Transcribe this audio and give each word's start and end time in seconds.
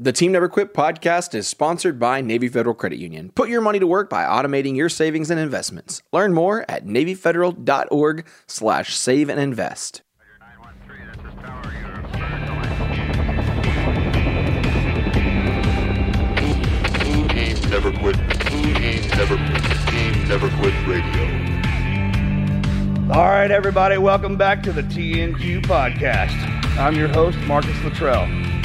The 0.00 0.12
Team 0.12 0.30
Never 0.30 0.48
Quit 0.48 0.74
podcast 0.74 1.34
is 1.34 1.48
sponsored 1.48 1.98
by 1.98 2.20
Navy 2.20 2.46
Federal 2.46 2.72
Credit 2.72 3.00
Union. 3.00 3.32
Put 3.34 3.48
your 3.48 3.60
money 3.60 3.80
to 3.80 3.86
work 3.88 4.08
by 4.08 4.22
automating 4.22 4.76
your 4.76 4.88
savings 4.88 5.28
and 5.28 5.40
investments. 5.40 6.02
Learn 6.12 6.32
more 6.32 6.64
at 6.68 6.86
navyfederal.org 6.86 8.24
slash 8.46 8.94
save 8.94 9.28
and 9.28 9.40
invest. 9.40 10.02
Team 17.00 17.56
Never 17.68 17.90
Quit. 17.90 18.14
Team 18.46 19.08
Never 19.16 19.36
Quit. 19.36 19.64
Team 19.88 20.28
Never 20.28 20.48
Quit 20.60 20.74
Radio. 20.86 21.24
All 23.12 23.26
right, 23.26 23.50
everybody, 23.50 23.98
welcome 23.98 24.36
back 24.36 24.62
to 24.62 24.70
the 24.72 24.82
TNQ 24.82 25.62
podcast. 25.62 26.36
I'm 26.78 26.94
your 26.94 27.08
host, 27.08 27.36
Marcus 27.48 27.82
Luttrell. 27.82 28.28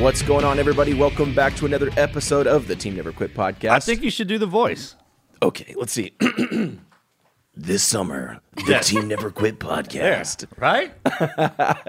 What's 0.00 0.20
going 0.22 0.44
on, 0.44 0.58
everybody? 0.58 0.94
Welcome 0.94 1.34
back 1.34 1.56
to 1.56 1.66
another 1.66 1.90
episode 1.96 2.46
of 2.46 2.66
the 2.68 2.76
Team 2.76 2.96
Never 2.96 3.12
Quit 3.12 3.34
podcast. 3.34 3.70
I 3.70 3.80
think 3.80 4.02
you 4.02 4.10
should 4.10 4.28
do 4.28 4.36
the 4.38 4.46
voice. 4.46 4.94
Okay, 5.42 5.74
let's 5.76 5.92
see. 5.92 6.12
this 7.54 7.82
summer, 7.82 8.40
the 8.66 8.78
Team 8.82 9.08
Never 9.08 9.30
Quit 9.30 9.58
podcast. 9.60 10.44
Right? 10.58 10.92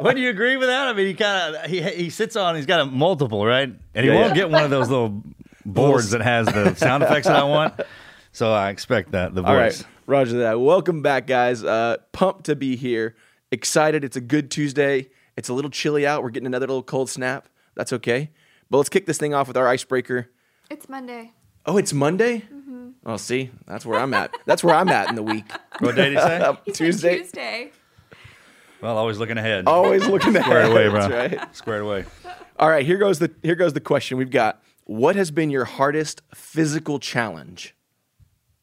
Wouldn't 0.02 0.20
you 0.20 0.30
agree 0.30 0.56
with 0.58 0.68
that? 0.70 0.88
I 0.88 0.94
mean, 0.94 1.08
he 1.08 1.14
kind 1.16 1.56
of 1.56 1.66
he 1.70 1.82
he 1.82 2.10
sits 2.10 2.36
on. 2.36 2.56
He's 2.56 2.66
got 2.66 2.80
a 2.82 2.86
multiple, 2.86 3.46
right? 3.46 3.70
And 3.94 4.06
he 4.06 4.12
Yeah, 4.12 4.16
won't 4.16 4.30
yeah. 4.30 4.36
get 4.36 4.50
one 4.52 4.64
of 4.64 4.70
those 4.70 4.90
little 4.90 5.22
boards 5.66 6.12
that 6.12 6.22
has 6.22 6.48
the 6.48 6.76
sound 6.76 7.04
effects 7.04 7.28
that 7.28 7.36
I 7.36 7.44
want. 7.44 7.74
So 8.32 8.52
I 8.54 8.70
expect 8.70 9.12
that 9.12 9.36
the 9.36 9.42
voice. 9.42 9.50
All 9.50 9.56
right, 9.58 9.86
Roger 10.06 10.38
that. 10.40 10.60
Welcome 10.60 11.02
back, 11.02 11.28
guys. 11.28 11.64
Uh, 11.64 11.98
pumped 12.14 12.46
to 12.46 12.56
be 12.56 12.76
here. 12.76 13.16
Excited. 13.52 14.04
It's 14.04 14.16
a 14.18 14.22
good 14.22 14.50
Tuesday. 14.50 15.10
It's 15.36 15.50
a 15.50 15.54
little 15.54 15.72
chilly 15.72 16.08
out. 16.08 16.24
We're 16.24 16.30
getting 16.32 16.48
another 16.48 16.68
little 16.68 16.84
cold 16.84 17.10
snap. 17.10 17.48
That's 17.78 17.94
okay. 17.94 18.32
But 18.70 18.78
let's 18.80 18.90
kick 18.90 19.06
this 19.06 19.20
thing 19.20 19.34
off 19.36 19.48
with 19.48 19.56
our 19.56 19.68
icebreaker. 19.68 20.30
It's 20.70 20.90
Monday. 20.90 21.32
Oh, 21.66 21.78
it's 21.78 21.94
Monday. 21.94 22.44
Oh, 23.06 23.18
see, 23.18 23.52
that's 23.68 23.86
where 23.86 24.00
I'm 24.00 24.14
at. 24.14 24.32
That's 24.46 24.64
where 24.64 24.76
I'm 24.76 24.90
at 24.90 25.10
in 25.10 25.16
the 25.16 25.24
week. 25.24 25.46
What 25.80 25.96
day 25.96 26.10
did 26.10 26.18
he 26.18 26.20
say? 26.20 26.38
Uh, 26.42 26.56
he 26.66 26.72
said 26.72 26.76
Tuesday. 26.76 27.18
Tuesday. 27.20 27.72
well, 28.82 28.98
always 28.98 29.20
looking 29.20 29.38
ahead. 29.38 29.68
Always 29.68 30.08
looking 30.08 30.36
ahead. 30.36 30.46
Squared 30.46 30.72
away, 30.72 30.90
bro. 30.90 31.08
That's 31.08 31.36
right. 31.36 31.56
Squared 31.56 31.82
away. 31.84 32.06
All 32.58 32.68
right, 32.68 32.84
here 32.84 32.98
goes 32.98 33.20
the 33.20 33.32
here 33.44 33.54
goes 33.54 33.74
the 33.74 33.80
question. 33.80 34.18
We've 34.18 34.32
got 34.32 34.64
what 34.86 35.16
has 35.16 35.30
been 35.30 35.52
your 35.52 35.66
hardest 35.66 36.24
physical 36.34 36.98
challenge? 36.98 37.76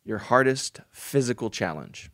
Your 0.05 0.19
hardest 0.19 0.81
physical 0.91 1.51
challenge. 1.51 2.11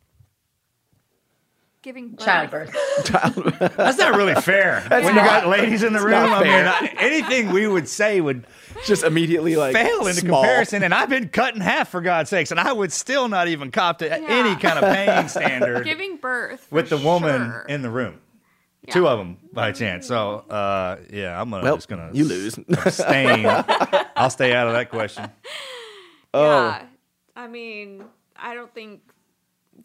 Giving 1.83 2.09
birth. 2.09 2.19
Childbirth. 3.05 3.75
That's 3.75 3.97
not 3.97 4.15
really 4.15 4.35
fair. 4.35 4.85
when 4.89 5.03
you 5.03 5.13
got 5.15 5.47
ladies 5.47 5.81
in 5.81 5.93
the 5.93 5.99
room, 5.99 6.13
I 6.31 6.43
mean. 6.43 6.51
I- 6.67 6.93
anything 6.99 7.49
we 7.49 7.67
would 7.67 7.87
say 7.87 8.21
would 8.21 8.45
Just 8.85 9.03
immediately 9.03 9.55
like 9.55 9.73
fail 9.73 10.01
in 10.01 10.05
the 10.05 10.13
small. 10.13 10.43
comparison. 10.43 10.83
And 10.83 10.93
I've 10.93 11.09
been 11.09 11.29
cut 11.29 11.55
in 11.55 11.61
half 11.61 11.89
for 11.89 12.01
God's 12.01 12.29
sakes, 12.29 12.51
and 12.51 12.59
I 12.59 12.71
would 12.71 12.91
still 12.91 13.27
not 13.29 13.47
even 13.47 13.71
cop 13.71 13.97
to 13.99 14.13
any 14.13 14.55
kind 14.57 14.77
of 14.77 14.93
paying 14.93 15.27
standard 15.27 15.83
Giving 15.85 16.17
birth. 16.17 16.67
with 16.71 16.89
the 16.89 16.97
woman 16.97 17.49
sure. 17.49 17.65
in 17.67 17.81
the 17.81 17.89
room. 17.89 18.19
Yeah. 18.87 18.93
Two 18.93 19.07
of 19.07 19.17
them 19.17 19.37
by 19.51 19.71
chance. 19.71 20.07
So, 20.07 20.37
uh, 20.49 20.97
yeah, 21.11 21.39
I'm 21.39 21.49
gonna 21.49 21.63
Well, 21.63 21.77
just 21.77 21.87
gonna 21.87 22.09
you 22.13 22.25
lose. 22.25 22.57
abstain. 22.69 23.45
I'll 24.15 24.29
stay 24.29 24.53
out 24.53 24.67
of 24.67 24.73
that 24.73 24.89
question. 24.91 25.29
Oh. 26.33 26.43
Yeah. 26.67 26.85
I 27.35 27.47
mean, 27.47 28.03
I 28.35 28.53
don't 28.55 28.73
think 28.73 29.01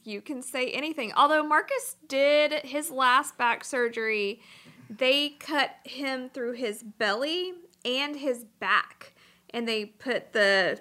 you 0.06 0.20
can 0.20 0.42
say 0.42 0.70
anything. 0.70 1.12
Although 1.16 1.42
Marcus 1.46 1.96
did 2.08 2.52
his 2.64 2.90
last 2.90 3.36
back 3.36 3.64
surgery, 3.64 4.40
they 4.88 5.30
cut 5.30 5.70
him 5.84 6.28
through 6.30 6.52
his 6.52 6.82
belly 6.82 7.52
and 7.84 8.16
his 8.16 8.44
back, 8.60 9.14
and 9.50 9.66
they 9.68 9.84
put 9.86 10.32
the 10.32 10.80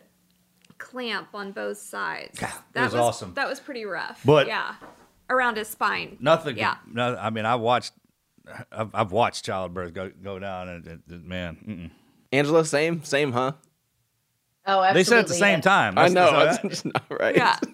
clamp 0.78 1.30
on 1.34 1.52
both 1.52 1.78
sides. 1.78 2.40
it 2.41 2.50
was 2.75 2.96
awesome. 2.96 3.34
That 3.36 3.47
was 3.47 3.59
pretty 3.59 3.86
rough. 3.86 4.22
But- 4.25 4.47
yeah, 4.47 4.75
around 5.30 5.57
his 5.57 5.68
spine. 5.68 6.18
Nothing. 6.19 6.57
Yeah. 6.57 6.75
No, 6.92 7.16
I 7.16 7.30
mean, 7.30 7.46
I 7.46 7.56
watched. 7.56 7.94
I've, 8.72 8.94
I've 8.94 9.12
watched 9.12 9.44
childbirth 9.44 9.94
go 9.94 10.12
go 10.22 10.38
down, 10.38 10.69
and 10.69 10.86
it, 10.88 11.00
it- 11.09 11.24
man, 11.24 11.57
mm-mm. 11.68 11.92
Angela, 12.31 12.63
same, 12.66 13.03
same, 13.03 13.31
huh? 13.31 13.53
Oh, 14.68 14.81
absolutely. 14.81 14.94
they 15.00 15.03
said 15.03 15.19
at 15.19 15.28
the 15.28 15.34
same 15.34 15.62
time. 15.62 15.97
I 15.97 16.09
That's- 16.09 16.13
know. 16.13 16.30
so 16.31 16.46
It's 16.50 16.62
that- 16.62 16.69
just 16.69 16.86
not 16.86 17.19
right. 17.19 17.36
Yeah. 17.36 17.57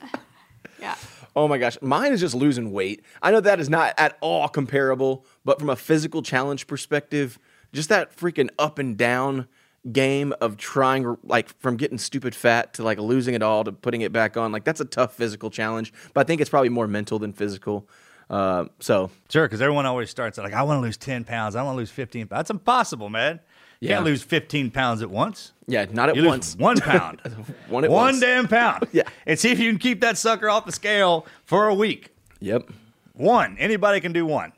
Yeah. 0.80 0.96
Oh 1.36 1.48
my 1.48 1.58
gosh, 1.58 1.78
mine 1.82 2.12
is 2.12 2.20
just 2.20 2.36
losing 2.36 2.72
weight. 2.72 3.04
I 3.22 3.32
know 3.32 3.40
that 3.40 3.60
is 3.60 3.70
not 3.70 3.94
at 3.98 4.18
all 4.22 4.48
comparable, 4.50 5.26
but 5.46 5.60
from 5.60 5.70
a 5.70 5.76
physical 5.76 6.22
challenge 6.22 6.68
perspective, 6.68 7.40
just 7.72 7.90
that 7.90 8.16
freaking 8.16 8.50
up 8.60 8.80
and 8.80 8.98
down 8.98 9.48
game 9.92 10.34
of 10.42 10.58
trying 10.58 11.18
like 11.24 11.58
from 11.60 11.76
getting 11.78 11.98
stupid 11.98 12.36
fat 12.36 12.74
to 12.76 12.84
like 12.84 13.00
losing 13.00 13.34
it 13.34 13.42
all 13.42 13.64
to 13.64 13.72
putting 13.72 14.02
it 14.02 14.12
back 14.12 14.36
on, 14.38 14.52
like 14.52 14.64
that's 14.64 14.82
a 14.82 14.86
tough 14.86 15.14
physical 15.16 15.50
challenge. 15.50 15.94
But 16.14 16.22
I 16.22 16.24
think 16.26 16.42
it's 16.42 16.50
probably 16.50 16.70
more 16.70 16.88
mental 16.88 17.18
than 17.18 17.34
physical. 17.34 17.88
Uh, 18.30 18.66
so 18.80 19.10
Sure, 19.30 19.46
because 19.46 19.62
everyone 19.62 19.86
always 19.86 20.10
starts 20.10 20.38
like, 20.38 20.54
I 20.54 20.64
want 20.64 20.78
to 20.78 20.82
lose 20.82 20.98
10 20.98 21.24
pounds. 21.24 21.56
I 21.56 21.64
want 21.64 21.76
to 21.76 21.78
lose 21.78 21.92
15 21.92 22.28
pounds. 22.28 22.40
That's 22.40 22.50
impossible, 22.50 23.10
man. 23.10 23.40
You 23.82 23.90
Yeah. 23.90 23.96
can't 23.96 24.06
lose 24.06 24.22
15 24.24 24.72
pounds 24.72 25.02
at 25.02 25.10
once. 25.10 25.52
yeah, 25.68 25.86
not 25.92 26.08
at 26.10 26.16
You 26.16 26.26
once. 26.26 26.56
one 26.56 26.78
pound. 26.80 27.20
One 27.68 27.84
at 27.84 27.90
one 27.90 28.04
once. 28.06 28.20
damn 28.22 28.48
pound. 28.48 28.88
Yeah. 28.94 29.04
And 29.26 29.38
see 29.40 29.52
if 29.52 29.60
you 29.60 29.70
can 29.72 29.80
keep 29.80 30.02
that 30.02 30.18
sucker 30.18 30.50
off 30.50 30.66
the 30.66 30.72
scale 30.72 31.26
for 31.46 31.68
a 31.68 31.74
week. 31.76 32.16
Yep. 32.40 32.70
One. 33.14 33.58
Anybody 33.60 34.00
can 34.00 34.14
do 34.14 34.26
one. 34.26 34.54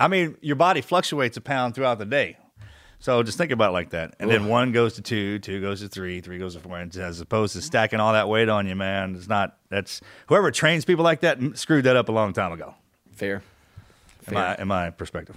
I 0.00 0.06
mean, 0.08 0.36
your 0.40 0.56
body 0.56 0.80
fluctuates 0.80 1.36
a 1.36 1.40
pound 1.40 1.74
throughout 1.74 1.98
the 1.98 2.04
day. 2.06 2.36
So 3.00 3.22
just 3.22 3.38
think 3.38 3.50
about 3.52 3.70
it 3.70 3.72
like 3.74 3.90
that. 3.90 4.14
And 4.20 4.28
then 4.30 4.46
one 4.48 4.72
goes 4.72 4.94
to 4.94 5.02
two, 5.02 5.38
two 5.38 5.60
goes 5.60 5.80
to 5.80 5.88
three, 5.88 6.20
three 6.20 6.38
goes 6.38 6.54
to 6.54 6.60
four. 6.60 6.78
And 6.78 6.94
as 6.96 7.20
opposed 7.20 7.54
to 7.54 7.62
stacking 7.62 7.98
all 8.00 8.12
that 8.12 8.28
weight 8.28 8.48
on 8.48 8.66
you, 8.66 8.74
man, 8.76 9.14
it's 9.16 9.28
not, 9.28 9.56
that's, 9.68 10.00
whoever 10.28 10.50
trains 10.50 10.84
people 10.84 11.04
like 11.04 11.20
that 11.20 11.38
screwed 11.56 11.84
that 11.84 11.94
up 11.96 12.08
a 12.08 12.12
long 12.12 12.32
time 12.32 12.52
ago, 12.52 12.74
Fair. 13.12 13.42
in 14.26 14.34
my, 14.34 14.56
in 14.56 14.68
my 14.68 14.90
perspective. 14.90 15.36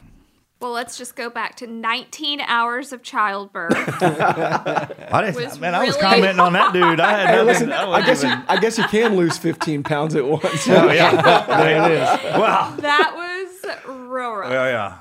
Well, 0.61 0.71
let's 0.73 0.97
just 0.97 1.15
go 1.15 1.29
back 1.29 1.55
to 1.57 1.67
19 1.67 2.39
hours 2.41 2.93
of 2.93 3.01
childbirth. 3.01 3.73
I 4.01 5.21
didn't, 5.25 5.35
Was 5.43 5.59
man, 5.59 5.73
I 5.73 5.79
was 5.85 5.95
really- 5.95 6.01
commenting 6.01 6.39
on 6.39 6.53
that 6.53 6.71
dude. 6.73 6.99
I 6.99 7.11
had 7.17 7.31
nothing. 7.35 7.45
Listen, 7.47 7.71
I 7.71 7.81
I 7.83 7.87
wasn't 7.87 8.05
guess 8.05 8.23
you, 8.23 8.43
I 8.47 8.59
guess 8.59 8.77
you 8.77 8.83
can 8.85 9.15
lose 9.15 9.37
15 9.39 9.83
pounds 9.83 10.15
at 10.15 10.23
once. 10.25 10.67
Oh, 10.69 10.91
yeah. 10.91 11.45
there 11.47 11.91
it 11.91 11.91
is. 11.93 12.39
Wow. 12.39 12.75
that 12.79 13.13
was 13.15 13.75
real 13.87 14.33
rough. 14.35 14.51
Yeah, 14.51 14.67
yeah. 14.67 14.97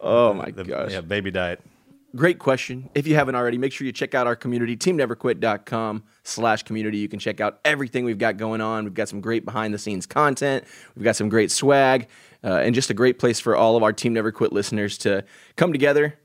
Oh 0.00 0.32
my 0.34 0.50
The, 0.50 0.62
gosh. 0.64 0.92
yeah, 0.92 1.00
baby 1.00 1.30
diet. 1.30 1.60
Great 2.16 2.38
question. 2.38 2.88
If 2.94 3.06
you 3.06 3.14
haven't 3.14 3.34
already, 3.34 3.58
make 3.58 3.72
sure 3.72 3.86
you 3.86 3.92
check 3.92 4.14
out 4.14 4.26
our 4.26 4.34
community, 4.34 4.74
teamneverquit.com 4.74 6.02
slash 6.22 6.62
community. 6.62 6.96
You 6.96 7.08
can 7.08 7.18
check 7.18 7.42
out 7.42 7.60
everything 7.62 8.06
we've 8.06 8.16
got 8.16 8.38
going 8.38 8.62
on. 8.62 8.84
We've 8.84 8.94
got 8.94 9.10
some 9.10 9.20
great 9.20 9.44
behind 9.44 9.74
the 9.74 9.78
scenes 9.78 10.06
content. 10.06 10.64
We've 10.94 11.04
got 11.04 11.16
some 11.16 11.28
great 11.28 11.50
swag 11.50 12.08
uh, 12.42 12.54
and 12.54 12.74
just 12.74 12.88
a 12.88 12.94
great 12.94 13.18
place 13.18 13.38
for 13.38 13.54
all 13.54 13.76
of 13.76 13.82
our 13.82 13.92
Team 13.92 14.14
Never 14.14 14.32
Quit 14.32 14.50
listeners 14.50 14.96
to 14.98 15.24
come 15.56 15.72
together, 15.72 16.18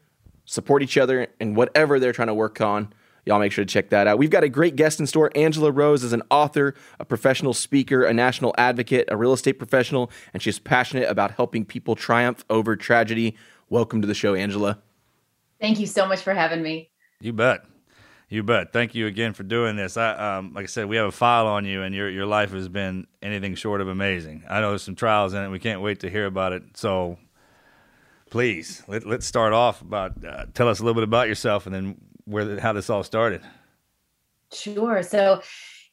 support 0.45 0.81
each 0.81 0.97
other 0.97 1.27
and 1.41 1.57
whatever 1.57 1.99
they're 1.99 2.13
trying 2.13 2.29
to 2.29 2.33
work 2.33 2.61
on. 2.61 2.93
Y'all 3.25 3.39
make 3.39 3.51
sure 3.51 3.65
to 3.65 3.71
check 3.71 3.89
that 3.89 4.07
out. 4.07 4.17
We've 4.17 4.29
got 4.29 4.45
a 4.45 4.49
great 4.49 4.77
guest 4.77 5.01
in 5.01 5.07
store. 5.07 5.29
Angela 5.35 5.71
Rose 5.71 6.05
is 6.05 6.13
an 6.13 6.23
author, 6.31 6.73
a 7.01 7.05
professional 7.05 7.53
speaker, 7.53 8.05
a 8.05 8.13
national 8.13 8.55
advocate, 8.57 9.09
a 9.09 9.17
real 9.17 9.33
estate 9.33 9.53
professional, 9.53 10.09
and 10.33 10.41
she's 10.41 10.57
passionate 10.57 11.09
about 11.09 11.31
helping 11.31 11.65
people 11.65 11.95
triumph 11.95 12.45
over 12.49 12.77
tragedy. 12.77 13.35
Welcome 13.69 14.01
to 14.01 14.07
the 14.07 14.15
show, 14.15 14.35
Angela. 14.35 14.79
Thank 15.61 15.79
you 15.79 15.87
so 15.87 16.07
much 16.07 16.21
for 16.21 16.33
having 16.33 16.61
me. 16.61 16.89
You 17.21 17.31
bet. 17.33 17.61
You 18.29 18.43
bet. 18.43 18.73
Thank 18.73 18.95
you 18.95 19.07
again 19.07 19.33
for 19.33 19.43
doing 19.43 19.75
this. 19.75 19.95
I, 19.95 20.37
um, 20.37 20.53
like 20.53 20.63
I 20.63 20.67
said, 20.67 20.87
we 20.87 20.95
have 20.95 21.05
a 21.05 21.11
file 21.11 21.47
on 21.47 21.65
you, 21.65 21.83
and 21.83 21.93
your 21.93 22.09
your 22.09 22.25
life 22.25 22.51
has 22.51 22.67
been 22.67 23.05
anything 23.21 23.55
short 23.55 23.81
of 23.81 23.87
amazing. 23.87 24.43
I 24.49 24.61
know 24.61 24.69
there's 24.69 24.83
some 24.83 24.95
trials 24.95 25.33
in 25.33 25.43
it. 25.43 25.49
We 25.49 25.59
can't 25.59 25.81
wait 25.81 25.99
to 25.99 26.09
hear 26.09 26.25
about 26.25 26.53
it. 26.53 26.63
So, 26.75 27.19
please 28.29 28.83
let, 28.87 29.05
let's 29.05 29.25
start 29.25 29.53
off 29.53 29.81
about 29.81 30.23
uh, 30.25 30.45
tell 30.53 30.67
us 30.67 30.79
a 30.79 30.83
little 30.83 30.95
bit 30.95 31.03
about 31.03 31.27
yourself, 31.27 31.65
and 31.65 31.75
then 31.75 31.97
where 32.25 32.59
how 32.59 32.73
this 32.73 32.89
all 32.89 33.03
started. 33.03 33.41
Sure. 34.53 35.03
So, 35.03 35.41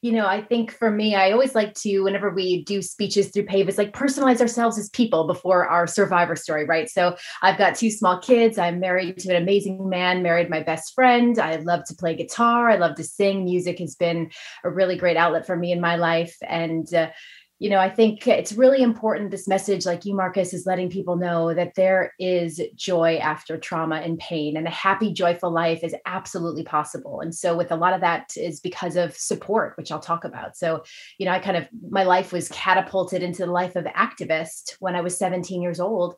you 0.01 0.13
know, 0.13 0.27
I 0.27 0.43
think 0.43 0.71
for 0.71 0.93
me, 0.93 1.17
I 1.17 1.33
always 1.33 1.57
like 1.57 1.75
to, 1.75 2.01
whenever 2.01 2.31
we 2.31 2.63
do 2.63 2.83
speeches 2.83 3.29
through 3.29 3.47
PAVE, 3.47 3.69
it's 3.69 3.79
like 3.79 3.93
personalize 3.93 4.41
ourselves 4.41 4.79
as 4.79 4.89
people 4.91 5.27
before 5.27 5.67
our 5.67 5.89
survivor 5.89 6.37
story, 6.37 6.65
right? 6.65 6.89
So 6.89 7.17
I've 7.43 7.59
got 7.59 7.75
two 7.75 7.91
small 7.91 8.21
kids. 8.21 8.59
I'm 8.59 8.79
married 8.79 9.19
to 9.19 9.35
an 9.35 9.43
amazing 9.43 9.89
man, 9.89 10.23
married 10.23 10.51
my 10.51 10.63
best 10.63 10.95
friend. 10.95 11.37
I 11.41 11.57
love 11.57 11.85
to 11.87 11.97
play 11.97 12.15
guitar. 12.15 12.71
I 12.71 12.77
love 12.77 12.95
to 12.97 13.05
sing. 13.05 13.45
Music 13.45 13.81
has 13.81 13.97
been 13.97 14.31
a 14.63 14.71
really 14.71 14.97
great 14.97 15.17
outlet 15.17 15.47
for 15.47 15.57
me 15.57 15.73
in 15.73 15.81
my 15.81 15.97
life. 15.97 16.37
And, 16.47 16.93
uh, 16.95 17.11
you 17.59 17.69
know, 17.69 17.79
I 17.79 17.91
think 17.91 18.27
it's 18.29 18.53
really 18.53 18.83
important. 18.83 19.33
This 19.33 19.49
message, 19.49 19.85
like 19.85 20.05
you, 20.05 20.15
Marcus, 20.15 20.55
is 20.55 20.65
letting 20.65 20.91
people 20.91 21.17
know 21.17 21.53
that 21.55 21.75
there 21.75 22.13
is 22.21 22.61
joy 22.77 23.17
after 23.17 23.59
trauma 23.59 23.97
and 23.97 24.17
pain, 24.19 24.57
and 24.57 24.67
a 24.67 24.71
happy, 24.71 25.13
joyful 25.13 25.51
life 25.51 25.83
is 25.83 25.95
absolutely 26.07 26.63
possible. 26.63 27.21
And 27.21 27.35
so, 27.35 27.57
with 27.57 27.73
a 27.73 27.77
lot 27.77 27.95
of 27.95 28.01
that, 28.01 28.31
is 28.37 28.61
because 28.61 28.95
of 28.95 29.17
support, 29.17 29.77
which 29.77 29.91
I'll 29.91 29.99
talk 29.99 30.25
about. 30.25 30.57
So, 30.57 30.85
you 31.19 31.27
know, 31.27 31.33
I 31.33 31.41
kind 31.41 31.57
of 31.57 31.67
my 31.91 32.05
life 32.05 32.33
was 32.33 32.49
catapulted 32.51 33.25
into 33.25 33.45
the 33.45 33.53
life 33.53 33.75
of 33.75 33.85
activist 33.87 34.77
when 34.79 34.95
I 34.95 35.01
was 35.01 35.19
17 35.19 35.61
years 35.61 35.81
old, 35.81 36.15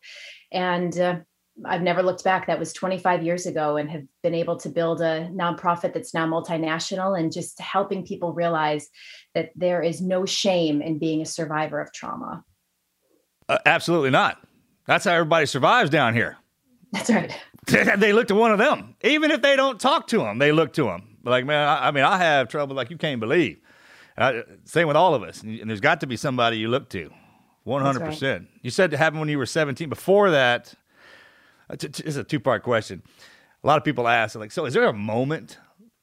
and 0.52 0.98
uh, 0.98 1.20
I've 1.64 1.82
never 1.82 2.02
looked 2.02 2.24
back. 2.24 2.46
That 2.46 2.58
was 2.58 2.72
25 2.72 3.22
years 3.22 3.46
ago, 3.46 3.76
and 3.76 3.90
have 3.90 4.04
been 4.22 4.34
able 4.34 4.56
to 4.58 4.68
build 4.68 5.00
a 5.00 5.28
nonprofit 5.32 5.92
that's 5.92 6.14
now 6.14 6.26
multinational 6.26 7.18
and 7.18 7.32
just 7.32 7.60
helping 7.60 8.04
people 8.04 8.32
realize 8.32 8.88
that 9.34 9.50
there 9.56 9.82
is 9.82 10.00
no 10.00 10.24
shame 10.24 10.80
in 10.80 10.98
being 10.98 11.20
a 11.20 11.26
survivor 11.26 11.80
of 11.80 11.92
trauma. 11.92 12.44
Uh, 13.48 13.58
absolutely 13.66 14.10
not. 14.10 14.38
That's 14.86 15.04
how 15.04 15.12
everybody 15.12 15.46
survives 15.46 15.90
down 15.90 16.14
here. 16.14 16.36
That's 16.92 17.10
right. 17.10 17.32
they 17.66 18.12
look 18.12 18.26
to 18.28 18.34
one 18.34 18.50
of 18.50 18.58
them, 18.58 18.96
even 19.02 19.30
if 19.30 19.42
they 19.42 19.54
don't 19.54 19.78
talk 19.78 20.08
to 20.08 20.18
them. 20.18 20.38
They 20.38 20.50
look 20.50 20.72
to 20.72 20.84
them. 20.84 21.18
Like 21.22 21.44
man, 21.44 21.68
I, 21.68 21.88
I 21.88 21.90
mean, 21.90 22.04
I 22.04 22.18
have 22.18 22.48
trouble 22.48 22.74
like 22.74 22.90
you 22.90 22.96
can't 22.96 23.20
believe. 23.20 23.58
Uh, 24.18 24.42
same 24.64 24.88
with 24.88 24.96
all 24.96 25.14
of 25.14 25.22
us, 25.22 25.42
and, 25.42 25.68
there's 25.70 25.80
got 25.80 26.00
to 26.00 26.06
be 26.06 26.16
somebody 26.16 26.58
you 26.58 26.68
look 26.68 26.88
to. 26.90 27.10
One 27.64 27.82
hundred 27.82 28.00
percent. 28.00 28.48
You 28.62 28.70
said 28.70 28.92
it 28.92 28.96
happened 28.96 29.20
when 29.20 29.28
you 29.28 29.38
were 29.38 29.46
seventeen. 29.46 29.88
Before 29.88 30.30
that, 30.30 30.74
uh, 31.70 31.88
is 32.04 32.16
a 32.16 32.24
two 32.24 32.40
part 32.40 32.62
question. 32.62 33.02
A 33.62 33.66
lot 33.66 33.78
of 33.78 33.84
people 33.84 34.08
ask, 34.08 34.34
like, 34.36 34.52
so 34.52 34.64
is 34.64 34.74
there 34.74 34.84
a 34.84 34.92
moment? 34.92 35.58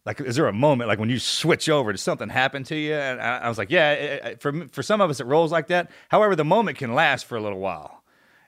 Like, 0.06 0.22
is 0.22 0.36
there 0.36 0.48
a 0.48 0.54
moment 0.54 0.88
like 0.88 1.00
when 1.00 1.10
you 1.10 1.19
switch 1.19 1.68
over? 1.68 1.92
Does 1.92 2.02
something 2.02 2.30
happen 2.30 2.64
to 2.66 2.75
you? 2.75 2.94
And 2.94 3.19
I, 3.19 3.40
I 3.40 3.50
was 3.50 3.58
like, 3.58 3.69
yeah. 3.69 3.92
It, 3.92 4.25
it, 4.25 4.42
for 4.42 4.68
for 4.69 4.81
some 4.81 5.02
of 5.02 5.10
us, 5.10 5.19
it 5.19 5.25
rolls 5.25 5.52
like 5.52 5.68
that. 5.68 5.92
However, 6.10 6.36
the 6.36 6.46
moment 6.46 6.78
can 6.78 6.96
last 6.96 7.25
for 7.25 7.36
a 7.36 7.42
little 7.42 7.60
while, 7.60 8.04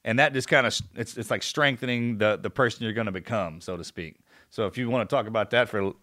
and 0.06 0.20
that 0.20 0.34
just 0.34 0.48
kind 0.48 0.66
of 0.66 0.80
it's 0.96 1.18
it's 1.18 1.30
like 1.30 1.44
strengthening 1.44 2.18
the 2.18 2.40
the 2.42 2.50
person 2.50 2.84
you're 2.84 2.94
going 2.94 3.08
to 3.08 3.12
become, 3.12 3.60
so 3.60 3.76
to 3.76 3.84
speak. 3.84 4.16
So 4.50 4.68
if 4.68 4.78
you 4.78 4.90
want 4.90 5.10
to 5.10 5.14
talk 5.14 5.28
about 5.28 5.50
that 5.52 5.70
for, 5.70 5.94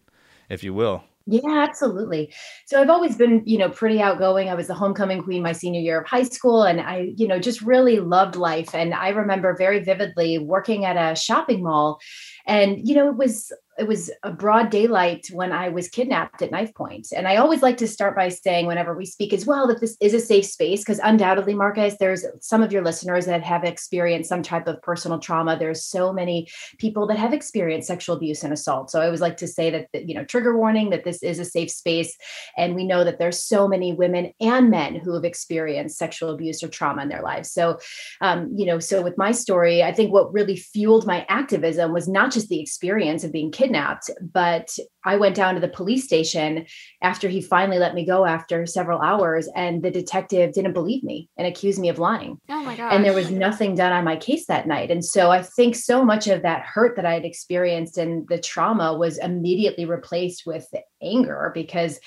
if 0.49 0.63
you 0.63 0.75
will. 0.75 1.05
Yeah, 1.29 1.41
absolutely. 1.69 2.33
So 2.67 2.81
I've 2.81 2.89
always 2.89 3.17
been, 3.17 3.43
you 3.47 3.59
know, 3.59 3.69
pretty 3.69 4.01
outgoing. 4.01 4.49
I 4.49 4.55
was 4.55 4.69
the 4.69 4.75
homecoming 4.75 5.23
queen 5.25 5.43
my 5.43 5.51
senior 5.51 5.81
year 5.81 6.01
of 6.01 6.07
high 6.07 6.23
school 6.23 6.63
and 6.63 6.81
I, 6.81 7.13
you 7.17 7.27
know, 7.27 7.41
just 7.41 7.63
really 7.63 7.99
loved 7.99 8.37
life 8.37 8.75
and 8.77 8.95
I 8.95 9.09
remember 9.09 9.57
very 9.59 9.81
vividly 9.83 10.39
working 10.39 10.85
at 10.85 10.97
a 10.97 11.17
shopping 11.19 11.65
mall 11.65 11.99
and 12.47 12.79
you 12.87 12.95
know, 12.95 13.09
it 13.09 13.17
was 13.17 13.53
it 13.79 13.87
was 13.87 14.11
a 14.23 14.33
broad 14.33 14.71
daylight 14.71 15.29
when 15.33 15.53
I 15.53 15.69
was 15.69 15.89
kidnapped 15.89 16.41
at 16.41 16.51
knife 16.51 16.75
point. 16.75 17.09
And 17.15 17.29
I 17.29 17.37
always 17.37 17.63
like 17.63 17.77
to 17.79 17.89
start 17.89 18.17
by 18.17 18.29
saying, 18.29 18.67
whenever 18.67 18.97
we 18.97 19.05
speak 19.05 19.33
as 19.33 19.47
well, 19.47 19.67
that 19.67 19.81
this 19.81 19.97
is 20.01 20.15
a 20.15 20.21
safe 20.21 20.47
space, 20.47 20.81
because 20.81 20.99
undoubtedly, 20.99 21.55
Marcus, 21.55 21.97
there's 21.99 22.25
some 22.41 22.63
of 22.63 22.73
your 22.73 22.83
listeners 22.83 23.27
that 23.27 23.43
have 23.43 23.65
experienced 23.65 24.29
some 24.29 24.43
type 24.43 24.67
of 24.67 24.81
personal 24.83 25.19
trauma. 25.19 25.59
There's 25.59 25.85
so 25.85 26.13
many 26.13 26.49
people 26.79 27.07
that 27.09 27.19
have 27.19 27.35
experienced 27.35 27.89
sexual 27.89 28.17
abuse 28.17 28.43
and 28.43 28.53
assault. 28.53 28.91
So 28.91 29.01
I 29.01 29.07
always 29.07 29.21
like 29.21 29.37
to 29.39 29.47
say 29.47 29.71
that, 29.71 30.09
you 30.09 30.15
know, 30.15 30.25
trigger 30.25 30.57
warning 30.57 30.91
that 30.91 31.05
this 31.05 31.23
is 31.23 31.39
a 31.39 31.45
safe 31.45 31.71
space. 31.71 32.17
And 32.57 32.75
we 32.75 32.87
know 32.87 33.05
that 33.05 33.19
there's 33.19 33.43
so 33.43 33.69
many 33.69 33.93
women 33.93 34.33
and 34.41 34.71
men 34.71 34.97
who 34.97 35.13
have 35.15 35.25
experienced 35.25 35.99
sexual 35.99 36.31
abuse 36.31 36.63
or 36.63 36.69
trauma 36.69 37.03
in 37.03 37.09
their 37.09 37.23
lives. 37.23 37.51
So, 37.51 37.79
um, 38.21 38.51
you 38.57 38.65
know, 38.65 38.79
so 38.79 39.03
with 39.03 39.19
my 39.19 39.33
story, 39.33 39.83
I 39.83 39.93
think 39.93 40.13
what 40.13 40.33
really 40.33 40.57
fueled 40.57 41.07
my 41.07 41.27
activism 41.29 41.93
was 41.93 42.09
not 42.09 42.33
just 42.33 42.49
the 42.49 42.61
experience 42.61 43.23
of 43.23 43.33
being 43.33 43.51
kidnapped 43.51 43.66
kidnapped. 43.67 44.11
But 44.21 44.77
I 45.05 45.17
went 45.17 45.37
down 45.37 45.55
to 45.55 45.61
the 45.61 45.69
police 45.69 46.05
station 46.05 46.67
after 47.03 47.29
he 47.29 47.41
finally 47.41 47.79
let 47.79 47.95
me 47.95 48.05
go 48.05 48.25
after 48.25 48.67
several 48.67 49.01
hours, 49.01 49.49
and 49.55 49.83
the 49.83 49.91
detective 49.91 50.53
didn't 50.53 50.73
believe 50.73 51.03
me 51.03 51.29
and 51.37 51.47
accused 51.47 51.79
me 51.79 51.89
of 51.89 51.99
lying. 51.99 52.39
Oh 52.49 52.63
my 52.63 52.77
god! 52.77 52.93
And 52.93 53.05
there 53.05 53.13
was 53.13 53.31
nothing 53.31 53.75
done 53.75 53.93
on 53.93 54.05
my 54.05 54.17
case 54.17 54.47
that 54.47 54.67
night. 54.67 54.91
And 54.91 55.05
so 55.05 55.31
I 55.31 55.43
think 55.43 55.77
so 55.77 56.05
much 56.05 56.27
of 56.29 56.43
that 56.43 56.63
hurt 56.63 56.97
that 56.97 57.07
I 57.07 57.15
had 57.15 57.25
experienced 57.25 57.99
and 57.99 58.27
the 58.29 58.39
trauma 58.39 58.97
was 58.97 59.19
immediately 59.19 59.85
replaced 59.85 60.45
with 60.47 60.67
anger 61.03 61.51
because 61.55 61.99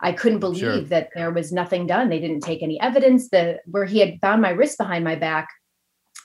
I 0.00 0.12
couldn't 0.12 0.40
believe 0.40 0.60
sure. 0.60 0.80
that 0.82 1.10
there 1.14 1.30
was 1.30 1.52
nothing 1.52 1.86
done. 1.86 2.08
They 2.08 2.20
didn't 2.20 2.40
take 2.40 2.62
any 2.62 2.80
evidence. 2.80 3.28
The 3.30 3.58
where 3.66 3.84
he 3.84 3.98
had 3.98 4.20
bound 4.20 4.42
my 4.42 4.50
wrist 4.50 4.78
behind 4.78 5.04
my 5.04 5.16
back, 5.16 5.48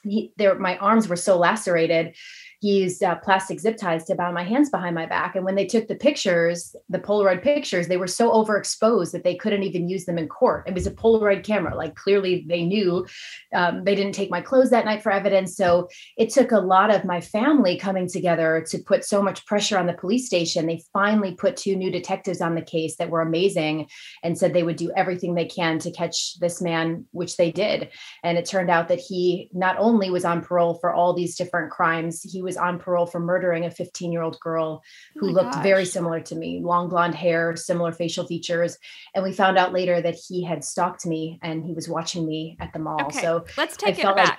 he, 0.04 0.31
there 0.38 0.57
my 0.57 0.78
arms 0.78 1.07
were 1.07 1.16
so 1.16 1.38
lacerated 1.38 2.16
used 2.63 3.04
uh, 3.04 3.15
plastic 3.15 3.60
zip 3.60 3.77
ties 3.77 4.06
to 4.06 4.15
bind 4.15 4.33
my 4.33 4.44
hands 4.44 4.69
behind 4.69 4.95
my 4.95 5.06
back. 5.06 5.36
And 5.36 5.45
when 5.45 5.56
they 5.56 5.65
took 5.65 5.88
the 5.88 5.95
pictures, 5.95 6.75
the 6.89 7.00
Polaroid 7.00 7.42
pictures, 7.42 7.88
they 7.88 7.98
were 7.98 8.07
so 8.07 8.31
overexposed 8.31 9.12
that 9.12 9.24
they 9.24 9.36
couldn't 9.36 9.63
even 9.63 9.89
use 9.89 10.06
them 10.06 10.18
in 10.18 10.27
court. 10.27 10.68
It 10.68 10.74
was 10.74 10.88
a 10.88 10.92
Polaroid 10.92 11.44
camera. 11.44 11.75
Like 11.75 11.95
clearly 11.95 12.45
they 12.48 12.63
knew 12.63 13.06
um, 13.54 13.83
they 13.83 13.95
didn't 13.95 14.13
take 14.13 14.31
my 14.31 14.42
clothes 14.42 14.69
that 14.69 14.86
night 14.86 15.04
for 15.04 15.12
evidence. 15.12 15.56
So 15.56 15.89
it 16.18 16.30
took 16.30 16.51
a 16.51 16.60
lot 16.60 16.94
of 16.94 17.06
my 17.06 17.21
family 17.21 17.77
coming 17.77 18.07
together 18.07 18.63
to 18.69 18.77
put 18.80 19.04
so 19.04 19.21
much 19.21 19.45
pressure 19.45 19.77
on 19.77 19.88
the 19.88 19.94
police 19.94 20.25
station. 20.25 20.66
They 20.66 20.83
finally 20.94 21.36
put 21.36 21.57
two 21.57 21.75
new 21.75 21.92
detectives 21.92 22.42
on 22.42 22.56
the 22.56 22.62
case 22.62 22.95
that 22.98 23.09
were 23.09 23.21
amazing 23.21 23.88
and 24.24 24.38
said 24.38 24.54
they 24.54 24.63
would 24.63 24.77
do 24.77 24.92
everything 24.95 25.36
they 25.36 25.45
can 25.45 25.80
to 25.80 25.92
catch 25.92 26.39
this 26.39 26.62
man, 26.62 27.06
which 27.12 27.38
they 27.38 27.51
did. 27.51 27.89
And 28.24 28.38
it 28.38 28.45
turned 28.45 28.69
out 28.69 28.88
that 28.88 29.00
he 29.00 29.50
not 29.54 29.75
only 29.77 30.09
was 30.09 30.25
on 30.25 30.42
parole 30.42 30.75
for 30.75 30.94
all 30.94 31.13
these 31.13 31.36
different 31.36 31.71
crimes, 31.71 32.21
he 32.21 32.42
was 32.42 32.52
was 32.53 32.63
on 32.63 32.79
parole 32.79 33.05
for 33.05 33.19
murdering 33.19 33.65
a 33.65 33.71
15 33.71 34.11
year 34.11 34.21
old 34.21 34.39
girl 34.39 34.83
who 35.15 35.29
oh 35.29 35.31
looked 35.31 35.53
gosh. 35.53 35.63
very 35.63 35.85
similar 35.85 36.19
to 36.21 36.35
me 36.35 36.61
long 36.61 36.89
blonde 36.89 37.16
hair, 37.16 37.56
similar 37.56 37.92
facial 37.92 38.25
features. 38.25 38.78
And 39.16 39.23
we 39.23 39.31
found 39.31 39.57
out 39.57 39.73
later 39.73 40.01
that 40.01 40.16
he 40.16 40.44
had 40.44 40.63
stalked 40.63 41.06
me 41.06 41.39
and 41.42 41.66
he 41.66 41.73
was 41.73 41.89
watching 41.89 42.25
me 42.28 42.57
at 42.59 42.73
the 42.73 42.80
mall. 42.80 43.01
Okay. 43.04 43.21
So 43.21 43.45
let's 43.57 43.78
take 43.78 43.97
it 43.97 44.04
back. 44.04 44.16
Like, 44.16 44.37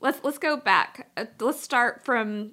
let's 0.00 0.20
let's 0.24 0.38
go 0.38 0.56
back. 0.56 1.10
Uh, 1.16 1.26
let's 1.40 1.60
start 1.60 2.04
from 2.04 2.52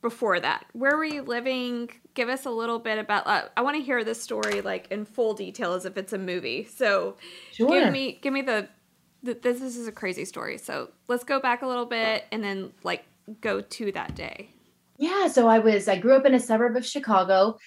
before 0.00 0.38
that. 0.40 0.66
Where 0.72 0.96
were 0.96 1.04
you 1.04 1.22
living? 1.22 1.90
Give 2.14 2.28
us 2.28 2.44
a 2.44 2.50
little 2.50 2.78
bit 2.78 2.98
about. 2.98 3.26
Uh, 3.26 3.48
I 3.56 3.62
want 3.62 3.76
to 3.76 3.82
hear 3.82 4.04
this 4.04 4.22
story 4.22 4.60
like 4.60 4.88
in 4.90 5.04
full 5.04 5.34
detail 5.34 5.72
as 5.72 5.84
if 5.84 5.96
it's 5.96 6.12
a 6.12 6.18
movie. 6.18 6.64
So 6.64 7.16
sure. 7.52 7.68
give 7.68 7.92
me 7.92 8.18
give 8.20 8.32
me 8.32 8.42
the, 8.42 8.68
the 9.22 9.34
this, 9.34 9.60
this 9.60 9.76
is 9.76 9.88
a 9.88 9.92
crazy 9.92 10.24
story. 10.24 10.58
So 10.58 10.90
let's 11.08 11.24
go 11.24 11.40
back 11.40 11.62
a 11.62 11.66
little 11.66 11.86
bit 11.86 12.24
and 12.30 12.42
then 12.42 12.72
like 12.82 13.04
go 13.40 13.60
to 13.60 13.92
that 13.92 14.14
day? 14.14 14.50
Yeah, 14.98 15.28
so 15.28 15.46
I 15.46 15.60
was 15.60 15.88
I 15.88 15.96
grew 15.98 16.14
up 16.14 16.26
in 16.26 16.34
a 16.34 16.40
suburb 16.40 16.76
of 16.76 16.84
Chicago. 16.84 17.58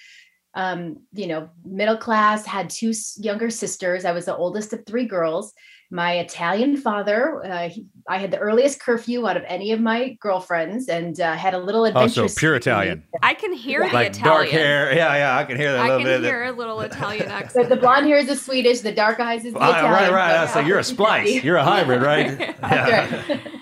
Um, 0.53 0.97
you 1.13 1.27
know, 1.27 1.49
middle 1.63 1.95
class, 1.95 2.45
had 2.45 2.69
two 2.69 2.91
younger 3.17 3.49
sisters. 3.49 4.03
I 4.03 4.11
was 4.11 4.25
the 4.25 4.35
oldest 4.35 4.73
of 4.73 4.85
three 4.85 5.05
girls. 5.05 5.53
My 5.93 6.19
Italian 6.19 6.77
father, 6.77 7.41
uh, 7.45 7.69
he, 7.69 7.85
I 8.07 8.17
had 8.17 8.31
the 8.31 8.37
earliest 8.37 8.79
curfew 8.79 9.27
out 9.27 9.35
of 9.37 9.43
any 9.45 9.71
of 9.71 9.79
my 9.81 10.17
girlfriends, 10.21 10.87
and 10.87 11.19
uh, 11.19 11.33
had 11.33 11.53
a 11.53 11.57
little 11.57 11.85
adventure. 11.85 12.23
Oh, 12.23 12.27
so 12.27 12.39
pure 12.39 12.55
Italian. 12.55 13.03
I 13.21 13.33
can 13.33 13.53
hear 13.53 13.87
the 13.87 13.93
like 13.93 14.11
Italian. 14.11 14.35
dark 14.35 14.47
hair. 14.49 14.93
Yeah, 14.93 15.15
yeah, 15.15 15.37
I 15.37 15.43
can 15.45 15.57
hear 15.57 15.71
that. 15.71 15.81
I 15.81 15.83
little 15.83 15.97
can 15.99 16.21
bit 16.21 16.23
hear 16.23 16.45
a 16.45 16.51
little 16.51 16.79
Italian 16.81 17.27
accent. 17.29 17.69
the 17.69 17.77
blonde 17.77 18.07
hair 18.07 18.17
is 18.17 18.27
the 18.27 18.35
Swedish, 18.35 18.81
the 18.81 18.93
dark 18.93 19.19
eyes 19.19 19.45
is 19.45 19.53
the 19.53 19.59
Italian. 19.59 19.91
Right, 19.91 20.11
right. 20.11 20.49
So 20.49 20.59
you're 20.59 20.79
a 20.79 20.83
splice. 20.83 21.43
You're 21.43 21.57
a 21.57 21.63
hybrid, 21.63 22.01
right? 22.01 22.39
yeah. 22.61 23.37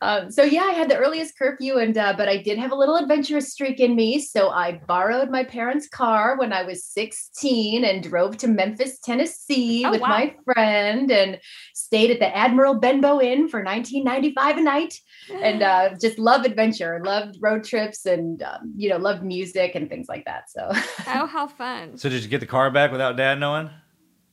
Right. 0.00 0.22
Um, 0.22 0.30
so 0.30 0.42
yeah, 0.42 0.62
I 0.62 0.72
had 0.72 0.88
the 0.88 0.96
earliest 0.96 1.36
curfew, 1.38 1.78
and 1.78 1.96
uh, 1.96 2.14
but 2.16 2.28
I 2.28 2.38
did 2.38 2.58
have 2.58 2.72
a 2.72 2.74
little 2.74 2.96
adventurous 2.96 3.52
streak 3.52 3.80
in 3.80 3.96
me. 3.96 4.20
So 4.20 4.50
I 4.50 4.80
borrowed 4.86 5.30
my 5.30 5.44
parents' 5.44 5.88
car 5.88 6.38
when 6.38 6.52
I 6.52 6.62
was 6.62 6.84
16 6.84 7.84
and 7.84 8.02
drove 8.02 8.36
to 8.38 8.48
Memphis, 8.48 8.98
Tennessee, 8.98 9.84
oh, 9.84 9.90
with 9.90 10.00
wow. 10.00 10.08
my 10.08 10.34
friend, 10.44 11.10
and 11.10 11.38
stayed 11.74 12.10
at 12.10 12.18
the 12.18 12.36
Admiral 12.36 12.74
Benbow 12.74 13.20
Inn 13.20 13.48
for 13.48 13.64
19.95 13.64 14.58
a 14.58 14.60
night, 14.62 14.94
and 15.42 15.62
uh, 15.62 15.90
just 16.00 16.18
love 16.18 16.44
adventure, 16.44 17.00
loved 17.04 17.36
road 17.40 17.64
trips, 17.64 18.06
and 18.06 18.42
um, 18.42 18.72
you 18.76 18.88
know, 18.88 18.96
loved 18.96 19.22
music 19.22 19.74
and 19.74 19.88
things 19.88 20.08
like 20.08 20.24
that. 20.24 20.50
So 20.50 20.68
oh, 20.70 21.26
how 21.26 21.46
fun! 21.46 21.96
So 21.96 22.08
did 22.08 22.22
you 22.22 22.28
get 22.28 22.40
the 22.40 22.46
car 22.46 22.70
back 22.70 22.92
without 22.92 23.16
Dad 23.16 23.38
knowing? 23.38 23.70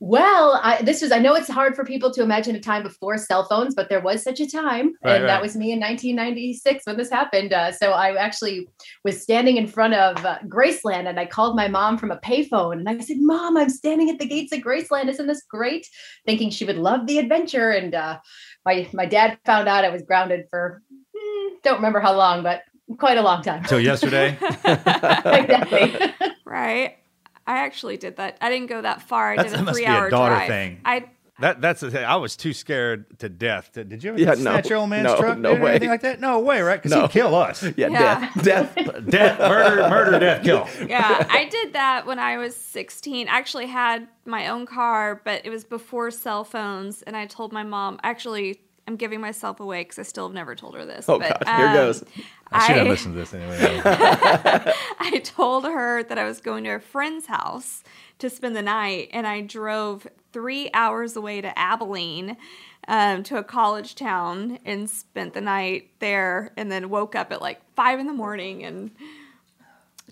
Well, 0.00 0.60
I, 0.62 0.80
this 0.82 1.02
was, 1.02 1.10
I 1.10 1.18
know 1.18 1.34
it's 1.34 1.50
hard 1.50 1.74
for 1.74 1.84
people 1.84 2.12
to 2.12 2.22
imagine 2.22 2.54
a 2.54 2.60
time 2.60 2.84
before 2.84 3.18
cell 3.18 3.44
phones, 3.44 3.74
but 3.74 3.88
there 3.88 4.00
was 4.00 4.22
such 4.22 4.38
a 4.38 4.48
time. 4.48 4.94
Right, 5.02 5.16
and 5.16 5.24
right. 5.24 5.26
that 5.26 5.42
was 5.42 5.56
me 5.56 5.72
in 5.72 5.80
1996 5.80 6.86
when 6.86 6.96
this 6.96 7.10
happened. 7.10 7.52
Uh, 7.52 7.72
so 7.72 7.90
I 7.90 8.14
actually 8.14 8.68
was 9.04 9.20
standing 9.20 9.56
in 9.56 9.66
front 9.66 9.94
of 9.94 10.24
uh, 10.24 10.38
Graceland 10.46 11.08
and 11.08 11.18
I 11.18 11.26
called 11.26 11.56
my 11.56 11.66
mom 11.66 11.98
from 11.98 12.12
a 12.12 12.18
payphone 12.18 12.74
and 12.74 12.88
I 12.88 12.98
said, 12.98 13.16
Mom, 13.20 13.56
I'm 13.56 13.70
standing 13.70 14.08
at 14.08 14.18
the 14.18 14.26
gates 14.26 14.52
of 14.52 14.60
Graceland. 14.60 15.08
Isn't 15.08 15.26
this 15.26 15.42
great? 15.42 15.88
Thinking 16.26 16.50
she 16.50 16.64
would 16.64 16.78
love 16.78 17.06
the 17.06 17.18
adventure. 17.18 17.70
And 17.70 17.94
uh, 17.94 18.18
my, 18.64 18.88
my 18.92 19.06
dad 19.06 19.38
found 19.44 19.68
out 19.68 19.84
I 19.84 19.90
was 19.90 20.02
grounded 20.02 20.46
for, 20.50 20.82
hmm, 21.16 21.54
don't 21.64 21.76
remember 21.76 21.98
how 22.00 22.14
long, 22.16 22.44
but 22.44 22.62
quite 22.96 23.18
a 23.18 23.22
long 23.22 23.42
time. 23.42 23.64
Till 23.64 23.80
yesterday. 23.80 24.36
exactly. 24.64 25.94
Right. 26.48 26.96
I 27.48 27.58
actually 27.64 27.96
did 27.96 28.16
that. 28.18 28.36
I 28.40 28.50
didn't 28.50 28.68
go 28.68 28.82
that 28.82 29.02
far. 29.02 29.32
I 29.32 29.36
That's- 29.36 29.52
did 29.52 29.58
that 29.58 29.62
a 29.62 29.64
must 29.64 29.78
be 29.78 29.84
three 29.84 29.92
a 29.92 29.96
hour 29.96 30.10
daughter 30.10 30.34
drive. 30.36 30.48
thing. 30.48 30.80
I 30.84 31.04
That 31.40 31.60
that's 31.60 31.80
the 31.80 31.90
thing. 31.90 32.04
I 32.04 32.16
was 32.16 32.36
too 32.36 32.52
scared 32.52 33.18
to 33.20 33.28
death. 33.28 33.70
Did 33.72 33.88
did 33.88 34.02
you 34.04 34.10
ever 34.10 34.18
Yeah, 34.18 34.30
no. 34.30 34.34
snatch 34.34 34.68
your 34.70 34.78
old 34.80 34.90
man's 34.90 35.04
No, 35.04 35.16
truck? 35.20 35.38
no 35.38 35.54
dude, 35.54 35.62
or 35.62 35.68
anything 35.68 35.88
way. 35.88 35.92
like 35.94 36.00
that? 36.02 36.20
No 36.20 36.40
way, 36.40 36.60
right? 36.62 36.82
Because 36.82 36.90
No. 36.96 37.02
he'd 37.02 37.10
kill 37.12 37.34
us. 37.34 37.62
Yeah, 37.62 37.88
Yeah. 37.88 38.30
death, 38.42 38.42
death. 38.74 38.74
death, 39.08 39.38
murder, 39.38 39.88
murder, 39.88 40.18
death, 40.18 40.42
kill. 40.44 40.66
yeah, 40.88 41.26
I 41.30 41.44
did 41.44 41.72
that 41.74 42.06
when 42.06 42.18
I 42.18 42.38
was 42.38 42.56
16. 42.56 43.28
I 43.28 43.38
actually 43.38 43.66
had 43.66 44.08
my 44.26 44.48
own 44.48 44.66
car, 44.66 45.22
but 45.24 45.42
it 45.46 45.50
was 45.50 45.64
before 45.64 46.10
cell 46.10 46.42
phones. 46.44 47.02
And 47.02 47.16
I 47.16 47.26
told 47.26 47.52
my 47.52 47.62
mom, 47.62 48.00
actually, 48.02 48.60
I'm 48.88 48.96
giving 48.96 49.20
myself 49.20 49.60
away 49.60 49.82
because 49.82 49.98
I 49.98 50.02
still 50.02 50.28
have 50.28 50.34
never 50.34 50.54
told 50.54 50.74
her 50.74 50.86
this. 50.86 51.06
Oh, 51.10 51.18
but, 51.18 51.44
God, 51.44 51.56
here 51.58 51.66
um, 51.66 51.74
goes. 51.74 52.02
I 52.50 52.66
should 52.66 52.76
have 52.76 52.86
listened 52.86 53.16
to 53.16 53.20
this 53.20 53.34
anyway. 53.34 53.82
I 53.84 55.20
told 55.22 55.64
her 55.64 56.02
that 56.04 56.16
I 56.16 56.24
was 56.24 56.40
going 56.40 56.64
to 56.64 56.70
a 56.70 56.80
friend's 56.80 57.26
house 57.26 57.84
to 58.18 58.30
spend 58.30 58.56
the 58.56 58.62
night, 58.62 59.10
and 59.12 59.26
I 59.26 59.42
drove 59.42 60.06
three 60.32 60.70
hours 60.72 61.16
away 61.16 61.42
to 61.42 61.58
Abilene 61.58 62.38
um, 62.88 63.22
to 63.24 63.36
a 63.36 63.44
college 63.44 63.94
town 63.94 64.58
and 64.64 64.88
spent 64.88 65.34
the 65.34 65.42
night 65.42 65.90
there, 65.98 66.54
and 66.56 66.72
then 66.72 66.88
woke 66.88 67.14
up 67.14 67.30
at 67.30 67.42
like 67.42 67.60
five 67.74 68.00
in 68.00 68.06
the 68.06 68.14
morning 68.14 68.64
and 68.64 68.90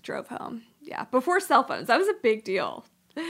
drove 0.03 0.27
home. 0.27 0.61
Yeah, 0.83 1.05
before 1.05 1.39
cell 1.39 1.63
phones. 1.63 1.87
That 1.87 1.97
was 1.97 2.07
a 2.07 2.15
big 2.21 2.43
deal. 2.43 2.85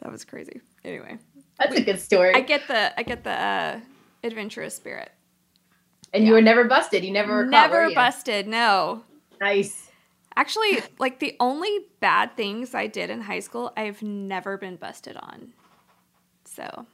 That 0.00 0.12
was 0.12 0.26
crazy. 0.26 0.60
Anyway, 0.84 1.16
That's 1.58 1.74
a 1.74 1.80
good 1.80 1.98
story. 1.98 2.34
I 2.34 2.40
get 2.40 2.68
the 2.68 2.96
I 3.00 3.02
get 3.02 3.24
the 3.24 3.30
uh, 3.30 3.80
adventurous 4.26 4.76
spirit. 4.76 5.10
and 6.12 6.24
you 6.26 6.32
were 6.32 6.42
never 6.42 6.64
busted. 6.64 7.04
You 7.04 7.12
never 7.12 7.34
were 7.34 7.44
caught, 7.50 7.70
were 7.70 7.76
Never 7.78 7.88
you? 7.88 7.94
busted. 7.94 8.46
No. 8.46 9.02
Nice. 9.40 9.90
Actually, 10.36 10.80
like 10.98 11.18
the 11.18 11.34
only 11.40 11.70
bad 12.00 12.36
things 12.36 12.74
I 12.74 12.86
did 12.86 13.08
in 13.10 13.22
high 13.22 13.40
school, 13.40 13.72
I've 13.76 14.02
never 14.02 14.56
been 14.58 14.76
busted 14.76 15.16
on. 15.16 15.52
So, 16.44 16.86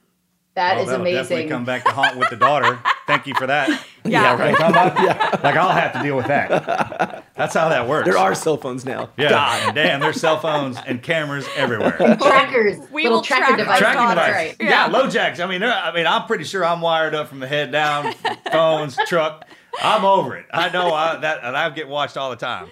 That 0.55 0.77
Oh, 0.77 0.81
is 0.81 0.87
that'll 0.87 1.03
Definitely 1.05 1.13
amazing. 1.35 1.49
come 1.49 1.65
back 1.65 1.83
to 1.85 1.91
haunt 1.91 2.17
with 2.17 2.29
the 2.29 2.35
daughter. 2.35 2.79
Thank 3.07 3.27
you 3.27 3.33
for 3.35 3.47
that. 3.47 3.69
yeah. 4.05 4.35
Right, 4.37 4.55
talking 4.55 4.75
about- 4.75 5.43
Like 5.43 5.55
I'll 5.55 5.69
have 5.69 5.93
to 5.93 5.99
deal 6.03 6.15
with 6.15 6.27
that. 6.27 7.22
That's 7.35 7.53
how 7.55 7.69
that 7.69 7.87
works. 7.87 8.07
There 8.07 8.17
are 8.17 8.35
cell 8.35 8.57
phones 8.57 8.85
now. 8.85 9.09
Yeah, 9.17 9.29
God. 9.29 9.75
damn, 9.75 9.99
there's 9.99 10.19
cell 10.21 10.39
phones 10.39 10.77
and 10.85 11.01
cameras 11.01 11.47
everywhere. 11.55 11.91
Trackers. 11.97 12.77
We 12.91 13.03
little 13.03 13.17
will 13.17 13.23
tracker 13.23 13.45
track 13.47 13.57
devices. 13.57 13.79
Tracking 13.79 14.09
device. 14.09 14.31
Right. 14.33 14.55
Yeah, 14.59 14.69
Yeah. 14.69 14.85
low 14.87 15.09
jacks. 15.09 15.39
I 15.39 15.47
mean, 15.47 15.63
I 15.63 15.91
mean, 15.93 16.05
I'm 16.05 16.27
pretty 16.27 16.43
sure 16.43 16.63
I'm 16.63 16.81
wired 16.81 17.15
up 17.15 17.27
from 17.29 17.39
the 17.39 17.47
head 17.47 17.71
down. 17.71 18.13
phones, 18.51 18.97
truck. 19.07 19.47
I'm 19.81 20.05
over 20.05 20.37
it. 20.37 20.45
I 20.53 20.69
know 20.69 20.93
I, 20.93 21.17
that, 21.17 21.39
and 21.43 21.57
I 21.57 21.69
get 21.71 21.87
watched 21.87 22.17
all 22.17 22.29
the 22.29 22.35
time. 22.35 22.69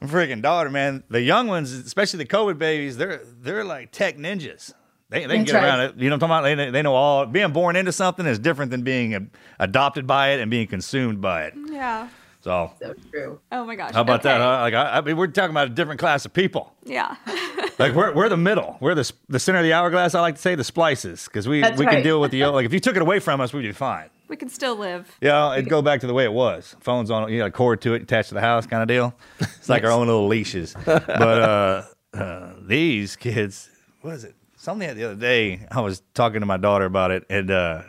My 0.00 0.08
freaking 0.08 0.42
daughter, 0.42 0.70
man. 0.70 1.04
The 1.08 1.20
young 1.20 1.46
ones, 1.46 1.72
especially 1.72 2.18
the 2.18 2.26
COVID 2.26 2.58
babies, 2.58 2.96
they're 2.96 3.20
they're 3.40 3.64
like 3.64 3.92
tech 3.92 4.16
ninjas. 4.16 4.72
They, 5.10 5.26
they 5.26 5.36
can 5.36 5.38
That's 5.40 5.52
get 5.52 5.58
right. 5.58 5.64
around 5.64 5.80
it. 5.80 5.96
You 5.98 6.08
know 6.08 6.16
what 6.16 6.22
I'm 6.24 6.28
talking 6.28 6.52
about? 6.56 6.64
They, 6.64 6.70
they 6.70 6.82
know 6.82 6.94
all. 6.94 7.26
Being 7.26 7.52
born 7.52 7.76
into 7.76 7.92
something 7.92 8.24
is 8.26 8.38
different 8.38 8.70
than 8.70 8.82
being 8.82 9.14
a, 9.14 9.20
adopted 9.58 10.06
by 10.06 10.30
it 10.30 10.40
and 10.40 10.50
being 10.50 10.68
consumed 10.68 11.20
by 11.20 11.44
it. 11.44 11.54
Yeah. 11.68 12.08
So, 12.42 12.72
So 12.80 12.94
true. 13.10 13.38
Oh 13.52 13.64
my 13.64 13.76
gosh. 13.76 13.92
how 13.92 14.00
about 14.00 14.22
that? 14.22 14.40
Huh? 14.40 14.60
Like, 14.62 14.74
I, 14.74 14.98
I 14.98 15.00
mean, 15.02 15.16
we're 15.16 15.26
talking 15.26 15.50
about 15.50 15.66
a 15.66 15.70
different 15.70 16.00
class 16.00 16.24
of 16.24 16.32
people. 16.32 16.72
Yeah. 16.84 17.16
Like 17.78 17.94
we're, 17.94 18.12
we're 18.12 18.28
the 18.28 18.36
middle. 18.36 18.76
We're 18.80 18.94
the 18.94 19.10
the 19.30 19.38
center 19.38 19.60
of 19.60 19.64
the 19.64 19.72
hourglass. 19.72 20.14
I 20.14 20.20
like 20.20 20.34
to 20.34 20.40
say 20.42 20.54
the 20.54 20.64
splices 20.64 21.24
because 21.24 21.48
we 21.48 21.62
That's 21.62 21.78
we 21.78 21.86
can 21.86 22.02
deal 22.02 22.20
with 22.20 22.30
the 22.30 22.44
like 22.44 22.66
if 22.66 22.74
you 22.74 22.80
took 22.80 22.94
it 22.94 23.00
away 23.00 23.20
from 23.20 23.40
us, 23.40 23.54
we'd 23.54 23.62
be 23.62 23.72
fine. 23.72 24.10
we 24.28 24.36
can 24.36 24.50
still 24.50 24.76
live. 24.76 25.10
Yeah, 25.22 25.54
it'd 25.54 25.70
go 25.70 25.80
back 25.80 26.00
to 26.02 26.06
the 26.06 26.12
way 26.12 26.24
it 26.24 26.32
was. 26.32 26.76
Phones 26.80 27.10
on, 27.10 27.32
you 27.32 27.38
got 27.38 27.46
a 27.46 27.50
cord 27.50 27.80
to 27.82 27.94
it, 27.94 28.02
attached 28.02 28.28
to 28.28 28.34
the 28.34 28.42
house, 28.42 28.66
kind 28.66 28.82
of 28.82 28.88
deal. 28.88 29.14
It's 29.38 29.70
like 29.70 29.82
our 29.82 29.90
own 29.92 30.08
little 30.08 30.26
leashes. 30.26 30.74
But 30.84 31.08
uh, 31.08 31.84
uh, 32.12 32.52
these 32.66 33.16
kids, 33.16 33.70
what 34.02 34.12
is 34.12 34.24
it? 34.24 34.34
Something 34.56 34.94
the 34.94 35.04
other 35.04 35.14
day, 35.14 35.66
I 35.70 35.80
was 35.80 36.02
talking 36.12 36.40
to 36.40 36.46
my 36.46 36.58
daughter 36.58 36.84
about 36.84 37.12
it, 37.12 37.24
and 37.30 37.50
uh, 37.50 37.82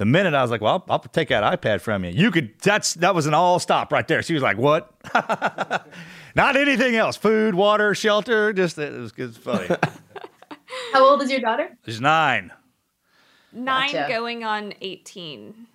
the 0.00 0.06
minute 0.06 0.32
I 0.32 0.40
was 0.40 0.50
like, 0.50 0.62
"Well, 0.62 0.82
I'll, 0.88 0.94
I'll 0.94 0.98
take 0.98 1.28
that 1.28 1.60
iPad 1.60 1.82
from 1.82 2.06
you," 2.06 2.10
you 2.10 2.30
could. 2.30 2.58
That's 2.62 2.94
that 2.94 3.14
was 3.14 3.26
an 3.26 3.34
all 3.34 3.58
stop 3.58 3.92
right 3.92 4.08
there. 4.08 4.22
She 4.22 4.32
was 4.32 4.42
like, 4.42 4.56
"What?" 4.56 4.90
Not 6.34 6.56
anything 6.56 6.96
else. 6.96 7.18
Food, 7.18 7.54
water, 7.54 7.94
shelter. 7.94 8.54
Just 8.54 8.78
it 8.78 8.94
was, 8.94 9.12
it 9.14 9.26
was 9.26 9.36
funny. 9.36 9.68
How 10.94 11.04
old 11.04 11.20
is 11.20 11.30
your 11.30 11.40
daughter? 11.40 11.76
She's 11.84 12.00
nine. 12.00 12.50
Nine 13.52 13.92
Gotcha. 13.92 14.10
going 14.10 14.42
on 14.42 14.72
18. 14.80 15.66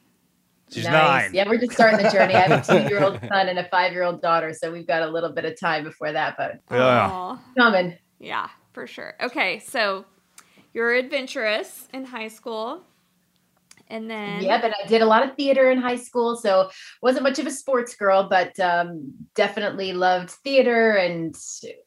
She's 0.71 0.85
nice. 0.85 0.93
nine. 0.93 1.33
Yeah, 1.35 1.47
we're 1.47 1.59
just 1.59 1.73
starting 1.73 2.01
the 2.03 2.09
journey. 2.09 2.33
I 2.33 2.47
have 2.47 2.67
a 2.67 2.81
two-year-old 2.83 3.19
son 3.27 3.47
and 3.49 3.59
a 3.59 3.69
five-year-old 3.69 4.23
daughter, 4.23 4.53
so 4.53 4.71
we've 4.71 4.87
got 4.87 5.03
a 5.03 5.07
little 5.07 5.31
bit 5.33 5.45
of 5.45 5.59
time 5.59 5.83
before 5.83 6.11
that, 6.11 6.35
but 6.35 6.61
Yeah. 6.71 7.37
Coming. 7.55 7.95
Yeah, 8.17 8.49
for 8.73 8.87
sure. 8.87 9.13
Okay, 9.21 9.59
so 9.59 10.05
you're 10.73 10.93
adventurous 10.93 11.87
in 11.93 12.05
high 12.05 12.29
school. 12.29 12.81
And 13.87 14.09
then 14.09 14.41
Yeah, 14.41 14.59
but 14.59 14.71
I 14.71 14.87
did 14.87 15.01
a 15.01 15.05
lot 15.05 15.27
of 15.27 15.35
theater 15.35 15.69
in 15.69 15.79
high 15.79 15.95
school, 15.97 16.35
so 16.35 16.69
wasn't 17.01 17.23
much 17.23 17.39
of 17.39 17.45
a 17.45 17.51
sports 17.51 17.95
girl, 17.95 18.27
but 18.29 18.59
um, 18.59 19.13
definitely 19.35 19.93
loved 19.93 20.31
theater 20.31 20.93
and 20.93 21.35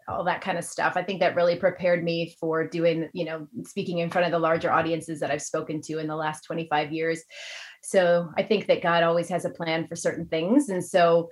all 0.07 0.25
that 0.25 0.41
kind 0.41 0.59
of 0.59 0.65
stuff. 0.65 0.93
I 0.97 1.03
think 1.03 1.21
that 1.21 1.35
really 1.35 1.57
prepared 1.57 2.05
me 2.05 2.37
for 2.39 2.67
doing, 2.67 3.09
you 3.13 3.25
know, 3.25 3.49
speaking 3.65 3.99
in 3.99 4.11
front 4.11 4.27
of 4.27 4.33
the 4.33 4.39
larger 4.39 4.71
audiences 4.71 5.21
that 5.21 5.31
I've 5.31 5.43
spoken 5.43 5.81
to 5.83 5.99
in 5.99 6.07
the 6.07 6.17
last 6.17 6.43
25 6.43 6.93
years. 6.93 7.23
So 7.83 8.29
I 8.37 8.43
think 8.43 8.67
that 8.67 8.83
God 8.83 9.03
always 9.03 9.29
has 9.29 9.45
a 9.45 9.51
plan 9.51 9.87
for 9.87 9.97
certain 9.97 10.27
things, 10.27 10.69
and 10.69 10.85
so 10.85 11.31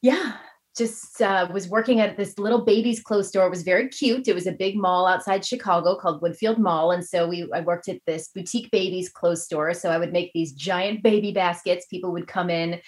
yeah. 0.00 0.36
Just 0.78 1.20
uh, 1.20 1.48
was 1.52 1.68
working 1.68 1.98
at 2.00 2.16
this 2.16 2.38
little 2.38 2.64
baby's 2.64 3.02
clothes 3.02 3.28
store. 3.28 3.46
It 3.46 3.50
was 3.50 3.62
very 3.62 3.88
cute. 3.88 4.28
It 4.28 4.34
was 4.34 4.46
a 4.46 4.52
big 4.52 4.76
mall 4.76 5.06
outside 5.06 5.44
Chicago 5.44 5.96
called 5.96 6.22
Woodfield 6.22 6.58
Mall, 6.58 6.92
and 6.92 7.04
so 7.04 7.28
we 7.28 7.50
I 7.52 7.60
worked 7.60 7.88
at 7.88 8.00
this 8.06 8.28
boutique 8.28 8.70
babies 8.70 9.08
clothes 9.08 9.44
store. 9.44 9.74
So 9.74 9.90
I 9.90 9.98
would 9.98 10.12
make 10.12 10.32
these 10.32 10.52
giant 10.52 11.02
baby 11.02 11.32
baskets. 11.32 11.86
People 11.86 12.12
would 12.12 12.28
come 12.28 12.48
in 12.48 12.80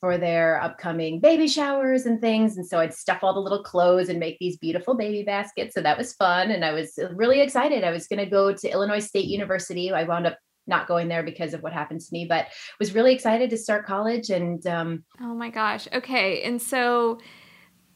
for 0.00 0.16
their 0.18 0.60
upcoming 0.62 1.20
baby 1.20 1.46
showers 1.46 2.06
and 2.06 2.20
things, 2.20 2.56
and 2.56 2.66
so 2.66 2.80
I'd 2.80 2.94
stuff 2.94 3.20
all 3.22 3.34
the 3.34 3.40
little 3.40 3.62
clothes 3.62 4.08
and 4.08 4.18
make 4.18 4.38
these 4.38 4.56
beautiful 4.56 4.94
baby 4.94 5.22
baskets. 5.22 5.74
So 5.74 5.82
that 5.82 5.98
was 5.98 6.14
fun, 6.14 6.50
and 6.50 6.64
I 6.64 6.72
was 6.72 6.98
really 7.14 7.40
excited. 7.40 7.84
I 7.84 7.90
was 7.90 8.06
going 8.06 8.24
to 8.24 8.30
go 8.30 8.52
to 8.54 8.70
Illinois 8.70 8.98
State 9.00 9.26
University. 9.26 9.92
I 9.92 10.04
wound 10.04 10.26
up 10.26 10.38
not 10.66 10.86
going 10.86 11.08
there 11.08 11.22
because 11.22 11.54
of 11.54 11.62
what 11.62 11.72
happened 11.72 12.00
to 12.00 12.08
me, 12.12 12.26
but 12.26 12.46
was 12.78 12.94
really 12.94 13.14
excited 13.14 13.50
to 13.50 13.56
start 13.56 13.86
college 13.86 14.30
and 14.30 14.66
um, 14.66 15.04
Oh 15.20 15.34
my 15.34 15.50
gosh. 15.50 15.88
Okay. 15.92 16.42
And 16.42 16.60
so, 16.60 17.18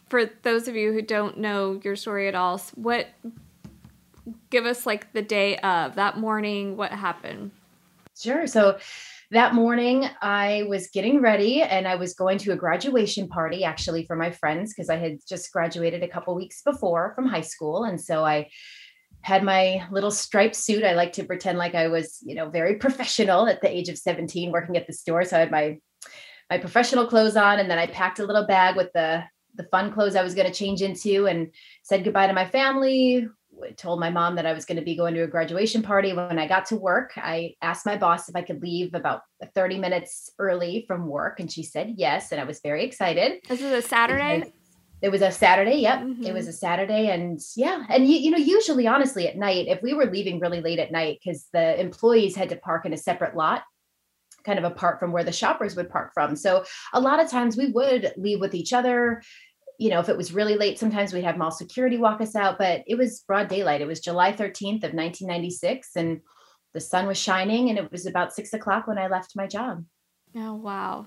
for 0.09 0.31
those 0.43 0.69
of 0.69 0.77
you 0.77 0.93
who 0.93 1.03
don't 1.03 1.39
know 1.39 1.81
your 1.85 1.97
story 1.97 2.29
at 2.29 2.35
all, 2.35 2.59
what 2.75 3.09
give 4.51 4.67
us 4.67 4.87
like 4.87 5.13
the 5.13 5.23
day 5.23 5.57
of 5.59 5.95
that 5.97 6.19
morning? 6.19 6.77
What 6.77 6.93
happened? 6.93 7.51
Sure. 8.19 8.47
So 8.47 8.79
that 9.31 9.55
morning, 9.55 10.09
I 10.23 10.65
was 10.69 10.89
getting 10.89 11.21
ready 11.21 11.63
and 11.63 11.87
I 11.87 11.97
was 11.97 12.15
going 12.15 12.39
to 12.39 12.53
a 12.53 12.57
graduation 12.57 13.29
party 13.29 13.63
actually 13.63 14.07
for 14.07 14.17
my 14.17 14.31
friends 14.31 14.73
because 14.73 14.89
I 14.89 14.97
had 14.97 15.19
just 15.29 15.53
graduated 15.53 16.03
a 16.03 16.09
couple 16.09 16.35
weeks 16.35 16.63
before 16.63 17.13
from 17.15 17.27
high 17.27 17.43
school. 17.43 17.85
And 17.85 18.01
so 18.01 18.25
I 18.25 18.49
had 19.29 19.45
my 19.45 19.87
little 19.91 20.11
striped 20.11 20.57
suit. 20.57 20.83
I 20.83 20.95
like 20.95 21.13
to 21.13 21.25
pretend 21.25 21.59
like 21.59 21.75
I 21.75 21.89
was, 21.89 22.19
you 22.25 22.35
know, 22.35 22.49
very 22.49 22.77
professional 22.87 23.47
at 23.47 23.61
the 23.61 23.71
age 23.71 23.91
of 23.91 23.99
17 23.99 24.51
working 24.51 24.79
at 24.79 24.87
the 24.87 24.95
store. 24.95 25.25
So 25.25 25.37
I 25.37 25.41
had 25.41 25.51
my 25.51 25.79
my 26.51 26.57
professional 26.57 27.07
clothes 27.07 27.37
on 27.37 27.59
and 27.59 27.71
then 27.71 27.79
I 27.79 27.87
packed 27.87 28.21
a 28.21 28.25
little 28.25 28.47
bag 28.47 28.75
with 28.75 28.91
the 28.95 29.23
the 29.55 29.65
fun 29.65 29.93
clothes 29.93 30.17
I 30.17 30.23
was 30.23 30.35
going 30.35 30.47
to 30.47 30.59
change 30.59 30.81
into 30.81 31.27
and 31.27 31.49
said 31.83 32.05
goodbye 32.05 32.29
to 32.29 32.33
my 32.33 32.47
family, 32.47 33.29
told 33.77 34.01
my 34.01 34.09
mom 34.09 34.37
that 34.37 34.47
I 34.47 34.55
was 34.55 34.65
going 34.65 34.79
to 34.79 34.85
be 34.85 34.97
going 34.97 35.15
to 35.15 35.25
a 35.25 35.27
graduation 35.27 35.83
party. 35.83 36.13
When 36.15 36.39
I 36.39 36.47
got 36.47 36.67
to 36.67 36.77
work, 36.77 37.11
I 37.17 37.55
asked 37.61 37.85
my 37.85 37.97
boss 37.97 38.29
if 38.29 38.37
I 38.37 38.43
could 38.43 38.63
leave 38.63 38.95
about 38.95 39.23
30 39.55 39.79
minutes 39.79 40.31
early 40.39 40.85
from 40.87 41.07
work, 41.07 41.41
and 41.41 41.51
she 41.51 41.65
said 41.65 41.95
yes. 41.97 42.31
And 42.31 42.41
I 42.41 42.45
was 42.45 42.61
very 42.61 42.85
excited. 42.85 43.41
This 43.49 43.61
is 43.61 43.73
a 43.73 43.83
Saturday? 43.83 44.53
It 45.01 45.11
was 45.11 45.23
a 45.23 45.31
Saturday. 45.31 45.77
Yep. 45.77 45.99
Mhm. 46.01 46.27
It 46.27 46.35
was 46.35 46.49
a 46.49 46.53
Saturday. 46.53 47.09
And 47.09 47.41
yeah. 47.57 47.85
And 47.89 48.07
you, 48.07 48.19
you 48.19 48.31
know, 48.31 48.39
usually, 48.39 48.87
honestly, 48.87 49.29
at 49.29 49.37
night, 49.37 49.67
if 49.69 49.83
we 49.83 49.95
were 49.95 50.07
leaving 50.07 50.41
really 50.41 50.61
late 50.61 50.79
at 50.79 50.93
night, 50.93 51.21
because 51.23 51.47
the 51.53 51.81
employees 51.81 52.35
had 52.35 52.49
to 52.49 52.57
park 52.57 52.85
in 52.85 52.93
a 52.93 52.97
separate 52.97 53.37
lot, 53.37 53.63
kind 54.45 54.59
of 54.59 54.65
apart 54.65 54.99
from 54.99 55.13
where 55.13 55.25
the 55.25 55.33
shoppers 55.33 55.77
would 55.77 55.91
park 55.91 56.13
from. 56.15 56.35
So 56.35 56.65
a 56.93 57.01
lot 57.01 57.21
of 57.21 57.31
times 57.31 57.57
we 57.57 57.67
would 57.67 58.13
leave 58.17 58.41
with 58.41 58.55
each 58.55 58.73
other 58.73 59.23
you 59.79 59.91
know, 59.91 60.01
if 60.01 60.09
it 60.09 60.17
was 60.17 60.33
really 60.33 60.57
late, 60.57 60.77
sometimes 60.79 61.13
we'd 61.13 61.23
have 61.25 61.39
mall 61.39 61.53
security 61.53 61.97
walk 61.97 62.21
us 62.21 62.35
out, 62.35 62.59
but 62.59 62.83
it 62.87 62.97
was 62.97 63.21
broad 63.21 63.47
daylight. 63.47 63.81
It 63.81 63.87
was 63.87 64.01
July 64.01 64.33
13th 64.33 64.83
of 64.83 64.93
1996 64.93 65.91
and 65.95 66.21
the 66.75 66.81
sun 66.81 67.07
was 67.07 67.17
shining 67.17 67.71
and 67.71 67.79
it 67.79 67.91
was 67.91 68.05
about 68.05 68.35
six 68.35 68.53
o'clock 68.53 68.89
when 68.89 68.99
I 68.99 69.07
left 69.07 69.37
my 69.37 69.47
job. 69.47 69.85
Oh, 70.37 70.55
wow. 70.55 71.07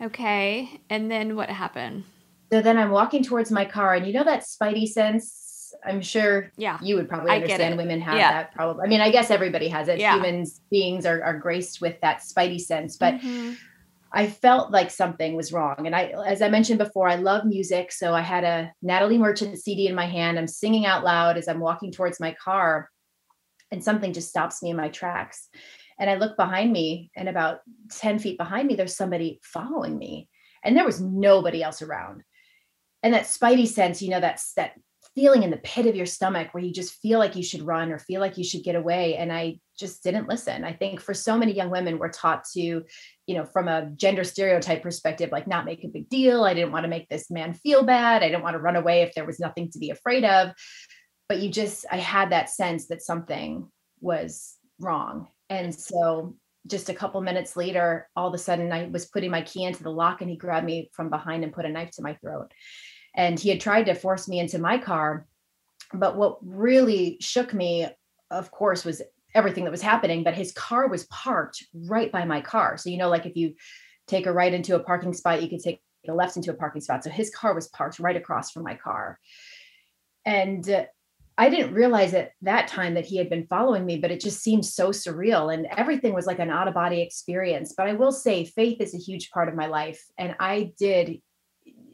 Okay. 0.00 0.80
And 0.88 1.10
then 1.10 1.36
what 1.36 1.50
happened? 1.50 2.04
So 2.50 2.62
then 2.62 2.78
I'm 2.78 2.90
walking 2.90 3.22
towards 3.22 3.50
my 3.50 3.64
car 3.64 3.94
and 3.94 4.06
you 4.06 4.12
know 4.12 4.24
that 4.24 4.44
spidey 4.44 4.88
sense 4.88 5.48
I'm 5.86 6.00
sure 6.00 6.50
yeah. 6.56 6.78
you 6.82 6.96
would 6.96 7.08
probably 7.08 7.30
understand 7.30 7.76
women 7.76 8.00
have 8.00 8.16
yeah. 8.16 8.32
that 8.32 8.54
probably. 8.54 8.84
I 8.84 8.88
mean, 8.88 9.00
I 9.00 9.10
guess 9.10 9.30
everybody 9.30 9.68
has 9.68 9.88
it. 9.88 9.98
Yeah. 9.98 10.14
Humans 10.14 10.60
beings 10.70 11.06
are, 11.06 11.22
are 11.22 11.38
graced 11.38 11.80
with 11.80 12.00
that 12.00 12.20
spidey 12.20 12.60
sense, 12.60 12.96
but 12.96 13.14
mm-hmm. 13.14 13.52
I 14.12 14.26
felt 14.26 14.70
like 14.70 14.90
something 14.90 15.34
was 15.34 15.52
wrong. 15.52 15.86
And 15.86 15.94
I, 15.94 16.14
as 16.26 16.40
I 16.40 16.48
mentioned 16.48 16.78
before, 16.78 17.08
I 17.08 17.16
love 17.16 17.44
music. 17.44 17.92
So 17.92 18.14
I 18.14 18.22
had 18.22 18.44
a 18.44 18.72
Natalie 18.82 19.18
Merchant 19.18 19.58
CD 19.58 19.86
in 19.86 19.94
my 19.94 20.06
hand. 20.06 20.38
I'm 20.38 20.46
singing 20.46 20.86
out 20.86 21.04
loud 21.04 21.36
as 21.36 21.48
I'm 21.48 21.60
walking 21.60 21.92
towards 21.92 22.20
my 22.20 22.34
car, 22.42 22.90
and 23.70 23.84
something 23.84 24.12
just 24.12 24.30
stops 24.30 24.62
me 24.62 24.70
in 24.70 24.76
my 24.76 24.88
tracks. 24.88 25.48
And 26.00 26.08
I 26.08 26.14
look 26.14 26.36
behind 26.36 26.72
me, 26.72 27.10
and 27.16 27.28
about 27.28 27.60
10 27.90 28.18
feet 28.18 28.38
behind 28.38 28.68
me, 28.68 28.76
there's 28.76 28.96
somebody 28.96 29.40
following 29.42 29.98
me. 29.98 30.28
And 30.64 30.76
there 30.76 30.86
was 30.86 31.00
nobody 31.00 31.62
else 31.62 31.82
around. 31.82 32.22
And 33.02 33.14
that 33.14 33.24
spidey 33.24 33.66
sense, 33.66 34.02
you 34.02 34.10
know, 34.10 34.20
that's 34.20 34.54
that 34.54 34.72
feeling 35.14 35.42
in 35.42 35.50
the 35.50 35.56
pit 35.58 35.86
of 35.86 35.96
your 35.96 36.06
stomach 36.06 36.52
where 36.52 36.62
you 36.62 36.72
just 36.72 36.94
feel 37.00 37.18
like 37.18 37.34
you 37.34 37.42
should 37.42 37.62
run 37.62 37.90
or 37.90 37.98
feel 37.98 38.20
like 38.20 38.38
you 38.38 38.44
should 38.44 38.62
get 38.62 38.76
away. 38.76 39.16
And 39.16 39.32
I 39.32 39.58
just 39.76 40.04
didn't 40.04 40.28
listen. 40.28 40.64
I 40.64 40.72
think 40.72 41.00
for 41.00 41.14
so 41.14 41.36
many 41.36 41.52
young 41.52 41.70
women, 41.70 41.98
we're 41.98 42.12
taught 42.12 42.44
to, 42.54 42.60
you 42.60 43.34
know, 43.34 43.44
from 43.44 43.66
a 43.66 43.90
gender 43.96 44.22
stereotype 44.22 44.82
perspective, 44.82 45.30
like 45.32 45.48
not 45.48 45.64
make 45.64 45.82
a 45.82 45.88
big 45.88 46.08
deal. 46.08 46.44
I 46.44 46.54
didn't 46.54 46.72
want 46.72 46.84
to 46.84 46.88
make 46.88 47.08
this 47.08 47.30
man 47.30 47.52
feel 47.54 47.82
bad. 47.82 48.22
I 48.22 48.28
didn't 48.28 48.44
want 48.44 48.54
to 48.54 48.60
run 48.60 48.76
away 48.76 49.02
if 49.02 49.12
there 49.14 49.26
was 49.26 49.40
nothing 49.40 49.70
to 49.72 49.78
be 49.78 49.90
afraid 49.90 50.24
of. 50.24 50.52
But 51.28 51.38
you 51.38 51.50
just, 51.50 51.84
I 51.90 51.96
had 51.96 52.30
that 52.30 52.48
sense 52.48 52.86
that 52.88 53.02
something 53.02 53.68
was 54.00 54.56
wrong. 54.78 55.28
And 55.50 55.74
so 55.74 56.36
just 56.68 56.88
a 56.88 56.94
couple 56.94 57.20
minutes 57.20 57.56
later, 57.56 58.08
all 58.14 58.28
of 58.28 58.34
a 58.34 58.38
sudden 58.38 58.72
I 58.72 58.88
was 58.88 59.06
putting 59.06 59.30
my 59.30 59.42
key 59.42 59.64
into 59.64 59.82
the 59.82 59.90
lock 59.90 60.20
and 60.20 60.30
he 60.30 60.36
grabbed 60.36 60.66
me 60.66 60.90
from 60.92 61.10
behind 61.10 61.44
and 61.44 61.52
put 61.52 61.64
a 61.64 61.68
knife 61.68 61.90
to 61.92 62.02
my 62.02 62.14
throat. 62.14 62.52
And 63.14 63.38
he 63.38 63.48
had 63.48 63.60
tried 63.60 63.84
to 63.86 63.94
force 63.94 64.28
me 64.28 64.38
into 64.38 64.58
my 64.58 64.78
car 64.78 65.26
but 65.94 66.16
what 66.16 66.38
really 66.42 67.16
shook 67.20 67.54
me 67.54 67.86
of 68.30 68.50
course 68.50 68.84
was 68.84 69.00
everything 69.34 69.64
that 69.64 69.70
was 69.70 69.82
happening 69.82 70.22
but 70.22 70.34
his 70.34 70.52
car 70.52 70.88
was 70.88 71.06
parked 71.06 71.64
right 71.72 72.12
by 72.12 72.24
my 72.24 72.40
car. 72.40 72.76
So 72.76 72.90
you 72.90 72.98
know 72.98 73.08
like 73.08 73.26
if 73.26 73.36
you 73.36 73.54
take 74.06 74.26
a 74.26 74.32
right 74.32 74.52
into 74.52 74.74
a 74.74 74.80
parking 74.80 75.12
spot 75.12 75.42
you 75.42 75.48
could 75.48 75.62
take 75.62 75.80
a 76.08 76.14
left 76.14 76.36
into 76.36 76.50
a 76.50 76.54
parking 76.54 76.80
spot. 76.80 77.04
So 77.04 77.10
his 77.10 77.30
car 77.30 77.54
was 77.54 77.68
parked 77.68 77.98
right 77.98 78.16
across 78.16 78.50
from 78.50 78.62
my 78.62 78.74
car. 78.74 79.18
And 80.24 80.86
I 81.38 81.48
didn't 81.48 81.72
realize 81.72 82.12
at 82.14 82.32
that 82.42 82.68
time 82.68 82.94
that 82.94 83.06
he 83.06 83.16
had 83.16 83.30
been 83.30 83.46
following 83.46 83.86
me, 83.86 83.98
but 83.98 84.10
it 84.10 84.20
just 84.20 84.42
seemed 84.42 84.66
so 84.66 84.90
surreal 84.90 85.54
and 85.54 85.66
everything 85.76 86.12
was 86.12 86.26
like 86.26 86.40
an 86.40 86.50
out 86.50 86.68
of 86.68 86.74
body 86.74 87.00
experience. 87.00 87.74
But 87.76 87.86
I 87.86 87.92
will 87.94 88.12
say, 88.12 88.44
faith 88.44 88.80
is 88.80 88.92
a 88.92 88.98
huge 88.98 89.30
part 89.30 89.48
of 89.48 89.54
my 89.54 89.66
life. 89.66 90.04
And 90.18 90.34
I 90.40 90.72
did 90.78 91.20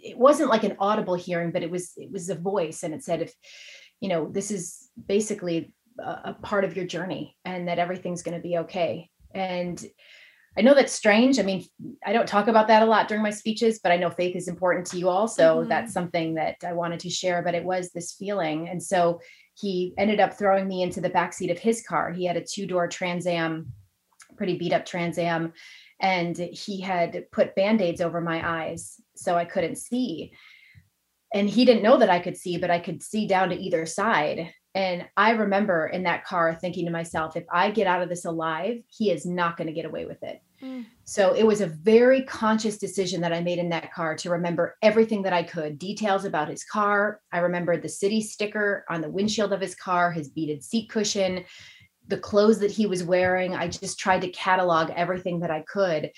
it 0.04 0.18
wasn't 0.18 0.50
like 0.50 0.64
an 0.64 0.76
audible 0.78 1.14
hearing, 1.14 1.50
but 1.50 1.62
it 1.62 1.70
was 1.70 1.92
it 1.96 2.12
was 2.12 2.28
a 2.28 2.34
voice, 2.34 2.82
and 2.82 2.94
it 2.94 3.02
said, 3.02 3.22
if 3.22 3.34
you 4.00 4.08
know, 4.08 4.28
this 4.28 4.50
is 4.50 4.90
basically 5.08 5.72
a, 5.98 6.20
a 6.24 6.36
part 6.42 6.64
of 6.64 6.76
your 6.76 6.86
journey, 6.86 7.36
and 7.44 7.68
that 7.68 7.78
everything's 7.78 8.22
going 8.22 8.36
to 8.36 8.42
be 8.42 8.58
okay. 8.58 9.10
And 9.34 9.82
I 10.56 10.62
know 10.62 10.74
that's 10.74 10.92
strange. 10.92 11.38
I 11.38 11.42
mean, 11.42 11.64
I 12.06 12.12
don't 12.12 12.28
talk 12.28 12.46
about 12.46 12.68
that 12.68 12.82
a 12.82 12.86
lot 12.86 13.08
during 13.08 13.22
my 13.22 13.30
speeches, 13.30 13.80
but 13.82 13.90
I 13.90 13.96
know 13.96 14.10
faith 14.10 14.36
is 14.36 14.48
important 14.48 14.86
to 14.88 14.98
you 14.98 15.08
all. 15.08 15.26
So 15.26 15.58
mm-hmm. 15.58 15.68
that's 15.68 15.92
something 15.92 16.34
that 16.34 16.56
I 16.64 16.72
wanted 16.72 17.00
to 17.00 17.10
share. 17.10 17.42
But 17.42 17.54
it 17.54 17.64
was 17.64 17.90
this 17.90 18.12
feeling. 18.12 18.68
And 18.68 18.82
so 18.82 19.20
he 19.54 19.94
ended 19.98 20.20
up 20.20 20.34
throwing 20.34 20.68
me 20.68 20.82
into 20.82 21.00
the 21.00 21.10
backseat 21.10 21.50
of 21.50 21.58
his 21.58 21.84
car. 21.86 22.12
He 22.12 22.24
had 22.24 22.36
a 22.36 22.44
two 22.44 22.66
door 22.66 22.86
Trans 22.86 23.26
Am, 23.26 23.72
pretty 24.36 24.56
beat 24.56 24.72
up 24.72 24.86
Trans 24.86 25.18
Am 25.18 25.52
and 26.00 26.36
he 26.36 26.80
had 26.80 27.24
put 27.30 27.54
band-aids 27.54 28.00
over 28.00 28.20
my 28.20 28.64
eyes 28.64 29.00
so 29.14 29.36
i 29.36 29.44
couldn't 29.44 29.76
see 29.76 30.32
and 31.32 31.48
he 31.48 31.64
didn't 31.64 31.82
know 31.82 31.96
that 31.96 32.10
i 32.10 32.18
could 32.18 32.36
see 32.36 32.58
but 32.58 32.70
i 32.70 32.78
could 32.78 33.02
see 33.02 33.26
down 33.26 33.48
to 33.48 33.56
either 33.56 33.86
side 33.86 34.52
and 34.74 35.06
i 35.16 35.30
remember 35.30 35.86
in 35.86 36.02
that 36.02 36.24
car 36.24 36.54
thinking 36.54 36.84
to 36.84 36.92
myself 36.92 37.36
if 37.36 37.44
i 37.50 37.70
get 37.70 37.86
out 37.86 38.02
of 38.02 38.08
this 38.08 38.24
alive 38.24 38.78
he 38.88 39.10
is 39.10 39.24
not 39.24 39.56
going 39.56 39.66
to 39.66 39.72
get 39.72 39.86
away 39.86 40.04
with 40.04 40.22
it 40.22 40.42
so 41.04 41.34
it 41.34 41.46
was 41.46 41.60
a 41.60 41.66
very 41.66 42.22
conscious 42.22 42.78
decision 42.78 43.20
that 43.20 43.32
i 43.32 43.40
made 43.40 43.58
in 43.58 43.68
that 43.68 43.92
car 43.92 44.14
to 44.14 44.30
remember 44.30 44.76
everything 44.82 45.22
that 45.22 45.32
i 45.32 45.42
could 45.42 45.78
details 45.78 46.24
about 46.24 46.48
his 46.48 46.64
car 46.64 47.20
i 47.32 47.38
remembered 47.38 47.82
the 47.82 47.88
city 47.88 48.20
sticker 48.20 48.84
on 48.88 49.00
the 49.00 49.10
windshield 49.10 49.52
of 49.52 49.60
his 49.60 49.74
car 49.74 50.10
his 50.10 50.28
beaded 50.28 50.62
seat 50.62 50.88
cushion 50.88 51.44
the 52.08 52.18
clothes 52.18 52.58
that 52.58 52.70
he 52.70 52.86
was 52.86 53.02
wearing. 53.02 53.54
I 53.54 53.68
just 53.68 53.98
tried 53.98 54.20
to 54.22 54.28
catalog 54.28 54.90
everything 54.94 55.40
that 55.40 55.50
I 55.50 55.62
could. 55.62 56.10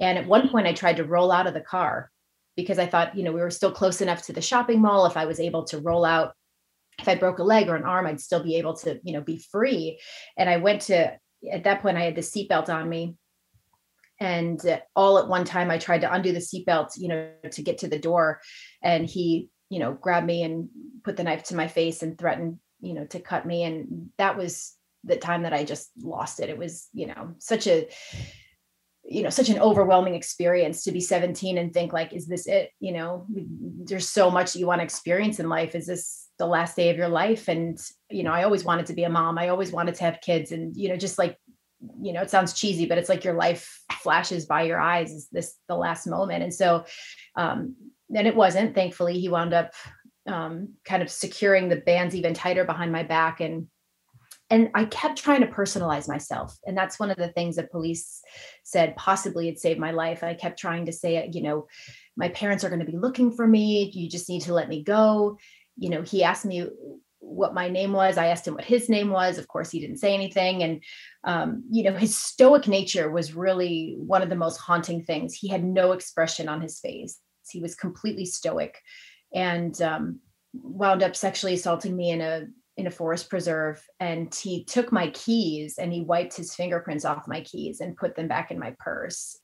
And 0.00 0.18
at 0.18 0.26
one 0.26 0.48
point, 0.48 0.66
I 0.66 0.72
tried 0.72 0.96
to 0.96 1.04
roll 1.04 1.32
out 1.32 1.46
of 1.46 1.54
the 1.54 1.60
car 1.60 2.10
because 2.56 2.78
I 2.78 2.86
thought, 2.86 3.16
you 3.16 3.22
know, 3.22 3.32
we 3.32 3.40
were 3.40 3.50
still 3.50 3.72
close 3.72 4.00
enough 4.00 4.22
to 4.26 4.32
the 4.32 4.42
shopping 4.42 4.80
mall. 4.80 5.06
If 5.06 5.16
I 5.16 5.26
was 5.26 5.40
able 5.40 5.64
to 5.64 5.78
roll 5.78 6.04
out, 6.04 6.34
if 6.98 7.08
I 7.08 7.14
broke 7.14 7.38
a 7.38 7.44
leg 7.44 7.68
or 7.68 7.76
an 7.76 7.84
arm, 7.84 8.06
I'd 8.06 8.20
still 8.20 8.42
be 8.42 8.56
able 8.56 8.74
to, 8.78 9.00
you 9.02 9.12
know, 9.12 9.22
be 9.22 9.38
free. 9.38 9.98
And 10.36 10.50
I 10.50 10.58
went 10.58 10.82
to, 10.82 11.16
at 11.50 11.64
that 11.64 11.80
point, 11.80 11.96
I 11.96 12.02
had 12.02 12.16
the 12.16 12.20
seatbelt 12.20 12.68
on 12.68 12.88
me. 12.88 13.16
And 14.20 14.60
all 14.94 15.18
at 15.18 15.28
one 15.28 15.44
time, 15.44 15.70
I 15.70 15.78
tried 15.78 16.02
to 16.02 16.12
undo 16.12 16.32
the 16.32 16.38
seatbelt, 16.38 16.90
you 16.96 17.08
know, 17.08 17.30
to 17.50 17.62
get 17.62 17.78
to 17.78 17.88
the 17.88 17.98
door. 17.98 18.40
And 18.82 19.06
he, 19.06 19.48
you 19.70 19.78
know, 19.78 19.94
grabbed 19.94 20.26
me 20.26 20.42
and 20.42 20.68
put 21.04 21.16
the 21.16 21.24
knife 21.24 21.44
to 21.44 21.56
my 21.56 21.68
face 21.68 22.02
and 22.02 22.18
threatened, 22.18 22.58
you 22.80 22.92
know, 22.92 23.06
to 23.06 23.20
cut 23.20 23.46
me. 23.46 23.64
And 23.64 24.10
that 24.18 24.36
was 24.36 24.74
the 25.04 25.16
time 25.16 25.44
that 25.44 25.54
I 25.54 25.64
just 25.64 25.90
lost 26.02 26.40
it. 26.40 26.50
It 26.50 26.58
was, 26.58 26.88
you 26.92 27.06
know, 27.06 27.34
such 27.38 27.66
a 27.66 27.88
you 29.02 29.22
know 29.22 29.30
such 29.30 29.48
an 29.48 29.58
overwhelming 29.58 30.14
experience 30.14 30.84
to 30.84 30.92
be 30.92 31.00
17 31.00 31.58
and 31.58 31.72
think 31.72 31.92
like 31.92 32.12
is 32.12 32.26
this 32.26 32.46
it 32.46 32.70
you 32.80 32.92
know 32.92 33.26
there's 33.84 34.08
so 34.08 34.30
much 34.30 34.54
you 34.54 34.66
want 34.66 34.80
to 34.80 34.84
experience 34.84 35.40
in 35.40 35.48
life 35.48 35.74
is 35.74 35.86
this 35.86 36.28
the 36.38 36.46
last 36.46 36.76
day 36.76 36.90
of 36.90 36.96
your 36.96 37.08
life 37.08 37.48
and 37.48 37.78
you 38.10 38.22
know 38.22 38.30
i 38.30 38.44
always 38.44 38.62
wanted 38.62 38.86
to 38.86 38.92
be 38.92 39.04
a 39.04 39.10
mom 39.10 39.38
i 39.38 39.48
always 39.48 39.72
wanted 39.72 39.94
to 39.94 40.04
have 40.04 40.20
kids 40.20 40.52
and 40.52 40.76
you 40.76 40.88
know 40.88 40.96
just 40.96 41.18
like 41.18 41.36
you 42.02 42.12
know 42.12 42.22
it 42.22 42.30
sounds 42.30 42.52
cheesy 42.52 42.86
but 42.86 42.98
it's 42.98 43.08
like 43.08 43.24
your 43.24 43.34
life 43.34 43.82
flashes 44.02 44.46
by 44.46 44.62
your 44.62 44.80
eyes 44.80 45.12
is 45.12 45.28
this 45.32 45.56
the 45.68 45.76
last 45.76 46.06
moment 46.06 46.42
and 46.42 46.52
so 46.52 46.84
um 47.36 47.74
and 48.14 48.26
it 48.26 48.36
wasn't 48.36 48.74
thankfully 48.74 49.18
he 49.18 49.28
wound 49.28 49.54
up 49.54 49.72
um 50.26 50.74
kind 50.84 51.02
of 51.02 51.10
securing 51.10 51.68
the 51.68 51.76
bands 51.76 52.14
even 52.14 52.34
tighter 52.34 52.64
behind 52.64 52.92
my 52.92 53.02
back 53.02 53.40
and 53.40 53.66
and 54.50 54.68
I 54.74 54.84
kept 54.86 55.22
trying 55.22 55.42
to 55.42 55.46
personalize 55.46 56.08
myself. 56.08 56.58
And 56.66 56.76
that's 56.76 56.98
one 56.98 57.10
of 57.10 57.16
the 57.16 57.28
things 57.28 57.54
that 57.54 57.70
police 57.70 58.20
said 58.64 58.96
possibly 58.96 59.48
it 59.48 59.60
saved 59.60 59.78
my 59.78 59.92
life. 59.92 60.24
I 60.24 60.34
kept 60.34 60.58
trying 60.58 60.86
to 60.86 60.92
say, 60.92 61.30
you 61.32 61.40
know, 61.40 61.68
my 62.16 62.28
parents 62.30 62.64
are 62.64 62.68
going 62.68 62.84
to 62.84 62.90
be 62.90 62.98
looking 62.98 63.30
for 63.30 63.46
me. 63.46 63.90
You 63.94 64.08
just 64.08 64.28
need 64.28 64.42
to 64.42 64.54
let 64.54 64.68
me 64.68 64.82
go. 64.82 65.38
You 65.78 65.90
know, 65.90 66.02
he 66.02 66.24
asked 66.24 66.44
me 66.44 66.66
what 67.20 67.54
my 67.54 67.68
name 67.68 67.92
was. 67.92 68.18
I 68.18 68.26
asked 68.26 68.46
him 68.46 68.54
what 68.54 68.64
his 68.64 68.88
name 68.88 69.10
was. 69.10 69.38
Of 69.38 69.46
course, 69.46 69.70
he 69.70 69.80
didn't 69.80 69.98
say 69.98 70.14
anything. 70.14 70.62
And, 70.62 70.82
um, 71.24 71.64
you 71.70 71.84
know, 71.84 71.96
his 71.96 72.16
stoic 72.16 72.66
nature 72.66 73.10
was 73.10 73.34
really 73.34 73.94
one 73.98 74.22
of 74.22 74.28
the 74.28 74.36
most 74.36 74.56
haunting 74.56 75.02
things. 75.02 75.34
He 75.34 75.48
had 75.48 75.64
no 75.64 75.92
expression 75.92 76.48
on 76.48 76.60
his 76.60 76.80
face, 76.80 77.18
he 77.50 77.60
was 77.60 77.74
completely 77.74 78.24
stoic 78.24 78.80
and 79.34 79.80
um, 79.82 80.20
wound 80.52 81.02
up 81.02 81.16
sexually 81.16 81.54
assaulting 81.54 81.96
me 81.96 82.10
in 82.10 82.20
a 82.20 82.46
in 82.76 82.86
a 82.86 82.90
forest 82.90 83.28
preserve 83.28 83.84
and 83.98 84.34
he 84.34 84.64
took 84.64 84.90
my 84.90 85.10
keys 85.10 85.76
and 85.76 85.92
he 85.92 86.00
wiped 86.00 86.34
his 86.34 86.54
fingerprints 86.54 87.04
off 87.04 87.28
my 87.28 87.42
keys 87.42 87.80
and 87.80 87.96
put 87.96 88.14
them 88.14 88.26
back 88.26 88.50
in 88.50 88.58
my 88.58 88.74
purse 88.78 89.38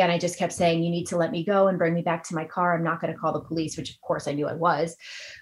again, 0.00 0.10
I 0.10 0.18
just 0.18 0.38
kept 0.38 0.54
saying, 0.54 0.82
you 0.82 0.88
need 0.88 1.08
to 1.08 1.18
let 1.18 1.30
me 1.30 1.44
go 1.44 1.68
and 1.68 1.76
bring 1.76 1.92
me 1.92 2.00
back 2.00 2.24
to 2.24 2.34
my 2.34 2.46
car. 2.46 2.74
I'm 2.74 2.82
not 2.82 3.02
going 3.02 3.12
to 3.12 3.18
call 3.18 3.34
the 3.34 3.42
police, 3.42 3.76
which 3.76 3.90
of 3.90 4.00
course 4.00 4.26
I 4.26 4.32
knew 4.32 4.48
I 4.48 4.54
was. 4.54 4.96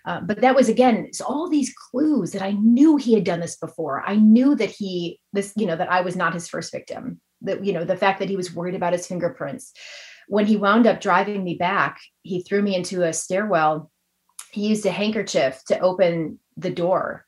Uh, 0.05 0.21
but 0.21 0.41
that 0.41 0.57
was 0.57 0.69
again, 0.69 1.09
all 1.25 1.49
these 1.49 1.73
clues 1.73 2.33
that 2.33 2.43
I 2.43 2.51
knew 2.51 2.97
he 2.97 3.15
had 3.15 3.23
done 3.23 3.39
this 3.39 3.57
before. 3.57 4.03
I 4.05 4.17
knew 4.17 4.57
that 4.57 4.71
he, 4.71 5.21
this, 5.33 5.53
you 5.55 5.65
know, 5.65 5.77
that 5.77 5.93
I 5.93 6.01
was 6.01 6.17
not 6.17 6.35
his 6.35 6.49
first 6.49 6.73
victim. 6.73 7.21
That, 7.43 7.65
you 7.65 7.73
know, 7.73 7.85
the 7.85 7.97
fact 7.97 8.19
that 8.19 8.29
he 8.29 8.37
was 8.37 8.53
worried 8.53 8.75
about 8.75 8.95
his 8.95 9.07
fingerprints. 9.07 9.73
When 10.27 10.45
he 10.45 10.57
wound 10.57 10.89
up 10.89 11.01
driving 11.01 11.45
me 11.45 11.55
back, 11.55 12.01
he 12.23 12.43
threw 12.43 12.61
me 12.61 12.75
into 12.75 13.05
a 13.05 13.13
stairwell. 13.13 13.93
He 14.51 14.67
used 14.67 14.85
a 14.87 14.91
handkerchief 14.91 15.63
to 15.69 15.79
open 15.79 16.41
the 16.57 16.71
door 16.71 17.25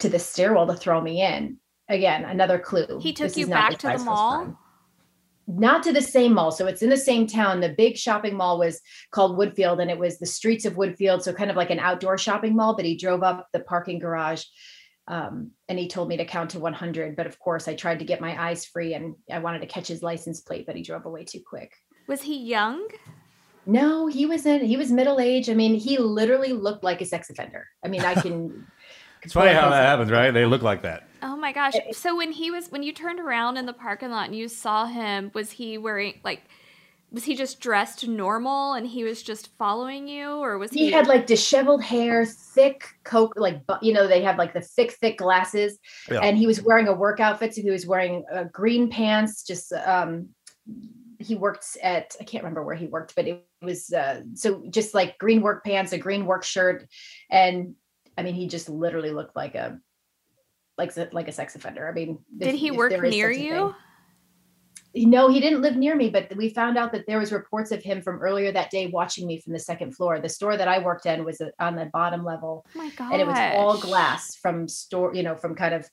to 0.00 0.10
the 0.10 0.18
stairwell 0.18 0.66
to 0.66 0.74
throw 0.74 1.00
me 1.00 1.22
in. 1.22 1.56
Again, 1.88 2.24
another 2.24 2.58
clue. 2.58 3.00
He 3.00 3.14
took 3.14 3.28
This 3.28 3.38
you 3.38 3.46
back 3.46 3.78
to 3.78 3.88
the 3.88 3.98
mall? 4.04 4.44
fun. 4.44 4.56
Not 5.58 5.82
to 5.84 5.92
the 5.92 6.02
same 6.02 6.34
mall. 6.34 6.52
So 6.52 6.66
it's 6.66 6.82
in 6.82 6.90
the 6.90 6.96
same 6.96 7.26
town. 7.26 7.60
The 7.60 7.74
big 7.76 7.96
shopping 7.96 8.36
mall 8.36 8.58
was 8.58 8.80
called 9.10 9.38
Woodfield 9.38 9.80
and 9.80 9.90
it 9.90 9.98
was 9.98 10.18
the 10.18 10.26
streets 10.26 10.64
of 10.64 10.74
Woodfield. 10.74 11.22
So 11.22 11.32
kind 11.32 11.50
of 11.50 11.56
like 11.56 11.70
an 11.70 11.80
outdoor 11.80 12.18
shopping 12.18 12.54
mall, 12.54 12.76
but 12.76 12.84
he 12.84 12.96
drove 12.96 13.22
up 13.22 13.48
the 13.52 13.60
parking 13.60 13.98
garage 13.98 14.44
um, 15.08 15.50
and 15.68 15.76
he 15.78 15.88
told 15.88 16.08
me 16.08 16.16
to 16.18 16.24
count 16.24 16.50
to 16.50 16.60
100. 16.60 17.16
But 17.16 17.26
of 17.26 17.38
course, 17.40 17.66
I 17.66 17.74
tried 17.74 17.98
to 17.98 18.04
get 18.04 18.20
my 18.20 18.40
eyes 18.40 18.64
free 18.64 18.94
and 18.94 19.16
I 19.30 19.40
wanted 19.40 19.60
to 19.60 19.66
catch 19.66 19.88
his 19.88 20.02
license 20.02 20.40
plate, 20.40 20.66
but 20.66 20.76
he 20.76 20.82
drove 20.82 21.04
away 21.04 21.24
too 21.24 21.40
quick. 21.44 21.72
Was 22.06 22.22
he 22.22 22.38
young? 22.38 22.86
No, 23.66 24.06
he 24.06 24.26
was 24.26 24.46
in, 24.46 24.64
he 24.64 24.76
was 24.76 24.92
middle 24.92 25.20
age. 25.20 25.50
I 25.50 25.54
mean, 25.54 25.74
he 25.74 25.98
literally 25.98 26.52
looked 26.52 26.84
like 26.84 27.00
a 27.00 27.04
sex 27.04 27.28
offender. 27.28 27.66
I 27.84 27.88
mean, 27.88 28.02
I 28.02 28.14
can. 28.14 28.66
It's 29.22 29.34
funny 29.34 29.52
how 29.52 29.68
that 29.68 29.84
happens, 29.84 30.10
right? 30.10 30.30
They 30.30 30.46
look 30.46 30.62
like 30.62 30.80
that. 30.80 31.09
Oh 31.22 31.36
my 31.36 31.52
gosh. 31.52 31.74
So 31.92 32.16
when 32.16 32.32
he 32.32 32.50
was 32.50 32.68
when 32.70 32.82
you 32.82 32.92
turned 32.92 33.20
around 33.20 33.56
in 33.56 33.66
the 33.66 33.72
parking 33.72 34.10
lot 34.10 34.26
and 34.26 34.36
you 34.36 34.48
saw 34.48 34.86
him, 34.86 35.30
was 35.34 35.50
he 35.50 35.78
wearing 35.78 36.20
like 36.24 36.42
was 37.12 37.24
he 37.24 37.34
just 37.34 37.60
dressed 37.60 38.06
normal 38.06 38.74
and 38.74 38.86
he 38.86 39.02
was 39.02 39.22
just 39.22 39.50
following 39.58 40.06
you 40.06 40.30
or 40.30 40.58
was 40.58 40.70
he 40.70 40.86
he 40.86 40.90
had 40.92 41.08
like 41.08 41.26
disheveled 41.26 41.82
hair, 41.82 42.24
thick 42.24 42.86
coke, 43.04 43.34
like 43.36 43.60
you 43.82 43.92
know 43.92 44.06
they 44.06 44.22
have 44.22 44.38
like 44.38 44.52
the 44.54 44.60
thick, 44.60 44.92
thick 44.92 45.18
glasses, 45.18 45.78
Yeah. 46.10 46.20
and 46.20 46.38
he 46.38 46.46
was 46.46 46.62
wearing 46.62 46.88
a 46.88 46.92
work 46.94 47.20
outfit. 47.20 47.54
So 47.54 47.62
he 47.62 47.70
was 47.70 47.86
wearing 47.86 48.24
uh, 48.32 48.44
green 48.44 48.90
pants. 48.90 49.42
Just 49.42 49.72
um, 49.72 50.28
he 51.18 51.34
worked 51.34 51.76
at 51.82 52.14
I 52.20 52.24
can't 52.24 52.44
remember 52.44 52.64
where 52.64 52.76
he 52.76 52.86
worked, 52.86 53.14
but 53.16 53.26
it 53.26 53.44
was 53.60 53.92
uh, 53.92 54.22
so 54.34 54.64
just 54.70 54.94
like 54.94 55.18
green 55.18 55.42
work 55.42 55.64
pants, 55.64 55.92
a 55.92 55.98
green 55.98 56.26
work 56.26 56.44
shirt, 56.44 56.88
and 57.28 57.74
I 58.16 58.22
mean 58.22 58.34
he 58.34 58.46
just 58.46 58.68
literally 58.68 59.10
looked 59.10 59.34
like 59.34 59.56
a 59.56 59.80
like 60.80 61.12
like 61.12 61.28
a 61.28 61.32
sex 61.32 61.54
offender. 61.54 61.88
I 61.88 61.92
mean, 61.92 62.18
Did 62.38 62.54
if- 62.54 62.60
he 62.60 62.68
if 62.68 62.76
work 62.76 62.92
near 63.02 63.30
you? 63.30 63.74
thing. 64.94 65.08
No, 65.08 65.28
he 65.28 65.38
didn't 65.38 65.62
live 65.62 65.76
near 65.76 65.94
me, 65.94 66.10
but 66.10 66.34
we 66.36 66.48
found 66.48 66.76
out 66.76 66.90
that 66.92 67.06
there 67.06 67.20
was 67.20 67.30
reports 67.30 67.70
of 67.70 67.80
him 67.80 68.02
from 68.02 68.20
earlier 68.20 68.50
that 68.50 68.70
day 68.72 68.88
watching 68.88 69.24
me 69.28 69.40
from 69.40 69.52
the 69.52 69.58
second 69.60 69.94
floor. 69.94 70.18
The 70.18 70.28
store 70.28 70.56
that 70.56 70.66
I 70.66 70.80
worked 70.80 71.06
in 71.06 71.24
was 71.24 71.40
uh, 71.40 71.50
on 71.60 71.76
the 71.76 71.84
bottom 71.92 72.24
level, 72.24 72.66
Oh 72.76 72.90
and 73.12 73.20
it 73.22 73.26
was 73.26 73.38
all 73.54 73.78
glass 73.78 74.34
from 74.34 74.66
store, 74.66 75.14
you 75.14 75.22
know, 75.22 75.36
from 75.36 75.54
kind 75.54 75.74
of 75.74 75.88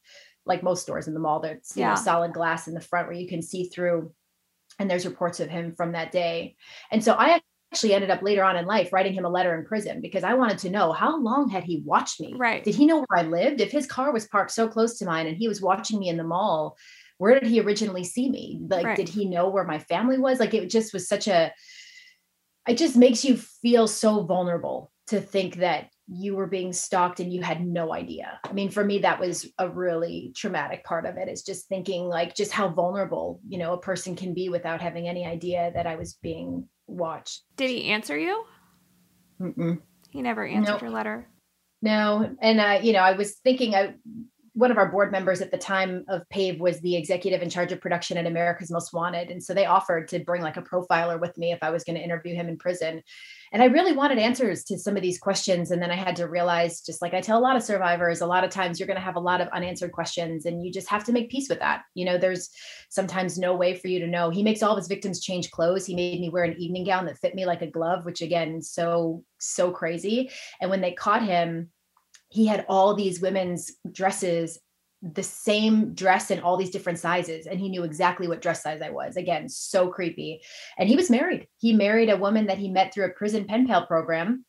like 0.48 0.64
most 0.64 0.82
stores 0.82 1.08
in 1.08 1.14
the 1.14 1.20
mall. 1.20 1.40
There's 1.42 1.74
you 1.76 1.82
Yeah. 1.82 1.90
know 1.90 1.96
solid 1.96 2.34
glass 2.34 2.68
in 2.68 2.74
the 2.74 2.82
front 2.82 3.08
where 3.08 3.16
you 3.16 3.28
can 3.28 3.42
see 3.44 3.66
through. 3.70 4.12
And 4.80 4.90
there's 4.90 5.06
reports 5.06 5.40
of 5.40 5.50
him 5.50 5.74
from 5.76 5.92
that 5.92 6.12
day, 6.12 6.56
and 6.92 7.04
so 7.04 7.16
I 7.18 7.40
actually 7.74 7.94
ended 7.94 8.10
up 8.10 8.22
later 8.22 8.44
on 8.44 8.56
in 8.56 8.66
life 8.66 8.94
writing 8.94 9.14
him 9.14 9.26
a 9.26 9.30
letter 9.30 9.54
in 9.58 9.66
prison 9.66 10.00
because 10.02 10.24
I 10.24 10.36
wanted 10.36 10.58
to 10.60 10.70
know 10.70 10.94
how 10.94 11.20
long 11.20 11.50
had 11.50 11.64
he 11.64 11.82
watched 11.86 12.20
me. 12.22 12.34
Right. 12.38 12.64
Did 12.64 12.76
he 12.76 12.86
know 12.86 13.04
where 13.06 13.20
I 13.20 13.24
lived? 13.24 13.60
If 13.60 13.72
his 13.72 13.86
car 13.86 14.14
was 14.14 14.28
parked 14.28 14.52
so 14.52 14.68
close 14.68 14.98
to 15.00 15.06
mine 15.06 15.28
and 15.28 15.38
he 15.38 15.48
was 15.48 15.62
watching 15.62 16.00
me 16.00 16.08
in 16.08 16.18
the 16.18 16.24
mall, 16.24 16.78
where 17.18 17.40
did 17.40 17.50
he 17.50 17.60
originally 17.60 18.04
see 18.04 18.30
me? 18.30 18.60
Like, 18.70 18.86
Right. 18.86 18.96
did 18.96 19.10
he 19.10 19.26
know 19.26 19.50
where 19.50 19.66
my 19.66 19.80
family 19.80 20.18
was? 20.18 20.40
Like, 20.40 20.54
it 20.54 20.70
just 20.70 20.94
was 20.94 21.10
such 21.10 21.28
a, 21.28 21.52
it 22.68 22.78
just 22.78 22.96
makes 22.96 23.26
you 23.26 23.38
feel 23.38 23.88
so 23.88 24.24
vulnerable 24.24 24.92
to 25.08 25.20
think 25.20 25.56
that 25.56 25.90
you 26.10 26.36
were 26.36 26.48
being 26.48 26.72
stalked 26.72 27.20
and 27.20 27.34
you 27.34 27.42
had 27.42 27.66
no 27.66 27.94
idea. 27.94 28.40
I 28.46 28.54
mean, 28.54 28.70
for 28.70 28.84
me, 28.84 29.00
that 29.00 29.20
was 29.20 29.50
a 29.58 29.70
really 29.70 30.32
traumatic 30.36 30.86
part 30.86 31.06
of 31.06 31.18
it 31.18 31.28
is 31.28 31.44
just 31.44 31.68
thinking 31.68 32.08
like 32.08 32.34
just 32.34 32.52
how 32.52 32.70
vulnerable, 32.70 33.42
you 33.48 33.58
know, 33.58 33.74
a 33.74 33.80
person 33.80 34.16
can 34.16 34.34
be 34.34 34.48
without 34.48 34.82
having 34.82 35.08
any 35.08 35.26
idea 35.26 35.72
that 35.74 35.88
I 35.88 35.98
was 35.98 36.14
being 36.14 36.70
watched. 36.88 37.44
Did 37.56 37.70
he 37.70 37.90
answer 37.90 38.18
you? 38.18 38.44
Mm-mm. 39.42 39.80
He 40.10 40.22
never 40.22 40.46
answered 40.46 40.74
Nope. 40.74 40.82
your 40.82 40.92
letter. 40.92 41.28
No, 41.82 42.36
and 42.42 42.60
uh, 42.60 42.80
you 42.82 42.94
know, 42.94 43.02
I 43.02 43.12
was 43.12 43.36
thinking, 43.36 43.76
I 43.76 43.94
one 44.58 44.72
of 44.72 44.78
our 44.80 44.92
board 44.92 45.12
members 45.12 45.40
at 45.40 45.52
the 45.52 45.58
time 45.58 46.04
of 46.08 46.28
PAVE 46.30 46.60
was 46.60 46.80
the 46.80 46.96
executive 46.96 47.44
in 47.44 47.50
charge 47.50 47.72
of 47.72 47.80
production 47.80 48.18
at 48.18 48.26
America's 48.26 48.72
Most 48.72 48.92
Wanted, 48.92 49.30
and 49.30 49.42
so 49.42 49.54
they 49.54 49.68
offered 49.68 50.08
to 50.08 50.20
bring 50.20 50.42
like 50.42 50.58
a 50.58 50.64
profiler 50.64 51.22
with 51.22 51.38
me 51.38 51.52
if 51.52 51.60
I 51.62 51.70
was 51.70 51.84
going 51.84 51.96
to 51.96 52.04
interview 52.04 52.34
him 52.34 52.50
in 52.50 52.58
prison. 52.58 53.04
And 53.54 53.62
I 53.62 53.68
really 53.68 53.94
wanted 53.94 54.18
answers 54.18 54.64
to 54.64 54.80
some 54.80 54.96
of 54.96 55.04
these 55.04 55.20
questions, 55.20 55.70
and 55.70 55.80
then 55.80 55.92
I 55.92 55.96
had 55.96 56.16
to 56.16 56.28
realize, 56.28 56.82
just 56.82 57.04
like 57.04 57.14
I 57.14 57.22
tell 57.22 57.38
a 57.38 57.40
lot 57.40 57.56
of 57.56 57.62
survivors, 57.62 58.22
a 58.22 58.26
lot 58.26 58.44
of 58.44 58.50
times 58.50 58.80
you're 58.80 58.88
going 58.88 58.98
to 58.98 59.04
have 59.04 59.16
a 59.16 59.20
lot 59.20 59.42
of 59.42 59.48
unanswered 59.50 59.92
questions, 59.92 60.48
and 60.48 60.66
you 60.66 60.74
just 60.74 60.90
have 60.90 61.04
to 61.04 61.12
make 61.12 61.30
peace 61.30 61.50
with 61.50 61.60
that. 61.60 61.84
You 61.94 62.06
know, 62.06 62.18
there's 62.18 62.50
sometimes 62.90 63.38
no 63.38 63.56
way 63.56 63.76
for 63.76 63.90
you 63.90 64.00
to 64.00 64.08
know. 64.08 64.32
He 64.32 64.42
makes 64.42 64.64
all 64.64 64.72
of 64.72 64.78
his 64.78 64.88
victims 64.88 65.22
change 65.22 65.52
clothes. 65.52 65.86
He 65.86 65.96
made 65.96 66.20
me 66.20 66.30
wear 66.30 66.46
an 66.46 66.58
evening 66.58 66.86
gown 66.86 67.06
that 67.06 67.20
fit 67.20 67.36
me 67.36 67.46
like 67.46 67.62
a 67.62 67.70
glove, 67.70 68.06
which 68.06 68.24
again, 68.24 68.64
so 68.64 69.24
so 69.38 69.70
crazy. 69.70 70.32
And 70.60 70.72
when 70.72 70.82
they 70.82 70.94
caught 70.94 71.24
him, 71.24 71.70
he 72.30 72.46
had 72.46 72.66
all 72.68 72.94
these 72.94 73.22
women's 73.22 73.72
dresses 73.92 74.60
the 75.02 75.24
same 75.24 75.94
dress 75.94 76.32
in 76.32 76.40
all 76.40 76.58
these 76.58 76.72
different 76.72 76.98
sizes 76.98 77.46
and 77.46 77.60
he 77.60 77.70
knew 77.70 77.84
exactly 77.84 78.28
what 78.28 78.42
dress 78.42 78.64
size 78.64 78.82
I 78.82 78.90
was. 78.90 79.16
Again 79.16 79.48
so 79.48 79.90
creepy. 79.90 80.42
And 80.78 80.90
he 80.90 80.96
was 80.96 81.12
married. 81.12 81.48
He 81.58 81.74
married 81.74 82.10
a 82.10 82.18
woman 82.18 82.48
that 82.48 82.58
he 82.58 82.70
met 82.70 82.94
through 82.94 83.06
a 83.06 83.10
prison 83.10 83.46
pen 83.46 83.68
pal 83.68 83.86
program. 83.86 84.44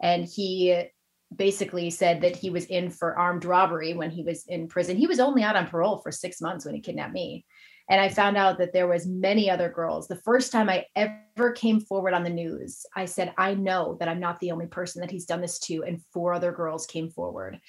And 0.00 0.24
he 0.24 0.86
basically 1.34 1.88
said 1.90 2.20
that 2.22 2.36
he 2.36 2.50
was 2.50 2.64
in 2.64 2.90
for 2.90 3.16
armed 3.16 3.44
robbery 3.44 3.94
when 3.94 4.10
he 4.10 4.24
was 4.24 4.44
in 4.48 4.66
prison. 4.66 4.96
He 4.96 5.06
was 5.06 5.20
only 5.20 5.44
out 5.44 5.56
on 5.56 5.68
parole 5.68 5.98
for 5.98 6.10
6 6.10 6.40
months 6.40 6.66
when 6.66 6.74
he 6.74 6.80
kidnapped 6.80 7.14
me 7.14 7.46
and 7.88 8.00
i 8.00 8.08
found 8.08 8.36
out 8.36 8.58
that 8.58 8.72
there 8.72 8.88
was 8.88 9.06
many 9.06 9.50
other 9.50 9.68
girls. 9.68 10.08
The 10.08 10.16
first 10.16 10.52
time 10.52 10.68
i 10.68 10.86
ever 10.96 11.52
came 11.52 11.80
forward 11.80 12.14
on 12.14 12.24
the 12.24 12.30
news 12.30 12.84
i 12.94 13.04
said 13.04 13.32
i 13.38 13.54
know 13.54 13.96
that 14.00 14.08
i'm 14.08 14.20
not 14.20 14.38
the 14.40 14.50
only 14.50 14.66
person 14.66 15.00
that 15.00 15.10
he's 15.10 15.26
done 15.26 15.40
this 15.40 15.58
to 15.60 15.82
and 15.84 16.02
four 16.12 16.34
other 16.34 16.52
girls 16.52 16.86
came 16.86 17.10
forward. 17.10 17.60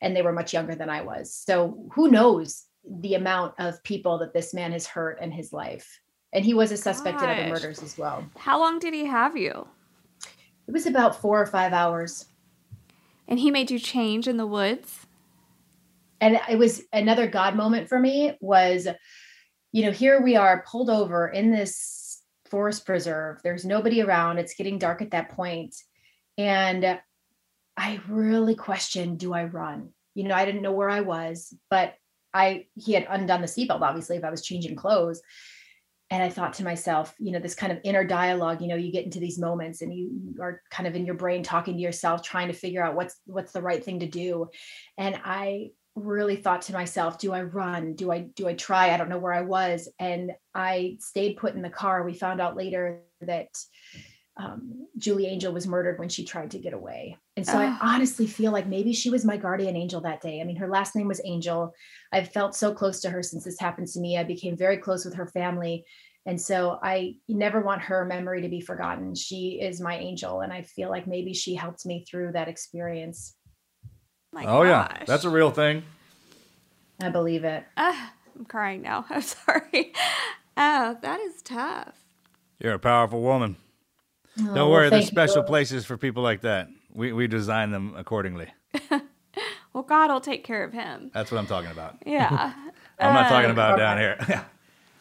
And 0.00 0.14
they 0.14 0.22
were 0.22 0.32
much 0.32 0.52
younger 0.52 0.74
than 0.74 0.90
i 0.90 1.02
was. 1.02 1.34
So 1.34 1.88
who 1.94 2.10
knows 2.10 2.64
the 2.88 3.14
amount 3.14 3.54
of 3.58 3.82
people 3.82 4.18
that 4.18 4.32
this 4.32 4.54
man 4.54 4.72
has 4.72 4.86
hurt 4.86 5.20
in 5.20 5.30
his 5.30 5.52
life. 5.52 6.00
And 6.32 6.44
he 6.44 6.54
was 6.54 6.70
a 6.70 6.76
suspect 6.76 7.22
in 7.22 7.28
other 7.28 7.48
murders 7.48 7.82
as 7.82 7.96
well. 7.96 8.24
How 8.36 8.60
long 8.60 8.78
did 8.78 8.94
he 8.94 9.06
have 9.06 9.36
you? 9.36 9.66
it 10.68 10.72
was 10.72 10.86
about 10.86 11.20
four 11.20 11.40
or 11.40 11.46
five 11.46 11.72
hours. 11.72 12.26
And 13.28 13.38
he 13.38 13.50
made 13.50 13.70
you 13.70 13.78
change 13.78 14.28
in 14.28 14.36
the 14.36 14.46
woods? 14.46 15.06
and 16.20 16.40
it 16.48 16.58
was 16.58 16.82
another 16.92 17.26
god 17.26 17.56
moment 17.56 17.88
for 17.88 17.98
me 17.98 18.36
was 18.40 18.88
you 19.76 19.84
know 19.84 19.90
here 19.90 20.22
we 20.22 20.36
are 20.36 20.64
pulled 20.66 20.88
over 20.88 21.28
in 21.28 21.50
this 21.50 22.22
forest 22.46 22.86
preserve. 22.86 23.42
There's 23.42 23.66
nobody 23.66 24.00
around. 24.00 24.38
It's 24.38 24.54
getting 24.54 24.78
dark 24.78 25.02
at 25.02 25.10
that 25.10 25.28
point. 25.28 25.74
And 26.38 26.98
i 27.76 28.00
really 28.08 28.54
questioned 28.54 29.18
do 29.18 29.34
i 29.34 29.44
run? 29.44 29.90
You 30.14 30.24
know 30.24 30.34
i 30.34 30.46
didn't 30.46 30.62
know 30.62 30.72
where 30.72 30.88
i 30.88 31.02
was 31.02 31.54
but 31.68 31.92
i 32.32 32.64
he 32.74 32.94
had 32.94 33.06
undone 33.10 33.42
the 33.42 33.46
seatbelt 33.46 33.82
obviously 33.82 34.16
if 34.16 34.24
i 34.24 34.30
was 34.30 34.40
changing 34.40 34.76
clothes. 34.76 35.20
And 36.08 36.22
i 36.22 36.30
thought 36.30 36.54
to 36.54 36.64
myself 36.64 37.14
you 37.18 37.32
know 37.32 37.38
this 37.38 37.54
kind 37.54 37.70
of 37.70 37.80
inner 37.84 38.04
dialogue 38.04 38.62
you 38.62 38.68
know 38.68 38.76
you 38.76 38.90
get 38.90 39.04
into 39.04 39.20
these 39.20 39.38
moments 39.38 39.82
and 39.82 39.92
you 39.92 40.36
are 40.40 40.62
kind 40.70 40.86
of 40.86 40.94
in 40.94 41.04
your 41.04 41.16
brain 41.16 41.42
talking 41.42 41.74
to 41.74 41.80
yourself 41.80 42.22
trying 42.22 42.48
to 42.48 42.54
figure 42.54 42.82
out 42.82 42.96
what's 42.96 43.20
what's 43.26 43.52
the 43.52 43.60
right 43.60 43.84
thing 43.84 44.00
to 44.00 44.08
do. 44.08 44.48
And 44.96 45.20
i 45.22 45.72
really 45.96 46.36
thought 46.36 46.62
to 46.62 46.72
myself 46.74 47.18
do 47.18 47.32
i 47.32 47.42
run? 47.42 47.94
Do 47.94 48.12
i 48.12 48.20
do 48.20 48.46
i 48.46 48.54
try? 48.54 48.92
I 48.92 48.96
don't 48.98 49.08
know 49.08 49.18
where 49.18 49.32
i 49.32 49.40
was. 49.40 49.88
And 49.98 50.32
i 50.54 50.96
stayed 51.00 51.38
put 51.38 51.54
in 51.54 51.62
the 51.62 51.70
car. 51.70 52.04
We 52.04 52.12
found 52.14 52.40
out 52.40 52.56
later 52.56 53.00
that 53.22 53.48
um, 54.38 54.86
julie 54.98 55.26
angel 55.26 55.54
was 55.54 55.66
murdered 55.66 55.98
when 55.98 56.10
she 56.10 56.24
tried 56.24 56.50
to 56.50 56.58
get 56.58 56.74
away. 56.74 57.16
And 57.36 57.46
so 57.46 57.54
i 57.58 57.66
Ah. 57.68 57.94
honestly 57.94 58.26
feel 58.26 58.52
like 58.52 58.66
maybe 58.66 58.92
she 58.92 59.08
was 59.08 59.24
my 59.24 59.38
guardian 59.38 59.76
angel 59.76 60.02
that 60.02 60.20
day. 60.20 60.40
I 60.40 60.44
mean 60.44 60.56
her 60.56 60.68
last 60.68 60.94
name 60.94 61.08
was 61.08 61.22
angel. 61.24 61.72
I've 62.12 62.28
felt 62.28 62.54
so 62.54 62.74
close 62.74 63.00
to 63.00 63.10
her 63.10 63.22
since 63.22 63.44
this 63.44 63.58
happened 63.58 63.88
to 63.88 64.00
me. 64.00 64.18
I 64.18 64.24
became 64.24 64.56
very 64.56 64.76
close 64.76 65.04
with 65.06 65.14
her 65.14 65.26
family. 65.26 65.84
And 66.26 66.38
so 66.38 66.78
i 66.82 67.14
never 67.28 67.62
want 67.62 67.80
her 67.82 68.04
memory 68.04 68.42
to 68.42 68.48
be 68.48 68.60
forgotten. 68.60 69.14
She 69.14 69.60
is 69.62 69.80
my 69.80 69.96
angel 69.96 70.42
and 70.42 70.52
i 70.52 70.60
feel 70.62 70.90
like 70.90 71.06
maybe 71.06 71.32
she 71.32 71.54
helped 71.54 71.86
me 71.86 72.04
through 72.04 72.32
that 72.32 72.48
experience 72.48 73.35
My 74.36 74.44
oh 74.44 74.64
yeah, 74.64 75.02
that's 75.06 75.24
a 75.24 75.30
real 75.30 75.50
thing. 75.50 75.82
i 77.00 77.08
believe 77.08 77.42
it 77.44 77.64
Ah, 77.78 78.12
I'm 78.38 78.44
crying 78.44 78.82
now. 78.82 79.06
I'm 79.10 79.22
sorry. 79.22 79.94
Oh, 80.58 80.96
that 81.00 81.20
is 81.20 81.40
tough. 81.40 81.94
You're 82.58 82.74
a 82.74 82.78
powerful 82.78 83.22
woman. 83.22 83.56
Oh, 84.38 84.44
Don't 84.44 84.54
well, 84.54 84.70
worry, 84.70 84.90
there's 84.90 85.04
thank 85.04 85.12
you. 85.12 85.14
special 85.14 85.42
places 85.42 85.86
for 85.86 85.96
people 85.96 86.22
like 86.22 86.42
that. 86.42 86.68
We 86.92 87.14
we 87.14 87.26
design 87.28 87.70
them 87.70 87.94
accordingly. 87.96 88.48
Well, 89.72 89.82
God 89.82 90.10
will 90.10 90.22
take 90.22 90.42
care 90.42 90.64
of 90.64 90.72
him. 90.72 91.10
That's 91.12 91.30
what 91.30 91.36
I'm 91.36 91.46
talking 91.46 91.70
about. 91.70 91.96
Yeah. 92.06 92.54
I'm 92.98 93.12
not 93.12 93.28
talking 93.28 93.50
Uh, 93.50 93.52
about 93.52 93.76
down 93.76 93.98
here. 93.98 94.16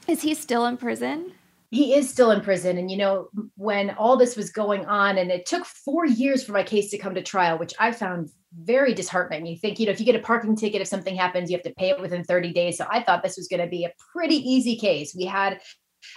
Is 0.06 0.21
he 0.21 0.34
still 0.34 0.65
in 0.65 0.76
prison? 0.78 1.32
he 1.71 1.93
is 1.93 2.10
still 2.10 2.32
in 2.32 2.39
prison 2.41 2.78
and 2.78 2.91
you 2.91 2.95
know 2.98 3.28
when 3.58 3.89
all 3.91 4.15
this 4.17 4.36
was 4.38 4.50
going 4.52 4.86
on 4.86 5.17
and 5.17 5.32
it 5.32 5.45
took 5.45 5.65
four 5.65 6.06
years 6.06 6.43
for 6.43 6.52
my 6.54 6.62
case 6.63 6.89
to 6.91 6.98
come 6.98 7.15
to 7.15 7.21
trial 7.24 7.58
which 7.58 7.74
i 7.80 7.91
found 7.91 8.30
very 8.58 8.94
disheartening. 8.94 9.46
You 9.46 9.58
think 9.58 9.80
you 9.80 9.86
know 9.86 9.91
if 9.91 10.00
you 10.00 10.06
get 10.06 10.15
a 10.15 10.20
parking 10.20 10.56
ticket 10.56 10.82
if 10.82 10.88
something 10.88 11.15
happens 11.15 11.50
you 11.50 11.58
have 11.58 11.63
to 11.63 11.74
pay 11.74 11.89
it 11.89 12.00
within 12.00 12.24
30 12.24 12.54
days. 12.54 12.78
So 12.78 12.86
i 12.89 13.02
thought 13.02 13.24
this 13.24 13.38
was 13.38 13.48
going 13.48 13.62
to 13.62 13.68
be 13.68 13.86
a 13.86 13.94
pretty 14.13 14.38
easy 14.38 14.78
case. 14.78 15.15
We 15.15 15.26
had 15.26 15.60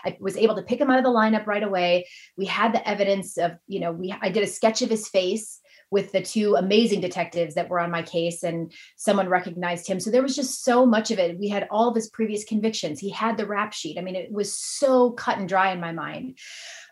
i 0.05 0.17
was 0.21 0.37
able 0.37 0.55
to 0.57 0.63
pick 0.63 0.81
him 0.81 0.91
out 0.91 0.99
of 0.99 1.05
the 1.05 1.11
lineup 1.11 1.47
right 1.47 1.63
away. 1.63 2.07
We 2.37 2.47
had 2.47 2.73
the 2.73 2.87
evidence 2.89 3.39
of 3.39 3.53
you 3.67 3.81
know 3.81 3.93
we 3.93 4.15
i 4.21 4.29
did 4.29 4.45
a 4.45 4.49
sketch 4.49 4.83
of 4.83 4.91
his 4.91 5.09
face 5.09 5.61
with 5.91 6.13
the 6.13 6.23
two 6.23 6.55
amazing 6.55 7.01
detectives 7.01 7.55
that 7.55 7.71
were 7.71 7.81
on 7.81 7.91
my 7.91 8.03
case 8.03 8.43
and 8.43 8.71
someone 8.97 9.27
recognized 9.27 9.87
him. 9.87 9.99
So 9.99 10.11
there 10.11 10.23
was 10.23 10.37
just 10.37 10.63
so 10.63 10.85
much 10.85 11.11
of 11.11 11.19
it. 11.19 11.39
We 11.39 11.49
had 11.49 11.67
all 11.71 11.89
of 11.89 11.95
his 11.95 12.11
previous 12.11 12.45
convictions. 12.45 13.01
He 13.01 13.11
had 13.11 13.39
the 13.39 13.47
rap 13.47 13.73
sheet. 13.73 13.99
I 13.99 14.03
mean 14.03 14.17
it 14.17 14.31
was 14.31 14.55
so 14.55 15.13
cut 15.13 15.39
and 15.39 15.49
dry 15.49 15.73
in 15.73 15.81
my 15.81 15.93
mind 15.93 16.39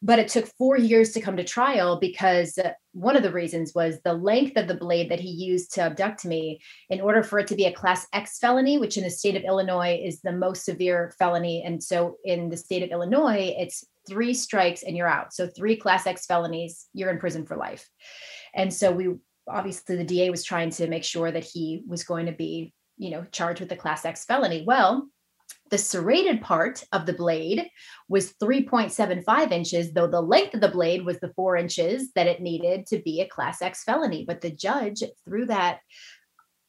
but 0.02 0.18
it 0.18 0.28
took 0.28 0.46
four 0.58 0.76
years 0.76 1.12
to 1.12 1.20
come 1.20 1.36
to 1.36 1.44
trial 1.44 1.98
because 1.98 2.58
one 2.92 3.16
of 3.16 3.22
the 3.22 3.32
reasons 3.32 3.74
was 3.74 4.00
the 4.02 4.12
length 4.12 4.56
of 4.56 4.68
the 4.68 4.74
blade 4.74 5.10
that 5.10 5.20
he 5.20 5.30
used 5.30 5.74
to 5.74 5.82
abduct 5.82 6.24
me 6.24 6.60
in 6.90 7.00
order 7.00 7.22
for 7.22 7.38
it 7.38 7.46
to 7.48 7.54
be 7.54 7.64
a 7.66 7.72
class 7.72 8.06
x 8.12 8.38
felony 8.38 8.78
which 8.78 8.96
in 8.96 9.04
the 9.04 9.10
state 9.10 9.36
of 9.36 9.42
illinois 9.42 10.00
is 10.02 10.20
the 10.20 10.32
most 10.32 10.64
severe 10.64 11.12
felony. 11.18 11.62
And 11.64 11.82
so 11.82 12.16
in 12.24 12.48
the 12.48 12.56
state 12.56 12.82
of 12.82 12.90
illinois 12.90 13.54
it's 13.58 13.84
three 14.08 14.34
strikes 14.34 14.82
and 14.82 14.96
you're 14.96 15.08
out. 15.08 15.32
So 15.32 15.48
three 15.48 15.76
class 15.76 16.06
x 16.06 16.26
felonies 16.26 16.86
you're 16.92 17.10
in 17.10 17.18
prison 17.18 17.44
for 17.46 17.56
life. 17.56 17.88
And 18.54 18.72
so 18.72 18.92
we 18.92 19.14
obviously 19.48 19.96
the 19.96 20.04
da 20.04 20.30
was 20.30 20.44
trying 20.44 20.70
to 20.70 20.88
make 20.88 21.04
sure 21.04 21.30
that 21.30 21.44
he 21.44 21.82
was 21.86 22.04
going 22.04 22.26
to 22.26 22.32
be 22.32 22.72
you 22.96 23.10
know 23.10 23.24
charged 23.30 23.60
with 23.60 23.68
the 23.68 23.76
class 23.76 24.04
x 24.04 24.24
felony. 24.24 24.64
Well 24.66 25.08
the 25.70 25.78
serrated 25.78 26.40
part 26.40 26.84
of 26.92 27.06
the 27.06 27.12
blade 27.12 27.68
was 28.08 28.34
3.75 28.34 29.50
inches, 29.50 29.92
though 29.92 30.06
the 30.06 30.20
length 30.20 30.54
of 30.54 30.60
the 30.60 30.68
blade 30.68 31.04
was 31.04 31.18
the 31.20 31.32
four 31.34 31.56
inches 31.56 32.12
that 32.12 32.26
it 32.26 32.40
needed 32.40 32.86
to 32.86 32.98
be 32.98 33.20
a 33.20 33.28
class 33.28 33.62
X 33.62 33.82
felony. 33.84 34.24
But 34.26 34.40
the 34.40 34.50
judge 34.50 35.02
threw 35.24 35.46
that 35.46 35.80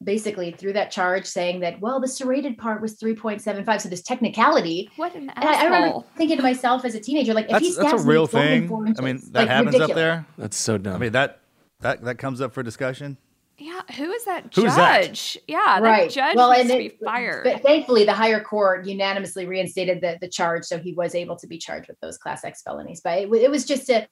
basically 0.04 0.52
threw 0.52 0.74
that 0.74 0.92
charge 0.92 1.26
saying 1.26 1.62
that, 1.62 1.80
well, 1.80 2.00
the 2.00 2.08
serrated 2.08 2.58
part 2.58 2.82
was 2.82 2.98
3.75. 2.98 3.82
So 3.82 3.90
this 3.90 4.04
technicality. 4.04 4.90
What 4.96 5.16
an 5.16 5.32
and 5.36 5.46
I, 5.46 5.62
I, 5.62 5.66
remember 5.66 6.06
thinking 6.16 6.38
to 6.38 6.44
myself 6.44 6.86
as 6.86 6.96
a 6.96 7.00
teenager, 7.00 7.34
like, 7.34 7.46
if 7.46 7.52
that's, 7.52 7.68
he 7.68 7.76
that's 7.76 8.04
a 8.04 8.06
real 8.06 8.28
thing. 8.28 8.70
Inches, 8.70 9.00
I 9.00 9.04
mean, 9.04 9.22
that 9.32 9.40
like, 9.42 9.48
happens 9.48 9.74
ridiculous. 9.74 9.90
up 9.92 9.96
there. 9.96 10.26
That's 10.38 10.58
so 10.58 10.78
dumb. 10.78 10.96
I 10.96 10.98
mean, 11.00 11.12
that, 11.14 11.40
that, 11.80 12.04
that 12.04 12.18
comes 12.18 12.42
up 12.42 12.54
for 12.54 12.64
discussion. 12.64 13.18
Yeah, 13.60 13.82
who 13.96 14.12
is 14.12 14.24
that 14.26 14.54
Who's 14.54 14.76
judge? 14.76 15.34
That? 15.34 15.41
Yeah, 15.48 15.80
right. 15.80 16.12
judge 16.12 16.36
well, 16.36 16.52
needs 16.52 16.62
and 16.62 16.70
to 16.70 16.76
it, 16.86 17.00
be 17.00 17.06
fired. 17.06 17.43
But 17.43 17.63
thankfully, 17.63 18.06
the 18.06 18.13
higher 18.13 18.39
court 18.39 18.86
unanimously 18.86 19.48
reinstated 19.48 20.00
the, 20.00 20.20
the 20.22 20.28
charge, 20.28 20.63
so 20.65 20.78
he 20.78 20.93
was 20.93 21.15
able 21.15 21.36
to 21.38 21.48
be 21.48 21.58
charged 21.58 21.88
with 21.88 22.00
those 22.00 22.20
Class 22.20 22.43
X 22.43 22.62
felonies. 22.62 23.02
But 23.04 23.17
it, 23.17 23.34
it 23.34 23.50
was 23.50 23.65
just 23.65 23.89
a, 23.89 24.08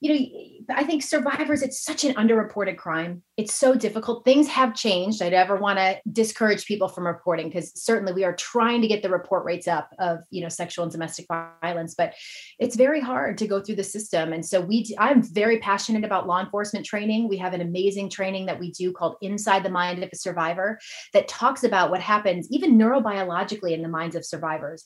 you 0.00 0.12
know, 0.12 0.76
I 0.76 0.84
think 0.84 1.02
survivors. 1.02 1.62
It's 1.62 1.82
such 1.82 2.04
an 2.04 2.14
underreported 2.16 2.76
crime. 2.76 3.22
It's 3.38 3.54
so 3.54 3.74
difficult. 3.74 4.26
Things 4.26 4.48
have 4.48 4.74
changed. 4.74 5.22
I'd 5.22 5.32
ever 5.32 5.56
want 5.56 5.78
to 5.78 5.98
discourage 6.12 6.66
people 6.66 6.88
from 6.88 7.06
reporting 7.06 7.48
because 7.48 7.72
certainly 7.82 8.12
we 8.12 8.24
are 8.24 8.36
trying 8.36 8.82
to 8.82 8.88
get 8.88 9.02
the 9.02 9.08
report 9.08 9.46
rates 9.46 9.66
up 9.66 9.88
of 9.98 10.18
you 10.28 10.42
know 10.42 10.50
sexual 10.50 10.82
and 10.82 10.92
domestic 10.92 11.26
violence, 11.62 11.94
but 11.94 12.12
it's 12.58 12.76
very 12.76 13.00
hard 13.00 13.38
to 13.38 13.46
go 13.46 13.62
through 13.62 13.76
the 13.76 13.84
system. 13.84 14.34
And 14.34 14.44
so 14.44 14.60
we, 14.60 14.94
I'm 14.98 15.22
very 15.22 15.58
passionate 15.58 16.04
about 16.04 16.26
law 16.26 16.40
enforcement 16.40 16.84
training. 16.84 17.28
We 17.28 17.38
have 17.38 17.54
an 17.54 17.62
amazing 17.62 18.10
training 18.10 18.44
that 18.44 18.60
we 18.60 18.72
do 18.72 18.89
called 18.92 19.16
Inside 19.22 19.62
the 19.62 19.70
Mind 19.70 20.02
of 20.02 20.10
a 20.12 20.16
Survivor 20.16 20.78
that 21.12 21.28
talks 21.28 21.64
about 21.64 21.90
what 21.90 22.00
happens 22.00 22.48
even 22.50 22.78
neurobiologically 22.78 23.72
in 23.72 23.82
the 23.82 23.88
minds 23.88 24.16
of 24.16 24.24
survivors. 24.24 24.84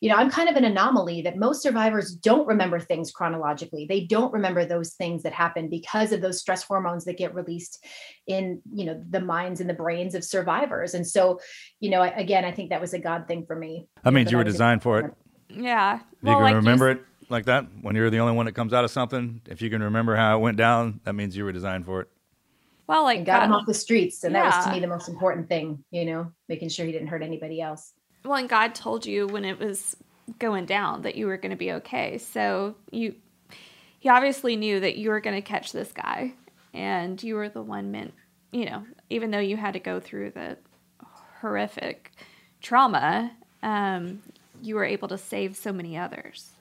You 0.00 0.10
know, 0.10 0.16
I'm 0.16 0.30
kind 0.30 0.48
of 0.48 0.56
an 0.56 0.64
anomaly 0.64 1.22
that 1.22 1.38
most 1.38 1.62
survivors 1.62 2.14
don't 2.14 2.46
remember 2.46 2.78
things 2.78 3.10
chronologically. 3.10 3.86
They 3.88 4.02
don't 4.02 4.32
remember 4.32 4.64
those 4.64 4.92
things 4.94 5.22
that 5.22 5.32
happen 5.32 5.70
because 5.70 6.12
of 6.12 6.20
those 6.20 6.38
stress 6.38 6.62
hormones 6.62 7.06
that 7.06 7.16
get 7.16 7.34
released 7.34 7.82
in, 8.26 8.60
you 8.72 8.84
know, 8.84 9.02
the 9.08 9.20
minds 9.20 9.60
and 9.60 9.70
the 9.70 9.74
brains 9.74 10.14
of 10.14 10.22
survivors. 10.22 10.92
And 10.92 11.06
so, 11.06 11.40
you 11.80 11.90
know, 11.90 12.02
again, 12.02 12.44
I 12.44 12.52
think 12.52 12.70
that 12.70 12.80
was 12.80 12.92
a 12.92 12.98
God 12.98 13.26
thing 13.26 13.46
for 13.46 13.56
me. 13.56 13.88
That 14.04 14.12
means 14.12 14.30
you 14.30 14.36
were 14.36 14.44
designed 14.44 14.82
for 14.82 14.98
it. 14.98 15.14
Yeah. 15.48 15.96
You 15.96 16.02
well, 16.22 16.36
can 16.36 16.44
like 16.44 16.54
remember 16.56 16.86
you... 16.86 16.96
it 16.96 17.04
like 17.28 17.46
that 17.46 17.66
when 17.80 17.96
you're 17.96 18.10
the 18.10 18.18
only 18.18 18.34
one 18.34 18.46
that 18.46 18.52
comes 18.52 18.72
out 18.72 18.84
of 18.84 18.90
something. 18.90 19.40
If 19.46 19.62
you 19.62 19.70
can 19.70 19.82
remember 19.82 20.14
how 20.14 20.36
it 20.36 20.40
went 20.40 20.56
down, 20.56 21.00
that 21.04 21.14
means 21.14 21.36
you 21.36 21.44
were 21.44 21.52
designed 21.52 21.86
for 21.86 22.02
it. 22.02 22.08
Well, 22.86 23.02
like 23.02 23.18
and 23.18 23.26
got 23.26 23.40
God, 23.40 23.46
him 23.46 23.52
off 23.52 23.66
the 23.66 23.74
streets, 23.74 24.22
and 24.24 24.32
yeah. 24.32 24.42
that 24.42 24.56
was 24.56 24.66
to 24.66 24.72
me 24.72 24.80
the 24.80 24.86
most 24.86 25.08
important 25.08 25.48
thing. 25.48 25.82
You 25.90 26.04
know, 26.04 26.32
making 26.48 26.68
sure 26.68 26.86
he 26.86 26.92
didn't 26.92 27.08
hurt 27.08 27.22
anybody 27.22 27.60
else. 27.60 27.92
Well, 28.24 28.36
and 28.36 28.48
God 28.48 28.74
told 28.74 29.06
you 29.06 29.26
when 29.26 29.44
it 29.44 29.58
was 29.58 29.96
going 30.38 30.66
down 30.66 31.02
that 31.02 31.14
you 31.16 31.26
were 31.26 31.36
going 31.36 31.50
to 31.50 31.56
be 31.56 31.72
okay. 31.72 32.18
So 32.18 32.74
you, 32.90 33.14
he 34.00 34.08
obviously 34.08 34.56
knew 34.56 34.80
that 34.80 34.96
you 34.96 35.10
were 35.10 35.20
going 35.20 35.36
to 35.36 35.42
catch 35.42 35.72
this 35.72 35.92
guy, 35.92 36.34
and 36.74 37.22
you 37.22 37.34
were 37.36 37.48
the 37.48 37.62
one 37.62 37.90
meant. 37.90 38.14
You 38.52 38.66
know, 38.66 38.84
even 39.10 39.30
though 39.30 39.40
you 39.40 39.56
had 39.56 39.74
to 39.74 39.80
go 39.80 40.00
through 40.00 40.30
the 40.30 40.56
horrific 41.40 42.12
trauma, 42.60 43.32
um, 43.62 44.22
you 44.62 44.76
were 44.76 44.84
able 44.84 45.08
to 45.08 45.18
save 45.18 45.56
so 45.56 45.72
many 45.72 45.98
others 45.98 46.55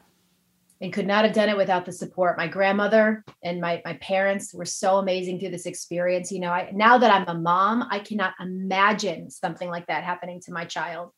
and 0.81 0.91
could 0.91 1.07
not 1.07 1.23
have 1.23 1.33
done 1.33 1.49
it 1.49 1.57
without 1.57 1.85
the 1.85 1.91
support. 1.91 2.37
My 2.37 2.47
grandmother 2.47 3.23
and 3.43 3.61
my, 3.61 3.81
my 3.85 3.93
parents 3.93 4.53
were 4.53 4.65
so 4.65 4.97
amazing 4.97 5.39
through 5.39 5.51
this 5.51 5.65
experience. 5.65 6.31
You 6.31 6.41
know, 6.41 6.51
I, 6.51 6.69
now 6.73 6.97
that 6.97 7.11
I'm 7.11 7.27
a 7.27 7.39
mom, 7.39 7.87
I 7.89 7.99
cannot 7.99 8.33
imagine 8.39 9.29
something 9.29 9.69
like 9.69 9.87
that 9.87 10.03
happening 10.03 10.41
to 10.41 10.51
my 10.51 10.65
child. 10.65 11.11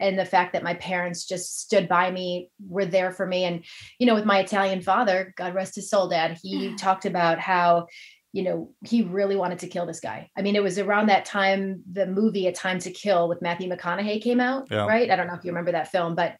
And 0.00 0.18
the 0.18 0.24
fact 0.24 0.54
that 0.54 0.62
my 0.62 0.74
parents 0.74 1.26
just 1.26 1.60
stood 1.60 1.88
by 1.88 2.10
me, 2.10 2.50
were 2.66 2.86
there 2.86 3.12
for 3.12 3.26
me. 3.26 3.44
And, 3.44 3.64
you 3.98 4.06
know, 4.06 4.14
with 4.14 4.24
my 4.24 4.38
Italian 4.38 4.80
father, 4.80 5.34
God 5.36 5.54
rest 5.54 5.74
his 5.74 5.90
soul, 5.90 6.08
dad, 6.08 6.38
he 6.42 6.68
mm. 6.68 6.76
talked 6.76 7.04
about 7.04 7.38
how 7.38 7.86
you 8.34 8.42
know, 8.42 8.70
he 8.82 9.02
really 9.02 9.36
wanted 9.36 9.58
to 9.58 9.68
kill 9.68 9.84
this 9.84 10.00
guy. 10.00 10.30
I 10.36 10.40
mean, 10.40 10.56
it 10.56 10.62
was 10.62 10.78
around 10.78 11.10
that 11.10 11.26
time 11.26 11.82
the 11.90 12.06
movie 12.06 12.46
A 12.46 12.52
Time 12.52 12.78
to 12.78 12.90
Kill 12.90 13.28
with 13.28 13.42
Matthew 13.42 13.68
McConaughey 13.68 14.22
came 14.22 14.40
out, 14.40 14.68
yeah. 14.70 14.86
right? 14.86 15.10
I 15.10 15.16
don't 15.16 15.26
know 15.26 15.34
if 15.34 15.44
you 15.44 15.50
remember 15.50 15.72
that 15.72 15.92
film, 15.92 16.14
but 16.14 16.36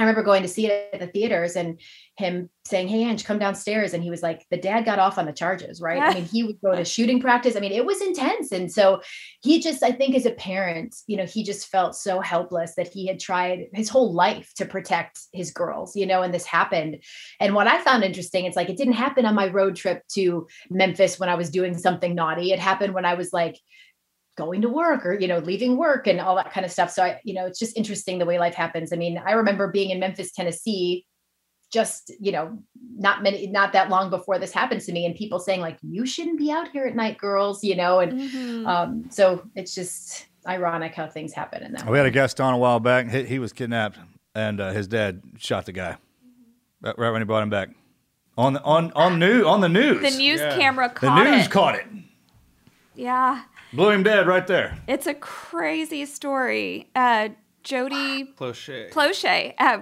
I 0.00 0.04
remember 0.04 0.22
going 0.22 0.42
to 0.42 0.48
see 0.48 0.66
it 0.66 0.88
at 0.94 1.00
the 1.00 1.06
theaters 1.06 1.56
and 1.56 1.78
him 2.16 2.48
saying, 2.64 2.88
Hey, 2.88 3.02
Ange, 3.02 3.24
come 3.24 3.38
downstairs. 3.38 3.92
And 3.92 4.02
he 4.02 4.08
was 4.08 4.22
like, 4.22 4.46
The 4.50 4.56
dad 4.56 4.86
got 4.86 4.98
off 4.98 5.18
on 5.18 5.26
the 5.26 5.32
charges, 5.32 5.80
right? 5.80 6.00
I 6.00 6.14
mean, 6.14 6.24
he 6.24 6.42
would 6.42 6.58
go 6.62 6.74
to 6.74 6.86
shooting 6.86 7.20
practice. 7.20 7.54
I 7.54 7.60
mean, 7.60 7.72
it 7.72 7.84
was 7.84 8.00
intense. 8.00 8.50
And 8.50 8.72
so 8.72 9.02
he 9.42 9.60
just, 9.60 9.82
I 9.82 9.92
think, 9.92 10.14
as 10.14 10.24
a 10.24 10.30
parent, 10.30 10.96
you 11.06 11.18
know, 11.18 11.26
he 11.26 11.44
just 11.44 11.68
felt 11.68 11.94
so 11.94 12.20
helpless 12.20 12.74
that 12.76 12.88
he 12.88 13.06
had 13.06 13.20
tried 13.20 13.66
his 13.74 13.90
whole 13.90 14.14
life 14.14 14.52
to 14.56 14.64
protect 14.64 15.20
his 15.34 15.50
girls, 15.50 15.94
you 15.94 16.06
know, 16.06 16.22
and 16.22 16.32
this 16.32 16.46
happened. 16.46 17.02
And 17.38 17.54
what 17.54 17.66
I 17.66 17.82
found 17.82 18.02
interesting, 18.02 18.46
it's 18.46 18.56
like 18.56 18.70
it 18.70 18.78
didn't 18.78 18.94
happen 18.94 19.26
on 19.26 19.34
my 19.34 19.48
road 19.48 19.76
trip 19.76 20.02
to 20.14 20.46
Memphis 20.70 21.20
when 21.20 21.28
I 21.28 21.34
was 21.34 21.50
doing 21.50 21.76
something 21.76 22.14
naughty. 22.14 22.52
It 22.52 22.58
happened 22.58 22.94
when 22.94 23.04
I 23.04 23.14
was 23.14 23.34
like, 23.34 23.58
going 24.40 24.62
to 24.62 24.68
work 24.68 25.06
or 25.06 25.14
you 25.14 25.28
know 25.28 25.38
leaving 25.38 25.76
work 25.76 26.06
and 26.06 26.20
all 26.20 26.34
that 26.36 26.52
kind 26.52 26.66
of 26.66 26.72
stuff. 26.72 26.90
So 26.90 27.02
i 27.04 27.20
you 27.24 27.34
know 27.34 27.46
it's 27.46 27.58
just 27.58 27.76
interesting 27.76 28.18
the 28.18 28.26
way 28.26 28.38
life 28.38 28.54
happens. 28.54 28.92
I 28.92 28.96
mean 28.96 29.20
i 29.24 29.32
remember 29.32 29.68
being 29.68 29.90
in 29.90 30.00
memphis 30.00 30.32
tennessee 30.32 31.06
just 31.70 32.12
you 32.18 32.32
know 32.32 32.58
not 32.96 33.22
many 33.22 33.46
not 33.46 33.72
that 33.72 33.88
long 33.90 34.10
before 34.10 34.38
this 34.38 34.52
happened 34.52 34.80
to 34.80 34.92
me 34.92 35.06
and 35.06 35.14
people 35.14 35.38
saying 35.38 35.60
like 35.60 35.78
you 35.82 36.04
shouldn't 36.04 36.36
be 36.36 36.50
out 36.50 36.68
here 36.68 36.84
at 36.84 36.96
night 36.96 37.16
girls 37.16 37.62
you 37.62 37.76
know 37.76 38.00
and 38.00 38.20
mm-hmm. 38.20 38.66
um 38.66 39.04
so 39.08 39.42
it's 39.54 39.72
just 39.72 40.26
ironic 40.48 40.94
how 40.94 41.06
things 41.06 41.32
happen 41.32 41.62
in 41.62 41.72
that 41.72 41.86
we 41.86 41.96
had 41.96 42.06
a 42.06 42.10
guest 42.10 42.40
on 42.40 42.54
a 42.54 42.58
while 42.58 42.80
back. 42.80 43.08
He, 43.08 43.24
he 43.24 43.38
was 43.38 43.52
kidnapped 43.52 43.98
and 44.34 44.60
uh, 44.60 44.72
his 44.72 44.88
dad 44.88 45.22
shot 45.38 45.66
the 45.66 45.72
guy. 45.72 45.96
Right, 46.80 46.98
right 46.98 47.10
when 47.10 47.20
he 47.20 47.26
brought 47.26 47.42
him 47.42 47.50
back. 47.50 47.70
On 48.38 48.54
the 48.54 48.62
on 48.62 48.90
on 48.92 49.18
new 49.18 49.44
on 49.44 49.60
the 49.60 49.68
news 49.68 50.00
the 50.00 50.16
news. 50.16 50.40
yeah. 50.40 50.56
camera 50.56 50.88
caught 50.88 51.22
the 51.22 51.30
news 51.30 51.46
it. 51.46 51.50
caught 51.50 51.74
it. 51.74 51.86
Yeah 52.94 53.42
Blew 53.72 53.90
him 53.90 54.02
dead 54.02 54.26
right 54.26 54.46
there. 54.46 54.78
It's 54.88 55.06
a 55.06 55.14
crazy 55.14 56.04
story. 56.06 56.88
Uh, 56.94 57.30
Jody 57.62 58.24
Plauché. 58.24 58.90
Plauché. 58.90 59.54
Uh, 59.58 59.80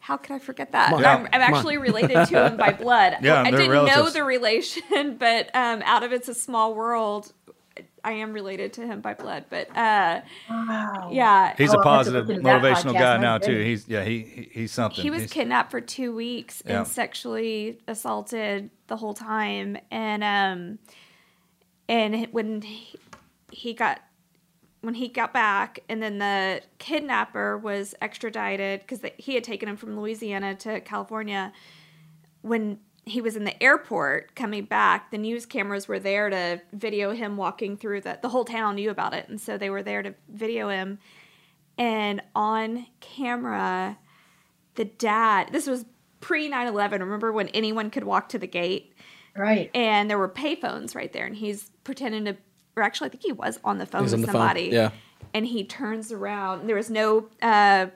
how 0.00 0.16
could 0.16 0.32
I 0.32 0.38
forget 0.38 0.72
that? 0.72 0.98
Yeah. 0.98 1.14
I'm, 1.14 1.26
I'm 1.26 1.40
actually 1.40 1.76
related 1.76 2.26
to 2.26 2.46
him 2.46 2.56
by 2.56 2.72
blood. 2.80 3.18
Yeah, 3.22 3.42
I 3.42 3.50
didn't 3.50 3.70
relatives. 3.70 3.96
know 3.96 4.10
the 4.10 4.24
relation, 4.24 5.16
but 5.18 5.54
um, 5.54 5.82
out 5.84 6.02
of 6.02 6.12
It's 6.12 6.28
a 6.28 6.34
Small 6.34 6.74
World, 6.74 7.32
I 8.02 8.12
am 8.12 8.32
related 8.32 8.72
to 8.74 8.86
him 8.86 9.00
by 9.02 9.14
blood. 9.14 9.44
But 9.50 9.68
uh, 9.76 10.22
wow. 10.48 11.10
yeah, 11.12 11.54
he's 11.56 11.74
oh, 11.74 11.80
a 11.80 11.82
positive, 11.82 12.26
motivational 12.26 12.94
guy 12.94 13.18
now 13.18 13.38
too. 13.38 13.62
He's 13.62 13.86
yeah, 13.88 14.02
he, 14.02 14.20
he 14.20 14.48
he's 14.52 14.72
something. 14.72 15.02
He 15.02 15.10
was 15.10 15.22
he's, 15.22 15.32
kidnapped 15.32 15.70
for 15.70 15.80
two 15.80 16.14
weeks 16.14 16.62
yeah. 16.66 16.78
and 16.78 16.88
sexually 16.88 17.78
assaulted 17.86 18.70
the 18.86 18.96
whole 18.96 19.14
time, 19.14 19.76
and 19.90 20.24
um, 20.24 20.78
and 21.88 22.26
when 22.32 22.62
he, 22.62 22.98
he 23.50 23.74
got 23.74 24.00
when 24.82 24.94
he 24.94 25.08
got 25.08 25.32
back, 25.34 25.80
and 25.88 26.02
then 26.02 26.18
the 26.18 26.62
kidnapper 26.78 27.58
was 27.58 27.94
extradited 28.00 28.80
because 28.80 29.00
he 29.18 29.34
had 29.34 29.44
taken 29.44 29.68
him 29.68 29.76
from 29.76 29.98
Louisiana 29.98 30.54
to 30.56 30.80
California. 30.80 31.52
When 32.40 32.78
he 33.04 33.20
was 33.20 33.36
in 33.36 33.44
the 33.44 33.62
airport 33.62 34.34
coming 34.34 34.64
back, 34.64 35.10
the 35.10 35.18
news 35.18 35.44
cameras 35.44 35.86
were 35.86 35.98
there 35.98 36.30
to 36.30 36.62
video 36.72 37.12
him 37.12 37.36
walking 37.36 37.76
through 37.76 38.00
the 38.02 38.18
the 38.22 38.30
whole 38.30 38.44
town 38.44 38.76
knew 38.76 38.90
about 38.90 39.14
it, 39.14 39.28
and 39.28 39.40
so 39.40 39.58
they 39.58 39.70
were 39.70 39.82
there 39.82 40.02
to 40.02 40.14
video 40.28 40.68
him. 40.68 40.98
And 41.76 42.22
on 42.34 42.86
camera, 43.00 43.98
the 44.74 44.84
dad. 44.84 45.48
This 45.52 45.66
was 45.66 45.84
pre 46.20 46.50
9/11. 46.50 47.00
Remember 47.00 47.32
when 47.32 47.48
anyone 47.48 47.90
could 47.90 48.04
walk 48.04 48.28
to 48.30 48.38
the 48.38 48.46
gate? 48.46 48.94
Right. 49.36 49.70
And 49.74 50.10
there 50.10 50.18
were 50.18 50.28
payphones 50.28 50.94
right 50.94 51.12
there, 51.12 51.26
and 51.26 51.36
he's 51.36 51.70
pretending 51.84 52.24
to 52.26 52.36
or 52.76 52.82
actually, 52.82 53.06
I 53.06 53.10
think 53.10 53.22
he 53.22 53.32
was 53.32 53.58
on 53.64 53.78
the 53.78 53.86
phone 53.86 54.02
with 54.02 54.10
somebody. 54.10 54.70
Phone. 54.70 54.74
Yeah. 54.74 54.90
And 55.34 55.46
he 55.46 55.64
turns 55.64 56.12
around. 56.12 56.66
There 56.66 56.76
was 56.76 56.90
no, 56.90 57.28
uh, 57.42 57.86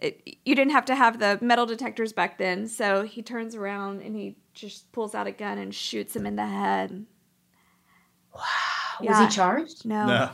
it, 0.00 0.38
you 0.44 0.54
didn't 0.54 0.72
have 0.72 0.84
to 0.86 0.94
have 0.94 1.18
the 1.18 1.38
metal 1.40 1.66
detectors 1.66 2.12
back 2.12 2.38
then. 2.38 2.68
So 2.68 3.02
he 3.02 3.22
turns 3.22 3.54
around 3.54 4.02
and 4.02 4.14
he 4.14 4.36
just 4.54 4.90
pulls 4.92 5.14
out 5.14 5.26
a 5.26 5.32
gun 5.32 5.58
and 5.58 5.74
shoots 5.74 6.14
him 6.14 6.26
in 6.26 6.36
the 6.36 6.46
head. 6.46 7.06
Wow. 8.34 8.42
Yeah. 9.00 9.20
Was 9.20 9.30
he 9.30 9.36
charged? 9.36 9.84
No. 9.84 10.06
No. 10.06 10.30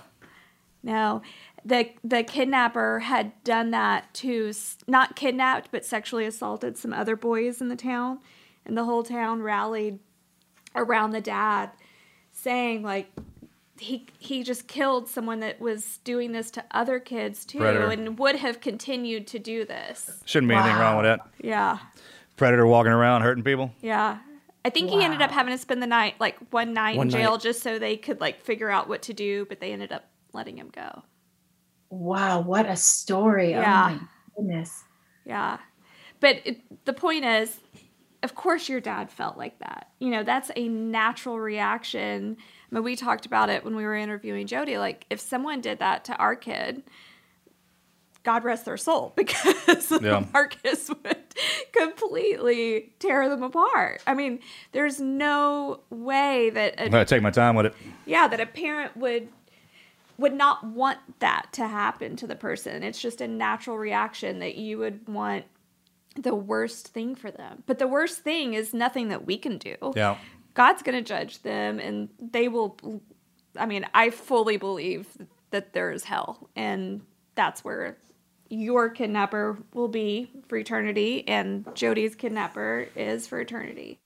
No. 0.82 1.22
The 1.64 1.90
the 2.02 2.22
kidnapper 2.22 3.00
had 3.00 3.32
done 3.42 3.70
that 3.70 4.12
to 4.14 4.52
not 4.86 5.16
kidnapped 5.16 5.70
but 5.72 5.84
sexually 5.84 6.26
assaulted 6.26 6.76
some 6.76 6.92
other 6.92 7.16
boys 7.16 7.60
in 7.62 7.68
the 7.68 7.76
town 7.76 8.18
and 8.66 8.76
the 8.76 8.84
whole 8.84 9.02
town 9.02 9.40
rallied 9.40 9.98
around 10.74 11.12
the 11.12 11.22
dad 11.22 11.70
saying 12.32 12.82
like 12.82 13.10
he 13.78 14.06
he 14.18 14.42
just 14.42 14.68
killed 14.68 15.08
someone 15.08 15.40
that 15.40 15.60
was 15.60 15.98
doing 16.04 16.32
this 16.32 16.50
to 16.52 16.64
other 16.70 17.00
kids 17.00 17.44
too 17.44 17.58
Predator. 17.58 17.90
and 17.90 18.18
would 18.18 18.36
have 18.36 18.60
continued 18.60 19.26
to 19.28 19.38
do 19.38 19.64
this. 19.64 20.22
Shouldn't 20.24 20.48
be 20.48 20.54
wow. 20.54 20.64
anything 20.64 20.80
wrong 20.80 20.96
with 20.96 21.04
that. 21.06 21.20
Yeah. 21.40 21.78
Predator 22.36 22.66
walking 22.66 22.92
around 22.92 23.22
hurting 23.22 23.44
people? 23.44 23.72
Yeah. 23.80 24.18
I 24.64 24.70
think 24.70 24.90
wow. 24.90 24.98
he 24.98 25.04
ended 25.04 25.20
up 25.20 25.30
having 25.30 25.52
to 25.52 25.58
spend 25.58 25.82
the 25.82 25.86
night 25.86 26.14
like 26.20 26.36
one 26.50 26.72
night 26.72 26.96
one 26.96 27.08
in 27.08 27.10
jail 27.10 27.32
night. 27.32 27.40
just 27.40 27.62
so 27.62 27.78
they 27.78 27.96
could 27.96 28.20
like 28.20 28.40
figure 28.42 28.70
out 28.70 28.88
what 28.88 29.02
to 29.02 29.12
do, 29.12 29.44
but 29.46 29.60
they 29.60 29.72
ended 29.72 29.92
up 29.92 30.04
letting 30.32 30.56
him 30.56 30.70
go. 30.72 31.02
Wow, 31.90 32.40
what 32.40 32.66
a 32.66 32.76
story. 32.76 33.54
Oh 33.54 33.60
yeah. 33.60 33.86
Oh 33.90 33.94
my 33.94 34.00
goodness. 34.36 34.84
Yeah. 35.24 35.58
But 36.20 36.40
it, 36.44 36.84
the 36.84 36.92
point 36.92 37.24
is 37.24 37.60
of 38.24 38.34
course 38.34 38.70
your 38.70 38.80
dad 38.80 39.10
felt 39.10 39.36
like 39.36 39.58
that. 39.58 39.90
You 39.98 40.08
know, 40.10 40.24
that's 40.24 40.50
a 40.56 40.66
natural 40.66 41.38
reaction. 41.38 42.38
I 42.76 42.80
we 42.80 42.96
talked 42.96 43.26
about 43.26 43.50
it 43.50 43.64
when 43.64 43.76
we 43.76 43.84
were 43.84 43.94
interviewing 43.94 44.46
Jody. 44.46 44.78
Like, 44.78 45.06
if 45.10 45.20
someone 45.20 45.60
did 45.60 45.78
that 45.78 46.04
to 46.06 46.16
our 46.16 46.34
kid, 46.36 46.82
God 48.24 48.42
rest 48.42 48.64
their 48.64 48.76
soul, 48.76 49.12
because 49.16 49.92
yeah. 50.02 50.24
Marcus 50.32 50.88
would 50.88 51.34
completely 51.72 52.94
tear 52.98 53.28
them 53.28 53.42
apart. 53.42 54.02
I 54.06 54.14
mean, 54.14 54.40
there's 54.72 55.00
no 55.00 55.80
way 55.90 56.50
that 56.50 56.74
a, 56.74 56.84
I'm 56.84 56.90
gonna 56.90 57.04
take 57.04 57.22
my 57.22 57.30
time 57.30 57.54
with 57.54 57.66
it. 57.66 57.74
Yeah, 58.06 58.26
that 58.28 58.40
a 58.40 58.46
parent 58.46 58.96
would 58.96 59.28
would 60.16 60.32
not 60.32 60.64
want 60.64 60.98
that 61.18 61.48
to 61.52 61.66
happen 61.66 62.16
to 62.16 62.26
the 62.26 62.36
person. 62.36 62.82
It's 62.82 63.00
just 63.00 63.20
a 63.20 63.28
natural 63.28 63.76
reaction 63.76 64.38
that 64.38 64.54
you 64.54 64.78
would 64.78 65.08
want 65.08 65.44
the 66.16 66.34
worst 66.34 66.88
thing 66.88 67.14
for 67.14 67.30
them. 67.30 67.64
But 67.66 67.78
the 67.78 67.88
worst 67.88 68.22
thing 68.22 68.54
is 68.54 68.72
nothing 68.72 69.08
that 69.08 69.26
we 69.26 69.36
can 69.36 69.58
do. 69.58 69.74
Yeah. 69.96 70.16
God's 70.54 70.82
going 70.82 70.96
to 70.96 71.06
judge 71.06 71.42
them 71.42 71.78
and 71.78 72.08
they 72.18 72.48
will 72.48 72.76
I 73.56 73.66
mean, 73.66 73.86
I 73.94 74.10
fully 74.10 74.56
believe 74.56 75.06
that 75.50 75.72
there 75.72 75.92
is 75.92 76.04
hell 76.04 76.48
and 76.56 77.02
that's 77.34 77.64
where 77.64 77.98
your 78.48 78.88
kidnapper 78.90 79.58
will 79.72 79.88
be 79.88 80.30
for 80.48 80.56
eternity 80.56 81.26
and 81.28 81.64
Jody's 81.74 82.14
kidnapper 82.14 82.88
is 82.96 83.26
for 83.26 83.40
eternity. 83.40 83.98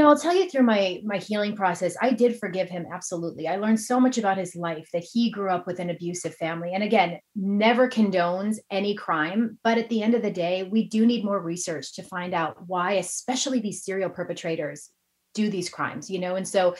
Know, 0.00 0.08
I'll 0.08 0.18
tell 0.18 0.34
you 0.34 0.48
through 0.48 0.64
my 0.64 1.00
my 1.04 1.18
healing 1.18 1.54
process, 1.54 1.96
I 2.00 2.12
did 2.12 2.38
forgive 2.38 2.68
him 2.68 2.86
absolutely. 2.92 3.48
I 3.48 3.56
learned 3.56 3.80
so 3.80 4.00
much 4.00 4.18
about 4.18 4.38
his 4.38 4.56
life 4.56 4.88
that 4.92 5.04
he 5.04 5.30
grew 5.30 5.50
up 5.50 5.66
with 5.66 5.78
an 5.78 5.90
abusive 5.90 6.34
family. 6.34 6.72
And 6.74 6.82
again, 6.82 7.18
never 7.34 7.88
condones 7.88 8.58
any 8.70 8.94
crime, 8.94 9.58
but 9.62 9.78
at 9.78 9.88
the 9.88 10.02
end 10.02 10.14
of 10.14 10.22
the 10.22 10.30
day, 10.30 10.64
we 10.64 10.88
do 10.88 11.06
need 11.06 11.24
more 11.24 11.40
research 11.40 11.94
to 11.94 12.02
find 12.02 12.34
out 12.34 12.56
why 12.66 12.92
especially 12.94 13.60
these 13.60 13.84
serial 13.84 14.10
perpetrators 14.10 14.90
do 15.34 15.48
these 15.48 15.68
crimes, 15.68 16.10
you 16.10 16.18
know? 16.18 16.36
And 16.36 16.46
so 16.46 16.74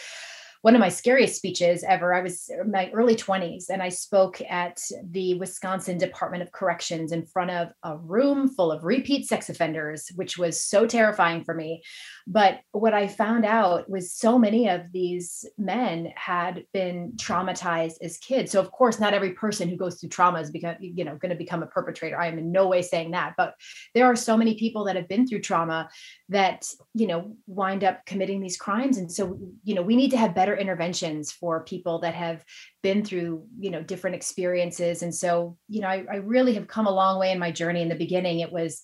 one 0.63 0.75
of 0.75 0.81
my 0.81 0.91
scariest 0.91 1.37
speeches 1.37 1.83
ever. 1.85 2.13
I 2.13 2.21
was 2.21 2.51
in 2.51 2.71
my 2.71 2.91
early 2.93 3.17
20s 3.17 3.71
and 3.71 3.83
I 3.83 3.89
spoke 3.89 4.43
at 4.43 4.81
the 5.11 5.35
Wisconsin 5.35 5.97
Department 5.97 6.43
of 6.43 6.53
Corrections 6.53 7.13
in 7.13 7.25
front 7.25 7.51
of 7.51 7.69
a 7.83 7.97
room 7.97 8.49
full 8.49 8.71
of 8.71 8.85
repeat 8.85 9.27
sex 9.27 9.49
offenders, 9.49 10.11
which 10.17 10.37
was 10.37 10.61
so 10.61 10.87
terrifying 10.87 11.45
for 11.45 11.55
me. 11.55 11.83
But 12.27 12.61
what 12.73 12.93
I 12.93 13.09
found 13.09 13.47
out 13.47 13.89
was 13.89 14.13
so 14.13 14.39
many 14.39 14.69
of 14.69 14.83
these 14.93 15.47
men 15.57 16.13
had 16.15 16.65
been 16.75 17.13
traumatized 17.17 17.95
as 18.03 18.19
kids. 18.19 18.53
So 18.53 18.61
of 18.61 18.71
course, 18.71 19.01
not 19.01 19.15
every 19.15 19.33
person 19.33 19.69
who 19.69 19.77
goes 19.77 19.99
through 19.99 20.11
trauma 20.11 20.41
is 20.41 20.51
become, 20.51 20.77
you 20.79 21.05
know, 21.05 21.17
going 21.17 21.31
to 21.31 21.37
become 21.37 21.63
a 21.63 21.67
perpetrator. 21.67 22.21
I 22.21 22.27
am 22.27 22.39
in 22.39 22.53
no 22.53 22.69
way 22.69 22.83
saying 22.83 23.13
that, 23.13 23.35
but 23.39 23.55
there 23.95 24.07
are 24.07 24.17
so 24.17 24.37
many 24.37 24.59
people 24.59 24.85
that 24.85 24.97
have 24.97 25.09
been 25.09 25.27
through 25.27 25.41
trauma 25.41 25.89
that, 26.29 26.69
you 26.95 27.07
know, 27.07 27.35
wind 27.47 27.83
up 27.83 28.05
committing 28.05 28.41
these 28.41 28.59
crimes. 28.59 28.99
And 28.99 29.11
so, 29.11 29.39
you 29.65 29.75
know, 29.75 29.83
we 29.83 29.97
need 29.97 30.11
to 30.11 30.19
have 30.19 30.35
better 30.35 30.50
interventions 30.57 31.33
for 31.33 31.65
people 31.65 32.01
that 32.01 32.15
have 32.15 32.45
been 32.83 33.05
through, 33.05 33.47
you 33.59 33.71
know, 33.71 33.83
different 33.83 34.17
experiences. 34.17 35.03
And 35.03 35.15
so, 35.15 35.57
you 35.69 35.81
know, 35.81 35.89
I, 35.89 36.05
I 36.11 36.17
really 36.17 36.55
have 36.55 36.69
come 36.69 36.87
a 36.87 36.95
long 36.95 37.19
way 37.19 37.33
in 37.33 37.39
my 37.39 37.51
journey. 37.51 37.83
In 37.83 37.89
the 37.89 37.95
beginning, 37.95 38.41
it 38.41 38.53
was, 38.53 38.83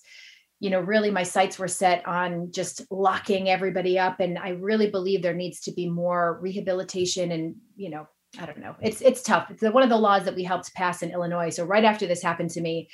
you 0.59 0.71
know 0.71 0.79
really 0.79 1.11
my 1.11 1.21
sights 1.21 1.59
were 1.59 1.67
set 1.67 2.07
on 2.07 2.51
just 2.51 2.81
locking 2.89 3.47
everybody 3.47 3.99
up 3.99 4.19
and 4.19 4.39
i 4.39 4.49
really 4.49 4.89
believe 4.89 5.21
there 5.21 5.35
needs 5.35 5.59
to 5.59 5.71
be 5.71 5.87
more 5.87 6.39
rehabilitation 6.41 7.31
and 7.31 7.55
you 7.75 7.91
know 7.91 8.07
i 8.39 8.45
don't 8.47 8.57
know 8.57 8.75
it's 8.81 8.99
it's 9.01 9.21
tough 9.21 9.51
it's 9.51 9.61
one 9.61 9.83
of 9.83 9.89
the 9.89 9.95
laws 9.95 10.23
that 10.23 10.33
we 10.33 10.43
helped 10.43 10.73
pass 10.73 11.03
in 11.03 11.11
illinois 11.11 11.51
so 11.51 11.63
right 11.63 11.85
after 11.85 12.07
this 12.07 12.23
happened 12.23 12.49
to 12.49 12.59
me 12.59 12.89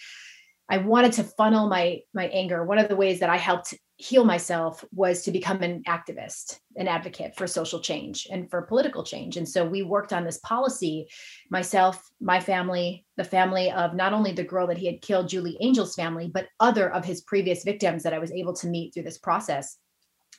I 0.70 0.78
wanted 0.78 1.14
to 1.14 1.24
funnel 1.24 1.68
my 1.68 2.00
my 2.14 2.28
anger. 2.28 2.64
One 2.64 2.80
of 2.80 2.88
the 2.88 2.96
ways 2.96 3.20
that 3.20 3.30
I 3.30 3.38
helped 3.38 3.74
heal 3.98 4.26
myself 4.26 4.84
was 4.92 5.24
to 5.24 5.32
become 5.32 5.62
an 5.62 5.84
activist, 5.88 6.60
an 6.76 6.88
advocate 6.88 7.36
for 7.36 7.46
social 7.46 7.80
change 7.80 8.28
and 8.32 8.50
for 8.50 8.64
political 8.64 9.04
change. 9.04 9.38
And 9.38 9.48
so 9.48 9.64
we 9.66 9.84
worked 9.84 10.12
on 10.12 10.24
this 10.24 10.40
policy, 10.40 11.08
myself, 11.50 12.10
my 12.20 12.40
family, 12.40 13.06
the 13.18 13.24
family 13.24 13.72
of 13.72 13.94
not 13.94 14.14
only 14.14 14.32
the 14.32 14.44
girl 14.44 14.68
that 14.68 14.80
he 14.80 14.88
had 14.88 15.02
killed, 15.02 15.30
Julie 15.30 15.58
Angel's 15.62 15.96
family, 15.96 16.30
but 16.34 16.48
other 16.60 16.92
of 16.92 17.06
his 17.06 17.22
previous 17.22 17.64
victims 17.64 18.04
that 18.04 18.14
I 18.14 18.20
was 18.20 18.32
able 18.32 18.54
to 18.54 18.68
meet 18.68 18.94
through 18.94 19.04
this 19.04 19.20
process. 19.20 19.78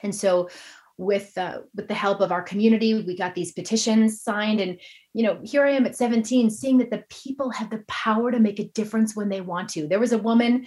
And 0.03 0.15
so 0.15 0.49
with 0.97 1.37
uh, 1.37 1.59
with 1.75 1.89
the 1.89 1.95
help 1.95 2.21
of 2.21 2.31
our 2.31 2.43
community 2.43 2.95
we 2.95 3.17
got 3.17 3.35
these 3.35 3.53
petitions 3.53 4.23
signed 4.23 4.61
and 4.61 4.79
you 5.13 5.25
know 5.25 5.41
here 5.43 5.67
i 5.67 5.71
am 5.71 5.87
at 5.87 5.97
17 5.97 6.51
seeing 6.51 6.79
that 6.79 6.91
the 6.91 7.03
people 7.09 7.51
have 7.51 7.69
the 7.69 7.83
power 7.89 8.31
to 8.31 8.39
make 8.39 8.61
a 8.61 8.69
difference 8.69 9.17
when 9.17 9.29
they 9.29 9.41
want 9.41 9.69
to 9.71 9.89
there 9.89 9.99
was 9.99 10.13
a 10.13 10.19
woman 10.19 10.67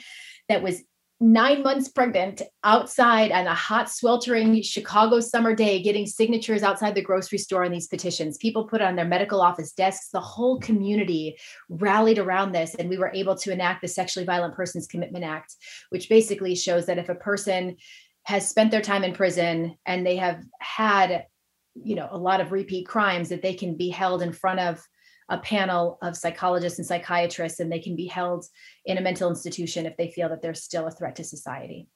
that 0.49 0.61
was 0.61 0.83
nine 1.19 1.63
months 1.63 1.87
pregnant 1.87 2.43
outside 2.63 3.31
on 3.31 3.47
a 3.47 3.55
hot 3.55 3.89
sweltering 3.89 4.61
chicago 4.61 5.19
summer 5.19 5.55
day 5.55 5.81
getting 5.81 6.05
signatures 6.05 6.61
outside 6.61 6.93
the 6.93 7.01
grocery 7.01 7.39
store 7.39 7.65
on 7.65 7.71
these 7.71 7.87
petitions. 7.87 8.37
People 8.37 8.67
put 8.67 8.81
on 8.81 8.95
their 8.95 9.05
medical 9.05 9.41
office 9.41 9.71
desks. 9.71 10.09
The 10.09 10.19
whole 10.19 10.59
community 10.59 11.37
rallied 11.69 12.19
around 12.19 12.51
this 12.51 12.75
and 12.75 12.87
we 12.87 12.99
were 12.99 13.11
able 13.15 13.35
to 13.35 13.51
enact 13.51 13.81
the 13.81 13.87
sexually 13.87 14.25
violent 14.25 14.53
persons 14.53 14.85
commitment 14.85 15.25
act 15.25 15.55
which 15.89 16.09
basically 16.09 16.53
shows 16.55 16.85
that 16.85 16.99
if 16.99 17.09
a 17.09 17.15
person 17.15 17.77
has 18.23 18.47
spent 18.47 18.69
their 18.69 18.81
time 18.81 19.03
in 19.03 19.13
prison 19.13 19.75
and 19.85 20.05
they 20.05 20.17
have 20.17 20.43
had 20.59 21.25
you 21.73 21.95
know 21.95 22.07
a 22.11 22.17
lot 22.17 22.41
of 22.41 22.51
repeat 22.51 22.87
crimes 22.87 23.29
that 23.29 23.41
they 23.41 23.53
can 23.53 23.75
be 23.75 23.89
held 23.89 24.21
in 24.21 24.31
front 24.31 24.59
of 24.59 24.83
a 25.29 25.37
panel 25.37 25.97
of 26.01 26.15
psychologists 26.15 26.79
and 26.79 26.87
psychiatrists 26.87 27.59
and 27.59 27.71
they 27.71 27.79
can 27.79 27.95
be 27.95 28.07
held 28.07 28.45
in 28.85 28.97
a 28.97 29.01
mental 29.01 29.29
institution 29.29 29.85
if 29.85 29.97
they 29.97 30.09
feel 30.09 30.29
that 30.29 30.41
they're 30.41 30.53
still 30.53 30.87
a 30.87 30.91
threat 30.91 31.15
to 31.17 31.23
society. 31.23 31.87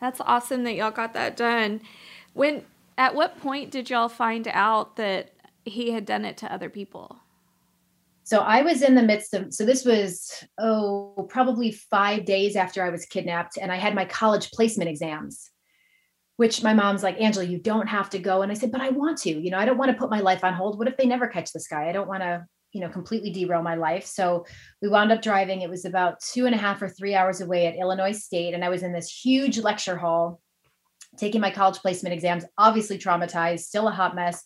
That's 0.00 0.20
awesome 0.20 0.64
that 0.64 0.74
y'all 0.74 0.90
got 0.90 1.14
that 1.14 1.36
done. 1.36 1.80
When 2.34 2.64
at 2.96 3.14
what 3.14 3.40
point 3.40 3.70
did 3.70 3.90
y'all 3.90 4.08
find 4.08 4.48
out 4.48 4.96
that 4.96 5.32
he 5.64 5.92
had 5.92 6.04
done 6.04 6.24
it 6.24 6.36
to 6.38 6.52
other 6.52 6.68
people? 6.68 7.18
So 8.24 8.40
I 8.40 8.60
was 8.62 8.82
in 8.82 8.94
the 8.94 9.02
midst 9.02 9.32
of, 9.32 9.54
so 9.54 9.64
this 9.64 9.86
was, 9.86 10.44
oh, 10.58 11.26
probably 11.30 11.72
five 11.72 12.26
days 12.26 12.56
after 12.56 12.84
I 12.84 12.90
was 12.90 13.06
kidnapped, 13.06 13.56
and 13.56 13.72
I 13.72 13.76
had 13.76 13.94
my 13.94 14.04
college 14.04 14.50
placement 14.50 14.90
exams, 14.90 15.50
which 16.38 16.62
my 16.62 16.72
mom's 16.72 17.02
like, 17.02 17.20
Angela, 17.20 17.44
you 17.44 17.58
don't 17.58 17.88
have 17.88 18.08
to 18.10 18.18
go. 18.18 18.42
And 18.42 18.52
I 18.52 18.54
said, 18.54 18.70
but 18.70 18.80
I 18.80 18.90
want 18.90 19.18
to, 19.18 19.30
you 19.30 19.50
know, 19.50 19.58
I 19.58 19.64
don't 19.64 19.76
want 19.76 19.90
to 19.90 19.96
put 19.96 20.08
my 20.08 20.20
life 20.20 20.44
on 20.44 20.54
hold. 20.54 20.78
What 20.78 20.86
if 20.86 20.96
they 20.96 21.04
never 21.06 21.26
catch 21.26 21.52
this 21.52 21.66
guy? 21.66 21.88
I 21.88 21.92
don't 21.92 22.06
want 22.06 22.22
to, 22.22 22.46
you 22.72 22.80
know, 22.80 22.88
completely 22.88 23.32
derail 23.32 23.60
my 23.60 23.74
life. 23.74 24.06
So 24.06 24.46
we 24.80 24.88
wound 24.88 25.10
up 25.10 25.20
driving. 25.20 25.62
It 25.62 25.70
was 25.70 25.84
about 25.84 26.20
two 26.20 26.46
and 26.46 26.54
a 26.54 26.58
half 26.58 26.80
or 26.80 26.88
three 26.88 27.16
hours 27.16 27.40
away 27.40 27.66
at 27.66 27.76
Illinois 27.76 28.12
State. 28.12 28.54
And 28.54 28.64
I 28.64 28.68
was 28.68 28.84
in 28.84 28.92
this 28.92 29.10
huge 29.10 29.58
lecture 29.58 29.96
hall 29.96 30.40
taking 31.16 31.40
my 31.40 31.50
college 31.50 31.78
placement 31.78 32.12
exams, 32.12 32.44
obviously 32.56 32.98
traumatized, 32.98 33.60
still 33.60 33.88
a 33.88 33.92
hot 33.92 34.14
mess 34.14 34.44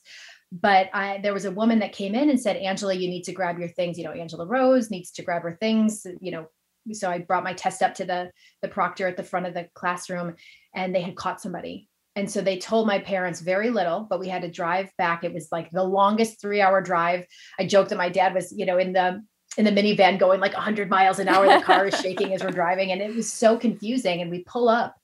but 0.52 0.90
I, 0.92 1.18
there 1.22 1.32
was 1.32 1.46
a 1.46 1.50
woman 1.50 1.78
that 1.78 1.94
came 1.94 2.14
in 2.14 2.28
and 2.28 2.38
said, 2.38 2.56
Angela, 2.56 2.92
you 2.92 3.08
need 3.08 3.22
to 3.22 3.32
grab 3.32 3.58
your 3.58 3.70
things. 3.70 3.96
You 3.96 4.04
know, 4.04 4.12
Angela 4.12 4.44
Rose 4.44 4.90
needs 4.90 5.10
to 5.12 5.22
grab 5.22 5.42
her 5.42 5.56
things. 5.58 6.06
You 6.20 6.30
know, 6.30 6.46
so 6.92 7.10
I 7.10 7.18
brought 7.20 7.44
my 7.44 7.54
test 7.54 7.82
up 7.82 7.94
to 7.94 8.04
the 8.04 8.30
the 8.60 8.68
proctor 8.68 9.06
at 9.06 9.16
the 9.16 9.22
front 9.22 9.46
of 9.46 9.54
the 9.54 9.68
classroom, 9.74 10.34
and 10.74 10.94
they 10.94 11.00
had 11.00 11.16
caught 11.16 11.40
somebody. 11.40 11.88
And 12.14 12.30
so 12.30 12.40
they 12.40 12.58
told 12.58 12.86
my 12.86 12.98
parents 12.98 13.40
very 13.40 13.70
little, 13.70 14.06
but 14.08 14.20
we 14.20 14.28
had 14.28 14.42
to 14.42 14.50
drive 14.50 14.90
back. 14.98 15.24
It 15.24 15.32
was 15.32 15.48
like 15.50 15.70
the 15.70 15.84
longest 15.84 16.40
three 16.40 16.60
hour 16.60 16.80
drive. 16.80 17.24
I 17.58 17.66
joked 17.66 17.90
that 17.90 17.96
my 17.96 18.10
dad 18.10 18.34
was, 18.34 18.52
you 18.56 18.66
know, 18.66 18.78
in 18.78 18.92
the 18.92 19.22
in 19.58 19.64
the 19.66 19.70
minivan 19.70 20.18
going 20.18 20.40
like 20.40 20.54
100 20.54 20.88
miles 20.88 21.18
an 21.18 21.28
hour. 21.28 21.46
The 21.46 21.64
car 21.64 21.86
is 21.86 22.00
shaking 22.00 22.32
as 22.34 22.42
we're 22.42 22.50
driving, 22.50 22.90
and 22.92 23.00
it 23.00 23.14
was 23.14 23.30
so 23.30 23.58
confusing. 23.58 24.20
And 24.20 24.30
we 24.30 24.44
pull 24.44 24.68
up 24.68 24.94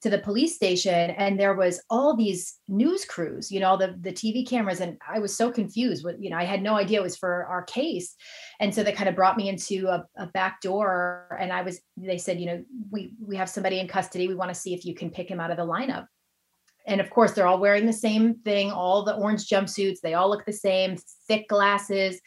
to 0.00 0.10
the 0.10 0.18
police 0.18 0.54
station, 0.54 1.10
and 1.10 1.38
there 1.40 1.54
was 1.54 1.80
all 1.90 2.16
these 2.16 2.58
news 2.68 3.04
crews, 3.04 3.50
you 3.50 3.60
know, 3.60 3.76
the 3.76 3.96
the 4.00 4.12
TV 4.12 4.46
cameras, 4.46 4.80
and 4.80 4.98
I 5.06 5.18
was 5.18 5.36
so 5.36 5.50
confused. 5.50 6.04
With 6.04 6.16
you 6.20 6.30
know, 6.30 6.36
I 6.36 6.44
had 6.44 6.62
no 6.62 6.76
idea 6.76 7.00
it 7.00 7.02
was 7.02 7.16
for 7.16 7.46
our 7.46 7.62
case, 7.62 8.14
and 8.60 8.74
so 8.74 8.82
they 8.82 8.92
kind 8.92 9.08
of 9.08 9.16
brought 9.16 9.36
me 9.36 9.48
into 9.48 9.88
a, 9.88 10.04
a 10.16 10.26
back 10.26 10.60
door, 10.60 11.36
and 11.40 11.52
I 11.52 11.62
was. 11.62 11.80
They 11.96 12.18
said, 12.18 12.40
you 12.40 12.46
know, 12.46 12.64
we 12.90 13.14
we 13.22 13.36
have 13.36 13.48
somebody 13.48 13.80
in 13.80 13.88
custody. 13.88 14.28
We 14.28 14.34
want 14.34 14.50
to 14.50 14.60
see 14.60 14.74
if 14.74 14.84
you 14.84 14.94
can 14.94 15.10
pick 15.10 15.30
him 15.30 15.40
out 15.40 15.50
of 15.50 15.56
the 15.56 15.66
lineup 15.66 16.06
and 16.88 17.00
of 17.00 17.10
course 17.10 17.32
they're 17.32 17.46
all 17.46 17.60
wearing 17.60 17.86
the 17.86 17.92
same 17.92 18.34
thing 18.44 18.70
all 18.70 19.04
the 19.04 19.14
orange 19.14 19.48
jumpsuits 19.48 20.00
they 20.02 20.14
all 20.14 20.28
look 20.28 20.44
the 20.44 20.52
same 20.52 20.96
thick 21.28 21.48
glasses 21.48 22.20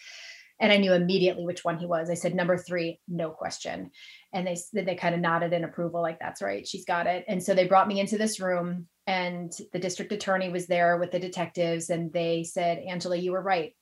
and 0.62 0.72
I 0.72 0.78
knew 0.78 0.94
immediately 0.94 1.44
which 1.44 1.66
one 1.66 1.80
he 1.80 1.88
was. 1.88 2.10
I 2.10 2.14
said 2.14 2.36
number 2.36 2.56
three, 2.56 3.00
no 3.08 3.32
question. 3.32 3.90
And 4.32 4.46
they 4.46 4.56
they 4.72 4.96
kind 4.96 5.16
of 5.16 5.20
nodded 5.20 5.54
in 5.54 5.64
approval, 5.64 6.04
like 6.04 6.20
that's 6.20 6.42
right, 6.42 6.66
she's 6.66 6.86
got 6.86 7.08
it. 7.08 7.26
And 7.28 7.44
so 7.44 7.56
they 7.56 7.68
brought 7.68 7.88
me 7.88 8.00
into 8.00 8.18
this 8.18 8.40
room, 8.40 8.88
and 9.08 9.52
the 9.74 9.80
district 9.80 10.12
attorney 10.12 10.50
was 10.50 10.68
there 10.68 10.98
with 10.98 11.12
the 11.12 11.20
detectives, 11.20 11.90
and 11.90 12.14
they 12.14 12.44
said, 12.44 12.78
Angela, 12.78 13.18
you 13.18 13.32
were 13.32 13.42
right. 13.42 13.74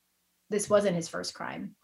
This 0.48 0.70
wasn't 0.70 0.96
his 0.96 1.08
first 1.08 1.34
crime. 1.34 1.76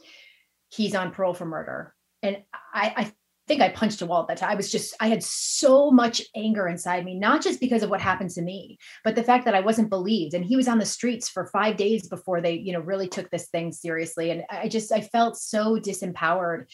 He's 0.71 0.95
on 0.95 1.13
parole 1.13 1.35
for 1.35 1.45
murder. 1.45 1.95
And 2.23 2.39
I, 2.75 2.95
I 2.97 3.13
think 3.47 3.63
I 3.63 3.69
punched 3.69 4.03
a 4.03 4.07
wall 4.07 4.23
at 4.23 4.29
that 4.29 4.39
time. 4.39 4.51
I 4.51 4.57
was 4.57 4.71
just, 4.71 4.95
I 5.01 5.07
had 5.07 5.23
so 5.23 5.91
much 5.91 6.21
anger 6.35 6.67
inside 6.67 7.05
me, 7.05 7.15
not 7.15 7.43
just 7.43 7.61
because 7.61 7.83
of 7.83 7.91
what 7.91 8.01
happened 8.01 8.31
to 8.31 8.43
me, 8.43 8.79
but 9.05 9.15
the 9.15 9.23
fact 9.23 9.45
that 9.45 9.55
I 9.55 9.61
wasn't 9.61 9.89
believed. 9.89 10.35
And 10.35 10.45
he 10.45 10.57
was 10.57 10.67
on 10.67 10.79
the 10.79 10.87
streets 10.87 11.29
for 11.29 11.47
five 11.47 11.77
days 11.77 12.09
before 12.09 12.41
they, 12.41 12.55
you 12.55 12.73
know, 12.73 12.81
really 12.81 13.09
took 13.09 13.31
this 13.31 13.49
thing 13.49 13.73
seriously. 13.73 14.31
And 14.31 14.43
I 14.51 14.69
just, 14.69 14.91
I 14.91 15.01
felt 15.01 15.37
so 15.37 15.77
disempowered. 15.77 16.67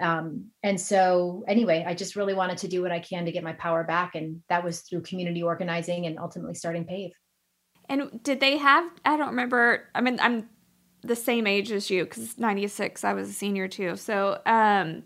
Um, 0.00 0.46
and 0.62 0.80
so, 0.80 1.44
anyway, 1.48 1.84
I 1.86 1.94
just 1.94 2.14
really 2.14 2.34
wanted 2.34 2.58
to 2.58 2.68
do 2.68 2.82
what 2.82 2.92
I 2.92 3.00
can 3.00 3.24
to 3.24 3.32
get 3.32 3.42
my 3.42 3.54
power 3.54 3.82
back. 3.82 4.14
And 4.14 4.42
that 4.48 4.62
was 4.62 4.82
through 4.82 5.02
community 5.02 5.42
organizing 5.42 6.06
and 6.06 6.18
ultimately 6.18 6.54
starting 6.54 6.84
PAVE. 6.84 7.12
And 7.88 8.22
did 8.22 8.38
they 8.38 8.56
have, 8.56 8.88
I 9.04 9.16
don't 9.16 9.30
remember, 9.30 9.88
I 9.96 10.00
mean, 10.00 10.20
I'm 10.20 10.48
the 11.02 11.16
same 11.16 11.48
age 11.48 11.72
as 11.72 11.90
you 11.90 12.04
because 12.04 12.38
96, 12.38 13.02
I 13.02 13.14
was 13.14 13.30
a 13.30 13.32
senior 13.32 13.66
too. 13.66 13.96
So, 13.96 14.40
um, 14.46 15.02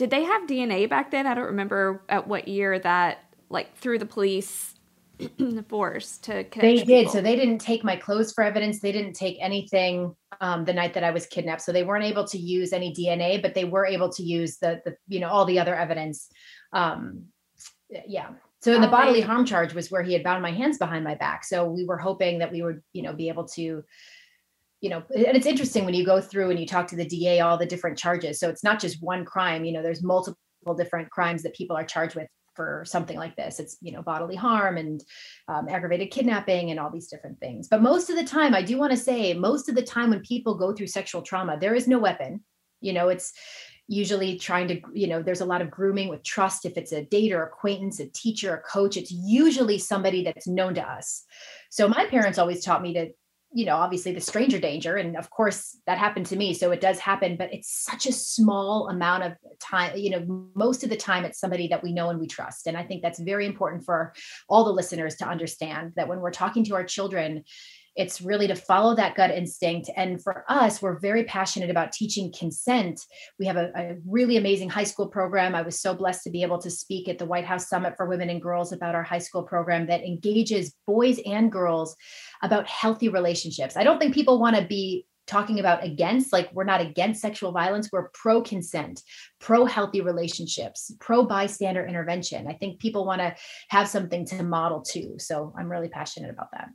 did 0.00 0.08
they 0.08 0.24
have 0.24 0.46
DNA 0.46 0.88
back 0.88 1.10
then? 1.10 1.26
I 1.26 1.34
don't 1.34 1.48
remember 1.48 2.02
at 2.08 2.26
what 2.26 2.48
year 2.48 2.78
that 2.78 3.18
like 3.50 3.76
through 3.76 3.98
the 3.98 4.06
police 4.06 4.74
force 5.68 6.16
to 6.16 6.46
They 6.56 6.76
did. 6.76 6.86
People. 6.86 7.12
So 7.12 7.20
they 7.20 7.36
didn't 7.36 7.58
take 7.58 7.84
my 7.84 7.96
clothes 7.96 8.32
for 8.32 8.42
evidence. 8.42 8.80
They 8.80 8.92
didn't 8.92 9.12
take 9.12 9.36
anything 9.42 10.16
um, 10.40 10.64
the 10.64 10.72
night 10.72 10.94
that 10.94 11.04
I 11.04 11.10
was 11.10 11.26
kidnapped. 11.26 11.60
So 11.60 11.70
they 11.70 11.82
weren't 11.82 12.06
able 12.06 12.26
to 12.28 12.38
use 12.38 12.72
any 12.72 12.94
DNA, 12.94 13.42
but 13.42 13.52
they 13.52 13.66
were 13.66 13.84
able 13.84 14.10
to 14.12 14.22
use 14.22 14.56
the 14.56 14.80
the 14.86 14.96
you 15.06 15.20
know 15.20 15.28
all 15.28 15.44
the 15.44 15.58
other 15.58 15.74
evidence. 15.74 16.30
Um, 16.72 17.26
yeah. 18.06 18.30
So 18.62 18.72
in 18.72 18.80
the 18.80 18.88
bodily 18.88 19.20
harm 19.20 19.44
charge 19.44 19.74
was 19.74 19.90
where 19.90 20.02
he 20.02 20.14
had 20.14 20.22
bound 20.22 20.40
my 20.40 20.52
hands 20.52 20.78
behind 20.78 21.04
my 21.04 21.14
back. 21.14 21.44
So 21.44 21.66
we 21.66 21.84
were 21.84 21.98
hoping 21.98 22.38
that 22.38 22.52
we 22.52 22.62
would 22.62 22.80
you 22.94 23.02
know 23.02 23.12
be 23.12 23.28
able 23.28 23.48
to 23.48 23.84
you 24.80 24.90
know 24.90 25.02
and 25.14 25.36
it's 25.36 25.46
interesting 25.46 25.84
when 25.84 25.94
you 25.94 26.04
go 26.04 26.20
through 26.20 26.50
and 26.50 26.58
you 26.58 26.66
talk 26.66 26.86
to 26.88 26.96
the 26.96 27.06
da 27.06 27.40
all 27.40 27.58
the 27.58 27.66
different 27.66 27.98
charges. 27.98 28.38
So 28.40 28.48
it's 28.48 28.64
not 28.64 28.80
just 28.80 29.02
one 29.02 29.24
crime 29.24 29.64
you 29.64 29.72
know 29.72 29.82
there's 29.82 30.02
multiple 30.02 30.36
different 30.76 31.10
crimes 31.10 31.42
that 31.42 31.54
people 31.54 31.76
are 31.76 31.84
charged 31.84 32.16
with 32.16 32.28
for 32.54 32.84
something 32.86 33.16
like 33.16 33.36
this. 33.36 33.60
It's 33.60 33.78
you 33.80 33.92
know 33.92 34.02
bodily 34.02 34.36
harm 34.36 34.76
and 34.76 35.02
um, 35.48 35.68
aggravated 35.68 36.10
kidnapping 36.10 36.70
and 36.70 36.78
all 36.78 36.90
these 36.90 37.08
different 37.08 37.40
things. 37.40 37.68
But 37.68 37.82
most 37.82 38.10
of 38.10 38.16
the 38.16 38.24
time 38.24 38.54
i 38.54 38.62
do 38.62 38.76
want 38.76 38.90
to 38.90 38.96
say 38.96 39.34
most 39.34 39.68
of 39.68 39.74
the 39.74 39.82
time 39.82 40.10
when 40.10 40.20
people 40.20 40.54
go 40.54 40.72
through 40.72 40.88
sexual 40.88 41.22
trauma 41.22 41.58
there 41.58 41.74
is 41.74 41.88
no 41.88 41.98
weapon. 41.98 42.44
You 42.80 42.92
know 42.92 43.08
it's 43.08 43.32
usually 43.88 44.38
trying 44.38 44.68
to 44.68 44.80
you 44.92 45.06
know 45.06 45.22
there's 45.22 45.40
a 45.40 45.52
lot 45.52 45.62
of 45.62 45.70
grooming 45.70 46.08
with 46.08 46.22
trust. 46.22 46.66
If 46.66 46.76
it's 46.76 46.92
a 46.92 47.04
date 47.04 47.32
or 47.32 47.42
acquaintance 47.42 47.98
a 48.00 48.06
teacher 48.06 48.54
a 48.54 48.60
coach 48.60 48.96
it's 48.96 49.10
usually 49.10 49.78
somebody 49.78 50.22
that's 50.24 50.46
known 50.46 50.74
to 50.74 50.82
us. 50.82 51.24
So 51.70 51.88
my 51.88 52.06
parents 52.06 52.38
always 52.38 52.64
taught 52.64 52.82
me 52.82 52.94
to 52.94 53.10
you 53.52 53.66
know, 53.66 53.76
obviously 53.76 54.12
the 54.12 54.20
stranger 54.20 54.60
danger. 54.60 54.96
And 54.96 55.16
of 55.16 55.28
course 55.30 55.76
that 55.86 55.98
happened 55.98 56.26
to 56.26 56.36
me. 56.36 56.54
So 56.54 56.70
it 56.70 56.80
does 56.80 56.98
happen, 56.98 57.36
but 57.36 57.52
it's 57.52 57.70
such 57.70 58.06
a 58.06 58.12
small 58.12 58.88
amount 58.88 59.24
of 59.24 59.32
time. 59.58 59.96
You 59.96 60.10
know, 60.10 60.50
most 60.54 60.84
of 60.84 60.90
the 60.90 60.96
time 60.96 61.24
it's 61.24 61.40
somebody 61.40 61.66
that 61.68 61.82
we 61.82 61.92
know 61.92 62.10
and 62.10 62.20
we 62.20 62.28
trust. 62.28 62.66
And 62.66 62.76
I 62.76 62.84
think 62.84 63.02
that's 63.02 63.18
very 63.18 63.46
important 63.46 63.84
for 63.84 64.14
all 64.48 64.64
the 64.64 64.72
listeners 64.72 65.16
to 65.16 65.26
understand 65.26 65.94
that 65.96 66.06
when 66.06 66.20
we're 66.20 66.30
talking 66.30 66.64
to 66.64 66.74
our 66.74 66.84
children, 66.84 67.44
it's 67.96 68.20
really 68.20 68.46
to 68.46 68.54
follow 68.54 68.94
that 68.94 69.14
gut 69.14 69.30
instinct. 69.30 69.90
And 69.96 70.22
for 70.22 70.44
us, 70.48 70.80
we're 70.80 70.98
very 70.98 71.24
passionate 71.24 71.70
about 71.70 71.92
teaching 71.92 72.32
consent. 72.36 73.00
We 73.38 73.46
have 73.46 73.56
a, 73.56 73.70
a, 73.76 73.96
really 74.06 74.36
amazing 74.36 74.70
high 74.70 74.84
school 74.84 75.08
program. 75.08 75.54
I 75.54 75.62
was 75.62 75.80
so 75.80 75.94
blessed 75.94 76.24
to 76.24 76.30
be 76.30 76.42
able 76.42 76.58
to 76.58 76.70
speak 76.70 77.08
at 77.08 77.18
the 77.18 77.26
White 77.26 77.44
House 77.44 77.68
Summit 77.68 77.94
for 77.96 78.06
Women 78.06 78.30
and 78.30 78.40
Girls 78.40 78.72
about 78.72 78.94
our 78.94 79.02
high 79.02 79.18
school 79.18 79.42
program 79.42 79.86
that 79.86 80.02
engages 80.02 80.74
boys 80.86 81.20
and 81.26 81.50
girls 81.50 81.96
about 82.42 82.66
healthy 82.66 83.08
relationships. 83.08 83.76
I 83.76 83.84
don't 83.84 83.98
think 83.98 84.14
people 84.14 84.38
want 84.38 84.56
to 84.56 84.64
be 84.64 85.06
talking 85.26 85.60
about 85.60 85.84
against 85.84 86.32
like 86.32 86.50
we're 86.52 86.64
not 86.64 86.80
against 86.80 87.20
sexual 87.20 87.52
violence 87.52 87.88
we're 87.92 88.08
pro 88.14 88.42
consent 88.42 89.00
pro 89.38 89.64
healthy 89.64 90.00
relationships 90.00 90.90
pro 90.98 91.24
bystander 91.24 91.86
intervention 91.86 92.48
i 92.48 92.52
think 92.52 92.80
people 92.80 93.06
want 93.06 93.20
to 93.20 93.32
have 93.68 93.86
something 93.86 94.26
to 94.26 94.42
model 94.42 94.80
too 94.80 95.14
so 95.18 95.54
i'm 95.56 95.70
really 95.70 95.88
passionate 95.88 96.30
about 96.30 96.50
that 96.50 96.68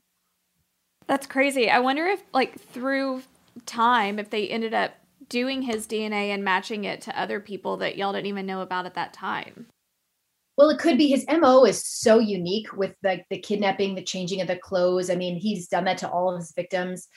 that's 1.08 1.28
crazy. 1.28 1.70
I 1.70 1.80
wonder 1.80 2.06
if, 2.06 2.24
like, 2.34 2.60
through 2.60 3.24
time, 3.66 4.20
if 4.20 4.30
they 4.30 4.48
ended 4.48 4.74
up 4.74 4.94
doing 5.30 5.62
his 5.62 5.88
DNA 5.88 6.30
and 6.30 6.44
matching 6.44 6.84
it 6.84 7.02
to 7.02 7.20
other 7.20 7.40
people 7.40 7.78
that 7.78 7.98
y'all 7.98 8.14
didn't 8.14 8.28
even 8.28 8.46
know 8.46 8.62
about 8.62 8.86
at 8.86 8.94
that 8.96 9.14
time. 9.14 9.68
Well, 10.58 10.70
it 10.70 10.80
could 10.80 10.98
be 10.98 11.08
his 11.08 11.26
MO 11.28 11.66
is 11.66 11.86
so 11.86 12.20
unique 12.20 12.72
with 12.74 12.96
like 13.04 13.26
the, 13.30 13.40
kidnapping, 13.40 13.96
the 13.96 14.04
changing 14.04 14.42
of 14.42 14.48
the 14.48 14.56
clothes. 14.56 15.10
I 15.10 15.16
mean, 15.16 15.36
he's 15.36 15.68
done 15.68 15.86
that 15.86 15.98
to 16.00 16.10
all 16.10 16.32
of 16.32 16.40
his 16.40 16.54
victims. 16.54 17.08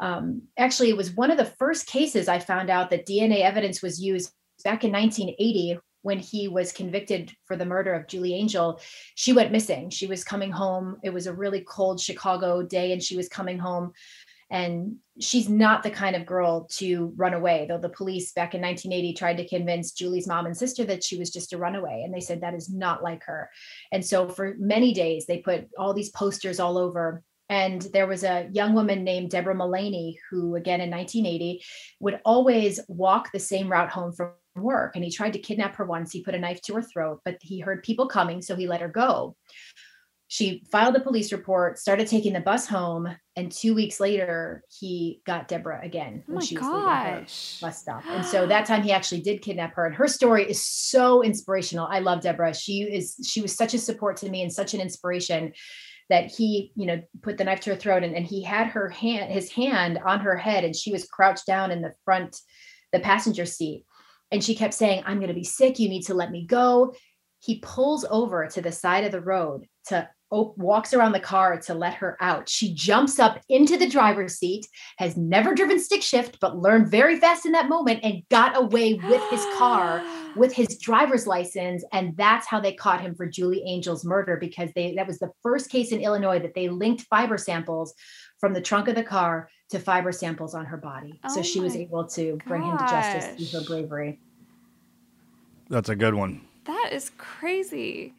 Um, 0.00 0.42
actually, 0.58 0.90
it 0.90 0.96
was 0.96 1.12
one 1.12 1.30
of 1.30 1.36
the 1.36 1.44
first 1.44 1.86
cases 1.86 2.28
I 2.28 2.38
found 2.38 2.70
out 2.70 2.90
that 2.90 3.06
DNA 3.06 3.42
evidence 3.42 3.82
was 3.82 4.00
used 4.00 4.32
back 4.64 4.82
in 4.82 4.92
1980 4.92 5.78
when 6.02 6.18
he 6.18 6.48
was 6.48 6.72
convicted 6.72 7.32
for 7.46 7.56
the 7.56 7.66
murder 7.66 7.94
of 7.94 8.06
Julie 8.06 8.34
Angel, 8.34 8.80
she 9.14 9.32
went 9.32 9.52
missing. 9.52 9.90
She 9.90 10.06
was 10.06 10.24
coming 10.24 10.50
home. 10.50 10.96
It 11.02 11.10
was 11.10 11.26
a 11.26 11.34
really 11.34 11.60
cold 11.60 12.00
Chicago 12.00 12.62
day, 12.62 12.92
and 12.92 13.02
she 13.02 13.16
was 13.16 13.28
coming 13.28 13.58
home. 13.58 13.92
And 14.50 14.96
she's 15.20 15.48
not 15.48 15.82
the 15.82 15.90
kind 15.90 16.16
of 16.16 16.24
girl 16.24 16.66
to 16.76 17.12
run 17.16 17.34
away, 17.34 17.66
though 17.68 17.78
the 17.78 17.90
police 17.90 18.32
back 18.32 18.54
in 18.54 18.62
1980 18.62 19.12
tried 19.12 19.36
to 19.36 19.48
convince 19.48 19.92
Julie's 19.92 20.26
mom 20.26 20.46
and 20.46 20.56
sister 20.56 20.84
that 20.84 21.04
she 21.04 21.18
was 21.18 21.30
just 21.30 21.52
a 21.52 21.58
runaway. 21.58 22.02
And 22.02 22.14
they 22.14 22.20
said 22.20 22.40
that 22.40 22.54
is 22.54 22.70
not 22.70 23.02
like 23.02 23.24
her. 23.24 23.50
And 23.92 24.02
so 24.02 24.26
for 24.28 24.54
many 24.58 24.94
days, 24.94 25.26
they 25.26 25.38
put 25.38 25.68
all 25.76 25.92
these 25.92 26.08
posters 26.10 26.60
all 26.60 26.78
over 26.78 27.22
and 27.50 27.80
there 27.92 28.06
was 28.06 28.24
a 28.24 28.48
young 28.52 28.74
woman 28.74 29.04
named 29.04 29.30
Deborah 29.30 29.54
Mullaney 29.54 30.18
who, 30.30 30.54
again 30.54 30.80
in 30.80 30.90
1980, 30.90 31.62
would 32.00 32.20
always 32.24 32.78
walk 32.88 33.32
the 33.32 33.38
same 33.38 33.72
route 33.72 33.90
home 33.90 34.12
from 34.12 34.32
work 34.62 34.94
and 34.94 35.04
he 35.04 35.10
tried 35.10 35.32
to 35.32 35.38
kidnap 35.38 35.76
her 35.76 35.84
once. 35.84 36.12
He 36.12 36.22
put 36.22 36.34
a 36.34 36.38
knife 36.38 36.60
to 36.62 36.74
her 36.74 36.82
throat, 36.82 37.20
but 37.24 37.38
he 37.40 37.60
heard 37.60 37.82
people 37.82 38.08
coming, 38.08 38.42
so 38.42 38.56
he 38.56 38.66
let 38.66 38.80
her 38.80 38.88
go. 38.88 39.36
She 40.30 40.62
filed 40.70 40.94
a 40.94 41.00
police 41.00 41.32
report, 41.32 41.78
started 41.78 42.06
taking 42.06 42.34
the 42.34 42.40
bus 42.40 42.66
home, 42.66 43.08
and 43.34 43.50
two 43.50 43.74
weeks 43.74 43.98
later, 43.98 44.62
he 44.68 45.22
got 45.24 45.48
Deborah 45.48 45.80
again 45.82 46.22
oh 46.28 46.34
when 46.34 46.42
oh 46.42 46.46
she 46.46 46.54
was 46.54 46.66
gosh. 46.66 46.74
leaving 46.74 47.14
her 47.14 47.20
bus 47.62 47.80
stop. 47.80 48.02
And 48.06 48.24
so 48.26 48.46
that 48.46 48.66
time 48.66 48.82
he 48.82 48.92
actually 48.92 49.22
did 49.22 49.40
kidnap 49.40 49.74
her. 49.74 49.86
And 49.86 49.94
her 49.94 50.06
story 50.06 50.44
is 50.44 50.62
so 50.62 51.22
inspirational. 51.22 51.86
I 51.86 52.00
love 52.00 52.20
Deborah. 52.20 52.54
She 52.54 52.82
is 52.82 53.16
she 53.26 53.40
was 53.40 53.56
such 53.56 53.72
a 53.72 53.78
support 53.78 54.18
to 54.18 54.28
me 54.28 54.42
and 54.42 54.52
such 54.52 54.74
an 54.74 54.82
inspiration 54.82 55.54
that 56.10 56.30
he, 56.30 56.72
you 56.74 56.86
know, 56.86 57.00
put 57.22 57.38
the 57.38 57.44
knife 57.44 57.60
to 57.60 57.70
her 57.70 57.76
throat 57.76 58.02
and, 58.02 58.14
and 58.14 58.26
he 58.26 58.42
had 58.42 58.66
her 58.66 58.90
hand, 58.90 59.32
his 59.32 59.50
hand 59.50 59.98
on 60.04 60.20
her 60.20 60.36
head, 60.36 60.62
and 60.62 60.76
she 60.76 60.92
was 60.92 61.06
crouched 61.06 61.46
down 61.46 61.70
in 61.70 61.80
the 61.80 61.94
front, 62.04 62.38
the 62.92 63.00
passenger 63.00 63.46
seat 63.46 63.84
and 64.30 64.42
she 64.42 64.54
kept 64.54 64.74
saying, 64.74 65.02
I'm 65.06 65.18
going 65.18 65.28
to 65.28 65.34
be 65.34 65.44
sick. 65.44 65.78
You 65.78 65.88
need 65.88 66.06
to 66.06 66.14
let 66.14 66.30
me 66.30 66.46
go. 66.46 66.94
He 67.40 67.60
pulls 67.60 68.04
over 68.10 68.46
to 68.48 68.60
the 68.60 68.72
side 68.72 69.04
of 69.04 69.12
the 69.12 69.20
road 69.20 69.66
to 69.86 70.08
walks 70.30 70.92
around 70.92 71.12
the 71.12 71.20
car 71.20 71.58
to 71.58 71.74
let 71.74 71.94
her 71.94 72.16
out. 72.20 72.48
She 72.48 72.74
jumps 72.74 73.18
up 73.18 73.40
into 73.48 73.76
the 73.78 73.88
driver's 73.88 74.34
seat, 74.34 74.66
has 74.98 75.16
never 75.16 75.54
driven 75.54 75.80
stick 75.80 76.02
shift, 76.02 76.38
but 76.40 76.58
learned 76.58 76.90
very 76.90 77.18
fast 77.18 77.46
in 77.46 77.52
that 77.52 77.68
moment 77.68 78.00
and 78.02 78.22
got 78.30 78.56
away 78.56 78.94
with 78.94 79.22
his 79.30 79.44
car 79.56 80.02
with 80.36 80.52
his 80.52 80.78
driver's 80.78 81.26
license. 81.26 81.84
And 81.92 82.16
that's 82.16 82.46
how 82.46 82.60
they 82.60 82.74
caught 82.74 83.00
him 83.00 83.14
for 83.14 83.26
Julie 83.26 83.64
Angel's 83.66 84.04
murder 84.04 84.36
because 84.36 84.70
they 84.74 84.94
that 84.96 85.06
was 85.06 85.18
the 85.18 85.32
first 85.42 85.70
case 85.70 85.92
in 85.92 86.00
Illinois 86.00 86.40
that 86.40 86.54
they 86.54 86.68
linked 86.68 87.02
fiber 87.02 87.38
samples 87.38 87.94
from 88.38 88.52
the 88.52 88.60
trunk 88.60 88.88
of 88.88 88.94
the 88.94 89.02
car 89.02 89.48
to 89.70 89.78
fiber 89.78 90.12
samples 90.12 90.54
on 90.54 90.64
her 90.66 90.76
body. 90.76 91.20
Oh 91.24 91.34
so 91.34 91.42
she 91.42 91.60
was 91.60 91.76
able 91.76 92.06
to 92.08 92.38
bring 92.46 92.62
him 92.62 92.78
to 92.78 92.84
justice 92.84 93.50
through 93.50 93.60
her 93.60 93.66
bravery. 93.66 94.18
That's 95.68 95.88
a 95.88 95.96
good 95.96 96.14
one. 96.14 96.40
That 96.64 96.90
is 96.92 97.10
crazy. 97.18 98.14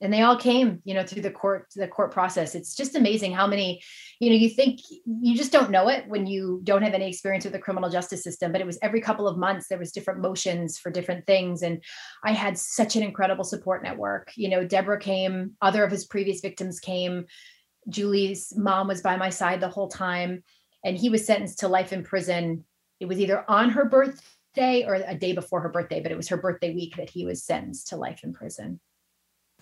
and 0.00 0.12
they 0.12 0.22
all 0.22 0.36
came 0.36 0.80
you 0.84 0.94
know 0.94 1.04
through 1.04 1.22
the 1.22 1.30
court 1.30 1.66
the 1.76 1.86
court 1.86 2.10
process 2.10 2.54
it's 2.56 2.74
just 2.74 2.96
amazing 2.96 3.32
how 3.32 3.46
many 3.46 3.80
you 4.18 4.30
know 4.30 4.36
you 4.36 4.48
think 4.48 4.80
you 5.06 5.36
just 5.36 5.52
don't 5.52 5.70
know 5.70 5.88
it 5.88 6.08
when 6.08 6.26
you 6.26 6.60
don't 6.64 6.82
have 6.82 6.94
any 6.94 7.08
experience 7.08 7.44
with 7.44 7.52
the 7.52 7.58
criminal 7.66 7.88
justice 7.88 8.22
system 8.22 8.50
but 8.50 8.60
it 8.60 8.66
was 8.66 8.78
every 8.82 9.00
couple 9.00 9.28
of 9.28 9.38
months 9.38 9.68
there 9.68 9.78
was 9.78 9.92
different 9.92 10.20
motions 10.20 10.76
for 10.76 10.90
different 10.90 11.24
things 11.26 11.62
and 11.62 11.82
i 12.24 12.32
had 12.32 12.58
such 12.58 12.96
an 12.96 13.02
incredible 13.04 13.44
support 13.44 13.82
network 13.84 14.32
you 14.36 14.48
know 14.48 14.66
deborah 14.66 14.98
came 14.98 15.52
other 15.62 15.84
of 15.84 15.90
his 15.92 16.04
previous 16.04 16.40
victims 16.40 16.80
came 16.80 17.24
julie's 17.88 18.52
mom 18.56 18.88
was 18.88 19.02
by 19.02 19.16
my 19.16 19.30
side 19.30 19.60
the 19.60 19.68
whole 19.68 19.88
time 19.88 20.42
and 20.84 20.96
he 20.96 21.10
was 21.10 21.24
sentenced 21.26 21.58
to 21.58 21.68
life 21.68 21.92
in 21.92 22.02
prison 22.02 22.64
it 23.00 23.06
was 23.06 23.18
either 23.18 23.44
on 23.50 23.70
her 23.70 23.84
birthday 23.84 24.84
or 24.86 24.94
a 24.94 25.14
day 25.14 25.32
before 25.32 25.60
her 25.60 25.68
birthday 25.68 26.00
but 26.00 26.12
it 26.12 26.16
was 26.16 26.28
her 26.28 26.36
birthday 26.36 26.74
week 26.74 26.96
that 26.96 27.10
he 27.10 27.24
was 27.24 27.42
sentenced 27.42 27.88
to 27.88 27.96
life 27.96 28.22
in 28.22 28.32
prison 28.32 28.80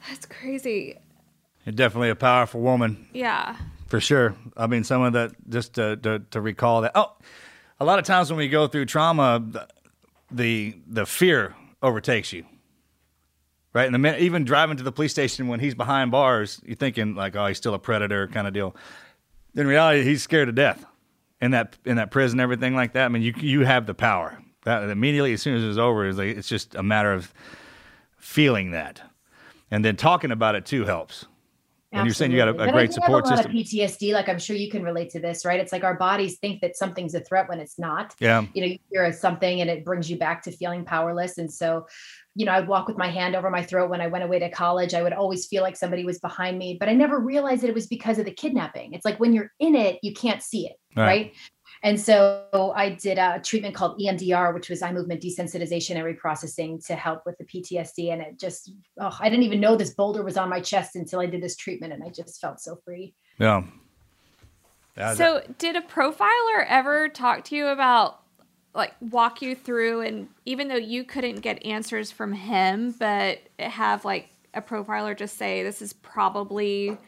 That's 0.08 0.26
crazy. 0.26 0.98
You're 1.64 1.74
definitely 1.74 2.08
a 2.10 2.16
powerful 2.16 2.60
woman. 2.60 3.06
Yeah. 3.12 3.56
For 3.86 4.00
sure. 4.00 4.34
I 4.56 4.66
mean, 4.66 4.82
someone 4.84 5.12
that 5.12 5.32
just 5.48 5.74
to, 5.74 5.96
to, 5.98 6.20
to 6.30 6.40
recall 6.40 6.80
that. 6.82 6.92
Oh, 6.94 7.12
a 7.78 7.84
lot 7.84 7.98
of 7.98 8.06
times 8.06 8.30
when 8.30 8.38
we 8.38 8.48
go 8.48 8.66
through 8.66 8.86
trauma, 8.86 9.44
the 9.46 9.68
the, 10.30 10.76
the 10.86 11.06
fear 11.06 11.54
overtakes 11.82 12.32
you. 12.32 12.44
Right? 13.72 13.86
And 13.86 13.94
the 13.94 13.98
minute, 13.98 14.20
even 14.20 14.44
driving 14.44 14.76
to 14.78 14.82
the 14.82 14.90
police 14.90 15.12
station 15.12 15.46
when 15.46 15.60
he's 15.60 15.74
behind 15.76 16.10
bars, 16.10 16.60
you're 16.64 16.74
thinking 16.74 17.14
like, 17.14 17.36
oh, 17.36 17.46
he's 17.46 17.56
still 17.56 17.74
a 17.74 17.78
predator 17.78 18.26
kind 18.26 18.48
of 18.48 18.52
deal. 18.52 18.74
In 19.54 19.66
reality, 19.66 20.02
he's 20.02 20.22
scared 20.22 20.48
to 20.48 20.52
death 20.52 20.84
in 21.40 21.52
that 21.52 21.76
in 21.84 21.96
that 21.96 22.10
prison, 22.10 22.40
everything 22.40 22.74
like 22.74 22.92
that. 22.92 23.04
I 23.04 23.08
mean, 23.08 23.22
you 23.22 23.32
you 23.38 23.64
have 23.64 23.86
the 23.86 23.94
power. 23.94 24.42
That 24.64 24.90
immediately, 24.90 25.32
as 25.32 25.40
soon 25.40 25.56
as 25.56 25.64
it's 25.64 25.78
over, 25.78 26.06
it's 26.06 26.18
like 26.18 26.36
it's 26.36 26.48
just 26.48 26.74
a 26.74 26.82
matter 26.82 27.12
of 27.12 27.32
feeling 28.18 28.72
that, 28.72 29.00
and 29.70 29.84
then 29.84 29.96
talking 29.96 30.30
about 30.30 30.54
it 30.54 30.66
too 30.66 30.84
helps. 30.84 31.26
And 31.92 32.06
you're 32.06 32.14
saying 32.14 32.30
you 32.30 32.36
got 32.36 32.48
a, 32.48 32.62
a 32.62 32.70
great 32.72 32.92
support 32.92 33.24
think 33.24 33.32
I 33.32 33.36
system. 33.36 33.52
have 33.52 33.54
a 33.54 33.58
lot 33.58 33.64
of 33.64 33.66
PTSD, 33.96 34.12
like 34.12 34.28
I'm 34.28 34.38
sure 34.38 34.54
you 34.54 34.70
can 34.70 34.82
relate 34.84 35.10
to 35.10 35.20
this, 35.20 35.44
right? 35.44 35.58
It's 35.58 35.72
like 35.72 35.82
our 35.82 35.96
bodies 35.96 36.38
think 36.38 36.60
that 36.60 36.76
something's 36.76 37.14
a 37.14 37.20
threat 37.20 37.48
when 37.48 37.58
it's 37.58 37.78
not. 37.80 38.14
Yeah. 38.20 38.44
You 38.54 38.60
know, 38.60 38.66
you 38.68 38.78
hear 38.92 39.12
something 39.12 39.60
and 39.60 39.68
it 39.68 39.84
brings 39.84 40.08
you 40.08 40.16
back 40.16 40.42
to 40.44 40.52
feeling 40.52 40.84
powerless. 40.84 41.38
And 41.38 41.52
so, 41.52 41.86
you 42.36 42.46
know, 42.46 42.52
I'd 42.52 42.68
walk 42.68 42.86
with 42.86 42.96
my 42.96 43.08
hand 43.08 43.34
over 43.34 43.50
my 43.50 43.62
throat 43.64 43.90
when 43.90 44.00
I 44.00 44.06
went 44.06 44.22
away 44.22 44.38
to 44.38 44.50
college. 44.50 44.94
I 44.94 45.02
would 45.02 45.12
always 45.12 45.46
feel 45.48 45.62
like 45.64 45.76
somebody 45.76 46.04
was 46.04 46.20
behind 46.20 46.58
me, 46.58 46.76
but 46.78 46.88
I 46.88 46.92
never 46.92 47.18
realized 47.18 47.62
that 47.62 47.68
it 47.70 47.74
was 47.74 47.88
because 47.88 48.18
of 48.20 48.24
the 48.24 48.30
kidnapping. 48.32 48.92
It's 48.92 49.04
like 49.04 49.18
when 49.18 49.32
you're 49.32 49.50
in 49.58 49.74
it, 49.74 49.98
you 50.02 50.12
can't 50.14 50.42
see 50.42 50.66
it, 50.68 50.76
Right. 50.96 51.06
right? 51.06 51.34
And 51.82 51.98
so 51.98 52.72
I 52.76 52.90
did 52.90 53.18
a 53.18 53.40
treatment 53.40 53.74
called 53.74 53.98
EMDR, 53.98 54.52
which 54.52 54.68
was 54.68 54.82
eye 54.82 54.92
movement 54.92 55.22
desensitization 55.22 55.96
and 55.96 56.04
reprocessing 56.04 56.84
to 56.86 56.94
help 56.94 57.24
with 57.24 57.38
the 57.38 57.44
PTSD. 57.44 58.12
And 58.12 58.20
it 58.20 58.38
just, 58.38 58.72
oh, 58.98 59.16
I 59.18 59.30
didn't 59.30 59.44
even 59.44 59.60
know 59.60 59.76
this 59.76 59.94
boulder 59.94 60.22
was 60.22 60.36
on 60.36 60.48
my 60.48 60.60
chest 60.60 60.96
until 60.96 61.20
I 61.20 61.26
did 61.26 61.42
this 61.42 61.56
treatment. 61.56 61.92
And 61.92 62.02
I 62.02 62.08
just 62.08 62.40
felt 62.40 62.60
so 62.60 62.76
free. 62.84 63.14
Yeah. 63.38 63.62
Yeah, 64.96 65.14
So, 65.14 65.42
did 65.58 65.76
a 65.76 65.80
profiler 65.80 66.66
ever 66.66 67.08
talk 67.08 67.44
to 67.44 67.56
you 67.56 67.68
about, 67.68 68.20
like, 68.74 68.92
walk 69.00 69.40
you 69.40 69.54
through, 69.54 70.00
and 70.00 70.28
even 70.44 70.68
though 70.68 70.76
you 70.76 71.04
couldn't 71.04 71.40
get 71.40 71.64
answers 71.64 72.10
from 72.10 72.32
him, 72.32 72.90
but 72.98 73.38
have 73.58 74.04
like 74.04 74.28
a 74.52 74.60
profiler 74.60 75.16
just 75.16 75.38
say, 75.38 75.62
this 75.62 75.80
is 75.80 75.92
probably 75.92 76.98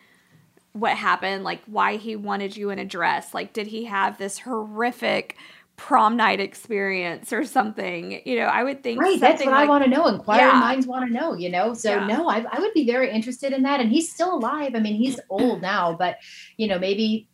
what 0.72 0.96
happened, 0.96 1.44
like 1.44 1.62
why 1.66 1.96
he 1.96 2.16
wanted 2.16 2.56
you 2.56 2.70
in 2.70 2.78
a 2.78 2.84
dress? 2.84 3.34
Like, 3.34 3.52
did 3.52 3.66
he 3.66 3.84
have 3.84 4.18
this 4.18 4.38
horrific 4.38 5.36
prom 5.76 6.16
night 6.16 6.40
experience 6.40 7.32
or 7.32 7.44
something? 7.44 8.20
You 8.24 8.36
know, 8.36 8.46
I 8.46 8.62
would 8.62 8.82
think 8.82 9.00
Right. 9.00 9.20
That's 9.20 9.44
what 9.44 9.54
I 9.54 9.66
want 9.66 9.84
to 9.84 9.90
know. 9.90 10.06
Inquiring 10.06 10.54
Yeah. 10.54 10.60
minds 10.60 10.86
want 10.86 11.06
to 11.06 11.12
know, 11.12 11.34
you 11.34 11.50
know? 11.50 11.74
So, 11.74 11.90
Yeah. 11.90 12.06
no, 12.06 12.28
I, 12.28 12.44
I 12.50 12.60
would 12.60 12.72
be 12.72 12.86
very 12.86 13.10
interested 13.10 13.52
in 13.52 13.62
that. 13.64 13.80
And 13.80 13.90
he's 13.90 14.12
still 14.12 14.34
alive. 14.34 14.72
I 14.74 14.80
mean, 14.80 14.94
he's 14.94 15.20
old 15.28 15.60
now, 15.62 15.94
but, 15.98 16.16
you 16.56 16.68
know, 16.68 16.78
maybe, 16.78 17.28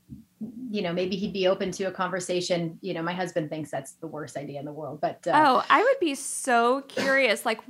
you 0.71 0.83
know, 0.83 0.93
maybe 0.93 1.17
he'd 1.17 1.33
be 1.33 1.47
open 1.49 1.71
to 1.73 1.85
a 1.85 1.91
conversation. 1.93 2.79
You 2.81 2.95
know, 2.95 3.03
my 3.03 3.13
husband 3.13 3.51
thinks 3.51 3.71
that's 3.71 3.93
the 3.95 4.07
worst 4.07 4.37
idea 4.37 4.59
in 4.59 4.67
the 4.67 4.73
world, 4.73 5.01
but, 5.01 5.27
uh, 5.27 5.33
Oh, 5.35 5.65
I 5.69 5.83
would 5.83 5.99
be 6.01 6.15
so 6.15 6.83
curious. 6.89 7.45
Like, 7.45 7.61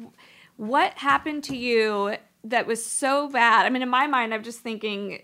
what 0.56 0.92
happened 0.94 1.44
to 1.44 1.56
you 1.56 2.16
that 2.44 2.66
was 2.66 2.84
so 2.84 3.28
bad? 3.28 3.66
I 3.66 3.70
mean, 3.70 3.82
in 3.82 3.88
my 3.88 4.06
mind, 4.06 4.32
I'm 4.32 4.42
just 4.42 4.60
thinking 4.60 5.22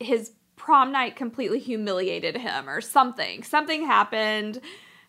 his 0.00 0.32
prom 0.56 0.90
night 0.90 1.16
completely 1.16 1.58
humiliated 1.58 2.36
him 2.36 2.68
or 2.68 2.80
something. 2.80 3.42
Something 3.42 3.86
happened 3.86 4.60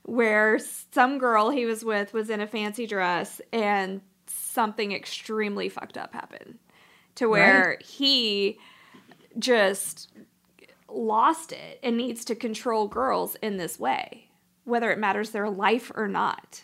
where 0.04 0.60
some 0.91 1.18
girl 1.18 1.50
he 1.50 1.66
was 1.66 1.84
with 1.84 2.14
was 2.14 2.30
in 2.30 2.41
a 2.41 2.48
fancy 2.48 2.86
dress 2.86 3.41
and 3.52 4.02
something 4.28 4.91
extremely 4.91 5.70
fucked 5.70 5.98
up 5.98 6.14
happened 6.14 6.60
to 7.16 7.28
where 7.28 7.78
he 7.82 8.58
just 9.39 10.12
lost 10.89 11.52
it 11.52 11.80
and 11.84 11.98
needs 11.98 12.24
to 12.26 12.36
control 12.36 12.88
girls 12.88 13.36
in 13.41 13.58
this 13.58 13.80
way, 13.80 14.30
whether 14.64 14.91
it 14.91 15.00
matters 15.00 15.32
their 15.32 15.50
life 15.50 15.91
or 15.95 16.08
not. 16.08 16.64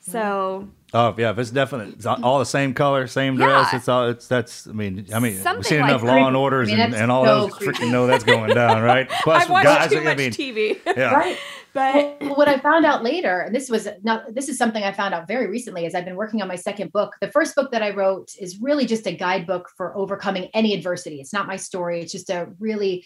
So 0.00 0.68
Oh 0.94 1.14
yeah, 1.18 1.30
if 1.30 1.38
it's 1.38 1.50
definite. 1.50 1.94
It's 1.94 2.06
all 2.06 2.24
all 2.24 2.38
the 2.38 2.46
same 2.46 2.72
color, 2.72 3.06
same 3.06 3.36
dress. 3.36 3.68
Yeah. 3.72 3.76
It's 3.78 3.88
all. 3.88 4.08
It's 4.08 4.26
that's. 4.26 4.66
I 4.66 4.72
mean, 4.72 5.06
I 5.12 5.18
mean, 5.18 5.34
we've 5.34 5.42
Something 5.42 5.62
seen 5.62 5.80
like 5.80 5.90
enough 5.90 6.02
Law 6.02 6.26
and. 6.26 6.36
Orders 6.36 6.68
I 6.68 6.72
mean, 6.72 6.80
and, 6.80 6.94
and 6.94 7.12
all 7.12 7.26
so 7.26 7.40
those 7.42 7.54
creepy. 7.54 7.78
freaking 7.78 7.92
know 7.92 8.06
that's 8.06 8.24
going 8.24 8.54
down, 8.54 8.82
right? 8.82 9.08
Plus, 9.22 9.42
I've 9.42 9.50
watched 9.50 9.64
guys, 9.64 9.90
too 9.90 9.98
I 9.98 10.04
much 10.04 10.16
TV. 10.16 10.78
yeah, 10.86 11.14
right. 11.14 11.38
but 11.74 12.16
Well, 12.22 12.36
what 12.36 12.48
I 12.48 12.58
found 12.58 12.86
out 12.86 13.02
later, 13.04 13.40
and 13.40 13.54
this 13.54 13.68
was 13.68 13.86
not 14.02 14.34
this 14.34 14.48
is 14.48 14.56
something 14.56 14.82
I 14.82 14.92
found 14.92 15.12
out 15.12 15.28
very 15.28 15.46
recently 15.46 15.84
as 15.84 15.94
I've 15.94 16.06
been 16.06 16.16
working 16.16 16.40
on 16.40 16.48
my 16.48 16.56
second 16.56 16.90
book. 16.92 17.16
The 17.20 17.30
first 17.30 17.54
book 17.54 17.70
that 17.72 17.82
I 17.82 17.90
wrote 17.90 18.32
is 18.40 18.58
really 18.58 18.86
just 18.86 19.06
a 19.06 19.12
guidebook 19.14 19.68
for 19.76 19.94
overcoming 19.94 20.48
any 20.54 20.72
adversity. 20.72 21.20
It's 21.20 21.34
not 21.34 21.46
my 21.46 21.56
story. 21.56 22.00
It's 22.00 22.12
just 22.12 22.30
a 22.30 22.48
really 22.58 23.04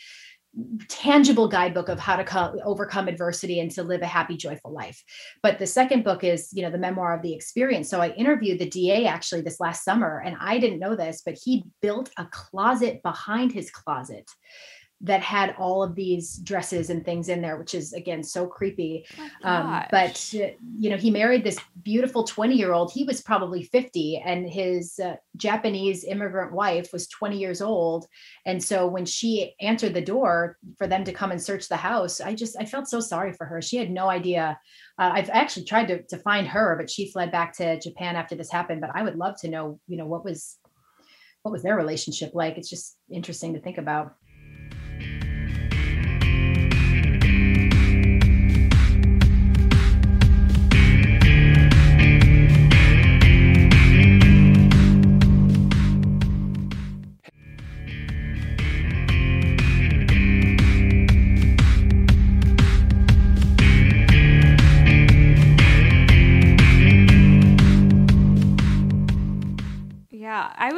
tangible 0.89 1.49
guidebook 1.49 1.89
of 1.89 1.99
how 1.99 2.17
to 2.17 2.25
co- 2.25 2.59
overcome 2.65 3.09
adversity 3.09 3.61
and 3.61 3.71
to 3.71 3.83
live 3.83 4.03
a 4.03 4.07
happy 4.07 4.37
joyful 4.37 4.73
life. 4.73 5.03
But 5.43 5.59
the 5.59 5.67
second 5.67 6.05
book 6.05 6.25
is 6.25 6.51
you 6.53 6.63
know 6.63 6.71
the 6.71 6.79
memoir 6.79 7.15
of 7.15 7.23
the 7.23 7.33
experience. 7.33 7.89
So 7.89 8.01
i 8.01 8.11
interviewed 8.11 8.59
the 8.59 8.69
da 8.69 9.07
actually 9.07 9.43
this 9.43 9.61
last 9.61 9.85
summer 9.85 10.23
and 10.25 10.37
i 10.41 10.59
didn't 10.59 10.79
know 10.79 10.97
this 10.97 11.23
but 11.25 11.39
he 11.43 11.65
built 11.81 12.11
a 12.19 12.27
closet 12.27 13.03
behind 13.03 13.53
his 13.53 13.71
closet 13.71 14.31
that 15.03 15.21
had 15.21 15.55
all 15.59 15.83
of 15.83 15.95
these 15.97 16.37
dresses 16.37 16.89
and 16.89 17.05
things 17.05 17.29
in 17.29 17.43
there 17.43 17.57
which 17.57 17.75
is 17.75 17.93
again 17.93 18.23
so 18.23 18.47
creepy. 18.47 19.05
Um, 19.43 19.85
but 19.91 20.35
uh, 20.35 20.55
you 20.79 20.91
know 20.91 20.97
he 20.97 21.11
married 21.11 21.45
this 21.45 21.59
beautiful 21.83 22.25
20 22.25 22.55
year 22.55 22.73
old 22.73 22.93
he 22.93 23.05
was 23.05 23.21
probably 23.21 23.65
50 23.65 24.23
and 24.25 24.49
his 24.49 24.99
uh, 25.01 25.17
japanese 25.37 26.05
immigrant 26.05 26.53
wife 26.53 26.93
was 26.93 27.09
20 27.09 27.39
years 27.39 27.61
old. 27.61 28.07
And 28.47 28.63
so 28.63 28.87
when 28.87 29.05
she 29.05 29.55
answered 29.61 29.95
the 29.95 30.01
door 30.01 30.57
for 30.79 30.87
them 30.87 31.05
to 31.05 31.13
come 31.13 31.33
and 31.33 31.43
search 31.43 31.69
the 31.69 31.77
house 31.77 32.21
i 32.21 32.35
just 32.35 32.57
i 32.61 32.65
felt 32.65 32.89
so 32.89 33.01
sorry 33.01 33.33
for 33.33 33.47
her. 33.47 33.61
She 33.61 33.77
had 33.77 33.91
no 33.91 34.09
idea. 34.09 34.59
Uh, 34.99 35.11
i've 35.15 35.31
actually 35.31 35.65
tried 35.65 35.89
to, 35.89 36.03
to 36.03 36.19
find 36.19 36.47
her 36.47 36.77
but 36.79 36.91
she 36.91 37.11
fled 37.11 37.33
back 37.33 37.57
to 37.57 37.81
japan 37.81 38.17
after 38.17 38.37
this 38.37 38.53
happened. 38.53 38.81
But 38.81 38.91
i 38.95 39.03
would 39.03 39.17
love 39.17 39.35
to 39.41 39.49
know 39.49 39.81
you 39.89 39.97
know 39.97 40.07
what 40.07 40.25
was 40.25 40.59
what 41.43 41.53
was 41.53 41.63
their 41.63 41.77
relationship 41.77 42.33
like? 42.35 42.57
It's 42.57 42.71
just 42.71 42.97
interesting 43.11 43.55
to 43.55 43.61
think 43.61 43.79
about 43.79 44.15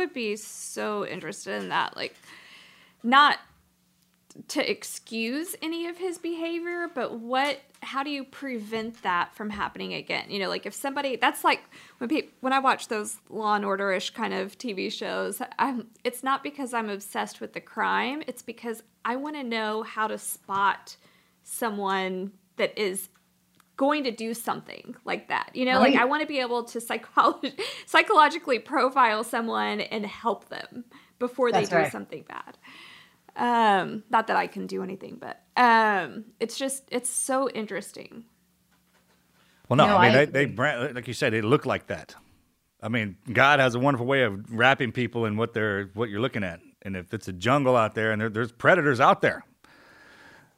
would 0.04 0.14
be 0.14 0.36
so 0.36 1.06
interested 1.06 1.62
in 1.62 1.70
that. 1.70 1.96
Like, 1.96 2.14
not 3.02 3.38
to 4.48 4.68
excuse 4.68 5.54
any 5.62 5.86
of 5.86 5.96
his 5.96 6.18
behavior, 6.18 6.90
but 6.92 7.18
what? 7.20 7.60
How 7.82 8.02
do 8.02 8.10
you 8.10 8.24
prevent 8.24 9.02
that 9.02 9.34
from 9.34 9.50
happening 9.50 9.94
again? 9.94 10.30
You 10.30 10.40
know, 10.40 10.48
like 10.48 10.66
if 10.66 10.74
somebody 10.74 11.16
that's 11.16 11.44
like 11.44 11.60
when 11.98 12.08
people 12.08 12.32
when 12.40 12.52
I 12.52 12.58
watch 12.58 12.88
those 12.88 13.18
Law 13.28 13.54
and 13.54 13.64
Order 13.64 13.92
ish 13.92 14.10
kind 14.10 14.34
of 14.34 14.58
TV 14.58 14.92
shows, 14.92 15.40
I'm 15.58 15.88
it's 16.02 16.22
not 16.22 16.42
because 16.42 16.74
I'm 16.74 16.88
obsessed 16.88 17.40
with 17.40 17.52
the 17.52 17.60
crime. 17.60 18.22
It's 18.26 18.42
because 18.42 18.82
I 19.04 19.16
want 19.16 19.36
to 19.36 19.44
know 19.44 19.82
how 19.82 20.08
to 20.08 20.18
spot 20.18 20.96
someone 21.44 22.32
that 22.56 22.76
is 22.76 23.08
going 23.76 24.04
to 24.04 24.10
do 24.10 24.34
something 24.34 24.94
like 25.04 25.28
that. 25.28 25.50
You 25.54 25.64
know, 25.64 25.80
like 25.80 25.96
I 25.96 26.04
want 26.04 26.22
to 26.22 26.26
be 26.26 26.40
able 26.40 26.64
to 26.64 26.78
psycholo- 26.78 27.58
psychologically 27.86 28.58
profile 28.58 29.24
someone 29.24 29.80
and 29.80 30.06
help 30.06 30.48
them 30.48 30.84
before 31.18 31.52
they 31.52 31.64
do 31.64 31.76
right. 31.76 31.92
something 31.92 32.24
bad. 32.28 32.58
Um, 33.36 34.04
not 34.10 34.28
that 34.28 34.36
I 34.36 34.46
can 34.46 34.66
do 34.66 34.82
anything, 34.82 35.18
but 35.20 35.42
um, 35.56 36.26
it's 36.38 36.56
just 36.56 36.84
it's 36.90 37.10
so 37.10 37.48
interesting. 37.50 38.24
Well, 39.68 39.76
no, 39.76 39.86
No, 39.86 39.96
I 39.96 40.08
mean 40.08 40.16
I 40.16 40.24
they, 40.24 40.32
they 40.32 40.44
brand, 40.46 40.94
like 40.94 41.08
you 41.08 41.14
said, 41.14 41.32
they 41.32 41.42
look 41.42 41.66
like 41.66 41.88
that. 41.88 42.14
I 42.80 42.88
mean, 42.88 43.16
God 43.32 43.60
has 43.60 43.74
a 43.74 43.78
wonderful 43.78 44.06
way 44.06 44.22
of 44.22 44.52
wrapping 44.52 44.92
people 44.92 45.24
in 45.24 45.36
what 45.36 45.54
they're 45.54 45.90
what 45.94 46.10
you're 46.10 46.20
looking 46.20 46.44
at. 46.44 46.60
And 46.82 46.96
if 46.96 47.14
it's 47.14 47.28
a 47.28 47.32
jungle 47.32 47.76
out 47.76 47.94
there 47.94 48.12
and 48.12 48.20
there, 48.20 48.28
there's 48.28 48.52
predators 48.52 49.00
out 49.00 49.22
there, 49.22 49.44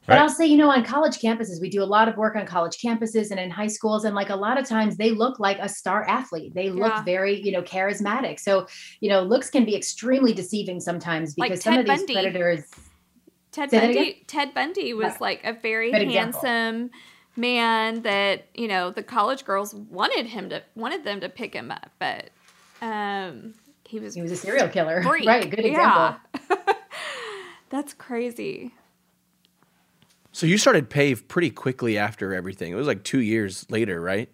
Right. 0.07 0.15
But 0.15 0.21
I'll 0.21 0.29
say, 0.29 0.45
you 0.45 0.55
know, 0.55 0.69
on 0.69 0.85
college 0.85 1.17
campuses, 1.17 1.59
we 1.59 1.69
do 1.69 1.83
a 1.83 1.85
lot 1.85 2.07
of 2.07 2.15
work 2.15 2.37
on 2.37 2.45
college 2.45 2.77
campuses 2.77 3.29
and 3.29 3.39
in 3.39 3.49
high 3.49 3.67
schools. 3.67 4.05
And 4.05 4.15
like 4.15 4.29
a 4.29 4.37
lot 4.37 4.57
of 4.57 4.65
times 4.65 4.95
they 4.95 5.11
look 5.11 5.37
like 5.37 5.59
a 5.59 5.67
star 5.67 6.07
athlete. 6.07 6.53
They 6.55 6.69
look 6.69 6.93
yeah. 6.93 7.03
very, 7.03 7.41
you 7.41 7.51
know, 7.51 7.61
charismatic. 7.61 8.39
So, 8.39 8.67
you 9.01 9.09
know, 9.09 9.21
looks 9.21 9.49
can 9.49 9.65
be 9.65 9.75
extremely 9.75 10.31
deceiving 10.33 10.79
sometimes 10.79 11.33
because 11.33 11.49
like 11.49 11.61
some 11.61 11.77
of 11.77 11.85
these 11.85 11.99
Bundy. 11.99 12.13
predators. 12.13 12.63
Ted 13.51 13.69
Bundy, 13.69 14.23
Ted 14.27 14.53
Bundy 14.53 14.93
was 14.93 15.13
yeah. 15.13 15.17
like 15.19 15.43
a 15.43 15.51
very 15.51 15.91
Good 15.91 16.09
handsome 16.09 16.45
example. 16.45 16.99
man 17.35 18.01
that, 18.03 18.45
you 18.53 18.69
know, 18.69 18.91
the 18.91 19.03
college 19.03 19.43
girls 19.43 19.75
wanted 19.75 20.27
him 20.27 20.49
to, 20.51 20.63
wanted 20.75 21.03
them 21.03 21.19
to 21.19 21.27
pick 21.27 21.53
him 21.53 21.69
up. 21.69 21.91
But 21.99 22.29
um, 22.81 23.55
he 23.83 23.99
was, 23.99 24.13
he 24.13 24.21
was 24.21 24.31
a 24.31 24.37
serial 24.37 24.69
killer. 24.69 25.03
Freak. 25.07 25.27
Right. 25.27 25.49
Good 25.49 25.65
example. 25.65 26.15
Yeah. 26.49 26.73
That's 27.69 27.93
crazy. 27.93 28.73
So 30.37 30.45
you 30.45 30.59
started 30.59 30.91
PAVE 30.91 31.27
pretty 31.27 31.49
quickly 31.49 31.97
after 31.97 32.31
everything. 32.31 32.71
It 32.71 32.75
was 32.75 32.85
like 32.85 33.03
two 33.03 33.21
years 33.21 33.65
later, 33.71 33.99
right? 33.99 34.29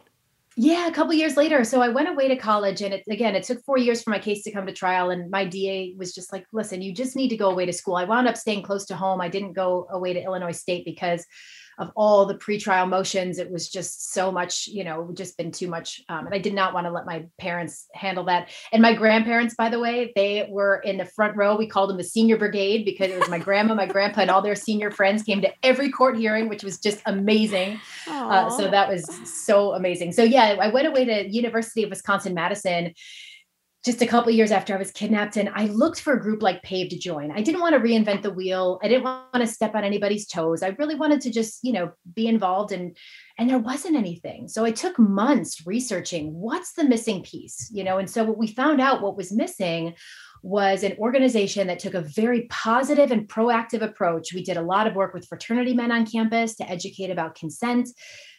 Yeah, 0.57 0.87
a 0.87 0.91
couple 0.91 1.13
years 1.13 1.37
later. 1.37 1.63
So 1.63 1.81
I 1.81 1.87
went 1.87 2.09
away 2.09 2.27
to 2.27 2.35
college, 2.35 2.81
and 2.81 2.93
it, 2.93 3.05
again, 3.09 3.35
it 3.35 3.43
took 3.43 3.63
four 3.63 3.77
years 3.77 4.03
for 4.03 4.09
my 4.09 4.19
case 4.19 4.43
to 4.43 4.51
come 4.51 4.65
to 4.65 4.73
trial. 4.73 5.11
And 5.11 5.31
my 5.31 5.45
DA 5.45 5.95
was 5.97 6.13
just 6.13 6.33
like, 6.33 6.45
"Listen, 6.51 6.81
you 6.81 6.93
just 6.93 7.15
need 7.15 7.29
to 7.29 7.37
go 7.37 7.49
away 7.49 7.65
to 7.65 7.71
school." 7.71 7.95
I 7.95 8.03
wound 8.03 8.27
up 8.27 8.35
staying 8.35 8.63
close 8.63 8.85
to 8.87 8.97
home. 8.97 9.21
I 9.21 9.29
didn't 9.29 9.53
go 9.53 9.87
away 9.91 10.11
to 10.11 10.21
Illinois 10.21 10.51
State 10.51 10.83
because 10.83 11.25
of 11.77 11.91
all 11.95 12.25
the 12.25 12.35
pretrial 12.35 12.87
motions. 12.87 13.39
It 13.39 13.51
was 13.51 13.69
just 13.69 14.13
so 14.13 14.31
much, 14.31 14.67
you 14.67 14.83
know, 14.83 15.11
just 15.13 15.37
been 15.37 15.51
too 15.51 15.67
much. 15.67 16.01
Um, 16.09 16.25
and 16.25 16.35
I 16.35 16.37
did 16.37 16.53
not 16.53 16.73
want 16.73 16.85
to 16.87 16.91
let 16.91 17.05
my 17.05 17.25
parents 17.39 17.87
handle 17.93 18.25
that. 18.25 18.49
And 18.71 18.81
my 18.81 18.93
grandparents, 18.93 19.55
by 19.55 19.69
the 19.69 19.79
way, 19.79 20.11
they 20.15 20.47
were 20.49 20.77
in 20.77 20.97
the 20.97 21.05
front 21.05 21.35
row. 21.35 21.55
We 21.55 21.67
called 21.67 21.89
them 21.89 21.97
the 21.97 22.03
senior 22.03 22.37
brigade 22.37 22.85
because 22.85 23.11
it 23.11 23.19
was 23.19 23.29
my 23.29 23.39
grandma, 23.39 23.75
my 23.75 23.87
grandpa, 23.87 24.21
and 24.21 24.31
all 24.31 24.41
their 24.41 24.55
senior 24.55 24.91
friends 24.91 25.23
came 25.23 25.41
to 25.41 25.51
every 25.63 25.89
court 25.89 26.17
hearing, 26.17 26.49
which 26.49 26.63
was 26.63 26.79
just 26.79 27.01
amazing. 27.05 27.79
Uh, 28.07 28.49
so 28.49 28.69
that 28.69 28.89
was 28.89 29.05
so 29.25 29.73
amazing. 29.73 30.11
So 30.11 30.23
yeah, 30.23 30.57
I 30.59 30.69
went 30.69 30.87
away 30.87 31.05
to 31.05 31.29
University 31.29 31.83
of 31.83 31.89
Wisconsin 31.89 32.33
Madison 32.33 32.93
just 33.83 34.01
a 34.01 34.07
couple 34.07 34.31
years 34.31 34.51
after 34.51 34.73
I 34.73 34.77
was 34.77 34.91
kidnapped, 34.91 35.35
and 35.35 35.49
I 35.53 35.65
looked 35.65 35.99
for 35.99 36.13
a 36.13 36.19
group 36.19 36.41
like 36.41 36.63
PAVE 36.63 36.89
to 36.89 36.97
join. 36.97 37.31
I 37.31 37.41
didn't 37.41 37.59
want 37.59 37.73
to 37.73 37.81
reinvent 37.81 38.21
the 38.21 38.31
wheel. 38.31 38.79
I 38.81 38.87
didn't 38.87 39.03
want 39.03 39.33
to 39.35 39.47
step 39.47 39.75
on 39.75 39.83
anybody's 39.83 40.25
toes. 40.25 40.63
I 40.63 40.69
really 40.79 40.95
wanted 40.95 41.19
to 41.21 41.31
just, 41.31 41.59
you 41.63 41.73
know, 41.73 41.91
be 42.13 42.27
involved 42.27 42.71
and 42.71 42.95
and 43.37 43.49
there 43.49 43.59
wasn't 43.59 43.97
anything. 43.97 44.47
So 44.47 44.63
I 44.63 44.71
took 44.71 44.97
months 44.99 45.65
researching 45.65 46.33
what's 46.33 46.73
the 46.73 46.83
missing 46.83 47.23
piece, 47.23 47.69
you 47.73 47.83
know. 47.83 47.97
And 47.97 48.09
so 48.09 48.23
what 48.23 48.37
we 48.37 48.47
found 48.47 48.79
out 48.79 49.01
what 49.01 49.17
was 49.17 49.33
missing 49.33 49.95
was 50.43 50.83
an 50.83 50.95
organization 50.99 51.67
that 51.67 51.79
took 51.79 51.93
a 51.93 52.01
very 52.01 52.47
positive 52.49 53.11
and 53.11 53.27
proactive 53.27 53.81
approach. 53.81 54.33
We 54.33 54.43
did 54.43 54.57
a 54.57 54.61
lot 54.61 54.87
of 54.87 54.95
work 54.95 55.13
with 55.13 55.27
fraternity 55.27 55.73
men 55.73 55.91
on 55.91 56.05
campus 56.05 56.55
to 56.55 56.69
educate 56.69 57.09
about 57.09 57.35
consent 57.35 57.89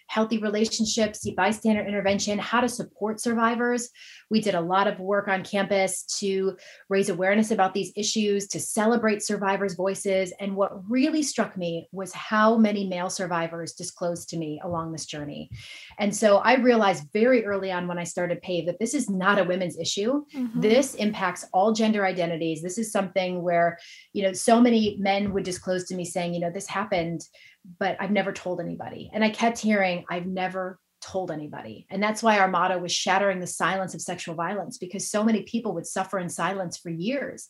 healthy 0.07 0.39
relationships, 0.39 1.29
bystander 1.37 1.85
intervention, 1.85 2.39
how 2.39 2.61
to 2.61 2.69
support 2.69 3.21
survivors. 3.21 3.89
We 4.31 4.41
did 4.41 4.55
a 4.55 4.61
lot 4.61 4.87
of 4.87 5.01
work 5.01 5.29
on 5.29 5.45
campus 5.45 6.03
to 6.19 6.57
raise 6.89 7.09
awareness 7.09 7.51
about 7.51 7.75
these 7.75 7.93
issues, 7.97 8.47
to 8.49 8.61
celebrate 8.61 9.23
survivors' 9.23 9.75
voices. 9.75 10.33
And 10.41 10.57
what 10.57 10.89
really 10.89 11.23
struck 11.23 11.57
me 11.57 11.89
was 11.93 12.13
how 12.13 12.57
many 12.57 12.87
male 12.87 13.11
survivors 13.11 13.73
disclosed 13.73 14.29
to 14.31 14.37
me 14.37 14.61
along 14.63 14.93
this 14.93 15.07
journey. 15.07 15.51
And 15.99 16.15
so 16.15 16.39
I 16.39 16.57
realized 16.57 17.09
very 17.13 17.45
early 17.45 17.73
on 17.73 17.89
when 17.89 17.99
I 17.99 18.05
started 18.05 18.43
PAVE 18.43 18.67
that 18.67 18.79
this 18.79 18.95
is 18.95 19.11
not 19.11 19.39
a 19.39 19.45
women's 19.45 19.79
issue. 19.79 20.25
Mm-hmm. 20.35 20.61
This 20.61 20.95
impacts 20.95 21.47
all 21.53 21.73
gender 21.73 22.05
identities. 22.05 22.63
This 22.63 22.79
is 22.79 22.93
something 22.93 23.43
where, 23.43 23.79
you 24.13 24.23
know, 24.23 24.33
so 24.33 24.61
many 24.61 24.97
men 24.99 25.33
would 25.33 25.45
disclose 25.45 25.85
to 25.85 25.95
me 25.95 26.05
saying, 26.05 26.35
you 26.35 26.41
know, 26.41 26.51
this 26.51 26.69
happened 26.69 27.23
but 27.79 27.97
I've 28.01 28.11
never 28.11 28.33
told 28.33 28.61
anybody. 28.61 29.11
And 29.13 29.25
I 29.25 29.31
kept 29.31 29.59
hearing, 29.59 30.05
I've 30.11 30.27
never 30.27 30.79
told 31.01 31.31
anybody. 31.31 31.87
And 31.91 32.03
that's 32.03 32.23
why 32.23 32.39
our 32.39 32.49
motto 32.49 32.79
was 32.79 32.93
shattering 32.93 33.41
the 33.41 33.47
silence 33.47 33.95
of 33.95 34.01
sexual 34.01 34.35
violence, 34.35 34.79
because 34.79 35.11
so 35.11 35.23
many 35.23 35.43
people 35.43 35.75
would 35.75 35.87
suffer 35.87 36.19
in 36.19 36.29
silence 36.29 36.79
for 36.79 36.91
years. 36.91 37.49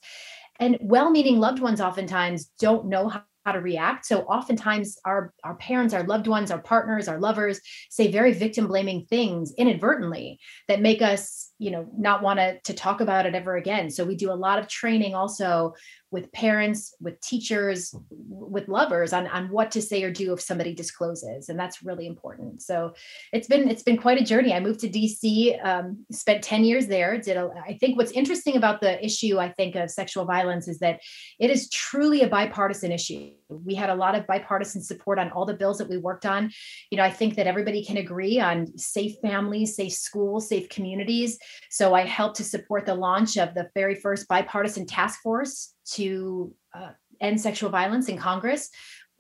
And 0.59 0.79
well 0.81 1.11
meaning 1.11 1.39
loved 1.39 1.61
ones 1.61 1.81
oftentimes 1.81 2.47
don't 2.59 2.87
know 2.87 3.09
how 3.09 3.53
to 3.53 3.61
react. 3.61 4.07
So 4.07 4.23
oftentimes 4.23 4.97
our 5.05 5.33
our 5.45 5.55
parents, 5.57 5.93
our 5.93 6.05
loved 6.05 6.27
ones, 6.27 6.51
our 6.51 6.63
partners, 6.63 7.09
our 7.09 7.21
lovers 7.21 7.61
say 7.91 8.11
very 8.11 8.33
victim 8.33 8.67
blaming 8.67 9.05
things 9.05 9.53
inadvertently 9.59 10.39
that 10.67 10.81
make 10.81 11.03
us, 11.03 11.51
you 11.59 11.71
know, 11.71 11.89
not 11.97 12.23
want 12.23 12.39
to 12.39 12.59
to 12.61 12.75
talk 12.75 13.01
about 13.01 13.27
it 13.27 13.35
ever 13.35 13.57
again. 13.57 13.91
So 13.91 14.05
we 14.05 14.17
do 14.17 14.31
a 14.31 14.35
lot 14.35 14.59
of 14.59 14.69
training 14.69 15.15
also 15.15 15.75
with 16.11 16.31
parents, 16.33 16.95
with 17.01 17.21
teachers, 17.21 17.95
with 18.11 18.69
lovers 18.69 19.13
on, 19.13 19.27
on 19.27 19.51
what 19.51 19.73
to 19.73 19.83
say 19.83 20.03
or 20.05 20.13
do 20.13 20.33
if 20.33 20.41
somebody 20.41 20.73
discloses. 20.73 21.49
And 21.49 21.59
that's 21.59 21.83
really 21.83 22.07
important. 22.07 22.63
So 22.63 22.95
it's 23.33 23.49
been 23.49 23.69
it's 23.69 23.83
been 23.83 23.97
quite 23.97 24.21
a 24.21 24.25
journey. 24.25 24.53
I 24.53 24.61
moved 24.61 24.81
to 24.81 24.89
DC, 24.89 25.65
um, 25.65 26.05
spent 26.11 26.45
10 26.45 26.65
years 26.65 26.87
there. 26.87 27.19
Did 27.19 27.37
a, 27.37 27.51
I 27.67 27.79
think 27.79 27.97
what's 27.97 28.13
interesting 28.13 28.57
about 28.57 28.81
the 28.81 29.05
issue, 29.05 29.39
I 29.39 29.51
think, 29.51 29.75
of 29.75 29.91
sexual 29.91 30.25
violence 30.25 30.69
is 30.69 30.79
that 30.79 31.01
it 31.41 31.51
is 31.51 31.69
truly 31.71 32.23
a 32.23 32.29
bipartisan 32.29 32.93
issue. 32.93 33.31
We 33.65 33.75
had 33.75 33.91
a 33.91 33.95
lot 33.95 34.15
of 34.15 34.27
bipartisan 34.27 34.83
support 34.83 35.19
on 35.19 35.31
all 35.31 35.45
the 35.45 35.55
bills 35.55 35.79
that 35.79 35.89
we 35.89 35.97
worked 35.97 36.27
on. 36.27 36.51
You 36.91 36.99
know, 36.99 37.05
I 37.05 37.11
think 37.11 37.37
that 37.37 37.47
everybody 37.47 37.85
can 37.85 37.97
agree 37.97 38.41
on 38.41 38.77
safe 38.79 39.17
families, 39.23 39.77
safe 39.77 39.93
schools, 39.93 40.49
safe 40.49 40.69
communities. 40.69 41.39
So 41.71 41.95
I 41.95 42.03
helped 42.03 42.37
to 42.37 42.45
support 42.45 42.87
the 42.87 42.95
launch 42.95 43.37
of 43.37 43.55
the 43.55 43.69
very 43.75 43.95
first 43.95 44.29
bipartisan 44.29 44.87
task 44.87 45.21
force 45.23 45.75
to 45.93 46.55
uh, 46.75 46.91
end 47.21 47.41
sexual 47.41 47.71
violence 47.71 48.09
in 48.09 48.19
Congress. 48.19 48.71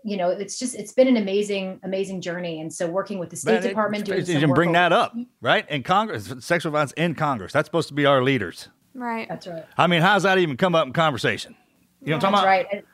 You 0.06 0.18
know, 0.18 0.28
it's 0.28 0.58
just 0.58 0.74
it's 0.74 0.92
been 0.92 1.08
an 1.08 1.16
amazing, 1.16 1.80
amazing 1.82 2.20
journey. 2.20 2.60
And 2.60 2.70
so, 2.70 2.86
working 2.86 3.18
with 3.18 3.30
the 3.30 3.36
State 3.36 3.54
Man, 3.54 3.62
Department, 3.62 4.04
doing 4.04 4.26
you 4.26 4.38
can 4.38 4.52
bring 4.52 4.72
that 4.72 4.92
up, 4.92 5.16
right? 5.40 5.68
In 5.70 5.82
Congress, 5.82 6.32
sexual 6.40 6.72
violence 6.72 6.92
in 6.92 7.14
Congress. 7.14 7.54
That's 7.54 7.66
supposed 7.66 7.88
to 7.88 7.94
be 7.94 8.04
our 8.04 8.22
leaders, 8.22 8.68
right? 8.92 9.26
That's 9.28 9.46
right. 9.46 9.64
I 9.78 9.86
mean, 9.86 10.02
how's 10.02 10.24
that 10.24 10.36
even 10.36 10.58
come 10.58 10.74
up 10.74 10.86
in 10.86 10.92
conversation? 10.92 11.56
You 12.02 12.10
know 12.10 12.16
what 12.16 12.24
I'm 12.26 12.32
talking 12.32 12.44
about? 12.44 12.62
That's 12.70 12.74
right. 12.74 12.84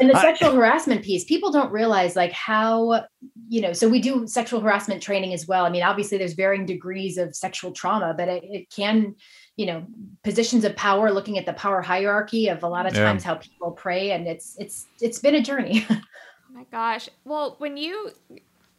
And 0.00 0.10
the 0.10 0.18
sexual 0.20 0.50
harassment 0.52 1.02
piece 1.02 1.24
people 1.24 1.52
don't 1.52 1.70
realize 1.70 2.16
like 2.16 2.32
how 2.32 3.04
you 3.48 3.60
know 3.60 3.72
so 3.72 3.88
we 3.88 4.00
do 4.00 4.26
sexual 4.26 4.60
harassment 4.60 5.00
training 5.00 5.32
as 5.32 5.46
well. 5.46 5.64
I 5.64 5.70
mean 5.70 5.82
obviously 5.82 6.18
there's 6.18 6.32
varying 6.32 6.66
degrees 6.66 7.18
of 7.18 7.36
sexual 7.36 7.72
trauma 7.72 8.14
but 8.16 8.28
it, 8.28 8.42
it 8.44 8.70
can 8.70 9.14
you 9.56 9.66
know 9.66 9.86
positions 10.24 10.64
of 10.64 10.74
power 10.76 11.12
looking 11.12 11.38
at 11.38 11.46
the 11.46 11.52
power 11.52 11.80
hierarchy 11.80 12.48
of 12.48 12.62
a 12.62 12.68
lot 12.68 12.86
of 12.86 12.94
times 12.94 13.22
yeah. 13.22 13.28
how 13.28 13.34
people 13.36 13.70
prey 13.70 14.10
and 14.10 14.26
it's 14.26 14.56
it's 14.58 14.86
it's 15.00 15.18
been 15.18 15.34
a 15.34 15.42
journey. 15.42 15.86
Oh 16.44 16.54
my 16.54 16.64
gosh. 16.70 17.08
Well 17.24 17.54
when 17.58 17.78
you 17.78 18.10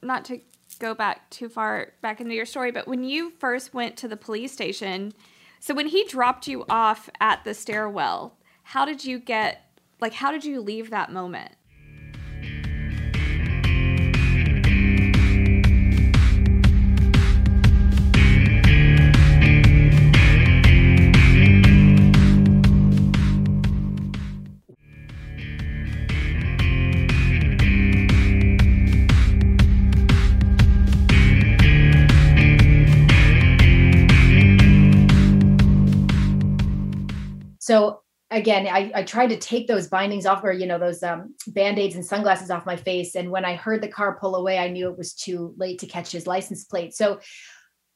not 0.03 0.25
to 0.25 0.39
go 0.77 0.93
back 0.93 1.27
too 1.31 1.49
far 1.49 1.93
back 2.01 2.21
into 2.21 2.35
your 2.35 2.45
story 2.45 2.71
but 2.71 2.87
when 2.87 3.03
you 3.03 3.31
first 3.39 3.73
went 3.73 3.97
to 3.97 4.07
the 4.07 4.17
police 4.17 4.51
station 4.51 5.11
so 5.59 5.73
when 5.73 5.87
he 5.87 6.03
dropped 6.05 6.47
you 6.47 6.65
off 6.69 7.09
at 7.19 7.43
the 7.43 7.53
stairwell 7.53 8.37
how 8.63 8.85
did 8.85 9.03
you 9.03 9.17
get 9.17 9.72
like 10.03 10.13
how 10.13 10.33
did 10.33 10.43
you 10.43 10.59
leave 10.59 10.89
that 10.89 11.13
moment? 11.13 11.55
So 37.59 38.02
again, 38.33 38.67
I, 38.67 38.91
I 38.93 39.03
tried 39.03 39.27
to 39.27 39.37
take 39.37 39.67
those 39.67 39.87
bindings 39.87 40.25
off 40.25 40.43
or, 40.43 40.51
you 40.51 40.65
know, 40.65 40.79
those 40.79 41.03
um, 41.03 41.35
band-aids 41.47 41.95
and 41.95 42.05
sunglasses 42.05 42.51
off 42.51 42.65
my 42.65 42.75
face. 42.75 43.15
And 43.15 43.31
when 43.31 43.45
I 43.45 43.55
heard 43.55 43.81
the 43.81 43.87
car 43.87 44.17
pull 44.19 44.35
away, 44.35 44.57
I 44.57 44.67
knew 44.67 44.89
it 44.89 44.97
was 44.97 45.13
too 45.13 45.53
late 45.57 45.79
to 45.79 45.87
catch 45.87 46.11
his 46.11 46.27
license 46.27 46.65
plate. 46.65 46.93
So 46.93 47.19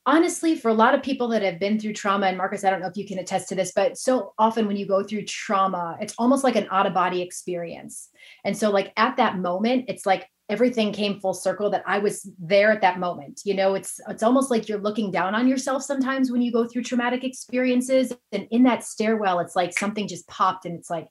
honestly, 0.05 0.55
for 0.55 0.69
a 0.69 0.73
lot 0.73 0.95
of 0.95 1.03
people 1.03 1.27
that 1.29 1.41
have 1.41 1.59
been 1.59 1.79
through 1.79 1.93
trauma, 1.93 2.27
and 2.27 2.37
Marcus, 2.37 2.63
I 2.63 2.69
don't 2.69 2.79
know 2.79 2.87
if 2.87 2.95
you 2.95 3.05
can 3.05 3.19
attest 3.19 3.49
to 3.49 3.55
this, 3.55 3.73
but 3.75 3.97
so 3.97 4.33
often 4.37 4.67
when 4.67 4.77
you 4.77 4.87
go 4.87 5.03
through 5.03 5.25
trauma, 5.25 5.97
it's 5.99 6.15
almost 6.17 6.43
like 6.43 6.55
an 6.55 6.67
out-of-body 6.71 7.21
experience. 7.21 8.07
And 8.45 8.55
so 8.55 8.69
like 8.69 8.93
at 8.95 9.17
that 9.17 9.37
moment, 9.37 9.85
it's 9.89 10.05
like 10.05 10.29
everything 10.49 10.93
came 10.93 11.19
full 11.19 11.33
circle 11.33 11.69
that 11.71 11.83
I 11.85 11.99
was 11.99 12.29
there 12.39 12.71
at 12.71 12.81
that 12.81 12.99
moment. 12.99 13.41
You 13.43 13.53
know, 13.53 13.75
it's 13.75 13.99
it's 14.09 14.23
almost 14.23 14.49
like 14.49 14.69
you're 14.69 14.79
looking 14.79 15.11
down 15.11 15.35
on 15.35 15.47
yourself 15.47 15.83
sometimes 15.83 16.31
when 16.31 16.41
you 16.41 16.51
go 16.51 16.65
through 16.67 16.83
traumatic 16.83 17.23
experiences 17.23 18.13
and 18.31 18.47
in 18.51 18.63
that 18.63 18.83
stairwell 18.83 19.39
it's 19.39 19.55
like 19.55 19.77
something 19.77 20.07
just 20.07 20.27
popped 20.27 20.65
and 20.65 20.75
it's 20.79 20.89
like 20.89 21.07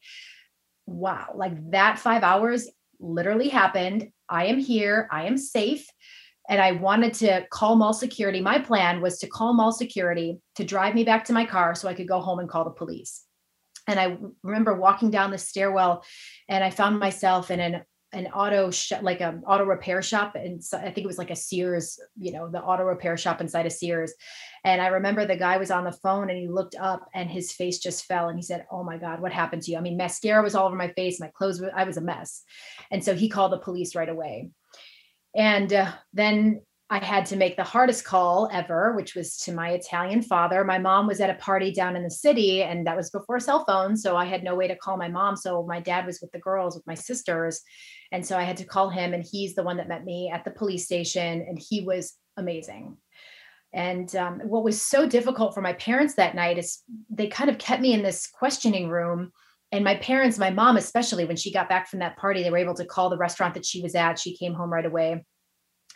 wow, 0.86 1.32
like 1.34 1.70
that 1.72 1.98
5 1.98 2.22
hours 2.22 2.68
literally 3.00 3.48
happened. 3.48 4.08
I 4.28 4.46
am 4.46 4.58
here, 4.58 5.08
I 5.10 5.26
am 5.26 5.36
safe. 5.36 5.86
and 6.48 6.60
I 6.60 6.72
wanted 6.72 7.14
to 7.14 7.46
call 7.50 7.76
mall 7.76 7.92
security. 7.92 8.40
My 8.40 8.58
plan 8.58 9.00
was 9.00 9.18
to 9.18 9.26
call 9.26 9.52
mall 9.54 9.72
security 9.72 10.38
to 10.56 10.64
drive 10.64 10.94
me 10.94 11.04
back 11.04 11.24
to 11.24 11.32
my 11.32 11.44
car 11.44 11.74
so 11.74 11.88
I 11.88 11.94
could 11.94 12.08
go 12.08 12.20
home 12.20 12.38
and 12.38 12.48
call 12.48 12.64
the 12.64 12.70
police. 12.70 13.24
And 13.88 13.98
I 14.00 14.16
remember 14.42 14.74
walking 14.74 15.10
down 15.10 15.30
the 15.30 15.38
stairwell 15.38 16.04
and 16.48 16.62
I 16.62 16.70
found 16.70 16.98
myself 16.98 17.50
in 17.50 17.60
an 17.60 17.82
an 18.12 18.26
auto 18.28 18.70
sh- 18.70 18.92
like 19.02 19.20
an 19.20 19.42
auto 19.46 19.64
repair 19.64 20.00
shop 20.00 20.36
and 20.36 20.62
so 20.62 20.78
I 20.78 20.84
think 20.92 20.98
it 20.98 21.06
was 21.06 21.18
like 21.18 21.30
a 21.30 21.36
Sears, 21.36 21.98
you 22.16 22.32
know, 22.32 22.48
the 22.48 22.62
auto 22.62 22.84
repair 22.84 23.16
shop 23.16 23.40
inside 23.40 23.66
of 23.66 23.72
Sears. 23.72 24.14
And 24.64 24.80
I 24.80 24.88
remember 24.88 25.26
the 25.26 25.36
guy 25.36 25.56
was 25.56 25.70
on 25.70 25.84
the 25.84 25.92
phone 25.92 26.30
and 26.30 26.38
he 26.38 26.48
looked 26.48 26.76
up 26.80 27.08
and 27.14 27.28
his 27.28 27.52
face 27.52 27.78
just 27.78 28.04
fell 28.04 28.28
and 28.28 28.38
he 28.38 28.42
said, 28.42 28.66
"Oh 28.70 28.84
my 28.84 28.96
god, 28.96 29.20
what 29.20 29.32
happened 29.32 29.62
to 29.62 29.72
you?" 29.72 29.78
I 29.78 29.80
mean, 29.80 29.96
mascara 29.96 30.42
was 30.42 30.54
all 30.54 30.66
over 30.66 30.76
my 30.76 30.92
face, 30.92 31.20
my 31.20 31.30
clothes 31.34 31.60
were, 31.60 31.70
I 31.74 31.84
was 31.84 31.96
a 31.96 32.00
mess. 32.00 32.42
And 32.90 33.04
so 33.04 33.14
he 33.14 33.28
called 33.28 33.52
the 33.52 33.58
police 33.58 33.94
right 33.94 34.08
away. 34.08 34.50
And 35.34 35.72
uh, 35.72 35.92
then 36.12 36.62
I 36.88 37.04
had 37.04 37.26
to 37.26 37.36
make 37.36 37.56
the 37.56 37.64
hardest 37.64 38.04
call 38.04 38.48
ever, 38.52 38.94
which 38.94 39.16
was 39.16 39.38
to 39.38 39.52
my 39.52 39.70
Italian 39.70 40.22
father. 40.22 40.64
My 40.64 40.78
mom 40.78 41.08
was 41.08 41.20
at 41.20 41.30
a 41.30 41.34
party 41.34 41.72
down 41.72 41.96
in 41.96 42.04
the 42.04 42.10
city, 42.10 42.62
and 42.62 42.86
that 42.86 42.96
was 42.96 43.10
before 43.10 43.40
cell 43.40 43.64
phones. 43.64 44.02
So 44.02 44.16
I 44.16 44.24
had 44.24 44.44
no 44.44 44.54
way 44.54 44.68
to 44.68 44.76
call 44.76 44.96
my 44.96 45.08
mom. 45.08 45.34
So 45.34 45.64
my 45.66 45.80
dad 45.80 46.06
was 46.06 46.20
with 46.20 46.30
the 46.30 46.38
girls, 46.38 46.76
with 46.76 46.86
my 46.86 46.94
sisters. 46.94 47.62
And 48.12 48.24
so 48.24 48.38
I 48.38 48.44
had 48.44 48.58
to 48.58 48.64
call 48.64 48.88
him, 48.88 49.14
and 49.14 49.26
he's 49.28 49.56
the 49.56 49.64
one 49.64 49.78
that 49.78 49.88
met 49.88 50.04
me 50.04 50.30
at 50.32 50.44
the 50.44 50.52
police 50.52 50.84
station, 50.84 51.44
and 51.48 51.58
he 51.58 51.80
was 51.80 52.14
amazing. 52.36 52.96
And 53.72 54.14
um, 54.14 54.40
what 54.44 54.62
was 54.62 54.80
so 54.80 55.08
difficult 55.08 55.54
for 55.54 55.62
my 55.62 55.72
parents 55.72 56.14
that 56.14 56.36
night 56.36 56.56
is 56.56 56.82
they 57.10 57.26
kind 57.26 57.50
of 57.50 57.58
kept 57.58 57.82
me 57.82 57.94
in 57.94 58.04
this 58.04 58.28
questioning 58.28 58.90
room. 58.90 59.32
And 59.72 59.82
my 59.82 59.96
parents, 59.96 60.38
my 60.38 60.50
mom 60.50 60.76
especially, 60.76 61.24
when 61.24 61.36
she 61.36 61.52
got 61.52 61.68
back 61.68 61.88
from 61.88 61.98
that 61.98 62.16
party, 62.16 62.44
they 62.44 62.50
were 62.50 62.58
able 62.58 62.74
to 62.74 62.86
call 62.86 63.10
the 63.10 63.18
restaurant 63.18 63.54
that 63.54 63.66
she 63.66 63.82
was 63.82 63.96
at. 63.96 64.20
She 64.20 64.36
came 64.36 64.54
home 64.54 64.72
right 64.72 64.86
away 64.86 65.24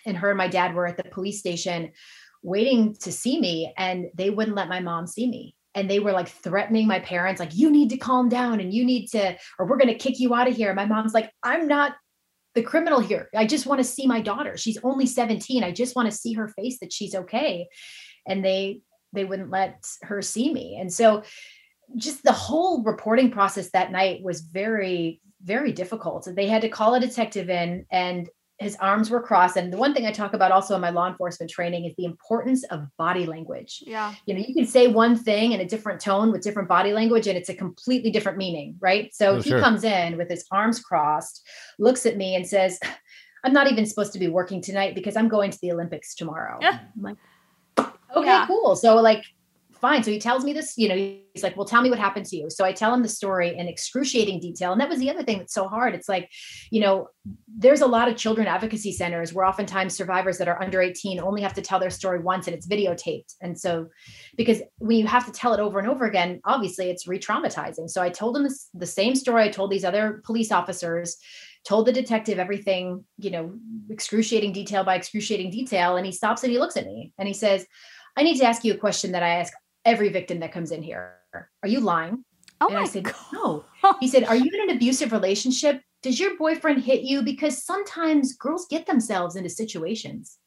and 0.06 0.16
her 0.16 0.30
and 0.30 0.38
my 0.38 0.48
dad 0.48 0.74
were 0.74 0.86
at 0.86 0.96
the 0.96 1.04
police 1.04 1.38
station 1.38 1.92
waiting 2.42 2.94
to 2.94 3.12
see 3.12 3.40
me 3.40 3.72
and 3.76 4.06
they 4.14 4.30
wouldn't 4.30 4.56
let 4.56 4.68
my 4.68 4.80
mom 4.80 5.06
see 5.06 5.28
me. 5.28 5.54
And 5.74 5.88
they 5.88 6.00
were 6.00 6.12
like 6.12 6.28
threatening 6.28 6.86
my 6.86 6.98
parents 7.00 7.38
like 7.38 7.54
you 7.54 7.70
need 7.70 7.90
to 7.90 7.96
calm 7.96 8.28
down 8.28 8.60
and 8.60 8.72
you 8.74 8.84
need 8.84 9.06
to 9.08 9.36
or 9.58 9.66
we're 9.66 9.76
going 9.76 9.88
to 9.88 9.94
kick 9.94 10.18
you 10.18 10.34
out 10.34 10.48
of 10.48 10.56
here. 10.56 10.74
My 10.74 10.86
mom's 10.86 11.14
like 11.14 11.30
i'm 11.42 11.68
not 11.68 11.94
the 12.56 12.62
criminal 12.62 12.98
here. 12.98 13.28
I 13.36 13.46
just 13.46 13.66
want 13.66 13.78
to 13.78 13.84
see 13.84 14.06
my 14.06 14.20
daughter. 14.20 14.56
She's 14.56 14.78
only 14.82 15.06
17 15.06 15.62
i 15.62 15.70
just 15.70 15.94
want 15.94 16.10
to 16.10 16.16
see 16.16 16.32
her 16.32 16.48
face 16.48 16.78
that 16.80 16.92
she's 16.92 17.14
okay. 17.14 17.68
And 18.26 18.44
they 18.44 18.80
they 19.12 19.24
wouldn't 19.24 19.50
let 19.50 19.86
her 20.02 20.22
see 20.22 20.52
me. 20.52 20.76
And 20.80 20.92
so 20.92 21.22
just 21.96 22.22
the 22.22 22.32
whole 22.32 22.82
reporting 22.82 23.30
process 23.30 23.70
that 23.70 23.92
night 23.92 24.22
was 24.22 24.40
very 24.40 25.20
very 25.42 25.72
difficult. 25.72 26.28
They 26.34 26.48
had 26.48 26.62
to 26.62 26.68
call 26.68 26.94
a 26.94 27.00
detective 27.00 27.48
in 27.48 27.86
and 27.90 28.28
his 28.60 28.76
arms 28.76 29.08
were 29.08 29.22
crossed. 29.22 29.56
And 29.56 29.72
the 29.72 29.78
one 29.78 29.94
thing 29.94 30.04
I 30.04 30.12
talk 30.12 30.34
about 30.34 30.52
also 30.52 30.74
in 30.74 30.82
my 30.82 30.90
law 30.90 31.08
enforcement 31.08 31.50
training 31.50 31.86
is 31.86 31.94
the 31.96 32.04
importance 32.04 32.62
of 32.64 32.86
body 32.98 33.24
language. 33.24 33.82
Yeah. 33.86 34.14
You 34.26 34.34
know, 34.34 34.40
you 34.46 34.54
can 34.54 34.66
say 34.66 34.86
one 34.86 35.16
thing 35.16 35.52
in 35.52 35.60
a 35.62 35.64
different 35.66 35.98
tone 35.98 36.30
with 36.30 36.42
different 36.42 36.68
body 36.68 36.92
language 36.92 37.26
and 37.26 37.38
it's 37.38 37.48
a 37.48 37.54
completely 37.54 38.10
different 38.10 38.36
meaning, 38.36 38.76
right? 38.78 39.14
So 39.14 39.30
Oh, 39.36 39.40
he 39.40 39.48
sure. 39.50 39.60
comes 39.60 39.82
in 39.82 40.18
with 40.18 40.28
his 40.28 40.44
arms 40.52 40.78
crossed, 40.78 41.42
looks 41.78 42.04
at 42.04 42.18
me 42.18 42.34
and 42.36 42.46
says, 42.46 42.78
I'm 43.44 43.54
not 43.54 43.72
even 43.72 43.86
supposed 43.86 44.12
to 44.12 44.18
be 44.18 44.28
working 44.28 44.60
tonight 44.60 44.94
because 44.94 45.16
I'm 45.16 45.28
going 45.28 45.50
to 45.50 45.58
the 45.62 45.72
Olympics 45.72 46.14
tomorrow. 46.14 46.58
Yeah. 46.60 46.80
I'm 46.94 47.02
like, 47.02 47.16
okay, 48.14 48.26
Yeah. 48.26 48.46
cool. 48.46 48.76
So 48.76 48.96
like 48.96 49.24
fine. 49.80 50.02
So 50.02 50.10
he 50.10 50.18
tells 50.18 50.44
me 50.44 50.52
this, 50.52 50.74
you 50.76 50.88
know, 50.88 50.94
he's 50.94 51.42
like, 51.42 51.56
well, 51.56 51.66
tell 51.66 51.82
me 51.82 51.90
what 51.90 51.98
happened 51.98 52.26
to 52.26 52.36
you. 52.36 52.50
So 52.50 52.64
I 52.64 52.72
tell 52.72 52.92
him 52.92 53.02
the 53.02 53.08
story 53.08 53.56
in 53.56 53.68
excruciating 53.68 54.40
detail. 54.40 54.72
And 54.72 54.80
that 54.80 54.88
was 54.88 54.98
the 54.98 55.10
other 55.10 55.22
thing 55.22 55.38
that's 55.38 55.54
so 55.54 55.68
hard. 55.68 55.94
It's 55.94 56.08
like, 56.08 56.30
you 56.70 56.80
know, 56.80 57.08
there's 57.48 57.80
a 57.80 57.86
lot 57.86 58.08
of 58.08 58.16
children 58.16 58.46
advocacy 58.46 58.92
centers 58.92 59.32
where 59.32 59.46
oftentimes 59.46 59.94
survivors 59.94 60.38
that 60.38 60.48
are 60.48 60.62
under 60.62 60.80
18 60.80 61.20
only 61.20 61.42
have 61.42 61.54
to 61.54 61.62
tell 61.62 61.78
their 61.78 61.90
story 61.90 62.20
once 62.20 62.46
and 62.46 62.56
it's 62.56 62.66
videotaped. 62.66 63.34
And 63.40 63.58
so, 63.58 63.88
because 64.36 64.62
when 64.78 64.98
you 64.98 65.06
have 65.06 65.26
to 65.26 65.32
tell 65.32 65.54
it 65.54 65.60
over 65.60 65.78
and 65.78 65.88
over 65.88 66.04
again, 66.04 66.40
obviously 66.44 66.90
it's 66.90 67.06
re 67.06 67.18
traumatizing. 67.18 67.88
So 67.88 68.02
I 68.02 68.10
told 68.10 68.36
him 68.36 68.44
this, 68.44 68.68
the 68.74 68.86
same 68.86 69.14
story 69.14 69.44
I 69.44 69.48
told 69.48 69.70
these 69.70 69.84
other 69.84 70.22
police 70.24 70.52
officers, 70.52 71.16
told 71.64 71.86
the 71.86 71.92
detective 71.92 72.38
everything, 72.38 73.04
you 73.18 73.30
know, 73.30 73.52
excruciating 73.90 74.52
detail 74.52 74.84
by 74.84 74.94
excruciating 74.94 75.50
detail. 75.50 75.96
And 75.96 76.06
he 76.06 76.12
stops 76.12 76.42
and 76.42 76.52
he 76.52 76.58
looks 76.58 76.76
at 76.76 76.86
me 76.86 77.12
and 77.18 77.28
he 77.28 77.34
says, 77.34 77.66
I 78.16 78.22
need 78.22 78.38
to 78.38 78.44
ask 78.44 78.64
you 78.64 78.74
a 78.74 78.78
question 78.78 79.12
that 79.12 79.22
I 79.22 79.36
ask 79.36 79.52
every 79.90 80.08
victim 80.08 80.40
that 80.40 80.52
comes 80.52 80.70
in 80.70 80.82
here. 80.82 81.16
Are 81.34 81.68
you 81.68 81.80
lying? 81.80 82.24
Oh 82.60 82.66
and 82.66 82.76
my 82.76 82.82
I 82.82 82.86
said, 82.86 83.04
God. 83.04 83.14
no. 83.32 83.64
He 84.00 84.08
said, 84.08 84.24
Are 84.24 84.36
you 84.36 84.50
in 84.52 84.70
an 84.70 84.76
abusive 84.76 85.12
relationship? 85.12 85.82
Does 86.02 86.20
your 86.20 86.36
boyfriend 86.38 86.82
hit 86.82 87.02
you? 87.02 87.22
Because 87.22 87.64
sometimes 87.64 88.36
girls 88.36 88.66
get 88.70 88.86
themselves 88.86 89.36
into 89.36 89.50
situations. 89.50 90.38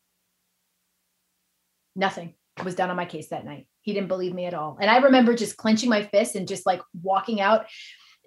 Nothing 1.96 2.34
was 2.64 2.76
done 2.76 2.90
on 2.90 2.96
my 2.96 3.06
case 3.06 3.30
that 3.30 3.46
night. 3.46 3.68
He 3.82 3.94
didn't 3.94 4.08
believe 4.08 4.34
me 4.34 4.46
at 4.46 4.54
all. 4.54 4.78
And 4.80 4.90
I 4.90 4.98
remember 4.98 5.36
just 5.36 5.58
clenching 5.58 5.90
my 5.90 6.04
fist 6.04 6.36
and 6.36 6.48
just 6.48 6.66
like 6.66 6.82
walking 7.02 7.42
out 7.42 7.66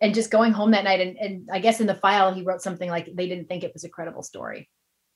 and 0.03 0.15
just 0.15 0.31
going 0.31 0.53
home 0.53 0.73
that 0.73 0.85
night. 0.85 1.01
And, 1.01 1.17
and 1.17 1.49
I 1.51 1.59
guess 1.59 1.81
in 1.81 1.87
the 1.87 1.95
file, 1.95 2.35
he 2.35 2.43
wrote 2.43 2.63
something 2.63 2.91
like 2.91 3.09
they 3.15 3.29
didn't 3.29 3.49
think 3.49 3.65
it 3.65 3.73
was 3.73 3.85
a 3.85 3.89
credible 3.89 4.23
story. 4.23 4.69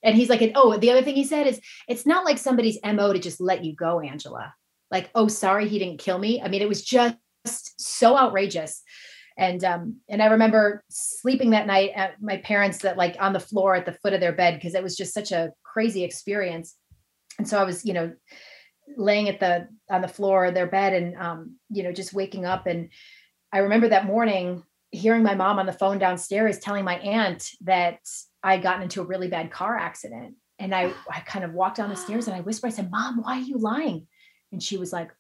And 0.03 0.17
he's 0.17 0.31
like, 0.31 0.41
oh, 0.55 0.79
the 0.79 0.91
other 0.91 1.03
thing 1.03 1.15
he 1.15 1.25
said 1.25 1.47
is 1.47 1.61
it's 1.87 2.07
not 2.07 2.25
like 2.25 2.39
somebody's 2.39 2.79
MO 2.83 3.13
to 3.13 3.19
just 3.19 3.41
let 3.41 3.65
you 3.65 3.75
go, 3.75 4.01
Angela. 4.01 4.55
Like, 4.91 5.11
oh, 5.15 5.29
sorry, 5.29 5.69
he 5.69 5.79
didn't 5.79 6.01
kill 6.01 6.19
me. 6.19 6.43
I 6.43 6.49
mean, 6.49 6.63
it 6.63 6.69
was 6.69 6.85
just 6.85 7.17
so 7.47 8.17
outrageous. 8.17 8.83
And 9.39 9.65
um 9.65 9.97
and 10.09 10.23
i 10.23 10.27
remember 10.27 10.85
sleeping 10.91 11.51
that 11.51 11.67
night 11.67 11.93
at 11.97 12.21
my 12.21 12.37
parents 12.39 12.79
that 12.79 12.99
like 12.99 13.17
on 13.19 13.33
the 13.33 13.41
floor 13.41 13.75
at 13.75 13.87
the 13.87 13.93
foot 13.93 14.13
of 14.13 14.21
their 14.21 14.35
bed 14.35 14.55
because 14.55 14.75
it 14.75 14.83
was 14.83 14.97
just 14.97 15.15
such 15.15 15.33
a 15.33 15.53
crazy 15.63 16.05
experience. 16.05 16.77
And 17.39 17.49
so 17.49 17.59
i 17.59 17.65
was 17.65 17.85
you 17.85 17.95
know 17.95 18.13
laying 18.97 19.29
at 19.29 19.41
the 19.41 19.69
on 19.89 20.03
the 20.03 20.09
floor 20.09 20.47
of 20.47 20.55
their 20.55 20.67
bed 20.67 20.93
and 20.93 21.17
um 21.17 21.57
you 21.71 21.83
know 21.83 21.93
just 21.93 22.13
waking 22.13 22.45
up. 22.45 22.67
And 22.67 22.91
i 23.53 23.59
remember 23.59 23.89
that 23.89 24.05
morning 24.05 24.63
hearing 24.91 25.23
my 25.23 25.37
mom 25.37 25.59
on 25.59 25.67
the 25.67 25.73
phone 25.73 25.99
downstairs 25.99 26.59
telling 26.59 26.85
my 26.85 26.99
aunt 26.99 27.51
that 27.63 28.01
i 28.43 28.55
had 28.55 28.63
gotten 28.63 28.83
into 28.83 29.01
a 29.01 29.07
really 29.07 29.29
bad 29.29 29.51
car 29.51 29.79
accident. 29.79 30.35
And 30.59 30.75
i 30.75 30.93
i 31.11 31.21
kind 31.21 31.47
of 31.47 31.55
walked 31.55 31.79
down 31.79 31.89
the 31.89 31.97
stairs 31.97 32.27
and 32.27 32.37
i 32.37 32.41
whispered 32.41 32.67
i 32.67 32.71
said 32.71 32.91
mom 32.91 33.23
why 33.23 33.39
are 33.39 33.43
you 33.43 33.57
lying 33.57 34.07
and 34.53 34.63
she 34.63 34.77
was 34.77 34.93
like 34.93 35.11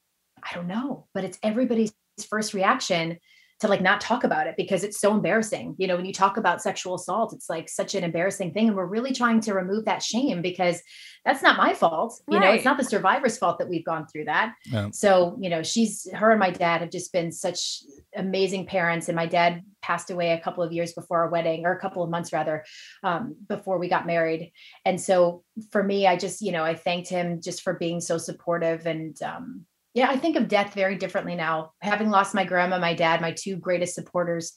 i 0.42 0.54
don't 0.54 0.66
know 0.66 1.06
but 1.14 1.24
it's 1.24 1.38
everybody's 1.42 1.92
first 2.28 2.54
reaction 2.54 3.18
to 3.60 3.68
like 3.68 3.82
not 3.82 4.00
talk 4.00 4.24
about 4.24 4.46
it 4.46 4.54
because 4.56 4.82
it's 4.84 4.98
so 4.98 5.14
embarrassing. 5.14 5.74
You 5.78 5.86
know, 5.86 5.96
when 5.96 6.06
you 6.06 6.14
talk 6.14 6.38
about 6.38 6.62
sexual 6.62 6.94
assault, 6.94 7.34
it's 7.34 7.50
like 7.50 7.68
such 7.68 7.94
an 7.94 8.04
embarrassing 8.04 8.52
thing. 8.52 8.68
And 8.68 8.76
we're 8.76 8.86
really 8.86 9.12
trying 9.12 9.40
to 9.42 9.54
remove 9.54 9.84
that 9.84 10.02
shame 10.02 10.40
because 10.40 10.82
that's 11.26 11.42
not 11.42 11.58
my 11.58 11.74
fault. 11.74 12.18
You 12.26 12.40
know, 12.40 12.50
it's 12.50 12.64
not 12.64 12.78
the 12.78 12.84
survivor's 12.84 13.36
fault 13.36 13.58
that 13.58 13.68
we've 13.68 13.84
gone 13.84 14.06
through 14.06 14.24
that. 14.24 14.54
Yeah. 14.64 14.88
So, 14.92 15.36
you 15.38 15.50
know, 15.50 15.62
she's 15.62 16.08
her 16.14 16.30
and 16.30 16.40
my 16.40 16.50
dad 16.50 16.80
have 16.80 16.90
just 16.90 17.12
been 17.12 17.30
such 17.32 17.82
amazing 18.16 18.64
parents. 18.64 19.08
And 19.08 19.16
my 19.16 19.26
dad 19.26 19.62
passed 19.82 20.10
away 20.10 20.32
a 20.32 20.40
couple 20.40 20.64
of 20.64 20.72
years 20.72 20.94
before 20.94 21.18
our 21.18 21.28
wedding, 21.28 21.66
or 21.66 21.72
a 21.72 21.80
couple 21.80 22.02
of 22.02 22.08
months 22.08 22.32
rather, 22.32 22.64
um, 23.02 23.36
before 23.46 23.78
we 23.78 23.88
got 23.88 24.06
married. 24.06 24.52
And 24.86 24.98
so 24.98 25.44
for 25.70 25.82
me, 25.82 26.06
I 26.06 26.16
just, 26.16 26.40
you 26.40 26.52
know, 26.52 26.64
I 26.64 26.74
thanked 26.74 27.10
him 27.10 27.42
just 27.42 27.60
for 27.60 27.74
being 27.74 28.00
so 28.00 28.16
supportive 28.16 28.86
and 28.86 29.20
um 29.22 29.66
yeah, 29.94 30.08
I 30.08 30.16
think 30.16 30.36
of 30.36 30.48
death 30.48 30.74
very 30.74 30.96
differently 30.96 31.34
now. 31.34 31.72
Having 31.80 32.10
lost 32.10 32.34
my 32.34 32.44
grandma, 32.44 32.78
my 32.78 32.94
dad, 32.94 33.20
my 33.20 33.32
two 33.32 33.56
greatest 33.56 33.94
supporters 33.94 34.52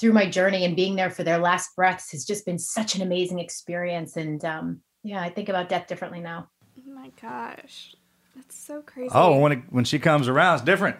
through 0.00 0.12
my 0.12 0.26
journey 0.26 0.64
and 0.64 0.74
being 0.74 0.96
there 0.96 1.10
for 1.10 1.24
their 1.24 1.38
last 1.38 1.76
breaths 1.76 2.10
has 2.12 2.24
just 2.24 2.46
been 2.46 2.58
such 2.58 2.94
an 2.94 3.02
amazing 3.02 3.38
experience. 3.38 4.16
And 4.16 4.44
um, 4.44 4.80
yeah, 5.02 5.20
I 5.20 5.30
think 5.30 5.48
about 5.48 5.68
death 5.68 5.86
differently 5.86 6.20
now. 6.20 6.48
Oh 6.78 6.90
my 6.90 7.10
gosh. 7.20 7.94
That's 8.34 8.56
so 8.56 8.80
crazy. 8.82 9.10
Oh, 9.14 9.38
when 9.38 9.52
it, 9.52 9.62
when 9.70 9.84
she 9.84 9.98
comes 9.98 10.26
around, 10.26 10.54
it's 10.54 10.64
different. 10.64 10.96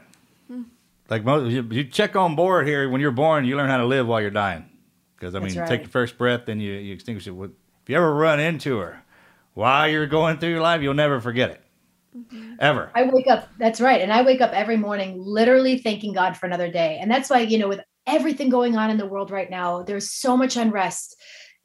Hmm. 0.49 0.63
Like 1.09 1.25
most, 1.25 1.51
you, 1.51 1.67
you 1.71 1.85
check 1.85 2.15
on 2.15 2.37
board 2.37 2.67
here. 2.67 2.89
When 2.91 3.01
you're 3.01 3.11
born, 3.11 3.45
you 3.45 3.57
learn 3.57 3.71
how 3.71 3.79
to 3.79 3.87
live 3.87 4.07
while 4.07 4.21
you're 4.21 4.31
dying. 4.31 4.69
Because 5.17 5.35
I 5.35 5.39
mean, 5.39 5.55
That's 5.55 5.55
you 5.55 5.61
take 5.63 5.71
right. 5.71 5.85
the 5.85 5.91
first 5.91 6.19
breath, 6.19 6.43
then 6.47 6.61
you, 6.61 6.73
you 6.73 6.93
extinguish 6.93 7.27
it. 7.27 7.33
If 7.33 7.89
you 7.89 7.97
ever 7.97 8.15
run 8.15 8.39
into 8.39 8.79
her 8.79 9.03
while 9.55 9.89
you're 9.89 10.07
going 10.07 10.39
through 10.39 10.51
your 10.51 10.61
life, 10.61 10.83
you'll 10.83 10.95
never 10.95 11.21
forget 11.21 11.51
it, 11.51 11.62
ever. 12.59 12.91
I 12.95 13.05
wake 13.05 13.27
up, 13.29 13.49
that's 13.59 13.81
right. 13.81 14.01
And 14.01 14.13
I 14.13 14.23
wake 14.23 14.41
up 14.41 14.53
every 14.53 14.77
morning 14.77 15.17
literally 15.19 15.79
thanking 15.79 16.13
God 16.13 16.37
for 16.37 16.47
another 16.47 16.71
day. 16.71 16.99
And 17.01 17.11
that's 17.11 17.31
why, 17.31 17.41
you 17.41 17.59
know, 17.59 17.69
with 17.69 17.81
everything 18.07 18.49
going 18.49 18.77
on 18.77 18.91
in 18.91 18.97
the 18.97 19.07
world 19.07 19.31
right 19.31 19.51
now, 19.51 19.83
there's 19.83 20.13
so 20.13 20.37
much 20.37 20.57
unrest. 20.57 21.17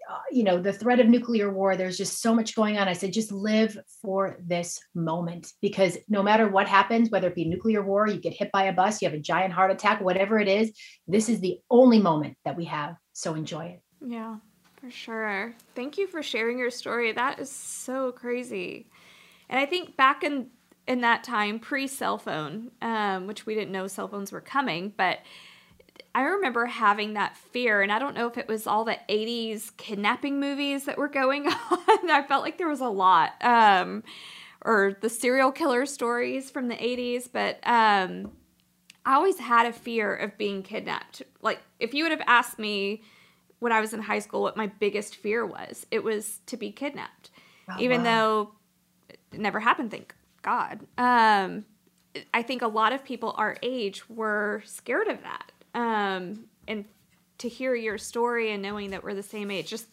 Uh, 0.09 0.19
you 0.31 0.43
know, 0.43 0.61
the 0.61 0.71
threat 0.71 1.01
of 1.01 1.07
nuclear 1.07 1.51
war, 1.51 1.75
there's 1.75 1.97
just 1.97 2.21
so 2.21 2.33
much 2.33 2.55
going 2.55 2.77
on. 2.77 2.87
I 2.87 2.93
said, 2.93 3.11
just 3.11 3.31
live 3.31 3.77
for 4.01 4.37
this 4.41 4.79
moment 4.95 5.51
because 5.61 5.97
no 6.07 6.23
matter 6.23 6.47
what 6.47 6.65
happens, 6.65 7.09
whether 7.09 7.27
it 7.27 7.35
be 7.35 7.43
nuclear 7.43 7.81
war, 7.81 8.07
you 8.07 8.17
get 8.17 8.31
hit 8.31 8.49
by 8.53 8.63
a 8.63 8.73
bus, 8.73 9.01
you 9.01 9.09
have 9.09 9.17
a 9.17 9.21
giant 9.21 9.51
heart 9.51 9.69
attack, 9.69 9.99
whatever 9.99 10.39
it 10.39 10.47
is, 10.47 10.71
this 11.07 11.27
is 11.27 11.41
the 11.41 11.57
only 11.69 11.99
moment 11.99 12.37
that 12.45 12.55
we 12.55 12.63
have. 12.65 12.95
So 13.11 13.33
enjoy 13.33 13.65
it. 13.65 13.81
Yeah, 13.99 14.37
for 14.79 14.89
sure. 14.89 15.53
Thank 15.75 15.97
you 15.97 16.07
for 16.07 16.23
sharing 16.23 16.57
your 16.57 16.71
story. 16.71 17.11
That 17.11 17.39
is 17.39 17.49
so 17.49 18.13
crazy. 18.13 18.87
And 19.49 19.59
I 19.59 19.65
think 19.65 19.95
back 19.95 20.23
in 20.23 20.47
in 20.87 21.01
that 21.01 21.23
time, 21.23 21.59
pre 21.59 21.87
cell 21.87 22.17
phone, 22.17 22.71
um, 22.81 23.27
which 23.27 23.45
we 23.45 23.53
didn't 23.53 23.71
know 23.71 23.87
cell 23.87 24.07
phones 24.07 24.31
were 24.31 24.41
coming, 24.41 24.93
but 24.95 25.19
I 26.15 26.21
remember 26.21 26.65
having 26.65 27.13
that 27.13 27.37
fear, 27.37 27.81
and 27.81 27.91
I 27.91 27.99
don't 27.99 28.15
know 28.15 28.27
if 28.27 28.37
it 28.37 28.47
was 28.47 28.65
all 28.65 28.83
the 28.83 28.97
80s 29.07 29.75
kidnapping 29.77 30.39
movies 30.39 30.85
that 30.85 30.97
were 30.97 31.09
going 31.09 31.47
on. 31.71 32.09
I 32.09 32.25
felt 32.27 32.43
like 32.43 32.57
there 32.57 32.67
was 32.67 32.81
a 32.81 32.89
lot. 32.89 33.33
Um, 33.43 34.03
or 34.63 34.97
the 34.99 35.09
serial 35.09 35.51
killer 35.51 35.85
stories 35.85 36.49
from 36.49 36.69
the 36.69 36.75
80s, 36.75 37.29
but 37.31 37.59
um, 37.63 38.31
I 39.05 39.13
always 39.13 39.37
had 39.37 39.67
a 39.67 39.71
fear 39.71 40.13
of 40.15 40.37
being 40.37 40.63
kidnapped. 40.63 41.21
Like, 41.41 41.61
if 41.79 41.93
you 41.93 42.03
would 42.03 42.11
have 42.11 42.23
asked 42.25 42.57
me 42.57 43.03
when 43.59 43.71
I 43.71 43.79
was 43.79 43.93
in 43.93 44.01
high 44.01 44.19
school 44.19 44.41
what 44.41 44.57
my 44.57 44.67
biggest 44.67 45.15
fear 45.15 45.45
was, 45.45 45.85
it 45.91 46.03
was 46.03 46.39
to 46.47 46.57
be 46.57 46.71
kidnapped. 46.71 47.29
Oh, 47.69 47.79
Even 47.79 47.99
wow. 47.99 48.03
though 48.03 48.51
it 49.34 49.39
never 49.39 49.59
happened, 49.59 49.91
thank 49.91 50.15
God. 50.41 50.80
Um, 50.97 51.65
I 52.34 52.41
think 52.41 52.61
a 52.61 52.67
lot 52.67 52.93
of 52.93 53.03
people 53.03 53.36
our 53.38 53.57
age 53.61 54.09
were 54.09 54.63
scared 54.65 55.07
of 55.07 55.19
that. 55.23 55.51
Um, 55.73 56.45
and 56.67 56.86
to 57.39 57.49
hear 57.49 57.75
your 57.75 57.97
story 57.97 58.51
and 58.51 58.61
knowing 58.61 58.91
that 58.91 59.03
we're 59.03 59.13
the 59.13 59.23
same 59.23 59.51
age, 59.51 59.69
just 59.69 59.88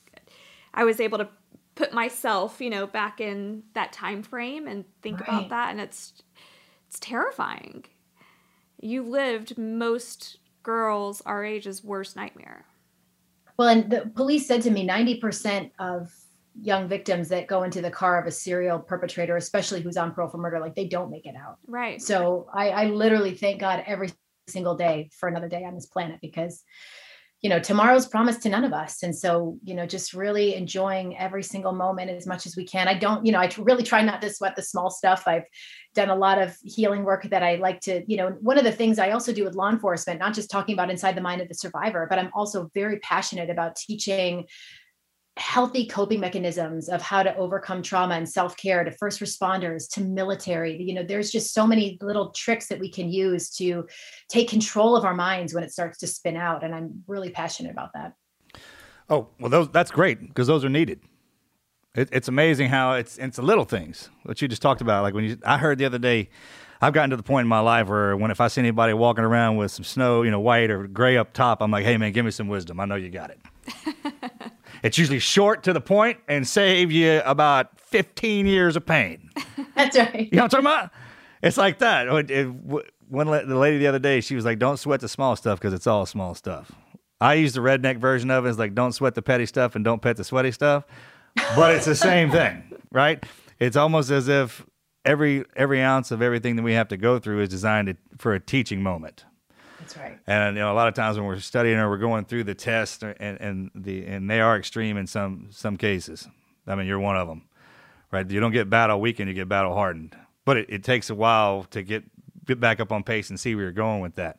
I 0.73 0.85
was 0.85 1.01
able 1.01 1.19
to 1.19 1.29
put 1.75 1.93
myself, 1.93 2.61
you 2.61 2.71
know, 2.71 2.87
back 2.87 3.21
in 3.21 3.65
that 3.75 3.93
time 3.93 4.23
frame 4.23 4.67
and 4.67 4.85
think 5.03 5.21
right. 5.21 5.29
about 5.29 5.49
that 5.51 5.71
and 5.71 5.81
it's 5.81 6.15
it's 6.89 7.01
terrifying. 7.01 7.85
You 8.81 9.03
lived 9.03 9.59
most 9.59 10.39
girls 10.63 11.21
our 11.23 11.45
age's 11.45 11.83
worst 11.83 12.17
nightmare. 12.17 12.65
Well, 13.57 13.69
and 13.69 13.91
the 13.91 14.11
police 14.15 14.47
said 14.47 14.63
to 14.63 14.71
me 14.71 14.87
90% 14.87 15.71
of 15.79 16.13
young 16.61 16.89
victims 16.89 17.29
that 17.29 17.47
go 17.47 17.63
into 17.63 17.81
the 17.81 17.91
car 17.91 18.21
of 18.21 18.27
a 18.27 18.31
serial 18.31 18.79
perpetrator, 18.79 19.37
especially 19.37 19.81
who's 19.81 19.97
on 19.97 20.13
parole 20.13 20.31
for 20.31 20.39
murder, 20.39 20.61
like 20.61 20.75
they 20.75 20.87
don't 20.87 21.11
make 21.11 21.27
it 21.27 21.35
out. 21.37 21.57
Right. 21.67 22.01
So 22.01 22.47
I, 22.53 22.71
I 22.71 22.85
literally 22.87 23.35
thank 23.35 23.61
God 23.61 23.83
every 23.87 24.11
single 24.47 24.77
day 24.77 25.11
for 25.19 25.29
another 25.29 25.49
day 25.49 25.65
on 25.65 25.75
this 25.75 25.87
planet 25.87 26.19
because 26.21 26.63
you 27.45 27.51
know 27.51 27.61
tomorrow's 27.61 28.07
promised 28.07 28.43
to 28.43 28.49
none 28.49 28.65
of 28.65 28.73
us 28.73 29.03
and 29.03 29.15
so 29.15 29.59
you 29.63 29.75
know 29.75 29.87
just 29.87 30.15
really 30.15 30.55
enjoying 30.55 31.17
every 31.19 31.43
single 31.43 31.73
moment 31.73 32.11
as 32.11 32.27
much 32.27 32.47
as 32.47 32.57
we 32.57 32.65
can 32.65 32.89
i 32.89 32.95
don't 32.95 33.25
you 33.25 33.33
know 33.33 33.39
i 33.39 33.51
really 33.59 33.83
try 33.83 34.03
not 34.03 34.23
to 34.23 34.31
sweat 34.31 34.57
the 34.57 34.63
small 34.63 34.91
stuff 34.91 35.25
i've 35.27 35.45
done 35.95 36.09
a 36.09 36.15
lot 36.15 36.41
of 36.41 36.57
healing 36.65 37.05
work 37.05 37.23
that 37.25 37.43
i 37.43 37.57
like 37.57 37.81
to 37.81 38.03
you 38.07 38.17
know 38.17 38.31
one 38.41 38.57
of 38.57 38.65
the 38.65 38.73
things 38.73 38.99
i 38.99 39.11
also 39.11 39.31
do 39.33 39.45
with 39.45 39.55
law 39.55 39.71
enforcement 39.71 40.21
not 40.21 40.35
just 40.35 40.51
talking 40.51 40.73
about 40.73 40.91
inside 40.91 41.15
the 41.15 41.21
mind 41.21 41.43
of 41.43 41.49
the 41.49 41.55
survivor 41.55 42.07
but 42.09 42.19
i'm 42.19 42.31
also 42.35 42.71
very 42.73 42.99
passionate 43.01 43.51
about 43.51 43.77
teaching 43.77 44.47
healthy 45.37 45.85
coping 45.87 46.21
mechanisms 46.21 46.89
of 46.89 47.03
how 47.03 47.21
to 47.23 47.35
overcome 47.37 47.83
trauma 47.83 48.15
and 48.15 48.29
self-care 48.29 48.85
to 48.85 48.91
first 48.93 49.21
responders 49.21 49.89
to 49.91 50.01
military 50.01 50.81
you 50.81 50.95
know 50.95 51.03
there's 51.03 51.31
just 51.31 51.53
so 51.53 51.67
many 51.67 51.99
little 52.01 52.31
tricks 52.31 52.69
that 52.69 52.79
we 52.79 52.89
can 52.89 53.11
use 53.11 53.51
to 53.51 53.85
take 54.29 54.49
control 54.49 54.97
of 54.97 55.05
our 55.05 55.15
minds 55.15 55.53
when 55.53 55.65
it 55.65 55.73
starts 55.73 55.99
to 55.99 56.07
spin 56.07 56.37
out 56.37 56.63
and 56.63 56.73
i'm 56.73 57.03
really 57.09 57.31
passionate 57.31 57.73
about 57.73 57.93
that 57.95 58.13
oh 59.11 59.29
well 59.41 59.51
those 59.51 59.69
that's 59.71 59.91
great 59.91 60.21
because 60.21 60.47
those 60.47 60.65
are 60.65 60.69
needed 60.69 61.01
it, 61.97 62.09
it's 62.13 62.29
amazing 62.29 62.69
how 62.69 62.93
it's 62.93 63.19
it's 63.19 63.37
the 63.37 63.43
little 63.43 63.65
things 63.65 64.11
what 64.23 64.41
you 64.41 64.47
just 64.47 64.63
talked 64.63 64.81
about 64.81 65.03
like 65.03 65.15
when 65.15 65.25
you 65.25 65.37
i 65.45 65.59
heard 65.59 65.79
the 65.79 65.85
other 65.85 65.99
day 65.99 66.29
I've 66.81 66.93
gotten 66.93 67.11
to 67.11 67.17
the 67.17 67.23
point 67.23 67.45
in 67.45 67.49
my 67.49 67.61
life 67.61 67.89
where 67.89 68.15
when 68.15 68.31
if 68.31 68.43
I 68.43 68.49
see 68.49 68.61
anybody 68.61 68.93
walking 68.93 69.25
around 69.25 69.57
with 69.57 69.71
some 69.71 69.85
snow, 69.85 70.21
you 70.21 70.31
know, 70.31 70.41
white 70.41 70.71
or 70.71 70.87
gray 70.87 71.17
up 71.17 71.33
top, 71.33 71.63
I'm 71.63 71.71
like, 71.71 71.85
hey 71.87 71.97
man, 71.97 72.13
give 72.13 72.27
me 72.27 72.31
some 72.31 72.47
wisdom. 72.47 72.79
I 72.79 72.85
know 72.85 72.97
you 72.97 73.09
got 73.09 73.31
it. 73.31 73.41
It's 74.85 74.99
usually 74.99 75.19
short 75.19 75.63
to 75.63 75.73
the 75.73 75.81
point 75.81 76.19
and 76.29 76.47
save 76.47 76.93
you 76.93 77.23
about 77.25 77.81
15 77.81 78.47
years 78.47 78.77
of 78.77 78.85
pain. 78.85 79.31
That's 79.75 79.97
right. 79.97 80.29
You 80.31 80.37
know 80.37 80.43
what 80.43 80.55
I'm 80.55 80.63
talking 80.63 80.67
about? 80.67 80.91
It's 81.43 81.57
like 81.57 81.79
that. 81.79 82.07
Oh, 82.07 82.83
one 83.09 83.27
the 83.27 83.57
lady 83.57 83.79
the 83.79 83.87
other 83.87 83.99
day, 83.99 84.21
she 84.21 84.37
was 84.37 84.45
like, 84.45 84.59
"Don't 84.59 84.77
sweat 84.77 85.01
the 85.01 85.09
small 85.09 85.37
stuff 85.37 85.59
because 85.59 85.73
it's 85.73 85.87
all 85.87 86.05
small 86.05 86.35
stuff." 86.35 86.71
I 87.21 87.35
use 87.35 87.55
the 87.55 87.61
redneck 87.61 87.97
version 87.97 88.31
of 88.31 88.45
it. 88.45 88.51
It's 88.51 88.59
like, 88.59 88.75
"Don't 88.75 88.93
sweat 88.93 89.15
the 89.15 89.23
petty 89.23 89.47
stuff 89.47 89.75
and 89.75 89.85
don't 89.85 90.03
pet 90.03 90.17
the 90.17 90.25
sweaty 90.25 90.53
stuff," 90.53 90.85
but 91.57 91.75
it's 91.75 91.87
the 91.87 91.95
same 91.95 92.31
thing, 92.31 92.63
right? 92.93 93.25
It's 93.59 93.77
almost 93.77 94.11
as 94.11 94.29
if 94.29 94.67
every 95.05 95.45
every 95.57 95.83
ounce 95.83 96.11
of 96.11 96.21
everything 96.23 96.57
that 96.57 96.63
we 96.63 96.73
have 96.75 96.89
to 96.89 96.97
go 96.97 97.19
through 97.19 97.41
is 97.41 97.49
designed 97.49 97.89
to, 97.89 97.97
for 98.19 98.35
a 98.35 98.41
teaching 98.41 98.83
moment. 98.83 99.25
That's 99.85 99.97
right. 99.99 100.19
And 100.27 100.57
you 100.57 100.63
know, 100.63 100.73
a 100.73 100.75
lot 100.75 100.89
of 100.89 100.95
times 100.95 101.19
when 101.19 101.27
we're 101.27 101.39
studying 101.41 101.77
or 101.77 101.91
we're 101.91 101.99
going 101.99 102.25
through 102.25 102.45
the 102.45 102.55
test, 102.55 103.03
and 103.03 103.41
and 103.41 103.71
the 103.75 104.07
and 104.07 104.31
they 104.31 104.41
are 104.41 104.57
extreme 104.57 104.97
in 104.97 105.07
some 105.07 105.49
some 105.51 105.77
cases. 105.77 106.27
I 106.67 106.75
mean, 106.75 106.87
you're 106.87 106.99
one 106.99 107.17
of 107.17 107.29
them, 107.29 107.43
right? 108.11 108.29
You 108.29 108.41
don't 108.41 108.53
get 108.53 108.71
battle 108.71 109.01
weakened, 109.01 109.29
you 109.29 109.35
get 109.35 109.49
battle 109.49 109.75
hardened. 109.75 110.17
But 110.47 110.57
it, 110.57 110.67
it 110.71 110.85
takes 110.85 111.11
a 111.11 111.15
while 111.15 111.65
to 111.71 111.83
get 111.83 112.05
get 112.47 112.61
back 112.61 112.81
up 112.81 112.93
on 112.93 113.03
pace 113.03 113.29
and 113.29 113.39
see 113.39 113.55
where 113.55 113.65
you're 113.65 113.73
going 113.73 114.01
with 114.01 114.15
that. 114.15 114.39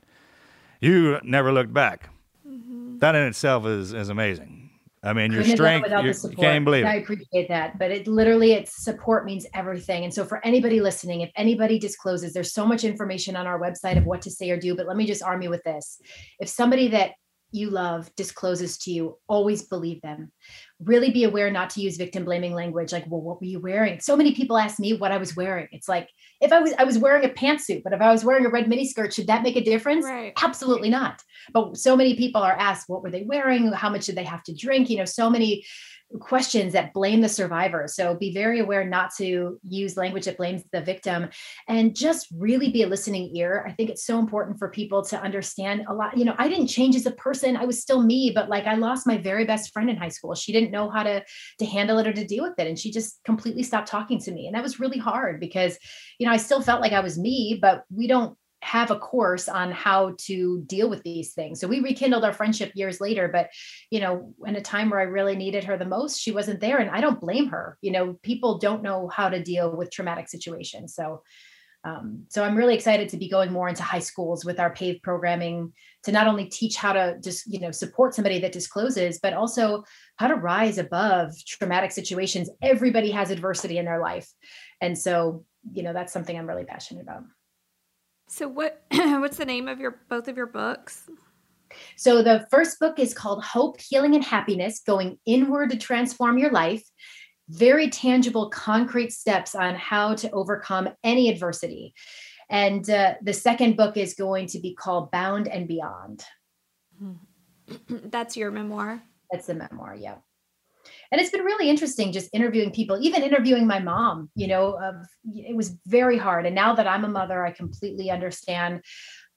You 0.81 1.19
never 1.23 1.51
looked 1.51 1.73
back. 1.73 2.09
Mm-hmm. 2.47 2.99
That 2.99 3.15
in 3.15 3.23
itself 3.27 3.65
is 3.65 3.93
is 3.93 4.09
amazing. 4.09 4.54
I 5.05 5.13
mean, 5.13 5.31
your 5.31 5.43
strength, 5.43 5.87
you 5.89 6.29
can't 6.35 6.65
believe 6.65 6.83
it. 6.83 6.87
I 6.87 6.95
appreciate 6.95 7.47
that. 7.49 7.77
But 7.77 7.91
it 7.91 8.07
literally, 8.07 8.53
it's 8.53 8.83
support 8.83 9.23
means 9.23 9.45
everything. 9.53 10.03
And 10.03 10.13
so 10.13 10.25
for 10.25 10.43
anybody 10.45 10.81
listening, 10.81 11.21
if 11.21 11.31
anybody 11.35 11.77
discloses, 11.77 12.33
there's 12.33 12.53
so 12.53 12.65
much 12.65 12.83
information 12.83 13.35
on 13.35 13.45
our 13.45 13.59
website 13.59 13.97
of 13.97 14.05
what 14.05 14.23
to 14.23 14.31
say 14.31 14.49
or 14.49 14.57
do. 14.57 14.75
But 14.75 14.87
let 14.87 14.97
me 14.97 15.05
just 15.05 15.21
arm 15.21 15.41
you 15.43 15.51
with 15.51 15.63
this. 15.63 16.01
If 16.39 16.49
somebody 16.49 16.87
that 16.89 17.11
you 17.51 17.69
love 17.69 18.13
discloses 18.15 18.77
to 18.79 18.91
you, 18.91 19.17
always 19.29 19.63
believe 19.63 20.01
them. 20.01 20.31
Really 20.83 21.11
be 21.11 21.23
aware 21.23 21.51
not 21.51 21.69
to 21.71 21.81
use 21.81 21.95
victim 21.95 22.25
blaming 22.25 22.53
language 22.53 22.91
like, 22.91 23.05
well, 23.07 23.21
what 23.21 23.39
were 23.39 23.47
you 23.47 23.59
wearing? 23.59 23.99
So 23.99 24.17
many 24.17 24.33
people 24.33 24.57
ask 24.57 24.79
me 24.79 24.97
what 24.97 25.11
I 25.11 25.17
was 25.17 25.35
wearing. 25.35 25.67
It's 25.71 25.87
like, 25.87 26.09
if 26.45 26.53
I 26.53 26.59
was 26.59 26.73
I 26.77 26.83
was 26.83 26.97
wearing 26.97 27.25
a 27.25 27.29
pantsuit, 27.29 27.83
but 27.83 27.91
if 27.91 28.01
I 28.01 28.11
was 28.11 28.23
wearing 28.23 28.45
a 28.45 28.49
red 28.49 28.67
miniskirt, 28.67 29.13
should 29.13 29.27
that 29.27 29.43
make 29.43 29.55
a 29.55 29.63
difference? 29.63 30.05
Right. 30.05 30.33
Absolutely 30.41 30.89
not. 30.89 31.21
But 31.51 31.77
so 31.77 31.95
many 31.95 32.15
people 32.15 32.41
are 32.41 32.53
asked, 32.57 32.87
what 32.87 33.03
were 33.03 33.11
they 33.11 33.23
wearing? 33.23 33.71
How 33.71 33.89
much 33.89 34.05
did 34.05 34.15
they 34.15 34.23
have 34.23 34.43
to 34.43 34.55
drink? 34.55 34.89
You 34.89 34.97
know, 34.97 35.05
so 35.05 35.29
many 35.29 35.65
questions 36.19 36.73
that 36.73 36.93
blame 36.93 37.21
the 37.21 37.29
survivor. 37.29 37.85
So 37.87 38.15
be 38.15 38.33
very 38.33 38.59
aware 38.59 38.85
not 38.85 39.13
to 39.17 39.59
use 39.67 39.97
language 39.97 40.25
that 40.25 40.37
blames 40.37 40.63
the 40.71 40.81
victim 40.81 41.29
and 41.67 41.95
just 41.95 42.27
really 42.35 42.71
be 42.71 42.83
a 42.83 42.87
listening 42.87 43.35
ear. 43.35 43.65
I 43.67 43.71
think 43.71 43.89
it's 43.89 44.05
so 44.05 44.19
important 44.19 44.59
for 44.59 44.69
people 44.69 45.03
to 45.05 45.21
understand 45.21 45.85
a 45.89 45.93
lot. 45.93 46.17
You 46.17 46.25
know, 46.25 46.35
I 46.37 46.47
didn't 46.47 46.67
change 46.67 46.95
as 46.95 47.05
a 47.05 47.11
person. 47.11 47.57
I 47.57 47.65
was 47.65 47.81
still 47.81 48.01
me, 48.01 48.31
but 48.33 48.49
like 48.49 48.65
I 48.65 48.75
lost 48.75 49.07
my 49.07 49.17
very 49.17 49.45
best 49.45 49.71
friend 49.73 49.89
in 49.89 49.97
high 49.97 50.09
school. 50.09 50.35
She 50.35 50.51
didn't 50.51 50.71
know 50.71 50.89
how 50.89 51.03
to 51.03 51.23
to 51.59 51.65
handle 51.65 51.99
it 51.99 52.07
or 52.07 52.13
to 52.13 52.25
deal 52.25 52.43
with 52.43 52.57
it 52.57 52.67
and 52.67 52.77
she 52.77 52.91
just 52.91 53.23
completely 53.23 53.63
stopped 53.63 53.87
talking 53.87 54.19
to 54.19 54.31
me. 54.31 54.47
And 54.47 54.55
that 54.55 54.63
was 54.63 54.79
really 54.79 54.97
hard 54.97 55.39
because 55.39 55.77
you 56.19 56.25
know, 56.25 56.33
I 56.33 56.37
still 56.37 56.61
felt 56.61 56.81
like 56.81 56.93
I 56.93 57.01
was 57.01 57.17
me, 57.17 57.57
but 57.61 57.83
we 57.89 58.07
don't 58.07 58.37
have 58.65 58.89
a 58.89 58.97
course 58.97 59.47
on 59.47 59.71
how 59.71 60.15
to 60.17 60.63
deal 60.65 60.89
with 60.89 61.03
these 61.03 61.33
things. 61.33 61.59
So 61.59 61.67
we 61.67 61.81
rekindled 61.81 62.25
our 62.25 62.33
friendship 62.33 62.71
years 62.73 62.99
later, 62.99 63.27
but 63.27 63.49
you 63.91 63.99
know, 63.99 64.33
in 64.45 64.55
a 64.55 64.61
time 64.61 64.89
where 64.89 64.99
I 64.99 65.03
really 65.03 65.35
needed 65.35 65.63
her 65.65 65.77
the 65.77 65.85
most, 65.85 66.19
she 66.19 66.31
wasn't 66.31 66.61
there 66.61 66.79
and 66.79 66.89
I 66.89 66.99
don't 66.99 67.21
blame 67.21 67.47
her. 67.49 67.77
You 67.81 67.91
know, 67.91 68.13
people 68.23 68.57
don't 68.57 68.81
know 68.81 69.07
how 69.07 69.29
to 69.29 69.43
deal 69.43 69.75
with 69.75 69.91
traumatic 69.91 70.27
situations. 70.27 70.95
So 70.95 71.21
um, 71.83 72.25
so 72.29 72.43
I'm 72.43 72.55
really 72.55 72.73
excited 72.73 73.09
to 73.09 73.17
be 73.17 73.29
going 73.29 73.51
more 73.51 73.69
into 73.69 73.83
high 73.83 73.99
schools 73.99 74.43
with 74.43 74.59
our 74.59 74.73
PAVE 74.73 75.03
programming 75.03 75.71
to 76.05 76.11
not 76.11 76.25
only 76.25 76.45
teach 76.45 76.75
how 76.75 76.93
to 76.93 77.17
just 77.23 77.45
you 77.45 77.59
know 77.59 77.69
support 77.69 78.15
somebody 78.15 78.39
that 78.39 78.51
discloses, 78.51 79.19
but 79.19 79.33
also 79.33 79.83
how 80.15 80.27
to 80.27 80.33
rise 80.33 80.79
above 80.79 81.31
traumatic 81.45 81.91
situations. 81.91 82.49
Everybody 82.63 83.11
has 83.11 83.29
adversity 83.29 83.77
in 83.77 83.85
their 83.85 84.01
life, 84.01 84.27
and 84.81 84.97
so 84.97 85.45
you 85.71 85.83
know 85.83 85.93
that's 85.93 86.11
something 86.11 86.35
I'm 86.35 86.47
really 86.47 86.65
passionate 86.65 87.03
about. 87.03 87.21
So 88.27 88.47
what 88.47 88.83
what's 88.91 89.37
the 89.37 89.45
name 89.45 89.67
of 89.67 89.79
your 89.79 89.99
both 90.09 90.27
of 90.27 90.37
your 90.37 90.47
books? 90.47 91.09
So 91.97 92.21
the 92.21 92.47
first 92.49 92.79
book 92.79 92.99
is 92.99 93.13
called 93.13 93.43
Hope, 93.43 93.79
Healing 93.79 94.15
and 94.15 94.23
Happiness: 94.23 94.79
Going 94.79 95.19
Inward 95.25 95.71
to 95.71 95.77
Transform 95.77 96.37
Your 96.37 96.51
Life. 96.51 96.83
Very 97.49 97.89
tangible, 97.89 98.49
concrete 98.49 99.11
steps 99.11 99.53
on 99.53 99.75
how 99.75 100.15
to 100.15 100.31
overcome 100.31 100.89
any 101.03 101.29
adversity. 101.29 101.93
And 102.49 102.87
uh, 102.89 103.15
the 103.21 103.33
second 103.33 103.77
book 103.77 103.97
is 103.97 104.15
going 104.15 104.47
to 104.47 104.59
be 104.59 104.73
called 104.73 105.11
Bound 105.11 105.47
and 105.47 105.67
Beyond. 105.67 106.23
That's 107.89 108.35
your 108.35 108.51
memoir. 108.51 109.01
That's 109.31 109.47
the 109.47 109.55
memoir, 109.55 109.95
yeah 109.95 110.15
and 111.11 111.21
it's 111.21 111.31
been 111.31 111.41
really 111.45 111.69
interesting 111.69 112.11
just 112.11 112.29
interviewing 112.33 112.71
people 112.71 112.97
even 113.01 113.23
interviewing 113.23 113.67
my 113.67 113.79
mom 113.79 114.29
you 114.35 114.47
know 114.47 114.77
of 114.81 114.95
it 115.33 115.55
was 115.55 115.75
very 115.85 116.17
hard. 116.17 116.45
And 116.45 116.55
now 116.55 116.75
that 116.75 116.87
i'm 116.87 117.05
a 117.05 117.09
mother 117.09 117.45
i 117.45 117.51
completely 117.51 118.09
understand. 118.11 118.81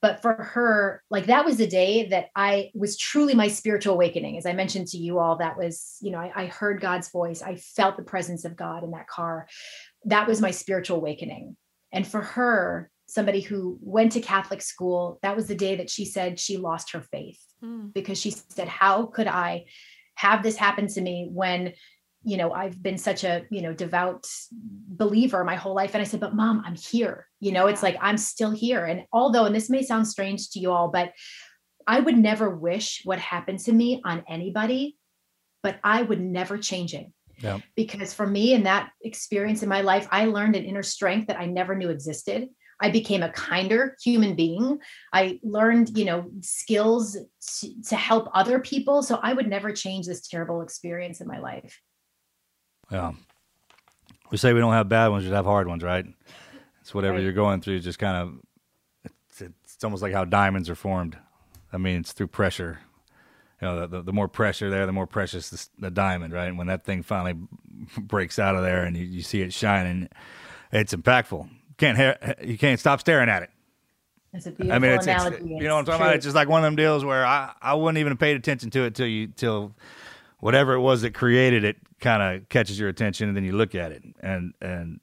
But 0.01 0.23
for 0.23 0.33
her 0.33 1.03
like 1.11 1.27
that 1.27 1.45
was 1.45 1.57
the 1.57 1.67
day 1.67 2.07
that 2.09 2.27
i 2.37 2.71
was 2.75 2.97
truly 2.97 3.35
my 3.35 3.49
spiritual 3.49 3.95
awakening. 3.95 4.37
As 4.37 4.47
i 4.47 4.53
mentioned 4.53 4.89
to 4.89 4.99
you 4.99 5.19
all 5.19 5.37
that 5.37 5.57
was 5.57 5.97
you 6.01 6.11
know 6.11 6.19
I, 6.19 6.33
I 6.35 6.47
heard 6.47 6.81
god's 6.81 7.11
voice. 7.11 7.43
I 7.43 7.57
felt 7.57 7.97
the 7.97 8.03
presence 8.03 8.45
of 8.45 8.57
god 8.57 8.85
in 8.85 8.93
that 8.93 9.09
car. 9.09 9.49
That 10.05 10.29
was 10.29 10.41
my 10.41 10.51
spiritual 10.51 10.99
awakening. 10.99 11.57
And 11.93 12.07
for 12.07 12.21
her 12.21 12.91
somebody 13.07 13.41
who 13.41 13.79
went 13.81 14.13
to 14.13 14.21
catholic 14.21 14.61
school 14.61 15.19
that 15.23 15.35
was 15.35 15.47
the 15.47 15.55
day 15.55 15.77
that 15.77 15.89
she 15.89 16.05
said 16.05 16.39
she 16.39 16.59
lost 16.59 16.93
her 16.93 17.01
faith 17.01 17.41
mm. 17.65 17.91
because 17.95 18.21
she 18.21 18.31
said 18.31 18.69
how 18.69 19.07
could 19.07 19.27
i 19.27 19.65
have 20.19 20.43
this 20.43 20.57
happen 20.57 20.87
to 20.87 21.01
me 21.01 21.29
when 21.33 21.73
you 22.25 22.37
know 22.37 22.53
i've 22.53 22.83
been 22.83 22.99
such 22.99 23.23
a 23.23 23.45
you 23.49 23.63
know 23.63 23.73
devout 23.73 24.27
believer 24.53 25.45
my 25.45 25.55
whole 25.55 25.75
life 25.75 25.95
and 25.95 26.01
i 26.01 26.05
said 26.05 26.19
but 26.19 26.35
mom 26.35 26.63
i'm 26.67 26.75
here 26.75 27.27
you 27.39 27.53
know 27.53 27.69
it's 27.69 27.83
like 27.83 27.97
i'm 28.01 28.19
still 28.19 28.51
here 28.51 28.85
and 28.85 29.05
although 29.13 29.45
and 29.45 29.55
this 29.55 29.71
may 29.71 29.83
sound 29.83 30.07
strange 30.07 30.51
to 30.51 30.59
you 30.59 30.73
all 30.73 30.89
but 30.89 31.13
I 31.89 32.01
would 32.01 32.19
never 32.19 32.51
wish 32.51 33.01
what 33.05 33.19
happened 33.19 33.61
to 33.61 33.73
me 33.73 34.03
on 34.05 34.23
anybody, 34.29 34.99
but 35.63 35.81
I 35.83 36.03
would 36.03 36.21
never 36.21 36.59
change 36.59 36.93
it. 36.93 37.07
Yeah. 37.39 37.61
Because 37.77 38.13
for 38.13 38.27
me, 38.27 38.53
in 38.53 38.65
that 38.65 38.91
experience 39.03 39.63
in 39.63 39.71
my 39.71 39.81
life, 39.81 40.07
I 40.11 40.27
learned 40.27 40.55
an 40.55 40.65
inner 40.65 40.83
strength 40.83 41.29
that 41.29 41.41
I 41.41 41.47
never 41.47 41.75
knew 41.75 41.89
existed. 41.89 42.49
I 42.81 42.91
became 42.91 43.23
a 43.23 43.31
kinder 43.31 43.97
human 44.03 44.35
being. 44.37 44.79
I 45.13 45.41
learned, 45.43 45.97
you 45.99 46.05
know, 46.05 46.31
skills 46.41 47.17
to, 47.61 47.83
to 47.83 47.97
help 47.97 48.29
other 48.35 48.61
people. 48.61 49.03
So 49.03 49.19
I 49.23 49.33
would 49.33 49.49
never 49.49 49.73
change 49.73 50.07
this 50.07 50.27
terrible 50.29 50.63
experience 50.63 51.21
in 51.21 51.27
my 51.27 51.39
life. 51.39 51.81
Yeah. 52.91 53.13
We 54.31 54.39
say 54.39 54.53
we 54.53 54.61
don't 54.61 54.73
have 54.75 54.89
bad 54.89 55.09
ones, 55.09 55.25
we 55.25 55.31
have 55.31 55.45
hard 55.45 55.69
ones, 55.69 55.83
right? 55.83 56.05
It's 56.81 56.95
whatever 56.95 57.15
Right. 57.15 57.23
you're 57.23 57.33
going 57.33 57.61
through, 57.61 57.81
just 57.81 57.99
kind 57.99 58.17
of, 58.17 58.41
it's, 59.05 59.41
it's 59.41 59.85
almost 59.85 60.03
like 60.03 60.13
how 60.13 60.25
diamonds 60.25 60.71
are 60.71 60.75
formed. 60.75 61.17
I 61.73 61.79
mean, 61.79 62.01
it's 62.01 62.13
through 62.13 62.29
pressure. 62.29 62.81
You 63.61 63.69
know, 63.69 63.81
the, 63.81 63.87
the, 63.89 64.03
the 64.05 64.13
more 64.13 64.29
pressure 64.29 64.71
there, 64.71 64.87
the 64.87 64.93
more 64.93 65.07
precious 65.07 65.51
the, 65.51 65.87
the 65.87 65.91
diamond, 65.91 66.33
right? 66.33 66.47
And 66.49 66.57
when 66.57 66.69
that 66.69 66.85
thing 66.85 67.03
finally 67.03 67.35
breaks 67.99 68.39
out 68.39 68.55
of 68.55 68.63
there 68.63 68.85
and 68.85 68.97
you, 68.97 69.05
you 69.05 69.23
see 69.23 69.43
it 69.43 69.53
shining, 69.53 70.09
it's 70.71 70.95
impactful. 70.95 71.49
Can't 71.79 71.97
ha- 71.97 72.35
you 72.43 72.59
can't 72.59 72.79
stop 72.79 73.01
staring 73.01 73.29
at 73.29 73.43
it. 73.45 73.51
It's 74.33 74.47
a 74.47 74.51
beautiful 74.51 74.73
I 74.73 74.79
mean, 74.79 74.91
it's, 74.93 75.07
it's 75.07 75.25
analogy. 75.25 75.45
you 75.49 75.61
know 75.69 75.77
what 75.77 75.79
I'm 75.79 75.81
It's 75.81 75.89
talking 75.89 76.03
about. 76.03 76.15
It's 76.17 76.25
just 76.25 76.37
like 76.37 76.49
one 76.49 76.61
of 76.63 76.65
them 76.65 76.77
deals 76.77 77.05
where 77.05 77.25
I, 77.25 77.53
I 77.63 77.75
wouldn't 77.75 77.99
even 77.99 78.13
have 78.13 78.19
paid 78.19 78.37
attention 78.37 78.69
to 78.71 78.83
it 78.85 78.95
till 78.95 79.07
you 79.07 79.29
till 79.29 79.75
whatever 80.41 80.75
it 80.75 80.81
was 80.81 81.03
that 81.03 81.15
created 81.15 81.65
it 81.65 81.77
kind 82.01 82.23
of 82.23 82.49
catches 82.49 82.79
your 82.79 82.89
attention, 82.89 83.29
and 83.29 83.37
then 83.37 83.45
you 83.45 83.53
look 83.53 83.75
at 83.75 83.93
it, 83.93 84.03
and 84.21 84.53
and 84.61 85.01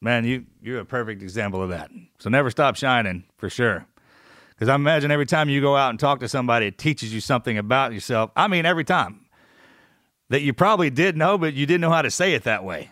man, 0.00 0.24
you 0.24 0.44
you're 0.62 0.80
a 0.80 0.84
perfect 0.84 1.22
example 1.22 1.62
of 1.62 1.70
that. 1.70 1.90
So 2.18 2.30
never 2.30 2.50
stop 2.50 2.76
shining 2.76 3.24
for 3.36 3.50
sure. 3.50 3.86
Because 4.50 4.68
I 4.68 4.74
imagine 4.74 5.10
every 5.10 5.26
time 5.26 5.48
you 5.48 5.60
go 5.60 5.76
out 5.76 5.90
and 5.90 6.00
talk 6.00 6.20
to 6.20 6.28
somebody, 6.28 6.66
it 6.66 6.78
teaches 6.78 7.14
you 7.14 7.20
something 7.20 7.58
about 7.58 7.92
yourself. 7.92 8.30
I 8.34 8.48
mean, 8.48 8.66
every 8.66 8.84
time 8.84 9.26
that 10.30 10.42
you 10.42 10.52
probably 10.52 10.90
did 10.90 11.16
know, 11.16 11.38
but 11.38 11.54
you 11.54 11.64
didn't 11.64 11.80
know 11.80 11.90
how 11.90 12.02
to 12.02 12.10
say 12.10 12.34
it 12.34 12.42
that 12.42 12.64
way. 12.64 12.90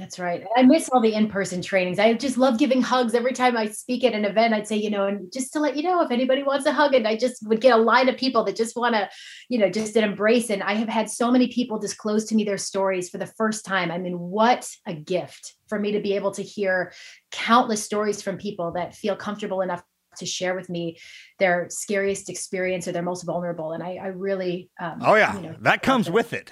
That's 0.00 0.18
right. 0.18 0.46
I 0.56 0.62
miss 0.62 0.88
all 0.88 1.02
the 1.02 1.12
in-person 1.12 1.60
trainings. 1.60 1.98
I 1.98 2.14
just 2.14 2.38
love 2.38 2.58
giving 2.58 2.80
hugs 2.80 3.14
every 3.14 3.34
time 3.34 3.54
I 3.54 3.66
speak 3.66 4.02
at 4.02 4.14
an 4.14 4.24
event. 4.24 4.54
I'd 4.54 4.66
say, 4.66 4.76
you 4.76 4.88
know, 4.88 5.06
and 5.06 5.30
just 5.30 5.52
to 5.52 5.60
let 5.60 5.76
you 5.76 5.82
know 5.82 6.00
if 6.00 6.10
anybody 6.10 6.42
wants 6.42 6.64
a 6.64 6.72
hug, 6.72 6.94
and 6.94 7.06
I 7.06 7.18
just 7.18 7.46
would 7.46 7.60
get 7.60 7.74
a 7.74 7.82
line 7.82 8.08
of 8.08 8.16
people 8.16 8.42
that 8.44 8.56
just 8.56 8.76
want 8.76 8.94
to, 8.94 9.10
you 9.50 9.58
know, 9.58 9.68
just 9.68 9.96
an 9.96 10.04
embrace. 10.04 10.48
And 10.48 10.62
I 10.62 10.72
have 10.72 10.88
had 10.88 11.10
so 11.10 11.30
many 11.30 11.48
people 11.48 11.78
disclose 11.78 12.24
to 12.26 12.34
me 12.34 12.44
their 12.44 12.56
stories 12.56 13.10
for 13.10 13.18
the 13.18 13.26
first 13.26 13.66
time. 13.66 13.90
I 13.90 13.98
mean, 13.98 14.18
what 14.18 14.66
a 14.86 14.94
gift 14.94 15.54
for 15.68 15.78
me 15.78 15.92
to 15.92 16.00
be 16.00 16.14
able 16.14 16.30
to 16.30 16.42
hear 16.42 16.94
countless 17.30 17.84
stories 17.84 18.22
from 18.22 18.38
people 18.38 18.72
that 18.72 18.94
feel 18.94 19.16
comfortable 19.16 19.60
enough 19.60 19.82
to 20.16 20.24
share 20.24 20.54
with 20.54 20.70
me 20.70 20.98
their 21.38 21.66
scariest 21.68 22.30
experience 22.30 22.88
or 22.88 22.92
their 22.92 23.02
most 23.02 23.24
vulnerable. 23.24 23.72
And 23.72 23.82
I, 23.82 23.96
I 23.96 24.06
really, 24.06 24.70
um, 24.80 25.00
Oh 25.02 25.16
yeah, 25.16 25.36
you 25.36 25.42
know, 25.42 25.56
that 25.60 25.82
comes 25.82 26.08
with 26.08 26.32
it. 26.32 26.50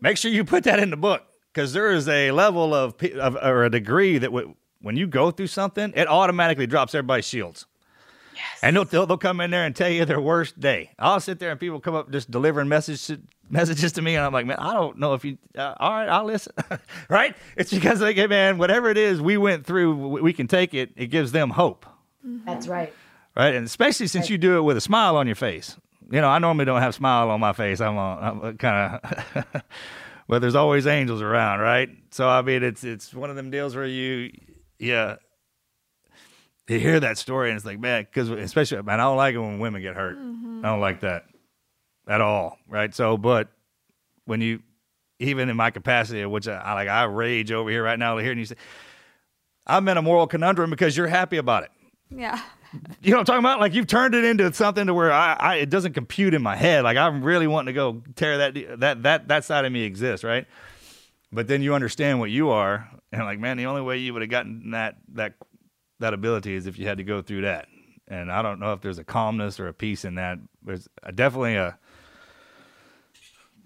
Make 0.00 0.16
sure 0.16 0.30
you 0.30 0.46
put 0.46 0.64
that 0.64 0.78
in 0.78 0.88
the 0.88 0.96
book 0.96 1.26
because 1.56 1.72
there 1.72 1.90
is 1.90 2.06
a 2.06 2.32
level 2.32 2.74
of, 2.74 3.02
of 3.02 3.34
or 3.36 3.64
a 3.64 3.70
degree 3.70 4.18
that 4.18 4.26
w- 4.26 4.54
when 4.82 4.94
you 4.98 5.06
go 5.06 5.30
through 5.30 5.46
something, 5.46 5.90
it 5.96 6.06
automatically 6.06 6.66
drops 6.66 6.94
everybody's 6.94 7.26
shields. 7.26 7.64
Yes. 8.34 8.44
And 8.62 8.76
they'll, 8.76 8.84
they'll 8.84 9.06
they'll 9.06 9.16
come 9.16 9.40
in 9.40 9.50
there 9.50 9.64
and 9.64 9.74
tell 9.74 9.88
you 9.88 10.04
their 10.04 10.20
worst 10.20 10.60
day. 10.60 10.90
I'll 10.98 11.18
sit 11.18 11.38
there 11.38 11.50
and 11.50 11.58
people 11.58 11.80
come 11.80 11.94
up 11.94 12.12
just 12.12 12.30
delivering 12.30 12.68
messages 12.68 13.10
messages 13.48 13.92
to 13.92 14.02
me, 14.02 14.16
and 14.16 14.26
I'm 14.26 14.34
like, 14.34 14.44
man, 14.44 14.58
I 14.58 14.74
don't 14.74 14.98
know 14.98 15.14
if 15.14 15.24
you. 15.24 15.38
Uh, 15.56 15.72
all 15.80 15.90
right, 15.92 16.08
I'll 16.10 16.26
listen. 16.26 16.52
right? 17.08 17.34
It's 17.56 17.72
because 17.72 18.02
like, 18.02 18.16
hey, 18.16 18.26
man, 18.26 18.58
whatever 18.58 18.90
it 18.90 18.98
is 18.98 19.22
we 19.22 19.38
went 19.38 19.64
through, 19.64 19.96
we 19.96 20.20
we 20.20 20.32
can 20.34 20.46
take 20.46 20.74
it. 20.74 20.90
It 20.94 21.06
gives 21.06 21.32
them 21.32 21.48
hope 21.48 21.86
That's 22.44 22.68
right. 22.68 22.92
right? 23.34 23.54
And 23.54 23.64
especially 23.64 24.08
since 24.08 24.28
you 24.28 24.36
do 24.36 24.58
it 24.58 24.60
with 24.60 24.76
a 24.76 24.82
smile 24.82 25.16
on 25.16 25.26
your 25.26 25.36
face. 25.36 25.78
You 26.08 26.20
know, 26.20 26.28
I 26.28 26.38
normally 26.38 26.66
don't 26.66 26.82
have 26.82 26.94
smile 26.94 27.30
on 27.30 27.40
my 27.40 27.52
face. 27.52 27.80
I'm, 27.80 27.98
uh, 27.98 28.16
I'm 28.16 28.58
kind 28.58 29.00
of, 29.02 29.44
but 30.28 30.40
there's 30.40 30.54
always 30.54 30.86
angels 30.86 31.22
around, 31.22 31.60
right? 31.60 31.88
So 32.10 32.28
I 32.28 32.42
mean, 32.42 32.62
it's 32.62 32.84
it's 32.84 33.14
one 33.14 33.30
of 33.30 33.36
them 33.36 33.50
deals 33.50 33.76
where 33.76 33.86
you, 33.86 34.32
yeah, 34.78 35.16
you 36.68 36.78
hear 36.78 37.00
that 37.00 37.18
story 37.18 37.50
and 37.50 37.56
it's 37.56 37.66
like, 37.66 37.78
man, 37.78 38.02
because 38.04 38.30
especially, 38.30 38.82
man, 38.82 39.00
I 39.00 39.04
don't 39.04 39.16
like 39.16 39.34
it 39.34 39.38
when 39.38 39.58
women 39.58 39.82
get 39.82 39.94
hurt. 39.94 40.18
Mm-hmm. 40.18 40.64
I 40.64 40.68
don't 40.68 40.80
like 40.80 41.00
that 41.00 41.24
at 42.08 42.20
all, 42.20 42.58
right? 42.68 42.94
So, 42.94 43.16
but 43.16 43.48
when 44.24 44.40
you, 44.40 44.62
even 45.18 45.48
in 45.48 45.56
my 45.56 45.70
capacity, 45.70 46.24
which 46.26 46.48
I, 46.48 46.56
I 46.56 46.72
like, 46.74 46.88
I 46.88 47.04
rage 47.04 47.52
over 47.52 47.70
here 47.70 47.82
right 47.82 47.98
now, 47.98 48.18
hearing 48.18 48.38
you 48.38 48.46
say, 48.46 48.56
I'm 49.66 49.88
in 49.88 49.96
a 49.96 50.02
moral 50.02 50.26
conundrum 50.26 50.70
because 50.70 50.96
you're 50.96 51.06
happy 51.06 51.36
about 51.36 51.64
it. 51.64 51.70
Yeah. 52.10 52.40
You 53.02 53.10
know 53.10 53.18
what 53.18 53.20
I'm 53.20 53.24
talking 53.26 53.38
about? 53.40 53.60
Like 53.60 53.74
you've 53.74 53.86
turned 53.86 54.14
it 54.14 54.24
into 54.24 54.52
something 54.52 54.86
to 54.86 54.94
where 54.94 55.12
I, 55.12 55.34
I 55.34 55.54
it 55.56 55.70
doesn't 55.70 55.92
compute 55.92 56.34
in 56.34 56.42
my 56.42 56.56
head. 56.56 56.84
Like 56.84 56.96
I'm 56.96 57.22
really 57.22 57.46
wanting 57.46 57.66
to 57.66 57.72
go 57.72 58.02
tear 58.16 58.38
that 58.38 58.80
that 58.80 59.02
that 59.02 59.28
that 59.28 59.44
side 59.44 59.64
of 59.64 59.72
me 59.72 59.82
exists, 59.82 60.24
right? 60.24 60.46
But 61.32 61.48
then 61.48 61.62
you 61.62 61.74
understand 61.74 62.20
what 62.20 62.30
you 62.30 62.50
are, 62.50 62.88
and 63.12 63.24
like, 63.24 63.38
man, 63.38 63.56
the 63.56 63.66
only 63.66 63.82
way 63.82 63.98
you 63.98 64.12
would 64.12 64.22
have 64.22 64.30
gotten 64.30 64.70
that 64.72 64.96
that 65.14 65.34
that 66.00 66.14
ability 66.14 66.54
is 66.54 66.66
if 66.66 66.78
you 66.78 66.86
had 66.86 66.98
to 66.98 67.04
go 67.04 67.22
through 67.22 67.42
that. 67.42 67.68
And 68.08 68.30
I 68.30 68.42
don't 68.42 68.60
know 68.60 68.72
if 68.72 68.80
there's 68.80 68.98
a 68.98 69.04
calmness 69.04 69.58
or 69.58 69.68
a 69.68 69.74
peace 69.74 70.04
in 70.04 70.16
that. 70.16 70.38
There's 70.62 70.88
definitely 71.14 71.56
a 71.56 71.78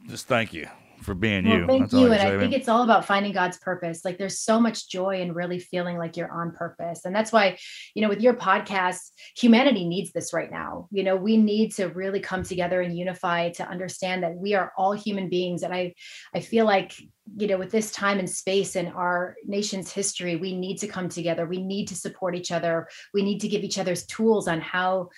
just 0.08 0.26
thank 0.26 0.52
you 0.52 0.66
for 1.02 1.14
being 1.14 1.48
Well, 1.48 1.58
you. 1.58 1.66
thank 1.66 1.82
That's 1.82 1.92
you. 1.94 2.12
And 2.12 2.22
I 2.22 2.38
think 2.38 2.52
it's 2.52 2.68
all 2.68 2.82
about 2.82 3.04
finding 3.04 3.32
God's 3.32 3.58
purpose. 3.58 4.04
Like 4.04 4.18
there's 4.18 4.40
so 4.40 4.60
much 4.60 4.88
joy 4.88 5.20
in 5.20 5.32
really 5.32 5.58
feeling 5.58 5.98
like 5.98 6.16
you're 6.16 6.30
on 6.30 6.52
purpose. 6.52 7.04
And 7.04 7.14
that's 7.14 7.32
why, 7.32 7.58
you 7.94 8.02
know, 8.02 8.08
with 8.08 8.20
your 8.20 8.34
podcast, 8.34 9.10
humanity 9.36 9.86
needs 9.86 10.12
this 10.12 10.32
right 10.32 10.50
now. 10.50 10.88
You 10.90 11.04
know, 11.04 11.16
we 11.16 11.36
need 11.36 11.72
to 11.74 11.86
really 11.86 12.20
come 12.20 12.42
together 12.42 12.80
and 12.80 12.96
unify 12.96 13.50
to 13.50 13.68
understand 13.68 14.22
that 14.22 14.34
we 14.34 14.54
are 14.54 14.72
all 14.76 14.92
human 14.92 15.28
beings. 15.28 15.62
And 15.62 15.74
I 15.74 15.94
I 16.34 16.40
feel 16.40 16.64
like, 16.66 16.94
you 17.36 17.46
know, 17.46 17.58
with 17.58 17.70
this 17.70 17.92
time 17.92 18.18
and 18.18 18.28
space 18.28 18.76
in 18.76 18.88
our 18.88 19.36
nation's 19.44 19.92
history, 19.92 20.36
we 20.36 20.56
need 20.56 20.78
to 20.78 20.88
come 20.88 21.08
together. 21.08 21.46
We 21.46 21.62
need 21.62 21.86
to 21.88 21.94
support 21.94 22.34
each 22.34 22.50
other. 22.50 22.88
We 23.14 23.22
need 23.22 23.40
to 23.40 23.48
give 23.48 23.62
each 23.62 23.78
other's 23.78 24.04
tools 24.06 24.48
on 24.48 24.60
how 24.60 25.10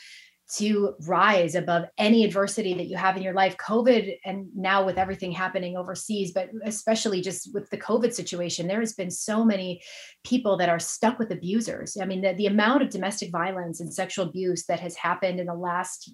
to 0.56 0.94
rise 1.06 1.54
above 1.54 1.84
any 1.98 2.24
adversity 2.24 2.74
that 2.74 2.86
you 2.86 2.96
have 2.96 3.16
in 3.16 3.22
your 3.22 3.34
life. 3.34 3.56
Covid 3.56 4.16
and 4.24 4.46
now 4.54 4.84
with 4.84 4.98
everything 4.98 5.32
happening 5.32 5.76
overseas 5.76 6.32
but 6.32 6.50
especially 6.64 7.20
just 7.20 7.52
with 7.54 7.68
the 7.70 7.78
covid 7.78 8.12
situation 8.12 8.66
there 8.66 8.80
has 8.80 8.92
been 8.92 9.10
so 9.10 9.44
many 9.44 9.80
people 10.24 10.56
that 10.56 10.68
are 10.68 10.78
stuck 10.78 11.18
with 11.18 11.30
abusers. 11.30 11.96
I 12.00 12.04
mean 12.04 12.22
the, 12.22 12.34
the 12.34 12.46
amount 12.46 12.82
of 12.82 12.90
domestic 12.90 13.30
violence 13.30 13.80
and 13.80 13.92
sexual 13.92 14.26
abuse 14.26 14.66
that 14.66 14.80
has 14.80 14.96
happened 14.96 15.40
in 15.40 15.46
the 15.46 15.54
last 15.54 16.12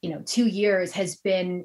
you 0.00 0.10
know 0.10 0.22
two 0.24 0.46
years 0.46 0.92
has 0.92 1.16
been 1.16 1.64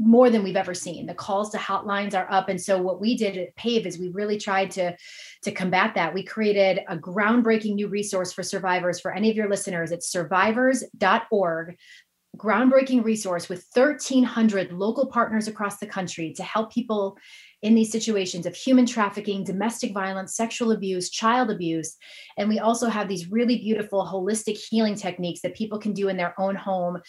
more 0.00 0.30
than 0.30 0.42
we've 0.42 0.56
ever 0.56 0.74
seen. 0.74 1.06
The 1.06 1.14
calls 1.14 1.50
to 1.50 1.58
hotlines 1.58 2.14
are 2.14 2.30
up. 2.30 2.48
And 2.48 2.60
so 2.60 2.80
what 2.80 3.00
we 3.00 3.16
did 3.16 3.36
at 3.36 3.54
pave 3.54 3.86
is 3.86 3.98
we 3.98 4.08
really 4.08 4.38
tried 4.38 4.70
to 4.72 4.96
to 5.42 5.52
combat 5.52 5.94
that. 5.94 6.14
We 6.14 6.24
created 6.24 6.80
a 6.88 6.96
groundbreaking 6.96 7.74
new 7.74 7.88
resource 7.88 8.32
for 8.32 8.42
survivors. 8.42 9.00
For 9.00 9.12
any 9.12 9.30
of 9.30 9.36
your 9.36 9.48
listeners 9.48 9.92
it's 9.92 10.10
survivors.org 10.10 11.76
groundbreaking 12.36 13.04
resource 13.04 13.48
with 13.48 13.66
1300 13.74 14.72
local 14.72 15.06
partners 15.06 15.48
across 15.48 15.78
the 15.78 15.86
country 15.86 16.32
to 16.32 16.42
help 16.42 16.72
people 16.72 17.18
in 17.62 17.74
these 17.74 17.92
situations 17.92 18.46
of 18.46 18.54
human 18.54 18.86
trafficking 18.86 19.44
domestic 19.44 19.92
violence 19.92 20.34
sexual 20.34 20.70
abuse 20.70 21.10
child 21.10 21.50
abuse. 21.50 21.96
And 22.38 22.48
we 22.48 22.58
also 22.58 22.88
have 22.88 23.08
these 23.08 23.30
really 23.30 23.58
beautiful 23.58 24.06
holistic 24.06 24.56
healing 24.56 24.94
techniques 24.94 25.42
that 25.42 25.56
people 25.56 25.78
can 25.78 25.92
do 25.92 26.08
in 26.08 26.16
their 26.16 26.34
own 26.40 26.54
home 26.54 27.00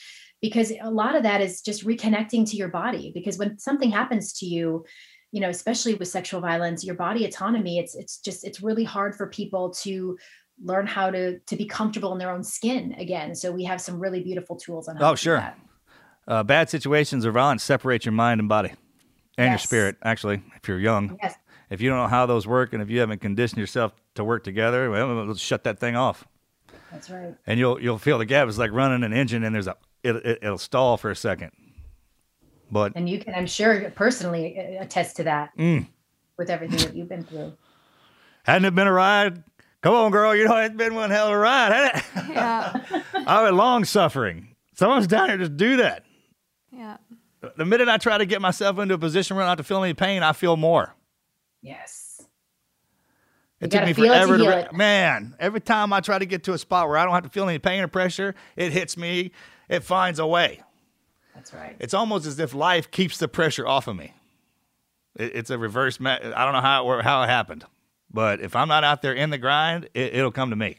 because 0.41 0.71
a 0.81 0.89
lot 0.89 1.15
of 1.15 1.23
that 1.23 1.41
is 1.41 1.61
just 1.61 1.85
reconnecting 1.85 2.49
to 2.49 2.55
your 2.57 2.67
body 2.69 3.11
because 3.13 3.37
when 3.37 3.57
something 3.59 3.91
happens 3.91 4.33
to 4.33 4.45
you 4.45 4.85
you 5.31 5.39
know 5.39 5.49
especially 5.49 5.93
with 5.93 6.07
sexual 6.07 6.41
violence 6.41 6.83
your 6.83 6.95
body 6.95 7.25
autonomy 7.25 7.77
it's 7.79 7.95
it's 7.95 8.17
just 8.19 8.43
it's 8.45 8.61
really 8.61 8.83
hard 8.83 9.15
for 9.15 9.27
people 9.27 9.69
to 9.71 10.17
learn 10.63 10.85
how 10.85 11.09
to 11.09 11.39
to 11.39 11.55
be 11.55 11.65
comfortable 11.65 12.11
in 12.13 12.17
their 12.19 12.31
own 12.31 12.43
skin 12.43 12.93
again 12.97 13.33
so 13.35 13.51
we 13.51 13.63
have 13.63 13.79
some 13.81 13.99
really 13.99 14.21
beautiful 14.21 14.55
tools 14.55 14.87
on 14.87 14.95
how 14.97 15.11
Oh, 15.11 15.15
to 15.15 15.19
do 15.19 15.23
sure. 15.23 15.37
that. 15.37 15.59
Uh, 16.27 16.43
bad 16.43 16.69
situations 16.69 17.25
or 17.25 17.31
violence 17.31 17.63
separate 17.63 18.05
your 18.05 18.11
mind 18.11 18.39
and 18.39 18.47
body 18.47 18.71
and 19.37 19.51
your 19.51 19.57
spirit, 19.57 19.95
actually, 20.03 20.43
if 20.55 20.67
you're 20.67 20.79
young. 20.79 21.17
yes 21.23 21.35
If 21.71 21.81
you 21.81 21.89
don't 21.89 21.97
know 21.97 22.07
how 22.07 22.25
those 22.27 22.45
work 22.45 22.73
and 22.73 22.81
if 22.83 22.89
you 22.91 22.99
haven't 22.99 23.21
conditioned 23.21 23.57
yourself 23.59 23.93
to 24.15 24.23
work 24.23 24.43
together, 24.43 24.91
well, 24.91 25.25
let's 25.25 25.39
shut 25.39 25.63
that 25.63 25.79
thing 25.79 25.95
off. 25.95 26.27
that's 26.91 27.09
right 27.09 27.35
And 27.47 27.57
you'll 27.59 27.81
you'll 27.81 27.97
feel 27.97 28.17
the 28.19 28.25
gap. 28.25 28.47
It's 28.47 28.57
like 28.59 28.71
running 28.71 29.03
an 29.03 29.13
engine 29.13 29.43
and 29.43 29.55
there's 29.55 29.67
a 29.67 29.77
it, 30.03 30.15
it, 30.17 30.39
it'll 30.41 30.57
stall 30.57 30.97
for 30.97 31.09
a 31.11 31.15
second. 31.15 31.51
But 32.71 32.93
and 32.95 33.09
you 33.09 33.19
can 33.19 33.33
i'm 33.35 33.45
sure 33.47 33.89
personally 33.91 34.57
uh, 34.57 34.83
attest 34.83 35.17
to 35.17 35.23
that 35.23 35.49
Mm. 35.57 35.87
with 36.37 36.49
everything 36.49 36.77
that 36.79 36.95
you've 36.95 37.09
been 37.09 37.23
through 37.23 37.51
hadn't 38.43 38.65
it 38.65 38.73
been 38.73 38.87
a 38.87 38.91
ride? 38.93 39.43
Come 39.81 39.93
on, 39.95 40.11
girl. 40.11 40.35
You 40.35 40.45
know 40.47 40.55
it's 40.57 40.75
been 40.75 40.95
one 40.95 41.09
hell 41.11 41.27
of 41.27 41.33
a 41.33 41.37
ride, 41.37 41.71
hasn't 41.73 42.29
it? 42.29 42.29
Yeah. 42.35 43.01
I 43.27 43.43
was 43.43 43.51
long 43.51 43.83
suffering. 43.85 44.55
Someone's 44.75 45.07
down 45.07 45.29
here 45.29 45.37
just 45.37 45.57
do 45.57 45.77
that. 45.77 46.05
Yeah. 46.71 46.97
The 47.57 47.65
minute 47.65 47.89
I 47.89 47.97
try 47.97 48.17
to 48.19 48.25
get 48.25 48.41
myself 48.41 48.77
into 48.79 48.93
a 48.93 48.97
position 48.97 49.35
where 49.35 49.43
I 49.43 49.47
don't 49.47 49.57
have 49.57 49.65
to 49.65 49.67
feel 49.67 49.83
any 49.83 49.93
pain, 49.95 50.21
I 50.23 50.31
feel 50.33 50.55
more. 50.57 50.95
yes 51.61 52.21
It 53.59 53.73
You 53.73 53.79
took 53.79 53.87
me 53.87 53.93
feel 53.93 54.05
it 54.05 54.07
to 54.19 54.27
forever 54.27 54.37
to, 54.37 54.47
re- 54.71 54.77
man. 54.77 55.35
Every 55.39 55.61
time 55.61 55.91
I 55.93 55.99
try 55.99 56.17
to 56.19 56.25
get 56.25 56.43
to 56.45 56.53
a 56.53 56.57
spot 56.57 56.87
where 56.87 56.97
I 56.97 57.03
don't 57.05 57.13
have 57.13 57.23
to 57.23 57.29
feel 57.29 57.47
any 57.49 57.59
pain 57.59 57.81
or 57.83 57.87
pressure, 57.87 58.33
it 58.55 58.71
hits 58.71 58.95
me. 58.97 59.31
It 59.71 59.83
finds 59.83 60.19
a 60.19 60.27
way. 60.27 60.61
That's 61.33 61.53
right. 61.53 61.75
It's 61.79 61.93
almost 61.93 62.25
as 62.27 62.37
if 62.39 62.53
life 62.53 62.91
keeps 62.91 63.17
the 63.17 63.27
pressure 63.27 63.65
off 63.65 63.87
of 63.87 63.95
me. 63.95 64.13
It, 65.15 65.35
it's 65.35 65.49
a 65.49 65.57
reverse. 65.57 65.99
Ma- 65.99 66.19
I 66.21 66.43
don't 66.43 66.53
know 66.53 66.61
how 66.61 66.91
it, 66.91 67.03
how 67.03 67.23
it 67.23 67.27
happened, 67.27 67.65
but 68.11 68.41
if 68.41 68.55
I'm 68.55 68.67
not 68.67 68.83
out 68.83 69.01
there 69.01 69.13
in 69.13 69.29
the 69.29 69.37
grind, 69.37 69.85
it, 69.93 70.13
it'll 70.13 70.31
come 70.31 70.51
to 70.51 70.55
me. 70.55 70.77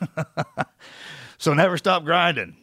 so 1.38 1.52
never 1.52 1.76
stop 1.76 2.04
grinding. 2.04 2.56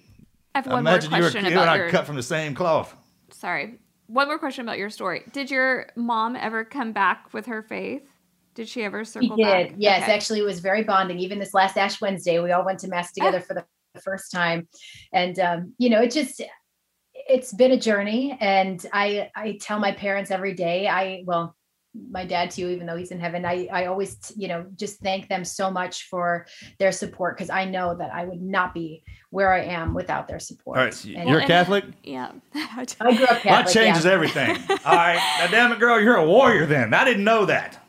I 0.56 0.60
have 0.60 0.68
one 0.68 0.84
more 0.86 0.94
Imagine 0.94 1.12
you, 1.12 1.18
were, 1.18 1.24
question 1.24 1.42
you 1.46 1.52
and 1.52 1.60
about 1.60 1.68
I 1.68 1.76
your. 1.78 1.90
cut 1.90 2.06
from 2.06 2.16
the 2.16 2.24
same 2.24 2.56
cloth. 2.56 2.96
Sorry, 3.32 3.78
one 4.08 4.28
more 4.28 4.40
question 4.40 4.66
about 4.66 4.78
your 4.78 4.90
story. 4.90 5.24
Did 5.34 5.52
your 5.52 5.88
mom 5.98 6.38
ever 6.38 6.64
come 6.64 6.94
back 6.94 7.34
with 7.34 7.48
her 7.48 7.62
faith? 7.62 8.04
Did 8.54 8.70
she 8.70 8.84
ever 8.86 9.04
She 9.04 9.12
circle 9.12 9.36
did. 9.36 9.44
back? 9.44 9.74
Yes, 9.78 10.04
Okay. 10.04 10.14
actually, 10.14 10.40
it 10.40 10.46
was 10.46 10.62
very 10.62 10.84
bonding. 10.84 11.20
Even 11.20 11.40
this 11.40 11.54
last 11.54 11.78
Ash 11.78 12.00
Wednesday, 12.00 12.40
we 12.40 12.54
all 12.54 12.64
went 12.64 12.80
to 12.80 12.88
mass 12.88 13.12
together 13.12 13.40
ah. 13.42 13.46
for 13.46 13.54
the 13.54 13.66
first 14.02 14.32
time, 14.32 14.68
and 15.14 15.38
um, 15.40 15.74
you 15.78 15.90
know, 15.90 16.02
it 16.02 16.12
just 16.12 16.42
it's 17.14 17.54
been 17.54 17.72
a 17.72 17.80
journey. 17.80 18.38
And 18.40 18.86
I 18.94 19.30
I 19.36 19.58
tell 19.62 19.80
my 19.80 19.92
parents 19.92 20.32
every 20.32 20.54
day. 20.54 20.88
I 20.88 21.24
well, 21.26 21.56
my 22.12 22.26
dad 22.26 22.52
too, 22.52 22.68
even 22.70 22.86
though 22.86 22.98
he's 22.98 23.12
in 23.12 23.20
heaven. 23.20 23.46
I 23.46 23.68
I 23.72 23.86
always 23.86 24.18
you 24.36 24.48
know 24.48 24.66
just 24.76 25.00
thank 25.00 25.30
them 25.30 25.46
so 25.46 25.72
much 25.72 26.08
for 26.10 26.46
their 26.78 26.92
support 26.92 27.38
because 27.38 27.50
I 27.50 27.66
know 27.66 27.96
that 27.96 28.14
I 28.14 28.26
would 28.26 28.42
not 28.42 28.74
be 28.74 29.04
where 29.30 29.54
I 29.54 29.64
am 29.64 29.94
without 29.94 30.28
their 30.28 30.40
support. 30.40 30.78
All 30.78 30.84
right, 30.84 30.94
so 30.94 31.10
And- 31.10 31.30
you're 31.30 31.40
a 31.40 31.42
and- 31.42 31.50
Catholic. 31.50 31.86
Yeah. 32.04 32.32
I 32.54 32.86
grew 33.16 33.26
up 33.26 33.42
Catholic. 33.42 33.44
that 33.44 33.68
changes 33.70 34.06
yeah. 34.06 34.12
everything. 34.12 34.58
All 34.70 34.96
right, 34.96 35.38
now 35.40 35.48
damn 35.48 35.72
it, 35.72 35.80
girl, 35.80 36.00
you're 36.00 36.18
a 36.18 36.28
warrior. 36.28 36.66
Then 36.66 36.94
I 36.94 37.06
didn't 37.06 37.24
know 37.24 37.46
that. 37.46 37.85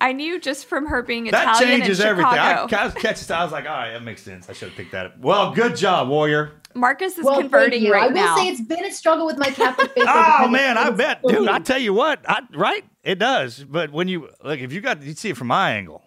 I 0.00 0.12
knew 0.12 0.40
just 0.40 0.66
from 0.66 0.86
her 0.86 1.02
being 1.02 1.24
That 1.24 1.56
Italian 1.56 1.80
changes 1.80 2.00
in 2.00 2.06
everything. 2.06 2.32
I, 2.32 2.52
Chicago. 2.62 2.76
I 2.76 2.84
was 2.86 2.94
catching. 2.94 3.32
I 3.36 3.42
was 3.44 3.52
like, 3.52 3.64
all 3.64 3.70
right, 3.72 3.92
that 3.92 4.02
makes 4.02 4.22
sense. 4.22 4.48
I 4.48 4.52
should 4.52 4.68
have 4.68 4.76
picked 4.76 4.92
that 4.92 5.06
up. 5.06 5.18
Well, 5.20 5.52
good 5.52 5.76
job, 5.76 6.08
warrior. 6.08 6.52
Marcus 6.74 7.18
is 7.18 7.24
Well, 7.24 7.40
converting 7.40 7.82
you. 7.82 7.92
right 7.92 8.12
now. 8.12 8.20
I 8.20 8.30
will 8.30 8.36
now. 8.36 8.42
say 8.42 8.48
it's 8.48 8.60
been 8.60 8.84
a 8.84 8.92
struggle 8.92 9.26
with 9.26 9.38
my 9.38 9.50
Catholic 9.50 9.90
faith. 9.92 10.04
Oh 10.08 10.48
man, 10.48 10.78
I 10.78 10.90
bet, 10.90 11.20
so 11.24 11.30
dude. 11.30 11.48
I 11.48 11.58
tell 11.58 11.78
you 11.78 11.92
what, 11.94 12.20
I, 12.28 12.42
right? 12.54 12.84
It 13.02 13.18
does. 13.18 13.64
But 13.64 13.90
when 13.90 14.06
you 14.08 14.28
like, 14.44 14.60
if 14.60 14.72
you 14.72 14.80
got, 14.80 15.02
you 15.02 15.14
see 15.14 15.30
it 15.30 15.36
from 15.36 15.48
my 15.48 15.72
angle. 15.72 16.02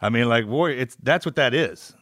I 0.00 0.08
mean, 0.10 0.28
like 0.28 0.46
warrior. 0.46 0.76
It's 0.78 0.96
that's 1.02 1.26
what 1.26 1.36
that 1.36 1.54
is. 1.54 1.94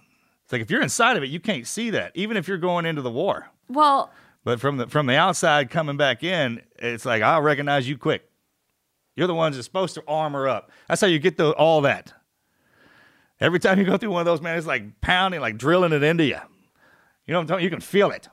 It's 0.44 0.52
like 0.52 0.60
if 0.62 0.70
you're 0.70 0.82
inside 0.82 1.16
of 1.16 1.22
it, 1.24 1.30
you 1.30 1.40
can't 1.40 1.66
see 1.66 1.90
that, 1.90 2.12
even 2.14 2.36
if 2.36 2.46
you're 2.46 2.58
going 2.58 2.86
into 2.86 3.02
the 3.02 3.10
war. 3.10 3.48
well, 3.68 4.12
But 4.44 4.60
from 4.60 4.76
the 4.76 4.86
from 4.86 5.06
the 5.06 5.16
outside 5.16 5.70
coming 5.70 5.96
back 5.96 6.22
in, 6.22 6.62
it's 6.78 7.04
like 7.04 7.22
I'll 7.22 7.42
recognize 7.42 7.88
you 7.88 7.98
quick. 7.98 8.30
You're 9.16 9.26
the 9.26 9.34
ones 9.34 9.56
that's 9.56 9.66
supposed 9.66 9.94
to 9.94 10.04
armor 10.06 10.46
up. 10.46 10.70
That's 10.88 11.00
how 11.00 11.06
you 11.06 11.18
get 11.18 11.36
the 11.36 11.50
all 11.52 11.80
that. 11.82 12.12
Every 13.40 13.58
time 13.58 13.78
you 13.78 13.84
go 13.84 13.96
through 13.96 14.10
one 14.10 14.20
of 14.20 14.26
those, 14.26 14.40
man, 14.40 14.56
it's 14.56 14.66
like 14.66 15.00
pounding, 15.00 15.40
like 15.40 15.58
drilling 15.58 15.92
it 15.92 16.02
into 16.02 16.24
you. 16.24 16.38
You 17.26 17.32
know 17.32 17.38
what 17.38 17.42
I'm 17.42 17.46
talking? 17.48 17.64
You 17.64 17.70
can 17.70 17.80
feel 17.80 18.10
it. 18.10 18.28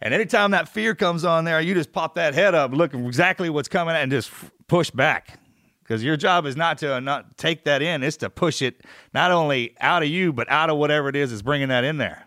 And 0.00 0.12
anytime 0.14 0.52
that 0.52 0.68
fear 0.68 0.94
comes 0.94 1.24
on 1.24 1.44
there, 1.44 1.60
you 1.60 1.74
just 1.74 1.92
pop 1.92 2.14
that 2.14 2.34
head 2.34 2.54
up, 2.54 2.72
look 2.72 2.94
exactly 2.94 3.50
what's 3.50 3.68
coming 3.68 3.94
at, 3.94 4.02
and 4.02 4.12
just 4.12 4.30
push 4.68 4.90
back. 4.90 5.38
Because 5.82 6.02
your 6.04 6.16
job 6.16 6.46
is 6.46 6.56
not 6.56 6.78
to 6.78 6.96
uh, 6.96 7.00
not 7.00 7.38
take 7.38 7.64
that 7.64 7.80
in; 7.80 8.02
it's 8.02 8.16
to 8.18 8.28
push 8.28 8.60
it 8.60 8.82
not 9.14 9.30
only 9.30 9.74
out 9.80 10.02
of 10.02 10.08
you, 10.08 10.32
but 10.32 10.50
out 10.50 10.68
of 10.68 10.76
whatever 10.78 11.08
it 11.08 11.16
is 11.16 11.30
that's 11.30 11.42
bringing 11.42 11.68
that 11.68 11.84
in 11.84 11.96
there. 11.96 12.26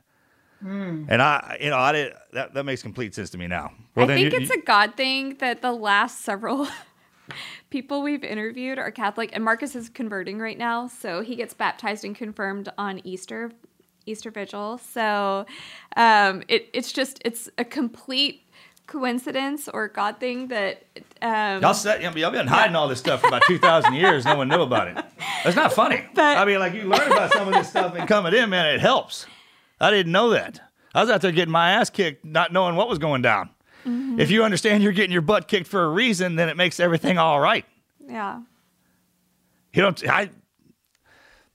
Hmm. 0.61 1.05
And 1.09 1.21
I, 1.21 1.57
you 1.61 1.69
know, 1.69 1.77
I 1.77 1.91
did 1.91 2.13
that. 2.33 2.53
That 2.53 2.63
makes 2.63 2.81
complete 2.81 3.13
sense 3.13 3.29
to 3.31 3.37
me 3.37 3.47
now. 3.47 3.71
I 3.97 4.05
think 4.07 4.33
you- 4.33 4.39
it's 4.39 4.49
a 4.51 4.61
God 4.61 4.95
thing 4.95 5.35
that 5.35 5.61
the 5.61 5.73
last 5.73 6.21
several 6.21 6.67
people 7.69 8.01
we've 8.01 8.23
interviewed 8.23 8.77
are 8.79 8.91
Catholic, 8.91 9.29
and 9.33 9.43
Marcus 9.43 9.75
is 9.75 9.89
converting 9.89 10.39
right 10.39 10.57
now, 10.57 10.87
so 10.87 11.21
he 11.21 11.35
gets 11.35 11.53
baptized 11.53 12.03
and 12.05 12.15
confirmed 12.15 12.69
on 12.77 13.01
Easter, 13.05 13.51
Easter 14.05 14.31
Vigil. 14.31 14.77
So 14.77 15.45
um, 15.95 16.43
it, 16.47 16.69
it's 16.73 16.91
just 16.91 17.21
it's 17.25 17.49
a 17.57 17.63
complete 17.65 18.43
coincidence 18.87 19.69
or 19.69 19.87
God 19.87 20.19
thing 20.19 20.47
that 20.47 20.83
um, 21.21 21.61
Y'all 21.61 21.73
said, 21.75 22.01
y'all 22.01 22.31
been 22.31 22.47
hiding 22.47 22.75
all 22.75 22.87
this 22.87 22.97
stuff 22.99 23.21
for 23.21 23.27
about 23.27 23.43
2,000 23.47 23.93
years. 23.93 24.25
No 24.25 24.35
one 24.35 24.47
knew 24.47 24.61
about 24.61 24.87
it. 24.87 25.05
It's 25.45 25.55
not 25.55 25.71
funny. 25.73 26.03
But- 26.15 26.37
I 26.37 26.45
mean, 26.45 26.59
like, 26.59 26.73
you 26.73 26.83
learn 26.83 27.11
about 27.11 27.31
some 27.31 27.47
of 27.47 27.53
this 27.53 27.69
stuff 27.69 27.93
and 27.95 28.07
coming 28.07 28.33
in, 28.33 28.49
man, 28.49 28.65
it 28.73 28.81
helps. 28.81 29.25
I 29.79 29.91
didn't 29.91 30.11
know 30.11 30.31
that. 30.31 30.59
I 30.95 31.01
was 31.01 31.09
out 31.11 31.21
there 31.21 31.31
getting 31.31 31.51
my 31.51 31.71
ass 31.71 31.89
kicked, 31.91 32.25
not 32.25 32.51
knowing 32.51 32.75
what 32.75 32.89
was 32.89 32.97
going 32.97 33.21
down. 33.21 33.51
Mm-hmm. 33.89 34.19
If 34.19 34.31
you 34.31 34.43
understand 34.43 34.83
you're 34.83 34.91
getting 34.91 35.11
your 35.11 35.21
butt 35.21 35.47
kicked 35.47 35.67
for 35.67 35.83
a 35.83 35.89
reason, 35.89 36.35
then 36.35 36.49
it 36.49 36.57
makes 36.57 36.79
everything 36.79 37.17
all 37.17 37.39
right. 37.39 37.65
yeah. 38.07 38.41
You 39.71 39.83
don't, 39.83 40.09
I, 40.09 40.31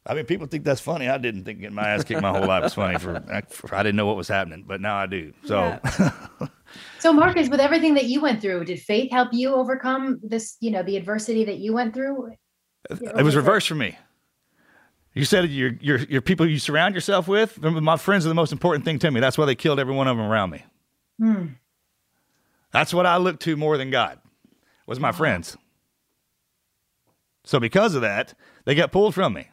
I 0.06 0.14
mean, 0.14 0.24
people 0.24 0.46
think 0.46 0.64
that's 0.64 0.80
funny. 0.80 1.08
I 1.08 1.18
didn't 1.18 1.44
think 1.44 1.60
getting 1.60 1.74
my 1.74 1.88
ass 1.88 2.04
kicked 2.04 2.22
my 2.22 2.30
whole 2.30 2.46
life 2.46 2.62
was 2.62 2.74
funny. 2.74 2.96
For, 2.98 3.20
for 3.48 3.74
I 3.74 3.82
didn't 3.82 3.96
know 3.96 4.06
what 4.06 4.16
was 4.16 4.28
happening, 4.28 4.64
but 4.66 4.80
now 4.80 4.96
I 4.96 5.06
do. 5.06 5.32
So, 5.44 5.58
Yeah. 5.58 6.10
So, 6.98 7.12
Marcus, 7.12 7.48
with 7.48 7.60
everything 7.60 7.94
that 7.94 8.06
you 8.06 8.20
went 8.20 8.40
through, 8.40 8.64
did 8.64 8.80
faith 8.80 9.10
help 9.12 9.28
you 9.32 9.54
overcome 9.54 10.20
this? 10.22 10.56
You 10.60 10.70
know, 10.70 10.82
the 10.82 10.96
adversity 10.96 11.44
that 11.44 11.58
you 11.58 11.72
went 11.72 11.94
through. 11.94 12.32
It 12.90 13.22
was 13.22 13.36
reversed 13.36 13.68
for 13.68 13.74
me. 13.74 13.96
You 15.12 15.24
said 15.24 15.48
your 15.50 15.72
your 15.80 15.98
your 15.98 16.20
people 16.20 16.48
you 16.48 16.58
surround 16.58 16.94
yourself 16.94 17.28
with. 17.28 17.62
My 17.62 17.96
friends 17.96 18.26
are 18.26 18.28
the 18.28 18.34
most 18.34 18.52
important 18.52 18.84
thing 18.84 18.98
to 19.00 19.10
me. 19.10 19.20
That's 19.20 19.38
why 19.38 19.44
they 19.44 19.54
killed 19.54 19.78
every 19.78 19.94
one 19.94 20.08
of 20.08 20.16
them 20.16 20.26
around 20.26 20.50
me. 20.50 20.64
That's 22.74 22.92
what 22.92 23.06
I 23.06 23.18
look 23.18 23.38
to 23.40 23.56
more 23.56 23.78
than 23.78 23.90
God. 23.90 24.18
Was 24.84 24.98
my 24.98 25.12
friends. 25.12 25.56
So 27.44 27.60
because 27.60 27.94
of 27.94 28.02
that, 28.02 28.34
they 28.64 28.74
got 28.74 28.90
pulled 28.90 29.14
from 29.14 29.32
me. 29.32 29.48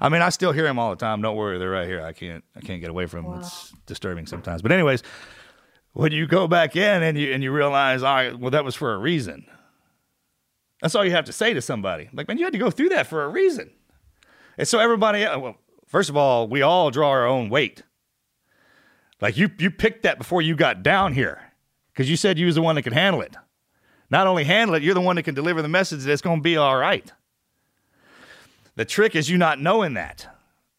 I 0.00 0.08
mean, 0.08 0.20
I 0.20 0.30
still 0.30 0.50
hear 0.50 0.64
them 0.64 0.76
all 0.76 0.90
the 0.90 0.96
time. 0.96 1.22
Don't 1.22 1.36
worry, 1.36 1.58
they're 1.58 1.70
right 1.70 1.86
here. 1.86 2.04
I 2.04 2.12
can't 2.12 2.42
I 2.56 2.60
can't 2.60 2.80
get 2.80 2.90
away 2.90 3.06
from 3.06 3.24
them. 3.24 3.38
It's 3.38 3.72
disturbing 3.86 4.26
sometimes. 4.26 4.62
But 4.62 4.72
anyways, 4.72 5.04
when 5.92 6.10
you 6.10 6.26
go 6.26 6.48
back 6.48 6.74
in 6.74 7.04
and 7.04 7.16
you 7.16 7.32
and 7.32 7.40
you 7.40 7.52
realize, 7.52 8.02
all 8.02 8.14
right, 8.14 8.36
well, 8.36 8.50
that 8.50 8.64
was 8.64 8.74
for 8.74 8.94
a 8.94 8.98
reason. 8.98 9.46
That's 10.82 10.96
all 10.96 11.04
you 11.04 11.12
have 11.12 11.26
to 11.26 11.32
say 11.32 11.54
to 11.54 11.62
somebody. 11.62 12.08
Like, 12.12 12.26
man, 12.26 12.36
you 12.36 12.44
had 12.44 12.52
to 12.52 12.58
go 12.58 12.72
through 12.72 12.88
that 12.88 13.06
for 13.06 13.22
a 13.22 13.28
reason. 13.28 13.70
And 14.58 14.66
so 14.66 14.80
everybody, 14.80 15.24
uh, 15.24 15.38
well, 15.38 15.56
first 15.86 16.10
of 16.10 16.16
all, 16.16 16.48
we 16.48 16.62
all 16.62 16.90
draw 16.90 17.10
our 17.10 17.26
own 17.26 17.48
weight. 17.48 17.84
Like 19.20 19.36
you, 19.36 19.50
you 19.58 19.70
picked 19.70 20.02
that 20.02 20.18
before 20.18 20.42
you 20.42 20.56
got 20.56 20.82
down 20.82 21.12
here 21.12 21.49
because 22.00 22.08
you 22.08 22.16
said 22.16 22.38
you 22.38 22.46
was 22.46 22.54
the 22.54 22.62
one 22.62 22.76
that 22.76 22.82
could 22.82 22.94
handle 22.94 23.20
it. 23.20 23.36
Not 24.08 24.26
only 24.26 24.44
handle 24.44 24.74
it, 24.74 24.82
you're 24.82 24.94
the 24.94 25.02
one 25.02 25.16
that 25.16 25.24
can 25.24 25.34
deliver 25.34 25.60
the 25.60 25.68
message 25.68 26.02
that 26.04 26.10
it's 26.10 26.22
going 26.22 26.38
to 26.38 26.42
be 26.42 26.56
all 26.56 26.78
right. 26.78 27.12
The 28.74 28.86
trick 28.86 29.14
is 29.14 29.28
you 29.28 29.36
not 29.36 29.60
knowing 29.60 29.92
that. 29.92 30.26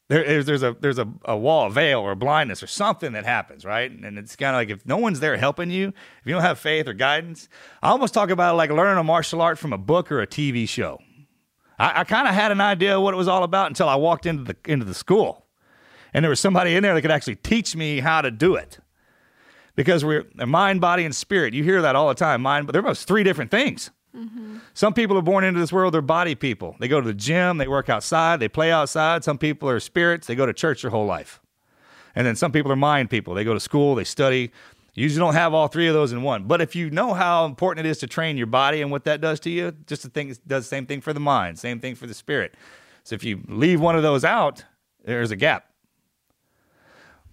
There, 0.07 0.41
there's, 0.41 0.63
a 0.63 0.75
there's 0.79 0.97
a, 0.97 1.07
a 1.25 1.37
wall, 1.37 1.67
a 1.67 1.69
veil, 1.69 1.99
or 1.99 2.15
blindness, 2.15 2.63
or 2.63 2.65
something 2.65 3.13
that 3.13 3.23
happens, 3.23 3.63
right? 3.63 3.91
And 3.91 4.17
it's 4.17 4.35
kind 4.35 4.55
of 4.55 4.61
like 4.61 4.71
if 4.71 4.83
no 4.83 4.97
one's 4.97 5.19
there 5.19 5.37
helping 5.37 5.69
you, 5.69 5.89
if 5.89 6.25
you 6.25 6.33
don't 6.33 6.41
have 6.41 6.57
faith 6.57 6.87
or 6.87 6.93
guidance, 6.93 7.49
I 7.83 7.89
almost 7.89 8.15
talk 8.15 8.31
about 8.31 8.55
it 8.55 8.57
like 8.57 8.71
learning 8.71 8.97
a 8.97 9.03
martial 9.03 9.43
art 9.43 9.59
from 9.59 9.73
a 9.73 9.77
book 9.77 10.11
or 10.11 10.21
a 10.21 10.27
TV 10.27 10.67
show. 10.67 10.97
I, 11.77 11.99
I 11.99 12.03
kind 12.03 12.27
of 12.27 12.33
had 12.33 12.51
an 12.51 12.61
idea 12.61 12.99
what 12.99 13.13
it 13.13 13.17
was 13.17 13.27
all 13.27 13.43
about 13.43 13.67
until 13.67 13.87
I 13.87 13.95
walked 13.95 14.25
into 14.25 14.43
the 14.43 14.55
into 14.65 14.85
the 14.85 14.95
school, 14.95 15.45
and 16.15 16.25
there 16.25 16.31
was 16.31 16.39
somebody 16.39 16.75
in 16.75 16.81
there 16.81 16.95
that 16.95 17.01
could 17.03 17.11
actually 17.11 17.35
teach 17.35 17.75
me 17.75 17.99
how 17.99 18.23
to 18.23 18.31
do 18.31 18.55
it. 18.55 18.79
Because 19.75 20.03
we're 20.03 20.25
mind, 20.35 20.81
body, 20.81 21.05
and 21.05 21.15
spirit. 21.15 21.53
You 21.53 21.63
hear 21.63 21.81
that 21.81 21.95
all 21.95 22.09
the 22.09 22.15
time. 22.15 22.41
Mind, 22.41 22.67
but 22.67 22.73
they're 22.73 22.81
almost 22.81 23.07
three 23.07 23.23
different 23.23 23.51
things. 23.51 23.89
Mm-hmm. 24.15 24.57
Some 24.73 24.93
people 24.93 25.17
are 25.17 25.21
born 25.21 25.43
into 25.43 25.59
this 25.59 25.71
world, 25.71 25.93
they're 25.93 26.01
body 26.01 26.35
people. 26.35 26.75
They 26.79 26.87
go 26.87 26.99
to 26.99 27.07
the 27.07 27.13
gym, 27.13 27.57
they 27.57 27.67
work 27.67 27.89
outside, 27.89 28.39
they 28.39 28.49
play 28.49 28.71
outside. 28.71 29.23
Some 29.23 29.37
people 29.37 29.69
are 29.69 29.79
spirits, 29.79 30.27
they 30.27 30.35
go 30.35 30.45
to 30.45 30.53
church 30.53 30.81
their 30.81 30.91
whole 30.91 31.05
life. 31.05 31.39
And 32.13 32.27
then 32.27 32.35
some 32.35 32.51
people 32.51 32.71
are 32.71 32.77
mind 32.77 33.09
people. 33.09 33.33
They 33.33 33.45
go 33.45 33.53
to 33.53 33.59
school, 33.59 33.95
they 33.95 34.03
study. 34.03 34.51
You 34.93 35.03
usually 35.03 35.19
don't 35.19 35.35
have 35.35 35.53
all 35.53 35.69
three 35.69 35.87
of 35.87 35.93
those 35.93 36.11
in 36.11 36.23
one. 36.23 36.43
But 36.43 36.59
if 36.59 36.75
you 36.75 36.89
know 36.89 37.13
how 37.13 37.45
important 37.45 37.85
it 37.85 37.89
is 37.89 37.99
to 37.99 38.07
train 38.07 38.35
your 38.35 38.47
body 38.47 38.81
and 38.81 38.91
what 38.91 39.05
that 39.05 39.21
does 39.21 39.39
to 39.41 39.49
you, 39.49 39.71
just 39.87 40.03
the 40.03 40.09
thing 40.09 40.35
does 40.45 40.65
the 40.65 40.67
same 40.67 40.85
thing 40.85 40.99
for 40.99 41.13
the 41.13 41.21
mind, 41.21 41.57
same 41.57 41.79
thing 41.79 41.95
for 41.95 42.07
the 42.07 42.13
spirit. 42.13 42.55
So 43.03 43.15
if 43.15 43.23
you 43.23 43.41
leave 43.47 43.79
one 43.79 43.95
of 43.95 44.03
those 44.03 44.25
out, 44.25 44.65
there's 45.05 45.31
a 45.31 45.37
gap. 45.37 45.67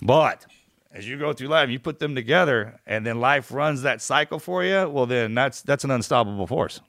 But 0.00 0.46
as 0.90 1.06
you 1.06 1.19
go 1.19 1.32
through 1.32 1.48
life, 1.48 1.69
you 1.69 1.78
put 1.78 1.98
them 1.98 2.15
together, 2.15 2.81
and 2.86 3.06
then 3.06 3.20
life 3.20 3.52
runs 3.52 3.82
that 3.82 4.01
cycle 4.01 4.39
for 4.39 4.65
you. 4.65 4.89
Well, 4.89 5.06
then 5.06 5.35
that's 5.35 5.62
that's 5.62 5.85
an 5.85 5.90
unstoppable 5.90 6.47
force. 6.47 6.81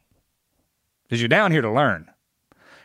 Because 1.04 1.22
you're 1.22 1.28
down 1.28 1.52
here 1.52 1.62
to 1.62 1.72
learn. 1.72 2.10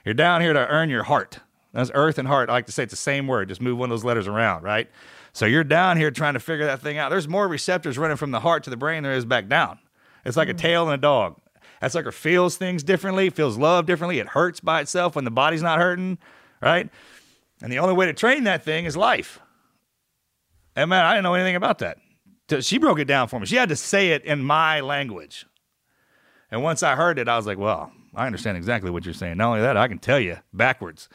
You're 0.04 0.14
down 0.14 0.40
here 0.40 0.52
to 0.52 0.66
earn 0.66 0.90
your 0.90 1.04
heart. 1.04 1.40
That's 1.72 1.90
earth 1.94 2.18
and 2.18 2.28
heart. 2.28 2.48
I 2.48 2.52
like 2.52 2.66
to 2.66 2.72
say 2.72 2.84
it's 2.84 2.92
the 2.92 2.96
same 2.96 3.26
word. 3.26 3.48
Just 3.48 3.60
move 3.60 3.78
one 3.78 3.90
of 3.90 3.90
those 3.90 4.04
letters 4.04 4.26
around, 4.26 4.62
right? 4.62 4.88
So 5.32 5.46
you're 5.46 5.64
down 5.64 5.96
here 5.96 6.10
trying 6.10 6.34
to 6.34 6.40
figure 6.40 6.64
that 6.66 6.80
thing 6.80 6.96
out. 6.96 7.10
There's 7.10 7.28
more 7.28 7.48
receptors 7.48 7.98
running 7.98 8.16
from 8.16 8.30
the 8.30 8.40
heart 8.40 8.62
to 8.64 8.70
the 8.70 8.76
brain 8.76 9.02
than 9.02 9.10
there 9.10 9.14
is 9.14 9.24
back 9.24 9.48
down. 9.48 9.78
It's 10.24 10.36
like 10.36 10.48
a 10.48 10.54
mm. 10.54 10.58
tail 10.58 10.84
and 10.84 10.94
a 10.94 10.98
dog. 10.98 11.40
That 11.80 11.92
sucker 11.92 12.12
feels 12.12 12.56
things 12.56 12.82
differently, 12.82 13.28
feels 13.30 13.58
love 13.58 13.86
differently. 13.86 14.18
It 14.18 14.28
hurts 14.28 14.60
by 14.60 14.80
itself 14.80 15.16
when 15.16 15.24
the 15.24 15.30
body's 15.30 15.62
not 15.62 15.80
hurting, 15.80 16.18
right? 16.62 16.88
And 17.60 17.72
the 17.72 17.78
only 17.80 17.94
way 17.94 18.06
to 18.06 18.12
train 18.12 18.44
that 18.44 18.64
thing 18.64 18.84
is 18.84 18.96
life. 18.96 19.40
And 20.76 20.90
man, 20.90 21.04
I 21.04 21.14
didn't 21.14 21.24
know 21.24 21.34
anything 21.34 21.56
about 21.56 21.78
that. 21.78 21.98
She 22.60 22.78
broke 22.78 22.98
it 22.98 23.06
down 23.06 23.28
for 23.28 23.40
me. 23.40 23.46
She 23.46 23.56
had 23.56 23.70
to 23.70 23.76
say 23.76 24.10
it 24.10 24.24
in 24.24 24.42
my 24.42 24.80
language. 24.80 25.46
And 26.50 26.62
once 26.62 26.82
I 26.82 26.94
heard 26.94 27.18
it, 27.18 27.28
I 27.28 27.36
was 27.36 27.46
like, 27.46 27.58
well, 27.58 27.90
I 28.14 28.26
understand 28.26 28.56
exactly 28.56 28.90
what 28.90 29.04
you're 29.04 29.14
saying. 29.14 29.38
Not 29.38 29.48
only 29.48 29.60
that, 29.62 29.76
I 29.76 29.88
can 29.88 29.98
tell 29.98 30.20
you 30.20 30.38
backwards 30.52 31.08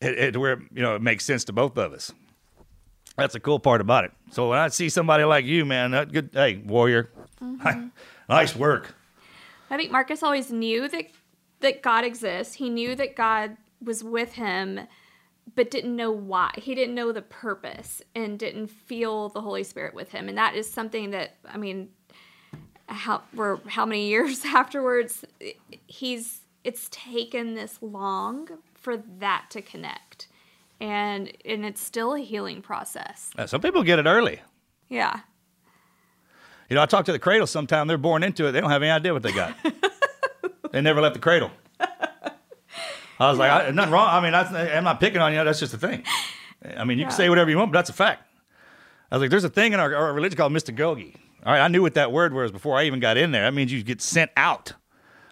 it, 0.00 0.18
it, 0.18 0.36
where 0.36 0.60
you 0.72 0.82
know 0.82 0.94
it 0.94 1.02
makes 1.02 1.24
sense 1.24 1.44
to 1.44 1.52
both 1.52 1.76
of 1.78 1.92
us. 1.92 2.12
That's 3.16 3.32
the 3.32 3.40
cool 3.40 3.58
part 3.58 3.80
about 3.80 4.04
it. 4.04 4.12
So 4.30 4.50
when 4.50 4.58
I 4.58 4.68
see 4.68 4.88
somebody 4.88 5.24
like 5.24 5.44
you, 5.44 5.64
man, 5.64 5.90
that 5.90 6.12
good, 6.12 6.30
hey, 6.32 6.62
warrior, 6.64 7.10
mm-hmm. 7.42 7.88
nice 8.28 8.54
work. 8.54 8.94
I 9.70 9.76
think 9.76 9.90
Marcus 9.90 10.22
always 10.22 10.52
knew 10.52 10.88
that 10.88 11.06
that 11.60 11.82
God 11.82 12.04
exists. 12.04 12.54
He 12.54 12.70
knew 12.70 12.94
that 12.94 13.16
God 13.16 13.56
was 13.82 14.04
with 14.04 14.34
him, 14.34 14.80
but 15.54 15.70
didn't 15.70 15.96
know 15.96 16.10
why. 16.10 16.50
He 16.56 16.74
didn't 16.74 16.94
know 16.94 17.12
the 17.12 17.22
purpose 17.22 18.02
and 18.14 18.38
didn't 18.38 18.68
feel 18.68 19.28
the 19.28 19.40
Holy 19.40 19.64
Spirit 19.64 19.94
with 19.94 20.10
him. 20.10 20.28
And 20.28 20.36
that 20.38 20.54
is 20.54 20.70
something 20.70 21.10
that 21.10 21.36
I 21.48 21.56
mean, 21.56 21.90
how 22.86 23.22
we're 23.34 23.58
how 23.68 23.86
many 23.86 24.08
years 24.08 24.44
afterwards, 24.44 25.24
he's 25.86 26.40
it's 26.64 26.88
taken 26.90 27.54
this 27.54 27.78
long 27.80 28.48
for 28.74 28.96
that 29.18 29.46
to 29.50 29.62
connect, 29.62 30.28
and 30.80 31.32
and 31.44 31.64
it's 31.64 31.80
still 31.80 32.14
a 32.14 32.20
healing 32.20 32.62
process. 32.62 33.30
Uh, 33.36 33.46
Some 33.46 33.60
people 33.60 33.82
get 33.82 33.98
it 33.98 34.06
early. 34.06 34.40
Yeah. 34.88 35.20
You 36.68 36.74
know, 36.74 36.82
I 36.82 36.86
talk 36.86 37.06
to 37.06 37.12
the 37.12 37.18
cradle 37.18 37.46
sometime. 37.46 37.86
They're 37.86 37.96
born 37.96 38.22
into 38.22 38.46
it. 38.46 38.52
They 38.52 38.60
don't 38.60 38.68
have 38.70 38.82
any 38.82 38.90
idea 38.90 39.14
what 39.14 39.22
they 39.22 39.32
got. 39.32 39.54
they 40.72 40.82
never 40.82 41.00
left 41.00 41.14
the 41.14 41.20
cradle. 41.20 41.50
I 43.18 43.30
was 43.30 43.38
like, 43.38 43.50
I, 43.50 43.70
nothing 43.70 43.92
wrong. 43.92 44.08
I 44.08 44.20
mean, 44.20 44.32
that's, 44.32 44.52
I'm 44.52 44.84
not 44.84 45.00
picking 45.00 45.20
on 45.20 45.32
you. 45.32 45.42
That's 45.42 45.58
just 45.58 45.74
a 45.74 45.78
thing. 45.78 46.04
I 46.76 46.84
mean, 46.84 46.98
you 46.98 47.04
can 47.04 47.12
say 47.12 47.28
whatever 47.28 47.50
you 47.50 47.58
want, 47.58 47.72
but 47.72 47.78
that's 47.78 47.90
a 47.90 47.94
fact. 47.94 48.22
I 49.10 49.16
was 49.16 49.22
like, 49.22 49.30
there's 49.30 49.44
a 49.44 49.48
thing 49.48 49.72
in 49.72 49.80
our, 49.80 49.94
our 49.94 50.12
religion 50.12 50.36
called 50.36 50.52
mystagogy. 50.52 51.16
All 51.46 51.52
right, 51.52 51.60
I 51.60 51.68
knew 51.68 51.82
what 51.82 51.94
that 51.94 52.12
word 52.12 52.34
was 52.34 52.50
before 52.50 52.76
I 52.76 52.84
even 52.84 53.00
got 53.00 53.16
in 53.16 53.30
there. 53.30 53.42
That 53.42 53.54
means 53.54 53.72
you 53.72 53.82
get 53.82 54.02
sent 54.02 54.30
out, 54.36 54.72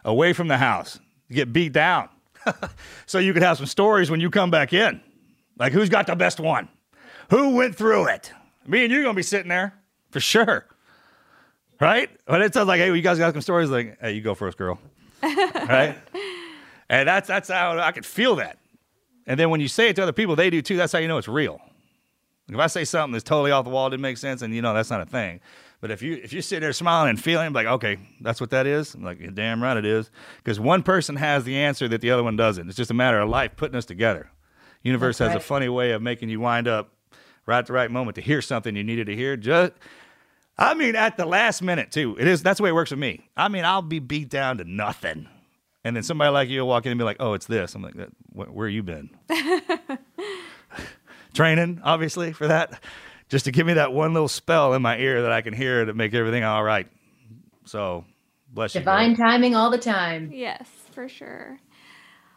away 0.04 0.32
from 0.32 0.48
the 0.48 0.56
house, 0.56 1.00
you 1.28 1.36
get 1.36 1.52
beat 1.52 1.72
down, 1.72 2.08
so 3.06 3.18
you 3.18 3.32
could 3.32 3.42
have 3.42 3.56
some 3.56 3.66
stories 3.66 4.10
when 4.10 4.20
you 4.20 4.30
come 4.30 4.50
back 4.50 4.72
in. 4.72 5.00
Like, 5.58 5.72
who's 5.72 5.88
got 5.88 6.06
the 6.06 6.14
best 6.14 6.38
one? 6.38 6.68
Who 7.30 7.56
went 7.56 7.74
through 7.74 8.06
it? 8.06 8.32
Me 8.66 8.84
and 8.84 8.92
you're 8.92 9.02
gonna 9.02 9.14
be 9.14 9.22
sitting 9.22 9.48
there 9.48 9.74
for 10.10 10.20
sure, 10.20 10.64
right? 11.80 12.08
But 12.24 12.40
it 12.42 12.54
sounds 12.54 12.68
like, 12.68 12.80
hey, 12.80 12.94
you 12.94 13.02
guys 13.02 13.18
got 13.18 13.32
some 13.32 13.42
stories. 13.42 13.68
Like, 13.68 13.98
hey, 14.00 14.12
you 14.12 14.20
go 14.20 14.34
first, 14.34 14.56
girl. 14.56 14.78
right? 15.22 15.96
And 16.88 17.08
that's 17.08 17.28
that's 17.28 17.48
how 17.48 17.78
I 17.78 17.92
could 17.92 18.06
feel 18.06 18.36
that. 18.36 18.58
And 19.26 19.38
then 19.40 19.50
when 19.50 19.60
you 19.60 19.68
say 19.68 19.88
it 19.88 19.96
to 19.96 20.02
other 20.02 20.12
people, 20.12 20.36
they 20.36 20.50
do 20.50 20.62
too. 20.62 20.76
That's 20.76 20.92
how 20.92 20.98
you 20.98 21.08
know 21.08 21.18
it's 21.18 21.28
real. 21.28 21.60
If 22.48 22.58
I 22.58 22.68
say 22.68 22.84
something 22.84 23.12
that's 23.12 23.24
totally 23.24 23.50
off 23.50 23.64
the 23.64 23.70
wall, 23.70 23.90
didn't 23.90 24.02
make 24.02 24.18
sense, 24.18 24.40
and 24.42 24.54
you 24.54 24.62
know 24.62 24.72
that's 24.72 24.90
not 24.90 25.00
a 25.00 25.06
thing. 25.06 25.40
But 25.80 25.90
if 25.90 26.00
you 26.00 26.14
if 26.22 26.32
you 26.32 26.42
sit 26.42 26.60
there 26.60 26.72
smiling 26.72 27.10
and 27.10 27.20
feeling 27.20 27.52
like, 27.52 27.66
okay, 27.66 27.98
that's 28.20 28.40
what 28.40 28.50
that 28.50 28.66
is, 28.66 28.94
I'm 28.94 29.02
like, 29.02 29.20
you're 29.20 29.30
damn 29.30 29.62
right 29.62 29.76
it 29.76 29.84
is, 29.84 30.10
because 30.38 30.60
one 30.60 30.82
person 30.82 31.16
has 31.16 31.44
the 31.44 31.56
answer 31.56 31.88
that 31.88 32.00
the 32.00 32.10
other 32.12 32.22
one 32.22 32.36
doesn't. 32.36 32.68
It's 32.68 32.76
just 32.76 32.90
a 32.90 32.94
matter 32.94 33.18
of 33.18 33.28
life 33.28 33.56
putting 33.56 33.76
us 33.76 33.84
together. 33.84 34.30
Universe 34.82 35.18
That's 35.18 35.32
has 35.32 35.42
a 35.42 35.44
funny 35.44 35.68
way 35.68 35.90
of 35.90 36.02
making 36.02 36.28
you 36.28 36.38
wind 36.38 36.68
up 36.68 36.92
right 37.46 37.58
at 37.58 37.66
the 37.66 37.72
right 37.72 37.90
moment 37.90 38.14
to 38.14 38.20
hear 38.20 38.40
something 38.40 38.76
you 38.76 38.84
needed 38.84 39.06
to 39.08 39.16
hear. 39.16 39.36
Just, 39.36 39.72
I 40.56 40.74
mean, 40.74 40.94
at 40.94 41.16
the 41.16 41.26
last 41.26 41.62
minute 41.62 41.90
too. 41.90 42.16
It 42.18 42.28
is 42.28 42.42
that's 42.42 42.58
the 42.58 42.62
way 42.62 42.70
it 42.70 42.74
works 42.74 42.90
with 42.92 43.00
me. 43.00 43.28
I 43.36 43.48
mean, 43.48 43.64
I'll 43.64 43.82
be 43.82 43.98
beat 43.98 44.28
down 44.28 44.58
to 44.58 44.64
nothing, 44.64 45.28
and 45.86 45.94
then 45.94 46.02
somebody 46.02 46.32
like 46.32 46.48
you 46.48 46.62
will 46.62 46.68
walk 46.68 46.84
in 46.84 46.90
and 46.90 46.98
be 46.98 47.04
like, 47.04 47.18
"Oh, 47.20 47.34
it's 47.34 47.46
this." 47.46 47.76
I'm 47.76 47.82
like, 47.82 47.94
uh, 47.96 48.06
"Where 48.32 48.68
you 48.68 48.82
been?" 48.82 49.08
Training, 51.32 51.80
obviously, 51.84 52.32
for 52.32 52.48
that, 52.48 52.82
just 53.28 53.44
to 53.44 53.52
give 53.52 53.68
me 53.68 53.74
that 53.74 53.92
one 53.92 54.12
little 54.12 54.26
spell 54.26 54.74
in 54.74 54.82
my 54.82 54.98
ear 54.98 55.22
that 55.22 55.30
I 55.30 55.42
can 55.42 55.54
hear 55.54 55.84
to 55.84 55.94
make 55.94 56.12
everything 56.12 56.42
all 56.42 56.64
right. 56.64 56.88
So, 57.66 58.04
bless 58.52 58.74
you. 58.74 58.80
Divine 58.80 59.14
timing 59.14 59.54
all 59.54 59.70
the 59.70 59.78
time. 59.78 60.32
Yes, 60.32 60.68
for 60.90 61.08
sure. 61.08 61.60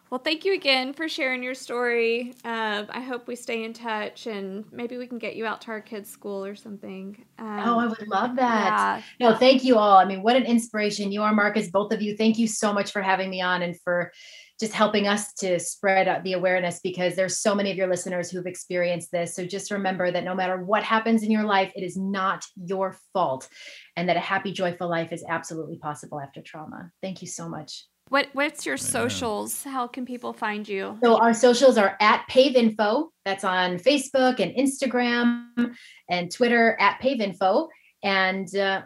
Well, 0.10 0.20
thank 0.20 0.44
you 0.44 0.56
again 0.56 0.94
for 0.94 1.08
sharing 1.08 1.44
your 1.44 1.54
story. 1.54 2.34
Uh, 2.44 2.86
I 2.90 3.02
hope 3.02 3.28
we 3.28 3.36
stay 3.36 3.64
in 3.64 3.74
touch 3.74 4.26
and 4.26 4.66
maybe 4.72 4.98
we 4.98 5.06
can 5.06 5.20
get 5.20 5.36
you 5.36 5.46
out 5.46 5.62
to 5.62 5.72
our 5.72 5.82
kids' 5.82 6.10
school 6.10 6.44
or 6.44 6.56
something. 6.56 7.24
Um, 7.38 7.60
Oh, 7.60 7.80
I 7.80 7.86
would 7.86 8.08
love 8.08 8.36
that. 8.38 9.04
yeah. 9.20 9.30
No, 9.30 9.36
thank 9.38 9.64
you 9.64 9.78
all. 9.78 9.98
I 9.98 10.06
mean, 10.06 10.24
what 10.24 10.36
an 10.36 10.46
inspiration 10.46 11.12
you 11.12 11.22
are, 11.22 11.34
Marcus. 11.34 11.70
Both 11.70 11.94
of 11.94 12.02
you. 12.02 12.18
Thank 12.18 12.40
you 12.40 12.48
so 12.48 12.74
much 12.74 12.92
for 12.92 13.04
having 13.04 13.30
me 13.30 13.42
on 13.42 13.62
and 13.62 13.80
for 13.82 14.12
just 14.60 14.74
helping 14.74 15.08
us 15.08 15.32
to 15.36 15.60
spread 15.60 16.24
the 16.24 16.34
awareness 16.34 16.80
because 16.82 17.16
there's 17.16 17.40
so 17.40 17.54
many 17.54 17.70
of 17.70 17.78
your 17.78 17.88
listeners 17.88 18.32
who've 18.32 18.48
experienced 18.48 19.12
this. 19.12 19.36
So 19.36 19.46
just 19.46 19.70
remember 19.70 20.12
that 20.12 20.24
no 20.24 20.34
matter 20.34 20.58
what 20.58 20.84
happens 20.84 21.22
in 21.22 21.30
your 21.30 21.46
life, 21.46 21.72
it 21.76 21.84
is 21.84 21.96
not 21.96 22.44
your 22.66 22.98
fault 23.14 23.48
and 23.96 24.10
that 24.10 24.18
a 24.18 24.22
happy, 24.22 24.52
joyful 24.52 24.90
life 24.90 25.14
is 25.14 25.24
absolutely 25.30 25.78
possible 25.78 26.20
after 26.20 26.42
trauma. 26.42 26.90
Thank 27.02 27.22
you 27.22 27.28
so 27.28 27.48
much. 27.48 27.86
What 28.10 28.28
What's 28.34 28.66
your 28.66 28.76
socials? 28.78 29.64
How 29.64 29.88
can 29.88 30.06
people 30.06 30.34
find 30.34 30.68
you? 30.68 30.98
So 31.04 31.18
our 31.18 31.34
socials 31.34 31.78
are 31.78 31.96
at 32.02 32.28
Pave 32.28 32.56
Info. 32.56 33.12
That's 33.24 33.44
on 33.44 33.78
Facebook 33.78 34.40
and 34.40 34.52
Instagram 34.56 35.76
and 36.10 36.32
Twitter 36.32 36.76
at 36.80 37.00
Pave 37.00 37.22
Info. 37.22 37.70
And 38.04 38.56
uh, 38.56 38.82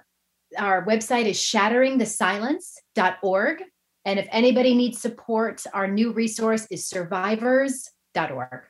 our 0.58 0.86
website 0.86 1.26
is 1.26 1.38
shatteringthesilence.org. 1.38 3.64
And 4.06 4.20
if 4.20 4.28
anybody 4.32 4.76
needs 4.76 5.00
support, 5.00 5.64
our 5.74 5.88
new 5.88 6.12
resource 6.12 6.68
is 6.70 6.86
survivors.org. 6.88 8.64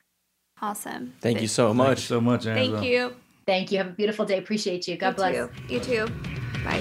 Awesome. 0.62 1.12
Thank 1.20 1.42
you 1.42 1.48
so 1.48 1.66
Thank 1.66 1.76
you 1.76 1.84
much. 1.84 2.02
so 2.02 2.20
much, 2.20 2.46
Angela. 2.46 2.78
Thank 2.78 2.88
you. 2.88 3.16
Thank 3.46 3.72
you. 3.72 3.78
Have 3.78 3.88
a 3.88 3.90
beautiful 3.90 4.24
day. 4.24 4.38
Appreciate 4.38 4.86
you. 4.86 4.96
God 4.96 5.10
you 5.10 5.16
bless. 5.16 5.34
Too. 5.34 5.50
You 5.68 5.80
too. 5.80 6.06
Bye. 6.64 6.80